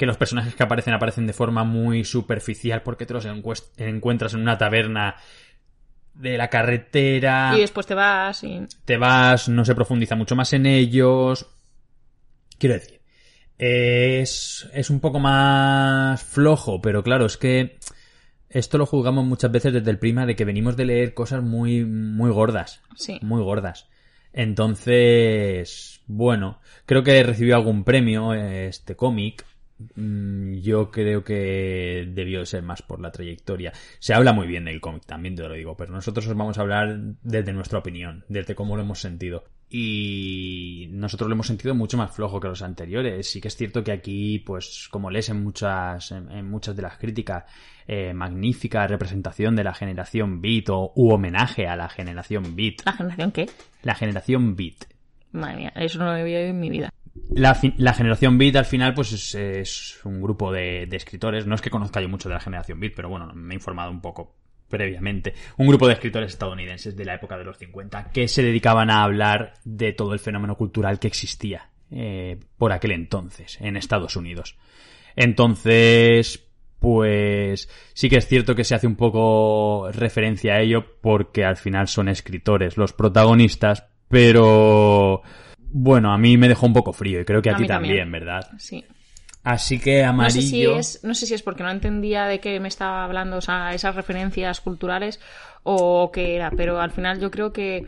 que 0.00 0.06
los 0.06 0.16
personajes 0.16 0.54
que 0.54 0.62
aparecen 0.62 0.94
aparecen 0.94 1.26
de 1.26 1.34
forma 1.34 1.62
muy 1.62 2.04
superficial 2.04 2.80
porque 2.80 3.04
te 3.04 3.12
los 3.12 3.26
encuentras 3.26 4.32
en 4.32 4.40
una 4.40 4.56
taberna 4.56 5.16
de 6.14 6.38
la 6.38 6.48
carretera 6.48 7.52
Y 7.54 7.60
después 7.60 7.86
te 7.86 7.92
vas 7.92 8.42
y... 8.42 8.62
te 8.86 8.96
vas, 8.96 9.50
no 9.50 9.62
se 9.62 9.74
profundiza 9.74 10.16
mucho 10.16 10.34
más 10.34 10.54
en 10.54 10.64
ellos. 10.64 11.50
Quiero 12.56 12.76
decir, 12.76 13.02
es, 13.58 14.70
es 14.72 14.88
un 14.88 15.00
poco 15.00 15.18
más 15.18 16.22
flojo, 16.22 16.80
pero 16.80 17.02
claro, 17.02 17.26
es 17.26 17.36
que 17.36 17.78
esto 18.48 18.78
lo 18.78 18.86
juzgamos 18.86 19.26
muchas 19.26 19.52
veces 19.52 19.74
desde 19.74 19.90
el 19.90 19.98
prima 19.98 20.24
de 20.24 20.34
que 20.34 20.46
venimos 20.46 20.78
de 20.78 20.86
leer 20.86 21.12
cosas 21.12 21.42
muy, 21.42 21.84
muy 21.84 22.30
gordas. 22.30 22.80
Sí. 22.96 23.18
Muy 23.20 23.42
gordas. 23.42 23.90
Entonces, 24.32 26.00
bueno, 26.06 26.62
creo 26.86 27.02
que 27.02 27.22
recibió 27.22 27.56
algún 27.56 27.84
premio 27.84 28.32
eh, 28.32 28.68
este 28.68 28.96
cómic. 28.96 29.44
Mm, 29.94 30.54
Yo 30.60 30.90
creo 30.90 31.24
que 31.24 32.08
debió 32.12 32.44
ser 32.44 32.62
más 32.62 32.82
por 32.82 33.00
la 33.00 33.10
trayectoria. 33.10 33.72
Se 33.98 34.14
habla 34.14 34.32
muy 34.32 34.46
bien 34.46 34.64
del 34.64 34.80
cómic, 34.80 35.06
también 35.06 35.34
te 35.34 35.42
lo 35.42 35.54
digo, 35.54 35.76
pero 35.76 35.92
nosotros 35.92 36.26
os 36.26 36.36
vamos 36.36 36.58
a 36.58 36.62
hablar 36.62 36.98
desde 37.22 37.52
nuestra 37.52 37.78
opinión, 37.78 38.24
desde 38.28 38.54
cómo 38.54 38.76
lo 38.76 38.82
hemos 38.82 39.00
sentido. 39.00 39.44
Y 39.72 40.88
nosotros 40.90 41.28
lo 41.28 41.34
hemos 41.34 41.46
sentido 41.46 41.76
mucho 41.76 41.96
más 41.96 42.10
flojo 42.14 42.40
que 42.40 42.48
los 42.48 42.60
anteriores. 42.62 43.30
Sí 43.30 43.40
que 43.40 43.48
es 43.48 43.56
cierto 43.56 43.84
que 43.84 43.92
aquí, 43.92 44.40
pues, 44.40 44.88
como 44.90 45.10
lees 45.10 45.28
en 45.28 45.42
muchas, 45.44 46.10
en, 46.10 46.28
en 46.30 46.50
muchas 46.50 46.74
de 46.74 46.82
las 46.82 46.98
críticas, 46.98 47.44
eh, 47.86 48.12
magnífica 48.12 48.86
representación 48.88 49.54
de 49.54 49.62
la 49.64 49.72
generación 49.72 50.40
Beat 50.40 50.68
o 50.70 50.92
u 50.96 51.12
homenaje 51.12 51.68
a 51.68 51.76
la 51.76 51.88
generación 51.88 52.56
Beat. 52.56 52.84
¿La 52.84 52.92
generación 52.92 53.32
qué? 53.32 53.48
La 53.84 53.94
generación 53.94 54.56
Beat. 54.56 54.86
Madre 55.32 55.56
mía, 55.56 55.72
eso 55.76 56.00
no 56.00 56.06
lo 56.06 56.10
había 56.10 56.38
oído 56.38 56.50
en 56.50 56.58
mi 56.60 56.68
vida. 56.70 56.90
La, 57.30 57.54
generación 57.54 58.38
Beat 58.38 58.56
al 58.56 58.64
final 58.64 58.94
pues 58.94 59.12
es, 59.12 59.34
es 59.34 60.00
un 60.04 60.20
grupo 60.20 60.52
de, 60.52 60.86
de 60.86 60.96
escritores. 60.96 61.46
No 61.46 61.54
es 61.54 61.60
que 61.60 61.70
conozca 61.70 62.00
yo 62.00 62.08
mucho 62.08 62.28
de 62.28 62.34
la 62.34 62.40
generación 62.40 62.80
Beat, 62.80 62.94
pero 62.94 63.08
bueno, 63.08 63.30
me 63.34 63.54
he 63.54 63.56
informado 63.56 63.90
un 63.90 64.00
poco 64.00 64.34
previamente. 64.70 65.34
Un 65.58 65.66
grupo 65.66 65.86
de 65.86 65.94
escritores 65.94 66.32
estadounidenses 66.32 66.96
de 66.96 67.04
la 67.04 67.14
época 67.14 67.36
de 67.36 67.44
los 67.44 67.58
50 67.58 68.10
que 68.12 68.28
se 68.28 68.42
dedicaban 68.42 68.88
a 68.88 69.02
hablar 69.02 69.54
de 69.64 69.92
todo 69.92 70.14
el 70.14 70.20
fenómeno 70.20 70.56
cultural 70.56 70.98
que 70.98 71.08
existía 71.08 71.68
eh, 71.90 72.38
por 72.56 72.72
aquel 72.72 72.92
entonces 72.92 73.58
en 73.60 73.76
Estados 73.76 74.16
Unidos. 74.16 74.56
Entonces, 75.16 76.46
pues 76.78 77.68
sí 77.92 78.08
que 78.08 78.16
es 78.16 78.26
cierto 78.26 78.54
que 78.54 78.64
se 78.64 78.74
hace 78.74 78.86
un 78.86 78.96
poco 78.96 79.90
referencia 79.92 80.54
a 80.54 80.60
ello 80.60 80.98
porque 81.02 81.44
al 81.44 81.56
final 81.56 81.88
son 81.88 82.08
escritores 82.08 82.76
los 82.76 82.92
protagonistas, 82.92 83.84
pero 84.08 85.22
bueno, 85.72 86.12
a 86.12 86.18
mí 86.18 86.36
me 86.36 86.48
dejó 86.48 86.66
un 86.66 86.72
poco 86.72 86.92
frío 86.92 87.20
y 87.20 87.24
creo 87.24 87.42
que 87.42 87.50
a, 87.50 87.54
A 87.54 87.56
ti 87.56 87.66
también, 87.66 88.10
también. 88.10 88.12
¿verdad? 88.12 88.48
Sí. 88.58 88.84
Así 89.42 89.78
que 89.80 90.04
No 90.06 90.28
sé, 90.30 90.42
si 90.42 90.66
amarillo. 90.66 90.76
es, 90.76 91.00
no 91.02 91.14
sé 91.14 91.26
si 91.26 91.34
es 91.34 91.42
porque 91.42 91.62
no 91.62 91.70
entendía 91.70 92.26
de 92.26 92.40
qué 92.40 92.60
me 92.60 92.68
estaba 92.68 93.04
hablando, 93.04 93.38
o 93.38 93.40
sea, 93.40 93.72
esas 93.74 93.94
referencias 93.94 94.60
culturales 94.60 95.18
o 95.62 96.10
qué 96.12 96.36
era, 96.36 96.50
pero 96.50 96.80
al 96.80 96.90
final 96.90 97.20
yo 97.20 97.30
creo 97.30 97.52
que, 97.52 97.86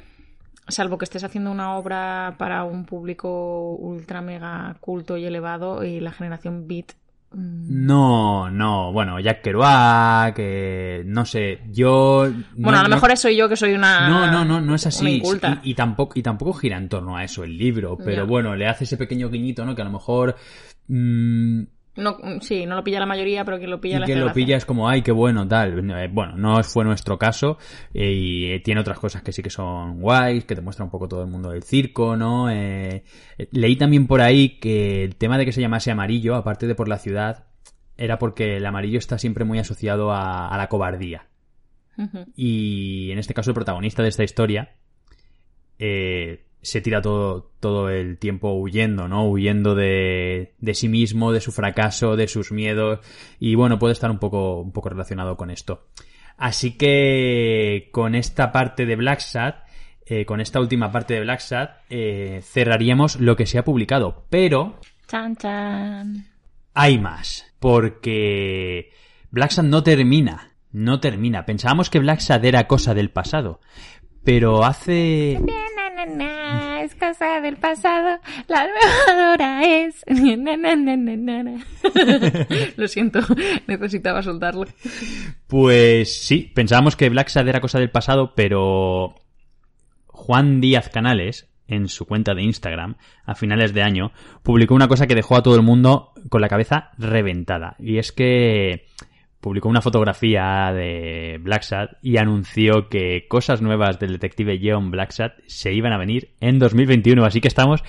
salvo 0.69 0.97
que 0.99 1.05
estés 1.05 1.25
haciendo 1.25 1.51
una 1.51 1.77
obra 1.77 2.37
para 2.39 2.65
un 2.65 2.87
público 2.87 3.75
ultra 3.75 4.23
mega 4.23 4.77
culto 4.81 5.17
y 5.19 5.25
elevado, 5.27 5.85
y 5.85 6.01
la 6.01 6.13
generación 6.13 6.67
beat. 6.69 6.93
Mm, 7.35 7.87
No, 7.87 8.51
no, 8.51 8.93
bueno, 8.93 9.19
Jack 9.21 9.43
Kerouac, 9.43 10.35
que 10.37 11.03
no 11.07 11.25
sé, 11.25 11.61
yo... 11.71 12.29
Bueno, 12.57 12.73
no- 12.73 12.79
a 12.79 12.83
lo 12.83 12.89
no- 12.89 12.97
mejor 12.97 13.17
soy 13.17 13.37
yo 13.37 13.49
que 13.49 13.57
soy 13.57 13.73
una. 13.73 14.09
No, 14.09 14.31
no, 14.31 14.45
no, 14.45 14.61
no 14.61 14.75
es 14.75 14.87
así. 14.87 15.21
Y, 15.65 15.71
y 15.71 15.75
tampoco, 15.75 16.19
y 16.19 16.23
tampoco 16.23 16.53
gira 16.55 16.77
en 16.77 16.89
torno 16.89 17.17
a 17.17 17.25
eso 17.25 17.45
el 17.45 17.57
libro, 17.57 17.97
pero 17.97 18.27
bueno, 18.27 18.55
le 18.57 18.67
hace 18.69 18.85
ese 18.85 18.97
pequeño 18.97 19.31
guiñito, 19.31 19.65
¿no? 19.65 19.75
Que 19.75 19.83
a 19.83 19.85
lo 19.87 19.91
mejor... 19.93 20.37
mm, 20.89 21.63
No, 21.95 22.17
sí, 22.41 22.65
no 22.65 22.77
lo 22.77 22.83
pilla 22.83 23.01
la 23.01 23.07
mayoría, 23.07 23.45
pero 23.45 23.59
quien 23.59 23.71
lo 23.71 23.81
pilla 23.81 24.01
le 24.01 24.07
que 24.07 24.17
lo 24.17 24.33
pilla 24.33 24.57
es 24.57 24.65
como, 24.65 24.89
ay, 24.89 25.03
qué 25.03 25.13
bueno, 25.13 25.47
tal. 25.47 25.91
Eh, 25.91 26.09
Bueno, 26.11 26.37
no 26.37 26.63
fue 26.63 26.85
nuestro 26.85 27.19
caso 27.19 27.59
eh, 27.93 28.13
y 28.13 28.47
eh, 28.47 28.61
tiene 28.61 28.81
otras 28.81 28.99
cosas 28.99 29.23
que 29.23 29.31
sí 29.33 29.43
que 29.43 29.51
son 29.51 30.01
guays, 30.01 30.45
que 30.45 30.55
te 30.55 30.63
muestra 30.63 30.85
un 30.85 30.91
poco 30.91 31.07
todo 31.07 31.23
el 31.23 31.29
mundo 31.29 31.51
del 31.51 31.63
circo, 31.63 32.17
¿no? 32.17 32.51
Eh, 32.51 33.05
leí 33.51 33.77
también 33.77 34.07
por 34.07 34.23
ahí 34.23 34.59
que 34.59 35.05
el 35.05 35.17
tema 35.17 35.37
de 35.37 35.45
que 35.45 35.53
se 35.53 35.61
llamase 35.61 35.91
amarillo, 35.91 36.35
aparte 36.35 36.67
de 36.67 36.75
por 36.75 36.89
la 36.89 36.99
ciudad, 36.99 37.45
era 37.99 38.19
porque 38.19 38.57
el 38.57 38.65
amarillo 38.65 38.99
está 38.99 39.19
siempre 39.19 39.45
muy 39.45 39.59
asociado 39.59 40.13
a, 40.13 40.49
a 40.49 40.57
la 40.57 40.69
cobardía. 40.69 41.27
Y 42.35 43.11
en 43.13 43.19
este 43.19 43.35
caso 43.35 43.51
el 43.51 43.55
protagonista 43.55 44.03
de 44.03 44.09
esta 44.09 44.25
historia 44.25 44.73
eh, 45.79 46.47
se 46.63 46.81
tira 46.81 47.03
todo, 47.03 47.51
todo 47.61 47.91
el 47.91 48.19
tiempo 48.19 48.53
huyendo, 48.53 49.09
¿no? 49.09 49.29
Huyendo 49.29 49.75
de, 49.75 50.55
de 50.59 50.75
sí 50.75 50.89
mismo, 50.89 51.33
de 51.33 51.41
su 51.41 51.53
fracaso, 51.53 52.17
de 52.17 52.29
sus 52.29 52.53
miedos. 52.53 53.01
Y 53.39 53.57
bueno, 53.57 53.79
puede 53.79 53.93
estar 53.93 54.11
un 54.11 54.19
poco, 54.19 54.61
un 54.61 54.73
poco 54.73 54.89
relacionado 54.89 55.37
con 55.37 55.51
esto. 55.51 55.87
Así 56.37 56.77
que 56.77 57.89
con 57.93 58.15
esta 58.15 58.53
parte 58.53 58.87
de 58.87 58.97
Black 58.97 59.21
Sad, 59.21 59.55
eh, 60.07 60.25
con 60.25 60.41
esta 60.41 60.61
última 60.61 60.91
parte 60.91 61.15
de 61.15 61.21
Black 61.21 61.41
Sad, 61.41 61.69
eh, 61.91 62.41
cerraríamos 62.43 63.21
lo 63.21 63.37
que 63.37 63.47
se 63.47 63.59
ha 63.59 63.65
publicado. 63.65 64.25
Pero 64.31 64.79
Chan, 65.09 65.37
chan. 65.37 66.27
hay 66.75 66.99
más, 66.99 67.47
porque 67.59 68.93
Black 69.31 69.51
Sad 69.51 69.65
no 69.65 69.83
termina, 69.83 70.53
no 70.71 71.01
termina. 71.01 71.45
Pensábamos 71.45 71.91
que 71.91 71.99
Black 71.99 72.21
Sad 72.21 72.45
era 72.45 72.67
cosa 72.67 72.95
del 72.95 73.11
pasado, 73.11 73.61
pero 74.25 74.65
hace... 74.65 75.39
Na, 76.07 76.83
es 76.83 76.95
cosa 76.95 77.41
del 77.41 77.57
pasado, 77.57 78.19
la 78.49 78.67
nueva 78.67 79.33
hora 79.33 79.65
es. 79.65 80.05
Na, 80.07 80.57
na, 80.57 80.57
na, 80.57 80.97
na, 80.97 81.17
na, 81.17 81.43
na. 81.43 81.67
Lo 82.77 82.89
siento, 82.89 83.21
necesitaba 83.67 84.23
soltarlo. 84.23 84.67
Pues 85.47 86.23
sí, 86.23 86.51
pensábamos 86.55 86.97
que 86.97 87.09
Black 87.09 87.29
Sad 87.29 87.49
era 87.49 87.61
cosa 87.61 87.79
del 87.79 87.91
pasado, 87.91 88.35
pero 88.35 89.15
Juan 90.07 90.61
Díaz 90.61 90.89
Canales, 90.89 91.49
en 91.67 91.89
su 91.89 92.07
cuenta 92.07 92.35
de 92.35 92.43
Instagram, 92.43 92.97
a 93.25 93.35
finales 93.35 93.73
de 93.73 93.83
año, 93.83 94.13
publicó 94.43 94.75
una 94.75 94.89
cosa 94.89 95.07
que 95.07 95.15
dejó 95.15 95.37
a 95.37 95.43
todo 95.43 95.57
el 95.57 95.63
mundo 95.63 96.13
con 96.29 96.41
la 96.41 96.49
cabeza 96.49 96.91
reventada. 96.99 97.77
Y 97.79 97.99
es 97.99 98.13
que 98.13 98.87
publicó 99.43 99.69
una 99.69 99.83
fotografía 99.83 100.73
de 100.73 101.39
Black 101.43 101.65
Sad 101.65 101.89
y 102.01 102.17
anunció 102.17 102.89
que 102.89 103.27
cosas 103.29 103.61
nuevas 103.61 103.99
del 103.99 104.13
detective 104.13 104.61
John 104.63 104.93
Black 104.93 105.11
Sad 105.11 105.33
se 105.47 105.73
iban 105.75 105.93
a 105.93 105.99
venir 105.99 106.31
en 106.41 106.61
2021. 106.61 107.25
Así 107.25 107.41
que 107.41 107.49
estamos, 107.49 107.83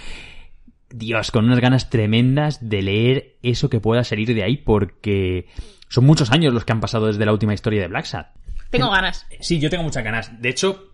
Dios, 0.90 1.30
con 1.30 1.46
unas 1.46 1.60
ganas 1.60 1.92
tremendas 1.92 2.68
de 2.68 2.82
leer 2.82 3.36
eso 3.44 3.70
que 3.70 3.80
pueda 3.80 4.04
salir 4.04 4.34
de 4.34 4.44
ahí 4.44 4.58
porque 4.58 5.48
son 5.90 6.06
muchos 6.06 6.32
años 6.32 6.56
los 6.56 6.66
que 6.66 6.74
han 6.74 6.82
pasado 6.82 7.06
desde 7.06 7.26
la 7.26 7.32
última 7.32 7.54
historia 7.54 7.82
de 7.82 7.88
Black 7.88 8.06
Sad. 8.06 8.26
Tengo 8.72 8.90
ganas. 8.90 9.28
Sí, 9.40 9.60
yo 9.60 9.70
tengo 9.70 9.84
muchas 9.84 10.04
ganas. 10.04 10.42
De 10.42 10.50
hecho, 10.50 10.93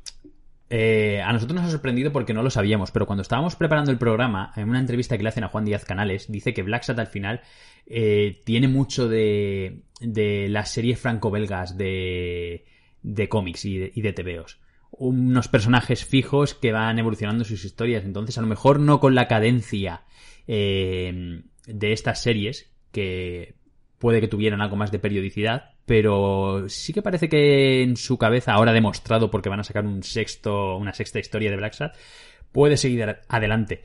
eh, 0.69 1.21
a 1.21 1.33
nosotros 1.33 1.55
nos 1.55 1.67
ha 1.67 1.71
sorprendido 1.71 2.11
porque 2.11 2.33
no 2.33 2.43
lo 2.43 2.49
sabíamos, 2.49 2.91
pero 2.91 3.07
cuando 3.07 3.23
estábamos 3.23 3.55
preparando 3.55 3.91
el 3.91 3.97
programa, 3.97 4.53
en 4.55 4.69
una 4.69 4.79
entrevista 4.79 5.17
que 5.17 5.23
le 5.23 5.29
hacen 5.29 5.43
a 5.43 5.47
Juan 5.47 5.65
Díaz 5.65 5.83
Canales, 5.83 6.31
dice 6.31 6.53
que 6.53 6.61
Black 6.61 6.83
Sat 6.83 6.99
al 6.99 7.07
final 7.07 7.41
eh, 7.87 8.39
tiene 8.45 8.67
mucho 8.67 9.09
de, 9.09 9.81
de 9.99 10.47
las 10.49 10.71
series 10.71 10.99
franco-belgas 10.99 11.75
de, 11.75 12.65
de 13.01 13.29
cómics 13.29 13.65
y 13.65 13.77
de, 13.79 13.91
y 13.95 14.01
de 14.01 14.13
TVOs. 14.13 14.59
Unos 14.91 15.47
personajes 15.47 16.05
fijos 16.05 16.53
que 16.53 16.71
van 16.71 16.99
evolucionando 16.99 17.45
sus 17.45 17.65
historias. 17.65 18.03
Entonces, 18.03 18.37
a 18.37 18.41
lo 18.41 18.47
mejor 18.47 18.79
no 18.79 18.99
con 18.99 19.15
la 19.15 19.27
cadencia 19.27 20.03
eh, 20.47 21.41
de 21.65 21.93
estas 21.93 22.21
series, 22.21 22.71
que 22.91 23.55
puede 23.97 24.21
que 24.21 24.27
tuvieran 24.27 24.61
algo 24.61 24.75
más 24.75 24.91
de 24.91 24.99
periodicidad, 24.99 25.73
pero 25.89 26.69
sí 26.69 26.93
que 26.93 27.01
parece 27.01 27.27
que 27.27 27.81
en 27.81 27.97
su 27.97 28.15
cabeza, 28.19 28.53
ahora 28.53 28.73
demostrado 28.73 29.31
porque 29.31 29.49
van 29.49 29.61
a 29.61 29.63
sacar 29.63 29.87
un 29.87 30.03
sexto, 30.03 30.77
una 30.77 30.93
sexta 30.93 31.17
historia 31.17 31.49
de 31.49 31.57
Black 31.57 31.73
Sad, 31.73 31.93
puede 32.51 32.77
seguir 32.77 33.01
ad- 33.05 33.17
adelante. 33.27 33.81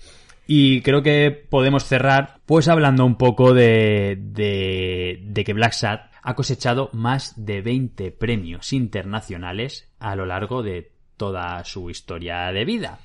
Y 0.46 0.82
creo 0.82 1.02
que 1.02 1.30
podemos 1.30 1.84
cerrar 1.84 2.40
pues 2.44 2.68
hablando 2.68 3.06
un 3.06 3.16
poco 3.16 3.54
de, 3.54 4.18
de, 4.20 5.18
de 5.22 5.44
que 5.44 5.54
Black 5.54 5.72
Sad 5.72 6.00
ha 6.22 6.34
cosechado 6.34 6.90
más 6.92 7.42
de 7.42 7.62
20 7.62 8.10
premios 8.10 8.74
internacionales 8.74 9.90
a 9.98 10.14
lo 10.14 10.26
largo 10.26 10.62
de 10.62 10.92
toda 11.16 11.64
su 11.64 11.88
historia 11.88 12.52
de 12.52 12.66
vida. 12.66 12.98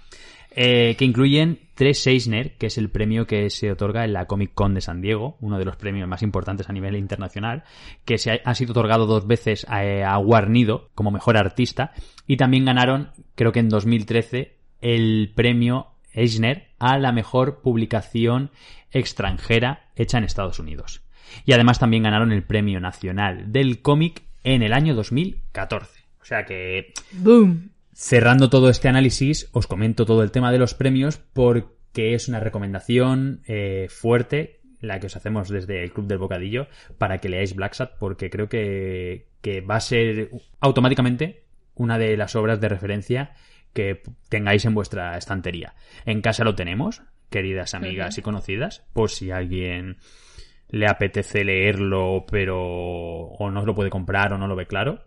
Eh, 0.52 0.96
que 0.98 1.06
incluyen 1.06 1.60
tres 1.76 2.06
Eisner, 2.08 2.58
que 2.58 2.68
es 2.68 2.78
el 2.78 2.90
premio 2.90 3.28
que 3.28 3.50
se 3.50 3.72
otorga 3.72 4.04
en 4.04 4.14
la 4.14 4.26
Comic 4.26 4.54
Con 4.54 4.74
de 4.74 4.82
San 4.82 5.02
Diego, 5.02 5.38
uno 5.42 5.60
de 5.60 5.66
los 5.66 5.76
premios 5.76 6.08
más 6.08 6.24
importantes 6.24 6.70
a 6.70 6.74
nivel 6.74 6.96
internacional, 6.96 7.64
que 8.04 8.18
se 8.18 8.42
ha, 8.44 8.56
sido 8.56 8.72
otorgado 8.72 9.06
dos 9.06 9.28
veces 9.28 9.66
a, 9.70 9.82
a 10.12 10.18
Guarnido 10.18 10.90
como 10.96 11.12
mejor 11.12 11.38
artista, 11.38 11.94
y 12.26 12.38
también 12.38 12.66
ganaron, 12.66 13.12
creo 13.36 13.52
que 13.52 13.60
en 13.60 13.70
2013, 13.70 14.58
el 14.82 15.32
premio 15.36 15.88
Eisner 16.14 16.70
a 16.80 16.98
la 16.98 17.12
mejor 17.12 17.62
publicación 17.62 18.52
extranjera 18.92 19.90
hecha 19.96 20.18
en 20.18 20.24
Estados 20.24 20.60
Unidos. 20.60 21.02
Y 21.46 21.54
además 21.54 21.80
también 21.80 22.04
ganaron 22.04 22.32
el 22.32 22.44
Premio 22.44 22.80
Nacional 22.80 23.52
del 23.52 23.82
Cómic 23.82 24.24
en 24.44 24.64
el 24.64 24.74
año 24.74 24.96
2014. 24.96 26.02
O 26.22 26.26
sea 26.26 26.46
que 26.46 26.94
¡Boom! 27.12 27.72
Cerrando 28.02 28.50
todo 28.50 28.70
este 28.70 28.88
análisis, 28.88 29.50
os 29.52 29.68
comento 29.68 30.06
todo 30.06 30.24
el 30.24 30.32
tema 30.32 30.54
de 30.54 30.58
los 30.58 30.74
premios 30.74 31.18
porque 31.18 32.14
es 32.14 32.30
una 32.30 32.40
recomendación 32.40 33.42
eh, 33.46 33.88
fuerte 33.90 34.62
la 34.80 35.02
que 35.02 35.08
os 35.08 35.18
hacemos 35.18 35.50
desde 35.50 35.84
el 35.84 35.92
Club 35.92 36.08
del 36.08 36.18
Bocadillo 36.18 36.68
para 36.98 37.18
que 37.18 37.28
leáis 37.28 37.54
Black 37.56 37.74
Sat 37.74 37.98
porque 38.00 38.30
creo 38.30 38.48
que, 38.48 39.28
que 39.42 39.60
va 39.60 39.76
a 39.76 39.82
ser 39.82 40.32
automáticamente 40.62 41.44
una 41.76 41.98
de 41.98 42.16
las 42.16 42.38
obras 42.38 42.62
de 42.62 42.70
referencia 42.70 43.34
que 43.74 44.02
tengáis 44.30 44.64
en 44.64 44.76
vuestra 44.76 45.18
estantería. 45.18 45.76
En 46.06 46.22
casa 46.22 46.46
lo 46.46 46.56
tenemos, 46.56 47.02
queridas 47.30 47.74
amigas 47.74 48.18
y 48.18 48.22
conocidas, 48.22 48.88
por 48.94 49.10
si 49.10 49.32
alguien 49.32 49.98
le 50.70 50.88
apetece 50.88 51.44
leerlo 51.44 52.26
pero 52.32 52.62
o 52.62 53.52
no 53.52 53.66
lo 53.66 53.76
puede 53.76 53.90
comprar 53.90 54.32
o 54.32 54.38
no 54.38 54.48
lo 54.48 54.56
ve 54.56 54.68
claro 54.68 55.04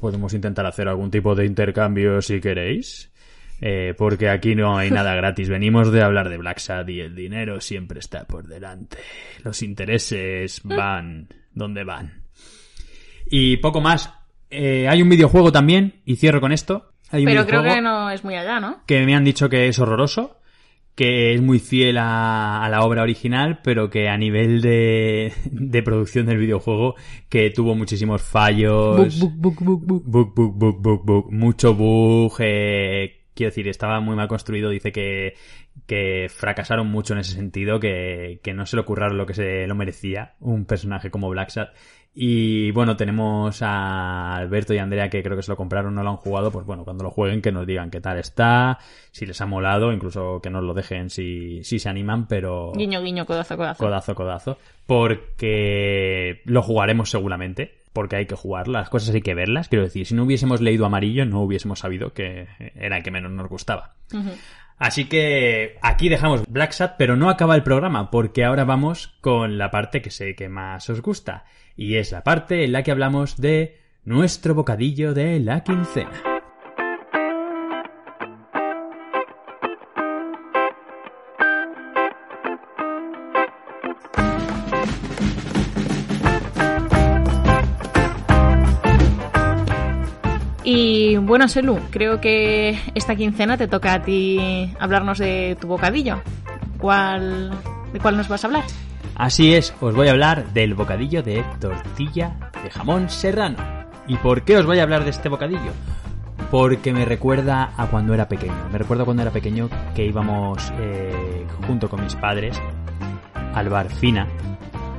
podemos 0.00 0.34
intentar 0.34 0.66
hacer 0.66 0.88
algún 0.88 1.10
tipo 1.10 1.34
de 1.34 1.46
intercambio 1.46 2.20
si 2.22 2.40
queréis. 2.40 3.10
Eh, 3.62 3.94
porque 3.96 4.30
aquí 4.30 4.54
no 4.54 4.78
hay 4.78 4.90
nada 4.90 5.14
gratis. 5.14 5.48
Venimos 5.50 5.92
de 5.92 6.02
hablar 6.02 6.30
de 6.30 6.38
Black 6.38 6.58
Sad 6.58 6.88
y 6.88 7.00
el 7.00 7.14
dinero 7.14 7.60
siempre 7.60 8.00
está 8.00 8.24
por 8.24 8.46
delante. 8.46 8.96
Los 9.44 9.62
intereses 9.62 10.62
van 10.64 11.28
donde 11.52 11.84
van. 11.84 12.24
Y 13.30 13.58
poco 13.58 13.80
más. 13.80 14.12
Eh, 14.48 14.88
hay 14.88 15.02
un 15.02 15.08
videojuego 15.08 15.52
también, 15.52 16.00
y 16.04 16.16
cierro 16.16 16.40
con 16.40 16.52
esto. 16.52 16.92
Hay 17.10 17.22
un 17.22 17.26
Pero 17.26 17.46
creo 17.46 17.62
que 17.62 17.80
no 17.80 18.10
es 18.10 18.24
muy 18.24 18.34
allá, 18.34 18.60
¿no? 18.60 18.82
que 18.86 19.04
me 19.04 19.14
han 19.14 19.24
dicho 19.24 19.48
que 19.48 19.68
es 19.68 19.78
horroroso, 19.78 20.39
que 21.00 21.32
es 21.32 21.40
muy 21.40 21.60
fiel 21.60 21.96
a, 21.96 22.62
a 22.62 22.68
la 22.68 22.82
obra 22.82 23.00
original, 23.02 23.60
pero 23.64 23.88
que 23.88 24.10
a 24.10 24.18
nivel 24.18 24.60
de, 24.60 25.32
de 25.50 25.82
producción 25.82 26.26
del 26.26 26.36
videojuego, 26.36 26.94
que 27.30 27.48
tuvo 27.48 27.74
muchísimos 27.74 28.20
fallos. 28.20 29.18
Bug, 29.18 29.32
bug, 30.34 31.02
bug. 31.02 31.32
Mucho 31.32 31.74
bug. 31.74 32.34
eh, 32.40 33.22
quiero 33.32 33.48
decir, 33.48 33.66
estaba 33.68 34.00
muy 34.00 34.14
mal 34.14 34.28
construido. 34.28 34.68
Dice 34.68 34.92
que, 34.92 35.36
que 35.86 36.26
fracasaron 36.28 36.88
mucho 36.88 37.14
en 37.14 37.20
ese 37.20 37.32
sentido, 37.32 37.80
que, 37.80 38.40
que 38.42 38.52
no 38.52 38.66
se 38.66 38.76
le 38.76 38.82
ocurraron 38.82 39.16
lo 39.16 39.24
que 39.24 39.32
se 39.32 39.66
lo 39.66 39.74
merecía 39.74 40.34
un 40.38 40.66
personaje 40.66 41.10
como 41.10 41.30
Blacksat. 41.30 41.70
Y 42.12 42.72
bueno, 42.72 42.96
tenemos 42.96 43.62
a 43.62 44.34
Alberto 44.34 44.74
y 44.74 44.78
Andrea 44.78 45.08
que 45.08 45.22
creo 45.22 45.36
que 45.36 45.44
se 45.44 45.50
lo 45.50 45.56
compraron, 45.56 45.94
no 45.94 46.02
lo 46.02 46.10
han 46.10 46.16
jugado. 46.16 46.50
Pues 46.50 46.66
bueno, 46.66 46.84
cuando 46.84 47.04
lo 47.04 47.10
jueguen, 47.10 47.40
que 47.40 47.52
nos 47.52 47.66
digan 47.66 47.90
qué 47.90 48.00
tal 48.00 48.18
está, 48.18 48.78
si 49.12 49.26
les 49.26 49.40
ha 49.40 49.46
molado, 49.46 49.92
incluso 49.92 50.40
que 50.42 50.50
nos 50.50 50.64
lo 50.64 50.74
dejen 50.74 51.08
si, 51.08 51.62
si 51.62 51.78
se 51.78 51.88
animan, 51.88 52.26
pero 52.26 52.72
Guiño, 52.74 53.00
guiño, 53.00 53.26
codazo, 53.26 53.56
codazo. 53.56 53.84
codazo, 53.84 54.14
codazo, 54.14 54.58
porque 54.86 56.42
lo 56.46 56.62
jugaremos 56.62 57.10
seguramente, 57.10 57.80
porque 57.92 58.16
hay 58.16 58.26
que 58.26 58.34
jugar, 58.34 58.66
las 58.66 58.90
cosas 58.90 59.14
hay 59.14 59.22
que 59.22 59.34
verlas, 59.34 59.68
quiero 59.68 59.84
decir, 59.84 60.04
si 60.04 60.14
no 60.14 60.24
hubiésemos 60.24 60.60
leído 60.60 60.86
amarillo 60.86 61.24
no 61.26 61.40
hubiésemos 61.42 61.78
sabido 61.80 62.12
que 62.12 62.48
era 62.74 62.96
el 62.96 63.02
que 63.02 63.10
menos 63.12 63.30
nos 63.30 63.48
gustaba. 63.48 63.94
Así 64.78 65.04
que 65.04 65.76
aquí 65.82 66.08
dejamos 66.08 66.42
Black 66.48 66.72
Sat, 66.72 66.94
pero 66.96 67.14
no 67.14 67.28
acaba 67.28 67.54
el 67.54 67.62
programa, 67.62 68.10
porque 68.10 68.44
ahora 68.44 68.64
vamos 68.64 69.08
con 69.20 69.58
la 69.58 69.70
parte 69.70 70.00
que 70.00 70.10
sé 70.10 70.34
que 70.34 70.48
más 70.48 70.88
os 70.88 71.02
gusta, 71.02 71.44
y 71.76 71.96
es 71.96 72.12
la 72.12 72.22
parte 72.22 72.64
en 72.64 72.72
la 72.72 72.82
que 72.82 72.90
hablamos 72.90 73.36
de 73.36 73.78
nuestro 74.04 74.54
bocadillo 74.54 75.14
de 75.14 75.40
la 75.40 75.62
quincena. 75.62 76.10
Y 90.72 91.16
bueno, 91.16 91.48
Selu, 91.48 91.80
creo 91.90 92.20
que 92.20 92.78
esta 92.94 93.16
quincena 93.16 93.56
te 93.56 93.66
toca 93.66 93.94
a 93.94 94.02
ti 94.02 94.72
hablarnos 94.78 95.18
de 95.18 95.56
tu 95.60 95.66
bocadillo. 95.66 96.22
¿Cuál, 96.78 97.50
¿De 97.92 97.98
cuál 97.98 98.16
nos 98.16 98.28
vas 98.28 98.44
a 98.44 98.46
hablar? 98.46 98.64
Así 99.20 99.52
es, 99.52 99.74
os 99.82 99.94
voy 99.94 100.08
a 100.08 100.12
hablar 100.12 100.46
del 100.54 100.72
bocadillo 100.72 101.22
de 101.22 101.44
tortilla 101.60 102.50
de 102.62 102.70
jamón 102.70 103.10
serrano. 103.10 103.58
¿Y 104.08 104.16
por 104.16 104.44
qué 104.44 104.56
os 104.56 104.64
voy 104.64 104.78
a 104.78 104.82
hablar 104.82 105.04
de 105.04 105.10
este 105.10 105.28
bocadillo? 105.28 105.72
Porque 106.50 106.94
me 106.94 107.04
recuerda 107.04 107.74
a 107.76 107.86
cuando 107.88 108.14
era 108.14 108.28
pequeño. 108.28 108.70
Me 108.72 108.78
recuerdo 108.78 109.04
cuando 109.04 109.22
era 109.22 109.30
pequeño 109.30 109.68
que 109.94 110.06
íbamos 110.06 110.72
eh, 110.78 111.46
junto 111.66 111.90
con 111.90 112.02
mis 112.02 112.14
padres 112.14 112.58
al 113.52 113.68
bar 113.68 113.90
Fina 113.90 114.26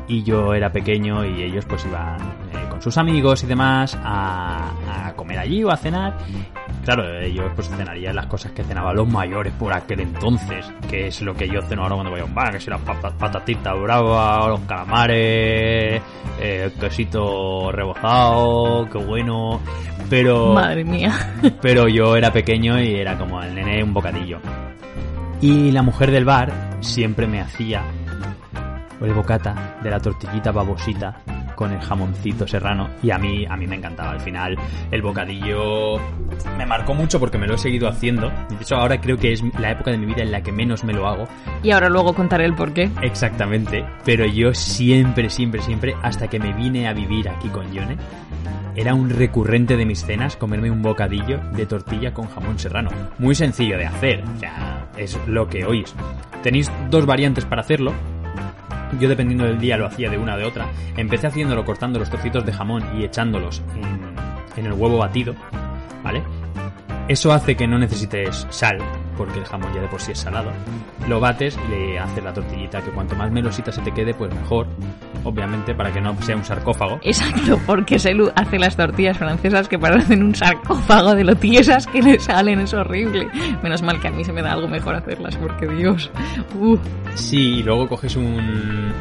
y 0.07 0.21
yo 0.21 0.53
era 0.53 0.71
pequeño 0.71 1.25
y 1.25 1.41
ellos 1.41 1.65
pues 1.65 1.83
iban 1.87 2.19
eh, 2.53 2.67
con 2.69 2.79
sus 2.79 2.99
amigos 2.99 3.43
y 3.43 3.47
demás 3.47 3.97
a, 4.03 5.07
a 5.07 5.13
comer 5.15 5.39
allí 5.39 5.63
o 5.63 5.71
a 5.71 5.77
cenar. 5.77 6.19
Claro, 6.83 7.19
ellos 7.19 7.45
pues 7.55 7.69
cenarían 7.69 8.15
las 8.15 8.25
cosas 8.25 8.51
que 8.53 8.63
cenaban 8.63 8.95
los 8.95 9.07
mayores 9.07 9.53
por 9.53 9.71
aquel 9.71 9.99
entonces, 9.99 10.71
que 10.89 11.07
es 11.07 11.21
lo 11.21 11.35
que 11.35 11.47
yo 11.47 11.61
ceno 11.61 11.83
ahora 11.83 11.95
cuando 11.95 12.11
voy 12.11 12.21
a 12.21 12.25
un 12.25 12.33
bar, 12.33 12.51
que 12.53 12.59
si 12.59 12.69
las 12.71 12.81
pata- 12.81 13.11
patatitas 13.15 13.79
bravas, 13.79 14.47
los 14.47 14.59
calamares, 14.61 16.01
eh, 16.39 16.63
el 16.65 16.71
quesito 16.73 17.71
rebozado, 17.71 18.87
qué 18.91 18.97
bueno. 18.97 19.59
Pero 20.09 20.53
Madre 20.53 20.83
mía. 20.83 21.13
pero 21.61 21.87
yo 21.87 22.15
era 22.17 22.33
pequeño 22.33 22.81
y 22.81 22.95
era 22.95 23.17
como 23.17 23.41
el 23.43 23.53
nene 23.55 23.83
un 23.83 23.93
bocadillo. 23.93 24.39
Y 25.39 25.71
la 25.71 25.81
mujer 25.83 26.11
del 26.11 26.25
bar 26.25 26.51
siempre 26.81 27.27
me 27.27 27.41
hacía 27.41 27.83
el 29.01 29.13
bocata 29.13 29.77
de 29.81 29.89
la 29.89 29.99
tortillita 29.99 30.51
babosita 30.51 31.15
con 31.61 31.71
el 31.71 31.79
jamoncito 31.79 32.47
serrano 32.47 32.89
y 33.03 33.11
a 33.11 33.19
mí 33.19 33.45
a 33.47 33.55
mí 33.55 33.67
me 33.67 33.75
encantaba 33.75 34.13
al 34.13 34.19
final 34.19 34.57
el 34.89 35.03
bocadillo 35.03 35.99
me 36.57 36.65
marcó 36.65 36.95
mucho 36.95 37.19
porque 37.19 37.37
me 37.37 37.45
lo 37.45 37.53
he 37.53 37.57
seguido 37.59 37.87
haciendo 37.87 38.29
de 38.49 38.55
hecho 38.59 38.77
ahora 38.77 38.99
creo 38.99 39.15
que 39.15 39.31
es 39.31 39.43
la 39.59 39.69
época 39.69 39.91
de 39.91 39.99
mi 39.99 40.07
vida 40.07 40.23
en 40.23 40.31
la 40.31 40.41
que 40.41 40.51
menos 40.51 40.83
me 40.83 40.91
lo 40.91 41.07
hago 41.07 41.27
Y 41.61 41.69
ahora 41.69 41.89
luego 41.89 42.15
contaré 42.15 42.45
el 42.45 42.55
porqué. 42.55 42.89
Exactamente, 43.03 43.85
pero 44.03 44.25
yo 44.25 44.55
siempre, 44.55 45.29
siempre, 45.29 45.61
siempre, 45.61 45.95
hasta 46.01 46.27
que 46.27 46.39
me 46.39 46.53
vine 46.53 46.87
a 46.87 46.93
vivir 46.93 47.29
aquí 47.29 47.49
con 47.49 47.71
Yone, 47.71 47.97
era 48.75 48.95
un 48.95 49.09
recurrente 49.09 49.77
de 49.77 49.85
mis 49.85 50.03
cenas 50.03 50.35
comerme 50.35 50.71
un 50.71 50.81
bocadillo 50.81 51.39
de 51.55 51.65
tortilla 51.65 52.13
con 52.13 52.27
jamón 52.27 52.57
serrano. 52.57 52.89
Muy 53.19 53.35
sencillo 53.35 53.77
de 53.77 53.85
hacer, 53.85 54.23
o 54.23 54.39
sea, 54.39 54.87
es 54.97 55.19
lo 55.27 55.47
que 55.47 55.65
oís. 55.65 55.93
Tenéis 56.41 56.71
dos 56.89 57.05
variantes 57.05 57.45
para 57.45 57.61
hacerlo. 57.61 57.93
Yo 58.99 59.09
dependiendo 59.09 59.45
del 59.45 59.59
día 59.59 59.77
lo 59.77 59.85
hacía 59.85 60.09
de 60.09 60.17
una 60.17 60.35
o 60.35 60.37
de 60.37 60.45
otra. 60.45 60.67
Empecé 60.97 61.27
haciéndolo 61.27 61.65
cortando 61.65 61.99
los 61.99 62.09
trocitos 62.09 62.45
de 62.45 62.53
jamón 62.53 62.83
y 62.97 63.03
echándolos 63.03 63.61
en, 63.75 64.59
en 64.59 64.65
el 64.65 64.73
huevo 64.73 64.97
batido, 64.97 65.35
¿vale? 66.03 66.23
Eso 67.07 67.33
hace 67.33 67.55
que 67.55 67.67
no 67.67 67.77
necesites 67.77 68.47
sal, 68.49 68.77
porque 69.17 69.39
el 69.39 69.45
jamón 69.45 69.73
ya 69.73 69.81
de 69.81 69.87
por 69.87 69.99
sí 69.99 70.13
es 70.13 70.19
salado. 70.19 70.51
Lo 71.07 71.19
bates 71.19 71.57
y 71.67 71.71
le 71.71 71.99
haces 71.99 72.23
la 72.23 72.33
tortillita, 72.33 72.81
que 72.81 72.91
cuanto 72.91 73.15
más 73.15 73.31
melosita 73.31 73.71
se 73.71 73.81
te 73.81 73.91
quede, 73.91 74.13
pues 74.13 74.33
mejor. 74.33 74.67
Obviamente, 75.23 75.75
para 75.75 75.91
que 75.91 76.01
no 76.01 76.19
sea 76.21 76.35
un 76.35 76.43
sarcófago. 76.43 76.99
Exacto, 77.03 77.59
porque 77.65 77.99
Selu 77.99 78.31
hace 78.35 78.57
las 78.57 78.75
tortillas 78.75 79.17
francesas 79.17 79.67
que 79.67 79.77
parecen 79.77 80.23
un 80.23 80.35
sarcófago 80.35 81.13
de 81.13 81.23
lo 81.23 81.35
tiesas 81.35 81.85
que 81.87 82.01
le 82.01 82.19
salen, 82.19 82.59
es 82.59 82.73
horrible. 82.73 83.27
Menos 83.61 83.81
mal 83.81 83.99
que 83.99 84.07
a 84.07 84.11
mí 84.11 84.23
se 84.23 84.33
me 84.33 84.41
da 84.41 84.53
algo 84.53 84.67
mejor 84.67 84.95
hacerlas, 84.95 85.35
porque 85.37 85.67
Dios. 85.67 86.09
Uh, 86.59 86.77
Sí, 87.15 87.55
y 87.55 87.63
luego 87.63 87.87
coges 87.87 88.15
un, 88.15 88.91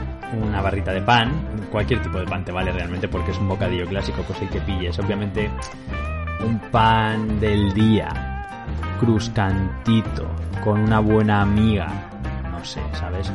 una 0.42 0.60
barrita 0.60 0.92
de 0.92 1.00
pan, 1.00 1.32
cualquier 1.70 2.02
tipo 2.02 2.18
de 2.18 2.26
pan 2.26 2.44
te 2.44 2.52
vale 2.52 2.72
realmente 2.72 3.08
porque 3.08 3.30
es 3.30 3.38
un 3.38 3.48
bocadillo 3.48 3.86
clásico, 3.86 4.22
pues 4.26 4.42
el 4.42 4.48
que 4.48 4.60
pilles. 4.60 4.98
Obviamente, 4.98 5.50
un 6.44 6.58
pan 6.70 7.38
del 7.40 7.72
día, 7.72 8.08
cruscantito, 8.98 10.26
con 10.64 10.80
una 10.80 11.00
buena 11.00 11.42
amiga, 11.42 11.88
no 12.50 12.64
sé, 12.64 12.80
¿sabes? 12.92 13.32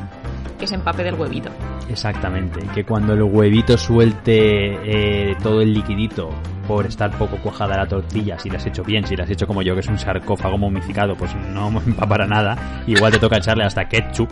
Que 0.58 0.68
se 0.68 0.76
empape 0.76 1.04
del 1.04 1.16
huevito. 1.16 1.50
Exactamente, 1.90 2.60
que 2.74 2.84
cuando 2.84 3.14
el 3.14 3.24
huevito 3.24 3.78
suelte 3.78 5.30
eh, 5.32 5.36
todo 5.42 5.62
el 5.62 5.74
liquidito 5.74 6.30
por 6.68 6.86
estar 6.86 7.12
poco 7.18 7.38
cuajada 7.38 7.78
la 7.78 7.88
tortilla, 7.88 8.40
si 8.40 8.50
la 8.50 8.58
has 8.58 8.66
hecho 8.66 8.84
bien, 8.84 9.06
si 9.06 9.16
la 9.16 9.24
has 9.24 9.30
hecho 9.30 9.46
como 9.46 9.62
yo, 9.62 9.76
que 9.76 9.82
es 9.82 9.88
un 9.88 10.00
sarcófago 10.00 10.58
momificado, 10.58 11.16
pues 11.16 11.36
no 11.54 11.70
me 11.72 11.80
empapará 11.86 12.26
nada. 12.26 12.84
Igual 12.88 13.12
te 13.12 13.20
toca 13.20 13.38
echarle 13.38 13.64
hasta 13.64 13.88
ketchup. 13.88 14.30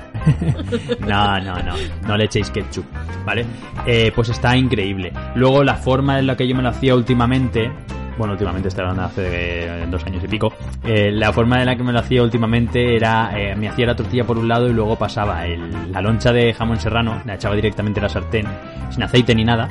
no, 1.08 1.40
no, 1.40 1.56
no, 1.62 1.76
no 2.08 2.18
le 2.18 2.26
echéis 2.26 2.50
ketchup, 2.50 2.86
¿vale? 3.26 3.46
Eh, 3.86 4.12
pues 4.16 4.30
está 4.30 4.58
increíble. 4.58 5.14
Luego 5.36 5.64
la 5.64 5.76
forma 5.76 6.20
en 6.20 6.28
la 6.28 6.36
que 6.36 6.48
yo 6.48 6.56
me 6.56 6.64
lo 6.64 6.70
hacía 6.70 6.96
últimamente 6.96 7.72
bueno, 8.18 8.34
últimamente 8.34 8.70
de 8.70 9.02
hace 9.02 9.66
eh, 9.66 9.86
dos 9.90 10.04
años 10.06 10.24
y 10.24 10.28
pico, 10.28 10.52
eh, 10.84 11.12
la 11.12 11.32
forma 11.34 11.60
en 11.60 11.66
la 11.66 11.76
que 11.76 11.84
me 11.84 11.92
lo 11.92 12.00
hacía 12.00 12.22
últimamente 12.24 12.96
era, 12.96 13.32
eh, 13.38 13.56
me 13.56 13.70
hacía 13.70 13.86
la 13.88 13.96
tortilla 13.96 14.24
por 14.24 14.38
un 14.38 14.48
lado 14.48 14.68
y 14.70 14.74
luego 14.74 14.96
pasaba 14.98 15.46
el- 15.46 15.92
la 15.92 16.02
loncha 16.02 16.32
de 16.32 16.54
jamón 16.54 16.80
serrano, 16.80 17.22
la 17.26 17.36
echaba 17.36 17.56
directamente 17.56 18.00
a 18.00 18.04
la 18.04 18.10
sartén, 18.10 18.46
sin 18.90 19.04
aceite 19.04 19.34
ni 19.36 19.44
nada, 19.44 19.68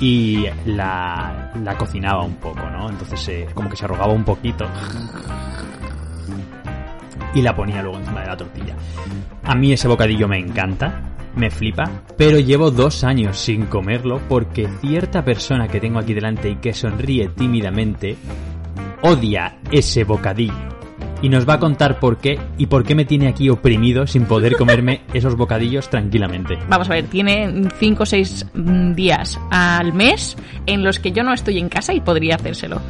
y 0.00 0.46
la, 0.66 1.50
la 1.62 1.74
cocinaba 1.76 2.22
un 2.22 2.34
poco, 2.36 2.68
¿no? 2.70 2.88
Entonces 2.90 3.46
como 3.54 3.68
que 3.70 3.76
se 3.76 3.84
arrugaba 3.84 4.12
un 4.12 4.24
poquito 4.24 4.66
y 7.34 7.42
la 7.42 7.54
ponía 7.54 7.82
luego 7.82 7.98
encima 7.98 8.20
de 8.20 8.26
la 8.26 8.36
tortilla. 8.36 8.74
A 9.44 9.54
mí 9.54 9.72
ese 9.72 9.88
bocadillo 9.88 10.26
me 10.28 10.38
encanta, 10.38 11.00
me 11.36 11.50
flipa, 11.50 12.02
pero 12.16 12.38
llevo 12.38 12.70
dos 12.70 13.04
años 13.04 13.38
sin 13.38 13.66
comerlo 13.66 14.20
porque 14.28 14.68
cierta 14.80 15.24
persona 15.24 15.68
que 15.68 15.80
tengo 15.80 15.98
aquí 15.98 16.14
delante 16.14 16.50
y 16.50 16.56
que 16.56 16.72
sonríe 16.72 17.28
tímidamente 17.28 18.16
odia 19.02 19.58
ese 19.70 20.04
bocadillo. 20.04 20.76
Y 21.22 21.28
nos 21.30 21.48
va 21.48 21.54
a 21.54 21.60
contar 21.60 21.98
por 21.98 22.18
qué 22.18 22.38
y 22.58 22.66
por 22.66 22.84
qué 22.84 22.94
me 22.94 23.06
tiene 23.06 23.28
aquí 23.28 23.48
oprimido 23.48 24.06
sin 24.06 24.26
poder 24.26 24.56
comerme 24.56 25.02
esos 25.14 25.36
bocadillos 25.36 25.88
tranquilamente. 25.88 26.58
Vamos 26.68 26.90
a 26.90 26.94
ver, 26.94 27.06
tiene 27.06 27.68
5 27.78 28.02
o 28.02 28.06
6 28.06 28.46
días 28.94 29.40
al 29.50 29.92
mes 29.92 30.36
en 30.66 30.84
los 30.84 30.98
que 30.98 31.12
yo 31.12 31.22
no 31.22 31.32
estoy 31.32 31.58
en 31.58 31.68
casa 31.68 31.94
y 31.94 32.00
podría 32.00 32.34
hacérselo. 32.36 32.80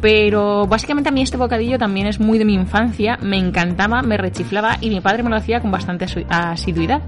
Pero 0.00 0.66
básicamente 0.66 1.08
a 1.08 1.12
mí 1.12 1.22
este 1.22 1.36
bocadillo 1.36 1.78
también 1.78 2.06
es 2.06 2.20
muy 2.20 2.38
de 2.38 2.44
mi 2.44 2.54
infancia, 2.54 3.18
me 3.20 3.36
encantaba, 3.36 4.00
me 4.02 4.16
rechiflaba 4.16 4.76
y 4.80 4.90
mi 4.90 5.00
padre 5.00 5.22
me 5.24 5.30
lo 5.30 5.36
hacía 5.36 5.60
con 5.60 5.70
bastante 5.72 6.06
asiduidad. 6.28 7.02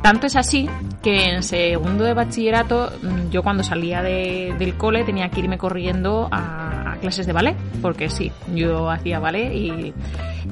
Tanto 0.00 0.26
es 0.26 0.34
así 0.34 0.68
que 1.02 1.26
en 1.26 1.42
segundo 1.42 2.04
de 2.04 2.14
bachillerato, 2.14 2.90
mm, 3.02 3.30
yo 3.30 3.42
cuando 3.42 3.62
salía 3.62 4.02
de- 4.02 4.54
del 4.58 4.74
cole 4.74 5.04
tenía 5.04 5.28
que 5.28 5.40
irme 5.40 5.58
corriendo 5.58 6.28
a, 6.32 6.96
clases 7.00 7.26
de 7.26 7.32
ballet, 7.32 7.56
porque 7.80 8.08
sí, 8.08 8.30
yo 8.54 8.88
hacía 8.88 9.18
ballet 9.18 9.52
y, 9.52 9.92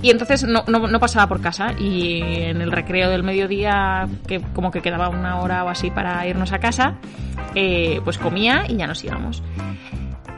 y 0.02 0.10
entonces 0.10 0.42
no, 0.44 0.64
no, 0.66 0.88
no 0.88 0.98
pasaba 1.00 1.28
por 1.28 1.40
casa 1.40 1.74
y 1.78 2.20
en 2.22 2.60
el 2.60 2.72
recreo 2.72 3.08
del 3.08 3.22
mediodía, 3.22 4.08
que 4.26 4.40
como 4.52 4.70
que 4.72 4.80
quedaba 4.82 5.08
una 5.08 5.38
hora 5.40 5.62
o 5.64 5.68
así 5.68 5.90
para 5.92 6.26
irnos 6.26 6.52
a 6.52 6.58
casa, 6.58 6.96
eh, 7.54 8.00
pues 8.04 8.18
comía 8.18 8.64
y 8.68 8.76
ya 8.76 8.86
nos 8.88 9.02
íbamos. 9.04 9.42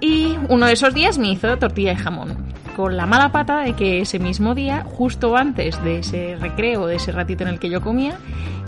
Y 0.03 0.37
uno 0.49 0.67
de 0.67 0.73
esos 0.73 0.93
días 0.93 1.17
me 1.17 1.29
hizo 1.29 1.57
tortilla 1.59 1.91
de 1.91 1.97
jamón. 1.97 2.37
Con 2.75 2.97
la 2.97 3.07
mala 3.07 3.31
pata 3.31 3.61
de 3.61 3.75
que 3.75 4.01
ese 4.01 4.19
mismo 4.19 4.53
día, 4.53 4.85
justo 4.85 5.37
antes 5.37 5.81
de 5.85 6.01
ese 6.01 6.37
recreo, 6.41 6.89
de 6.89 6.97
ese 6.97 7.13
ratito 7.13 7.45
en 7.45 7.51
el 7.51 7.61
que 7.61 7.71
yo 7.71 7.81
comía, 7.81 8.17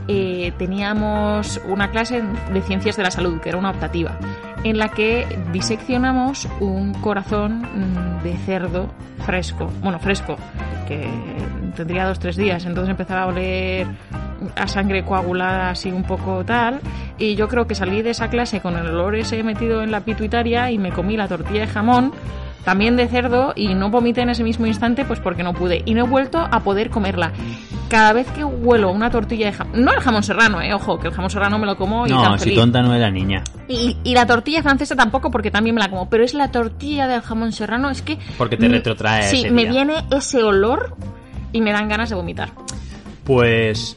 eh, 0.06 0.52
teníamos 0.58 1.60
una 1.68 1.90
clase 1.90 2.22
de 2.52 2.62
ciencias 2.62 2.96
de 2.96 3.02
la 3.02 3.10
salud, 3.10 3.40
que 3.40 3.48
era 3.48 3.58
una 3.58 3.70
optativa, 3.70 4.16
en 4.62 4.78
la 4.78 4.90
que 4.90 5.26
diseccionamos 5.52 6.46
un 6.60 6.94
corazón 6.94 7.62
mm, 7.62 8.22
de 8.22 8.36
cerdo 8.46 8.94
fresco. 9.26 9.72
Bueno, 9.82 9.98
fresco, 9.98 10.36
que 10.86 11.08
tendría 11.74 12.06
dos 12.06 12.20
tres 12.20 12.36
días, 12.36 12.64
entonces 12.64 12.90
empezaba 12.90 13.22
a 13.22 13.26
oler 13.26 13.88
a 14.56 14.66
sangre 14.68 15.04
coagulada 15.04 15.70
así 15.70 15.90
un 15.90 16.04
poco 16.04 16.44
tal. 16.44 16.80
Y 17.18 17.34
yo 17.36 17.48
creo 17.48 17.66
que 17.66 17.74
salí 17.74 18.02
de 18.02 18.10
esa 18.10 18.28
clase 18.28 18.60
con 18.60 18.76
el 18.76 18.86
olor 18.88 19.14
ese 19.16 19.42
metido 19.42 19.82
en 19.82 19.90
la 19.90 20.00
pituitaria 20.00 20.70
y 20.70 20.78
me 20.78 20.90
comí 20.92 21.16
la 21.16 21.28
tortilla 21.28 21.60
de 21.62 21.66
jamón 21.68 22.12
también 22.64 22.96
de 22.96 23.06
cerdo 23.08 23.52
y 23.54 23.74
no 23.74 23.90
vomité 23.90 24.22
en 24.22 24.30
ese 24.30 24.42
mismo 24.42 24.64
instante 24.66 25.04
pues 25.04 25.20
porque 25.20 25.42
no 25.42 25.52
pude. 25.52 25.82
Y 25.84 25.92
no 25.94 26.06
he 26.06 26.08
vuelto 26.08 26.38
a 26.38 26.60
poder 26.60 26.88
comerla. 26.88 27.30
Cada 27.90 28.14
vez 28.14 28.26
que 28.30 28.42
huelo 28.42 28.90
una 28.90 29.10
tortilla 29.10 29.46
de 29.46 29.52
jamón 29.52 29.84
no 29.84 29.92
el 29.92 30.00
jamón 30.00 30.22
serrano 30.22 30.62
eh 30.62 30.72
ojo 30.72 30.98
que 30.98 31.08
el 31.08 31.12
jamón 31.14 31.28
serrano 31.30 31.58
me 31.58 31.66
lo 31.66 31.76
como 31.76 32.06
y 32.06 32.10
No, 32.10 32.22
tan 32.22 32.38
si 32.38 32.44
feliz. 32.46 32.58
tonta 32.58 32.80
no 32.82 32.94
era 32.94 33.10
niña. 33.10 33.44
y, 33.68 33.98
y 34.02 34.14
la 34.14 34.26
tortilla 34.26 34.62
francesa 34.62 34.96
tampoco 34.96 35.30
porque 35.30 35.50
también 35.50 35.74
me 35.76 35.82
la 35.82 35.90
como 35.90 36.08
pero 36.08 36.24
es 36.24 36.32
la 36.32 36.50
tortilla 36.50 37.06
del 37.06 37.20
jamón 37.20 37.52
serrano 37.52 37.90
es 37.90 38.00
que 38.00 38.18
Porque 38.38 38.56
te 38.56 38.66
retrotrae 38.68 39.24
sí 39.24 39.40
ese 39.40 39.50
me 39.50 39.66
viene 39.66 39.96
ese 40.10 40.42
olor 40.42 40.96
y 41.52 41.60
me 41.60 41.70
dan 41.70 41.86
ganas 41.88 42.08
de 42.08 42.16
vomitar. 42.16 42.48
Pues 43.24 43.96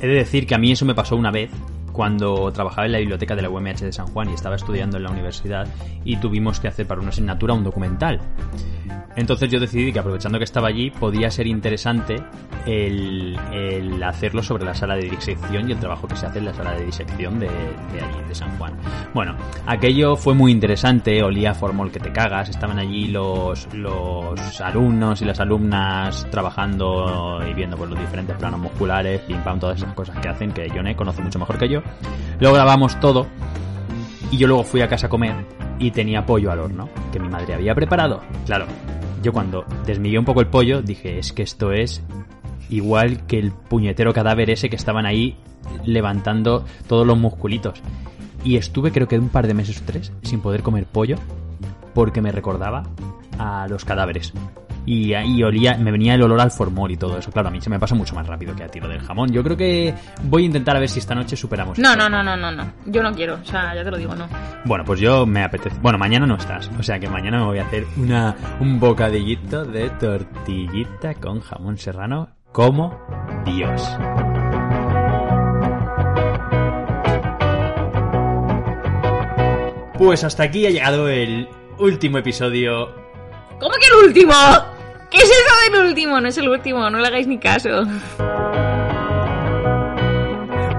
he 0.00 0.06
de 0.06 0.14
decir 0.14 0.46
que 0.46 0.54
a 0.54 0.58
mí 0.58 0.72
eso 0.72 0.84
me 0.84 0.94
pasó 0.94 1.16
una 1.16 1.30
vez 1.30 1.50
cuando 1.98 2.52
trabajaba 2.52 2.86
en 2.86 2.92
la 2.92 2.98
biblioteca 2.98 3.34
de 3.34 3.42
la 3.42 3.50
UMH 3.50 3.80
de 3.80 3.92
San 3.92 4.06
Juan 4.06 4.30
y 4.30 4.34
estaba 4.34 4.54
estudiando 4.54 4.98
en 4.98 5.02
la 5.02 5.10
universidad 5.10 5.66
y 6.04 6.16
tuvimos 6.18 6.60
que 6.60 6.68
hacer 6.68 6.86
para 6.86 7.00
una 7.00 7.10
asignatura 7.10 7.54
un 7.54 7.64
documental. 7.64 8.20
Entonces 9.16 9.50
yo 9.50 9.58
decidí 9.58 9.92
que 9.92 9.98
aprovechando 9.98 10.38
que 10.38 10.44
estaba 10.44 10.68
allí 10.68 10.92
podía 10.92 11.28
ser 11.28 11.48
interesante 11.48 12.22
el, 12.66 13.36
el 13.52 14.00
hacerlo 14.00 14.44
sobre 14.44 14.64
la 14.64 14.74
sala 14.74 14.94
de 14.94 15.10
disección 15.10 15.68
y 15.68 15.72
el 15.72 15.80
trabajo 15.80 16.06
que 16.06 16.14
se 16.14 16.26
hace 16.26 16.38
en 16.38 16.44
la 16.44 16.54
sala 16.54 16.74
de 16.74 16.84
disección 16.84 17.40
de, 17.40 17.48
de 17.48 18.00
allí, 18.00 18.28
de 18.28 18.34
San 18.36 18.56
Juan. 18.58 18.74
Bueno, 19.14 19.36
aquello 19.66 20.14
fue 20.14 20.34
muy 20.34 20.52
interesante, 20.52 21.20
olía 21.24 21.52
formol 21.52 21.90
que 21.90 21.98
te 21.98 22.12
cagas, 22.12 22.48
estaban 22.48 22.78
allí 22.78 23.08
los, 23.08 23.66
los 23.74 24.60
alumnos 24.60 25.20
y 25.20 25.24
las 25.24 25.40
alumnas 25.40 26.28
trabajando 26.30 27.40
y 27.44 27.54
viendo 27.54 27.76
pues, 27.76 27.90
los 27.90 27.98
diferentes 27.98 28.36
planos 28.36 28.60
musculares, 28.60 29.20
pim 29.22 29.42
pam, 29.42 29.58
todas 29.58 29.78
esas 29.78 29.94
cosas 29.94 30.16
que 30.20 30.28
hacen 30.28 30.52
que 30.52 30.68
Yone 30.68 30.94
conoce 30.94 31.22
mucho 31.22 31.40
mejor 31.40 31.58
que 31.58 31.68
yo. 31.68 31.82
Luego 32.40 32.54
grabamos 32.54 32.98
todo 33.00 33.26
y 34.30 34.36
yo 34.36 34.46
luego 34.46 34.64
fui 34.64 34.80
a 34.80 34.88
casa 34.88 35.06
a 35.06 35.10
comer 35.10 35.34
y 35.78 35.90
tenía 35.90 36.26
pollo 36.26 36.50
al 36.50 36.60
horno 36.60 36.88
que 37.12 37.18
mi 37.18 37.28
madre 37.28 37.54
había 37.54 37.74
preparado. 37.74 38.20
Claro, 38.46 38.66
yo 39.22 39.32
cuando 39.32 39.64
desmigué 39.86 40.18
un 40.18 40.24
poco 40.24 40.40
el 40.40 40.48
pollo 40.48 40.82
dije, 40.82 41.18
es 41.18 41.32
que 41.32 41.42
esto 41.42 41.72
es 41.72 42.02
igual 42.70 43.26
que 43.26 43.38
el 43.38 43.52
puñetero 43.52 44.12
cadáver 44.12 44.50
ese 44.50 44.68
que 44.68 44.76
estaban 44.76 45.06
ahí 45.06 45.36
levantando 45.84 46.64
todos 46.86 47.06
los 47.06 47.18
musculitos. 47.18 47.80
Y 48.44 48.56
estuve 48.56 48.92
creo 48.92 49.08
que 49.08 49.18
un 49.18 49.30
par 49.30 49.46
de 49.46 49.54
meses 49.54 49.80
o 49.80 49.84
tres 49.84 50.12
sin 50.22 50.40
poder 50.40 50.62
comer 50.62 50.86
pollo 50.86 51.16
porque 51.94 52.20
me 52.20 52.32
recordaba 52.32 52.84
a 53.38 53.66
los 53.68 53.84
cadáveres. 53.84 54.32
Y 54.90 55.12
ahí 55.12 55.42
olía, 55.42 55.76
me 55.76 55.90
venía 55.92 56.14
el 56.14 56.22
olor 56.22 56.40
al 56.40 56.50
formol 56.50 56.90
y 56.90 56.96
todo 56.96 57.18
eso. 57.18 57.30
Claro, 57.30 57.48
a 57.48 57.50
mí 57.50 57.60
se 57.60 57.68
me 57.68 57.78
pasa 57.78 57.94
mucho 57.94 58.14
más 58.14 58.26
rápido 58.26 58.56
que 58.56 58.64
a 58.64 58.68
ti 58.68 58.80
lo 58.80 58.88
del 58.88 59.00
jamón. 59.00 59.30
Yo 59.30 59.44
creo 59.44 59.54
que 59.54 59.92
voy 60.22 60.44
a 60.44 60.46
intentar 60.46 60.74
a 60.78 60.80
ver 60.80 60.88
si 60.88 60.98
esta 60.98 61.14
noche 61.14 61.36
superamos. 61.36 61.78
no 61.78 61.94
no 61.94 62.08
no 62.08 62.22
no 62.22 62.38
no 62.38 62.50
no 62.50 62.72
yo 62.86 63.02
no 63.02 63.12
quiero 63.12 63.34
o 63.34 63.44
sea 63.44 63.74
ya 63.74 63.84
te 63.84 63.90
lo 63.90 63.98
digo 63.98 64.14
no 64.14 64.26
Bueno, 64.64 64.86
pues 64.86 64.98
yo 64.98 65.26
me 65.26 65.44
apetece. 65.44 65.76
Bueno, 65.82 65.98
mañana 65.98 66.26
no 66.26 66.36
estás. 66.36 66.70
O 66.78 66.82
sea 66.82 66.98
que 66.98 67.06
mañana 67.06 67.38
me 67.40 67.44
voy 67.44 67.58
a 67.58 67.66
hacer 67.66 67.84
una, 67.98 68.34
un 68.60 68.80
bocadillito 68.80 69.66
de 69.66 69.90
tortillita 69.90 71.12
con 71.16 71.40
jamón 71.40 71.76
serrano 71.76 72.30
como 72.50 72.98
Dios. 73.44 73.82
Pues 79.98 80.24
hasta 80.24 80.44
aquí 80.44 80.64
ha 80.64 80.70
llegado 80.70 81.10
el 81.10 81.46
último 81.78 82.16
episodio. 82.16 82.94
¿Cómo 83.60 83.74
que 83.74 83.86
el 83.86 84.06
último? 84.06 84.32
¿Qué 85.10 85.18
es 85.18 85.24
eso 85.24 85.72
del 85.72 85.86
último? 85.86 86.20
No 86.20 86.28
es 86.28 86.38
el 86.38 86.48
último, 86.48 86.90
no 86.90 86.98
le 86.98 87.06
hagáis 87.06 87.26
ni 87.26 87.38
caso. 87.38 87.86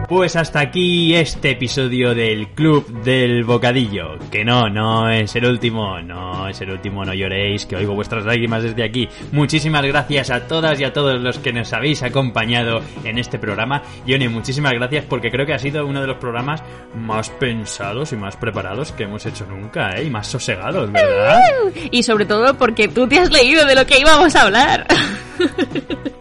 Pues 0.09 0.35
hasta 0.35 0.59
aquí 0.59 1.13
este 1.13 1.51
episodio 1.51 2.15
del 2.15 2.47
Club 2.47 3.03
del 3.03 3.43
Bocadillo. 3.43 4.17
Que 4.31 4.43
no, 4.43 4.67
no 4.67 5.07
es 5.07 5.35
el 5.35 5.45
último, 5.45 6.01
no 6.01 6.47
es 6.47 6.59
el 6.61 6.71
último, 6.71 7.05
no 7.05 7.13
lloréis, 7.13 7.67
que 7.67 7.75
oigo 7.75 7.93
vuestras 7.93 8.25
lágrimas 8.25 8.63
desde 8.63 8.83
aquí. 8.83 9.07
Muchísimas 9.31 9.85
gracias 9.85 10.31
a 10.31 10.47
todas 10.47 10.79
y 10.79 10.83
a 10.83 10.93
todos 10.93 11.21
los 11.21 11.37
que 11.37 11.53
nos 11.53 11.71
habéis 11.73 12.01
acompañado 12.01 12.81
en 13.03 13.19
este 13.19 13.37
programa. 13.37 13.83
Yone, 14.07 14.29
muchísimas 14.29 14.73
gracias 14.73 15.05
porque 15.05 15.29
creo 15.29 15.45
que 15.45 15.53
ha 15.53 15.59
sido 15.59 15.85
uno 15.85 16.01
de 16.01 16.07
los 16.07 16.17
programas 16.17 16.63
más 16.95 17.29
pensados 17.29 18.11
y 18.11 18.15
más 18.15 18.35
preparados 18.35 18.91
que 18.93 19.03
hemos 19.03 19.23
hecho 19.27 19.45
nunca, 19.45 19.91
¿eh? 19.91 20.05
Y 20.05 20.09
más 20.09 20.25
sosegados, 20.25 20.91
¿verdad? 20.91 21.39
Y 21.91 22.01
sobre 22.01 22.25
todo 22.25 22.57
porque 22.57 22.87
tú 22.87 23.07
te 23.07 23.19
has 23.19 23.29
leído 23.29 23.63
de 23.63 23.75
lo 23.75 23.85
que 23.85 23.99
íbamos 23.99 24.35
a 24.35 24.41
hablar. 24.41 24.87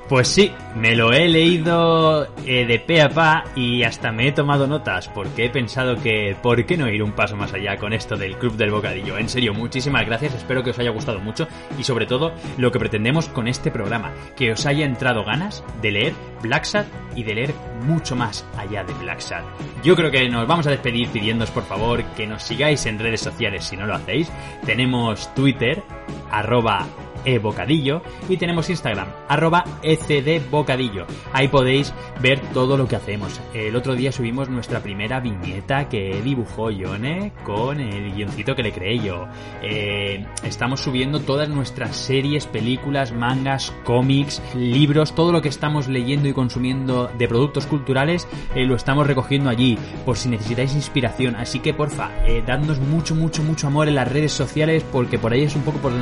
Pues 0.08 0.28
sí, 0.28 0.50
me 0.74 0.96
lo 0.96 1.12
he 1.12 1.28
leído 1.28 2.26
eh, 2.46 2.64
de 2.64 2.78
pe 2.78 3.02
a 3.02 3.10
pa 3.10 3.44
y 3.54 3.82
hasta 3.82 4.10
me 4.10 4.28
he 4.28 4.32
tomado 4.32 4.66
notas 4.66 5.06
porque 5.08 5.44
he 5.44 5.50
pensado 5.50 5.96
que 5.96 6.34
¿por 6.42 6.64
qué 6.64 6.78
no 6.78 6.88
ir 6.88 7.02
un 7.02 7.12
paso 7.12 7.36
más 7.36 7.52
allá 7.52 7.76
con 7.76 7.92
esto 7.92 8.16
del 8.16 8.38
Club 8.38 8.56
del 8.56 8.70
Bocadillo? 8.70 9.18
En 9.18 9.28
serio, 9.28 9.52
muchísimas 9.52 10.06
gracias, 10.06 10.34
espero 10.34 10.62
que 10.62 10.70
os 10.70 10.78
haya 10.78 10.92
gustado 10.92 11.20
mucho 11.20 11.46
y 11.78 11.84
sobre 11.84 12.06
todo 12.06 12.32
lo 12.56 12.72
que 12.72 12.78
pretendemos 12.78 13.28
con 13.28 13.48
este 13.48 13.70
programa, 13.70 14.10
que 14.34 14.50
os 14.50 14.64
haya 14.64 14.86
entrado 14.86 15.24
ganas 15.24 15.62
de 15.82 15.90
leer 15.90 16.14
Black 16.42 16.64
Sad 16.64 16.86
y 17.14 17.22
de 17.22 17.34
leer 17.34 17.54
mucho 17.84 18.16
más 18.16 18.46
allá 18.56 18.84
de 18.84 18.94
Black 18.94 19.20
Sad. 19.20 19.44
Yo 19.84 19.94
creo 19.94 20.10
que 20.10 20.26
nos 20.30 20.48
vamos 20.48 20.66
a 20.66 20.70
despedir 20.70 21.08
pidiéndoos 21.08 21.50
por 21.50 21.64
favor 21.64 22.02
que 22.16 22.26
nos 22.26 22.42
sigáis 22.42 22.86
en 22.86 22.98
redes 22.98 23.20
sociales 23.20 23.64
si 23.64 23.76
no 23.76 23.86
lo 23.86 23.94
hacéis. 23.94 24.32
Tenemos 24.64 25.34
Twitter, 25.34 25.82
arroba 26.30 26.86
ebocadillo 27.34 28.02
y 28.28 28.36
tenemos 28.36 28.70
Instagram, 28.70 29.08
arroba 29.28 29.64
ecdbocadillo. 29.82 31.06
Ahí 31.32 31.48
podéis 31.48 31.92
ver 32.20 32.40
todo 32.52 32.76
lo 32.76 32.88
que 32.88 32.96
hacemos. 32.96 33.40
El 33.54 33.76
otro 33.76 33.94
día 33.94 34.12
subimos 34.12 34.48
nuestra 34.48 34.80
primera 34.80 35.20
viñeta 35.20 35.88
que 35.88 36.20
dibujó 36.22 36.70
Yone 36.70 37.32
con 37.44 37.80
el 37.80 38.12
guioncito 38.14 38.54
que 38.54 38.62
le 38.62 38.72
creé 38.72 38.98
yo. 38.98 39.26
Eh, 39.62 40.26
estamos 40.44 40.80
subiendo 40.80 41.20
todas 41.20 41.48
nuestras 41.48 41.96
series, 41.96 42.46
películas, 42.46 43.12
mangas, 43.12 43.72
cómics, 43.84 44.42
libros, 44.54 45.14
todo 45.14 45.32
lo 45.32 45.42
que 45.42 45.48
estamos 45.48 45.88
leyendo 45.88 46.28
y 46.28 46.32
consumiendo 46.32 47.10
de 47.18 47.28
productos 47.28 47.66
culturales, 47.66 48.26
eh, 48.54 48.64
lo 48.64 48.74
estamos 48.74 49.06
recogiendo 49.06 49.50
allí, 49.50 49.78
por 50.04 50.16
si 50.16 50.28
necesitáis 50.28 50.74
inspiración. 50.74 51.36
Así 51.36 51.60
que 51.60 51.74
porfa, 51.74 52.10
eh, 52.26 52.42
dadnos 52.46 52.78
mucho, 52.78 53.14
mucho, 53.14 53.42
mucho 53.42 53.66
amor 53.66 53.88
en 53.88 53.94
las 53.94 54.10
redes 54.10 54.32
sociales, 54.32 54.84
porque 54.90 55.18
por 55.18 55.32
ahí 55.32 55.42
es 55.42 55.56
un 55.56 55.62
poco 55.62 55.78
por 55.78 55.92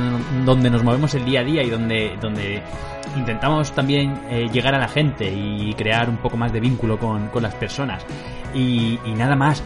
donde 0.45 0.69
nos 0.69 0.83
movemos 0.83 1.13
el 1.17 1.25
día 1.25 1.41
a 1.41 1.43
día 1.43 1.63
y 1.63 1.69
donde, 1.69 2.17
donde 2.21 2.61
intentamos 3.15 3.71
también 3.73 4.13
eh, 4.29 4.47
llegar 4.51 4.75
a 4.75 4.79
la 4.79 4.87
gente 4.87 5.31
y 5.31 5.73
crear 5.73 6.09
un 6.09 6.17
poco 6.17 6.37
más 6.37 6.51
de 6.53 6.59
vínculo 6.59 6.97
con, 6.97 7.27
con 7.29 7.43
las 7.43 7.55
personas. 7.55 8.05
Y, 8.53 8.99
y 9.05 9.11
nada 9.13 9.35
más. 9.35 9.63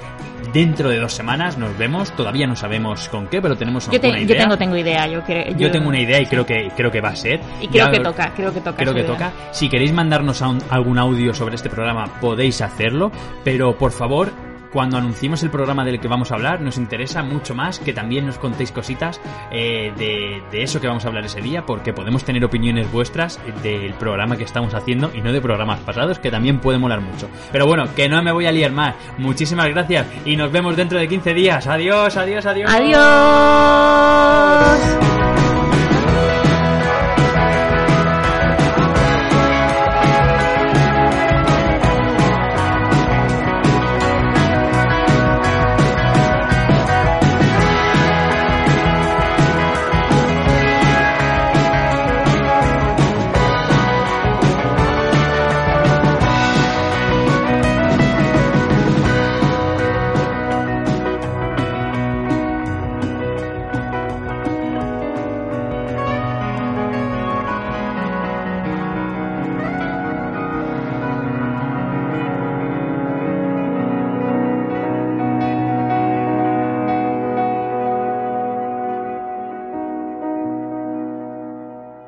Dentro 0.53 0.89
de 0.89 0.97
dos 0.99 1.13
semanas 1.13 1.59
nos 1.59 1.77
vemos. 1.77 2.11
Todavía 2.13 2.47
no 2.47 2.55
sabemos 2.55 3.07
con 3.09 3.27
qué, 3.27 3.39
pero 3.43 3.55
tenemos 3.55 3.85
Yo, 3.85 3.99
te- 4.01 4.07
alguna 4.07 4.19
yo 4.21 4.25
idea. 4.33 4.41
tengo, 4.43 4.57
tengo 4.57 4.75
idea. 4.75 5.07
Yo, 5.07 5.21
cre- 5.21 5.55
Yo 5.55 5.69
tengo 5.69 5.87
una 5.87 5.99
idea 6.01 6.19
y 6.19 6.25
creo 6.25 6.43
que 6.47 6.71
creo 6.75 6.89
que 6.89 6.99
va 6.99 7.09
a 7.09 7.15
ser. 7.15 7.39
Y 7.61 7.67
creo 7.67 7.85
Ya- 7.85 7.91
que 7.91 7.99
toca, 7.99 8.33
creo 8.35 8.51
que 8.51 8.59
toca. 8.59 8.75
Creo 8.77 8.93
que 8.95 9.01
idea. 9.01 9.11
toca. 9.11 9.31
Si 9.51 9.69
queréis 9.69 9.93
mandarnos 9.93 10.41
a 10.41 10.47
un- 10.49 10.63
algún 10.71 10.97
audio 10.97 11.31
sobre 11.35 11.55
este 11.55 11.69
programa, 11.69 12.05
podéis 12.19 12.59
hacerlo, 12.61 13.11
pero 13.43 13.77
por 13.77 13.91
favor, 13.91 14.31
cuando 14.71 14.97
anunciemos 14.97 15.43
el 15.43 15.49
programa 15.49 15.85
del 15.85 15.99
que 15.99 16.07
vamos 16.07 16.31
a 16.31 16.35
hablar, 16.35 16.61
nos 16.61 16.77
interesa 16.77 17.23
mucho 17.23 17.53
más 17.55 17.79
que 17.79 17.93
también 17.93 18.25
nos 18.25 18.37
contéis 18.37 18.71
cositas 18.71 19.19
eh, 19.51 19.91
de, 19.97 20.41
de 20.51 20.63
eso 20.63 20.79
que 20.79 20.87
vamos 20.87 21.05
a 21.05 21.09
hablar 21.09 21.25
ese 21.25 21.41
día, 21.41 21.65
porque 21.65 21.93
podemos 21.93 22.23
tener 22.23 22.43
opiniones 22.45 22.91
vuestras 22.91 23.39
del 23.61 23.93
programa 23.95 24.37
que 24.37 24.43
estamos 24.43 24.73
haciendo 24.73 25.11
y 25.13 25.21
no 25.21 25.31
de 25.31 25.41
programas 25.41 25.79
pasados, 25.81 26.19
que 26.19 26.31
también 26.31 26.59
puede 26.59 26.77
molar 26.77 27.01
mucho. 27.01 27.29
Pero 27.51 27.67
bueno, 27.67 27.85
que 27.95 28.07
no 28.09 28.21
me 28.23 28.31
voy 28.31 28.45
a 28.45 28.51
liar 28.51 28.71
más. 28.71 28.95
Muchísimas 29.17 29.67
gracias 29.67 30.07
y 30.25 30.35
nos 30.35 30.51
vemos 30.51 30.75
dentro 30.75 30.99
de 30.99 31.07
15 31.07 31.33
días. 31.33 31.67
Adiós, 31.67 32.17
adiós, 32.17 32.45
adiós. 32.45 32.71
Adiós. 32.71 33.01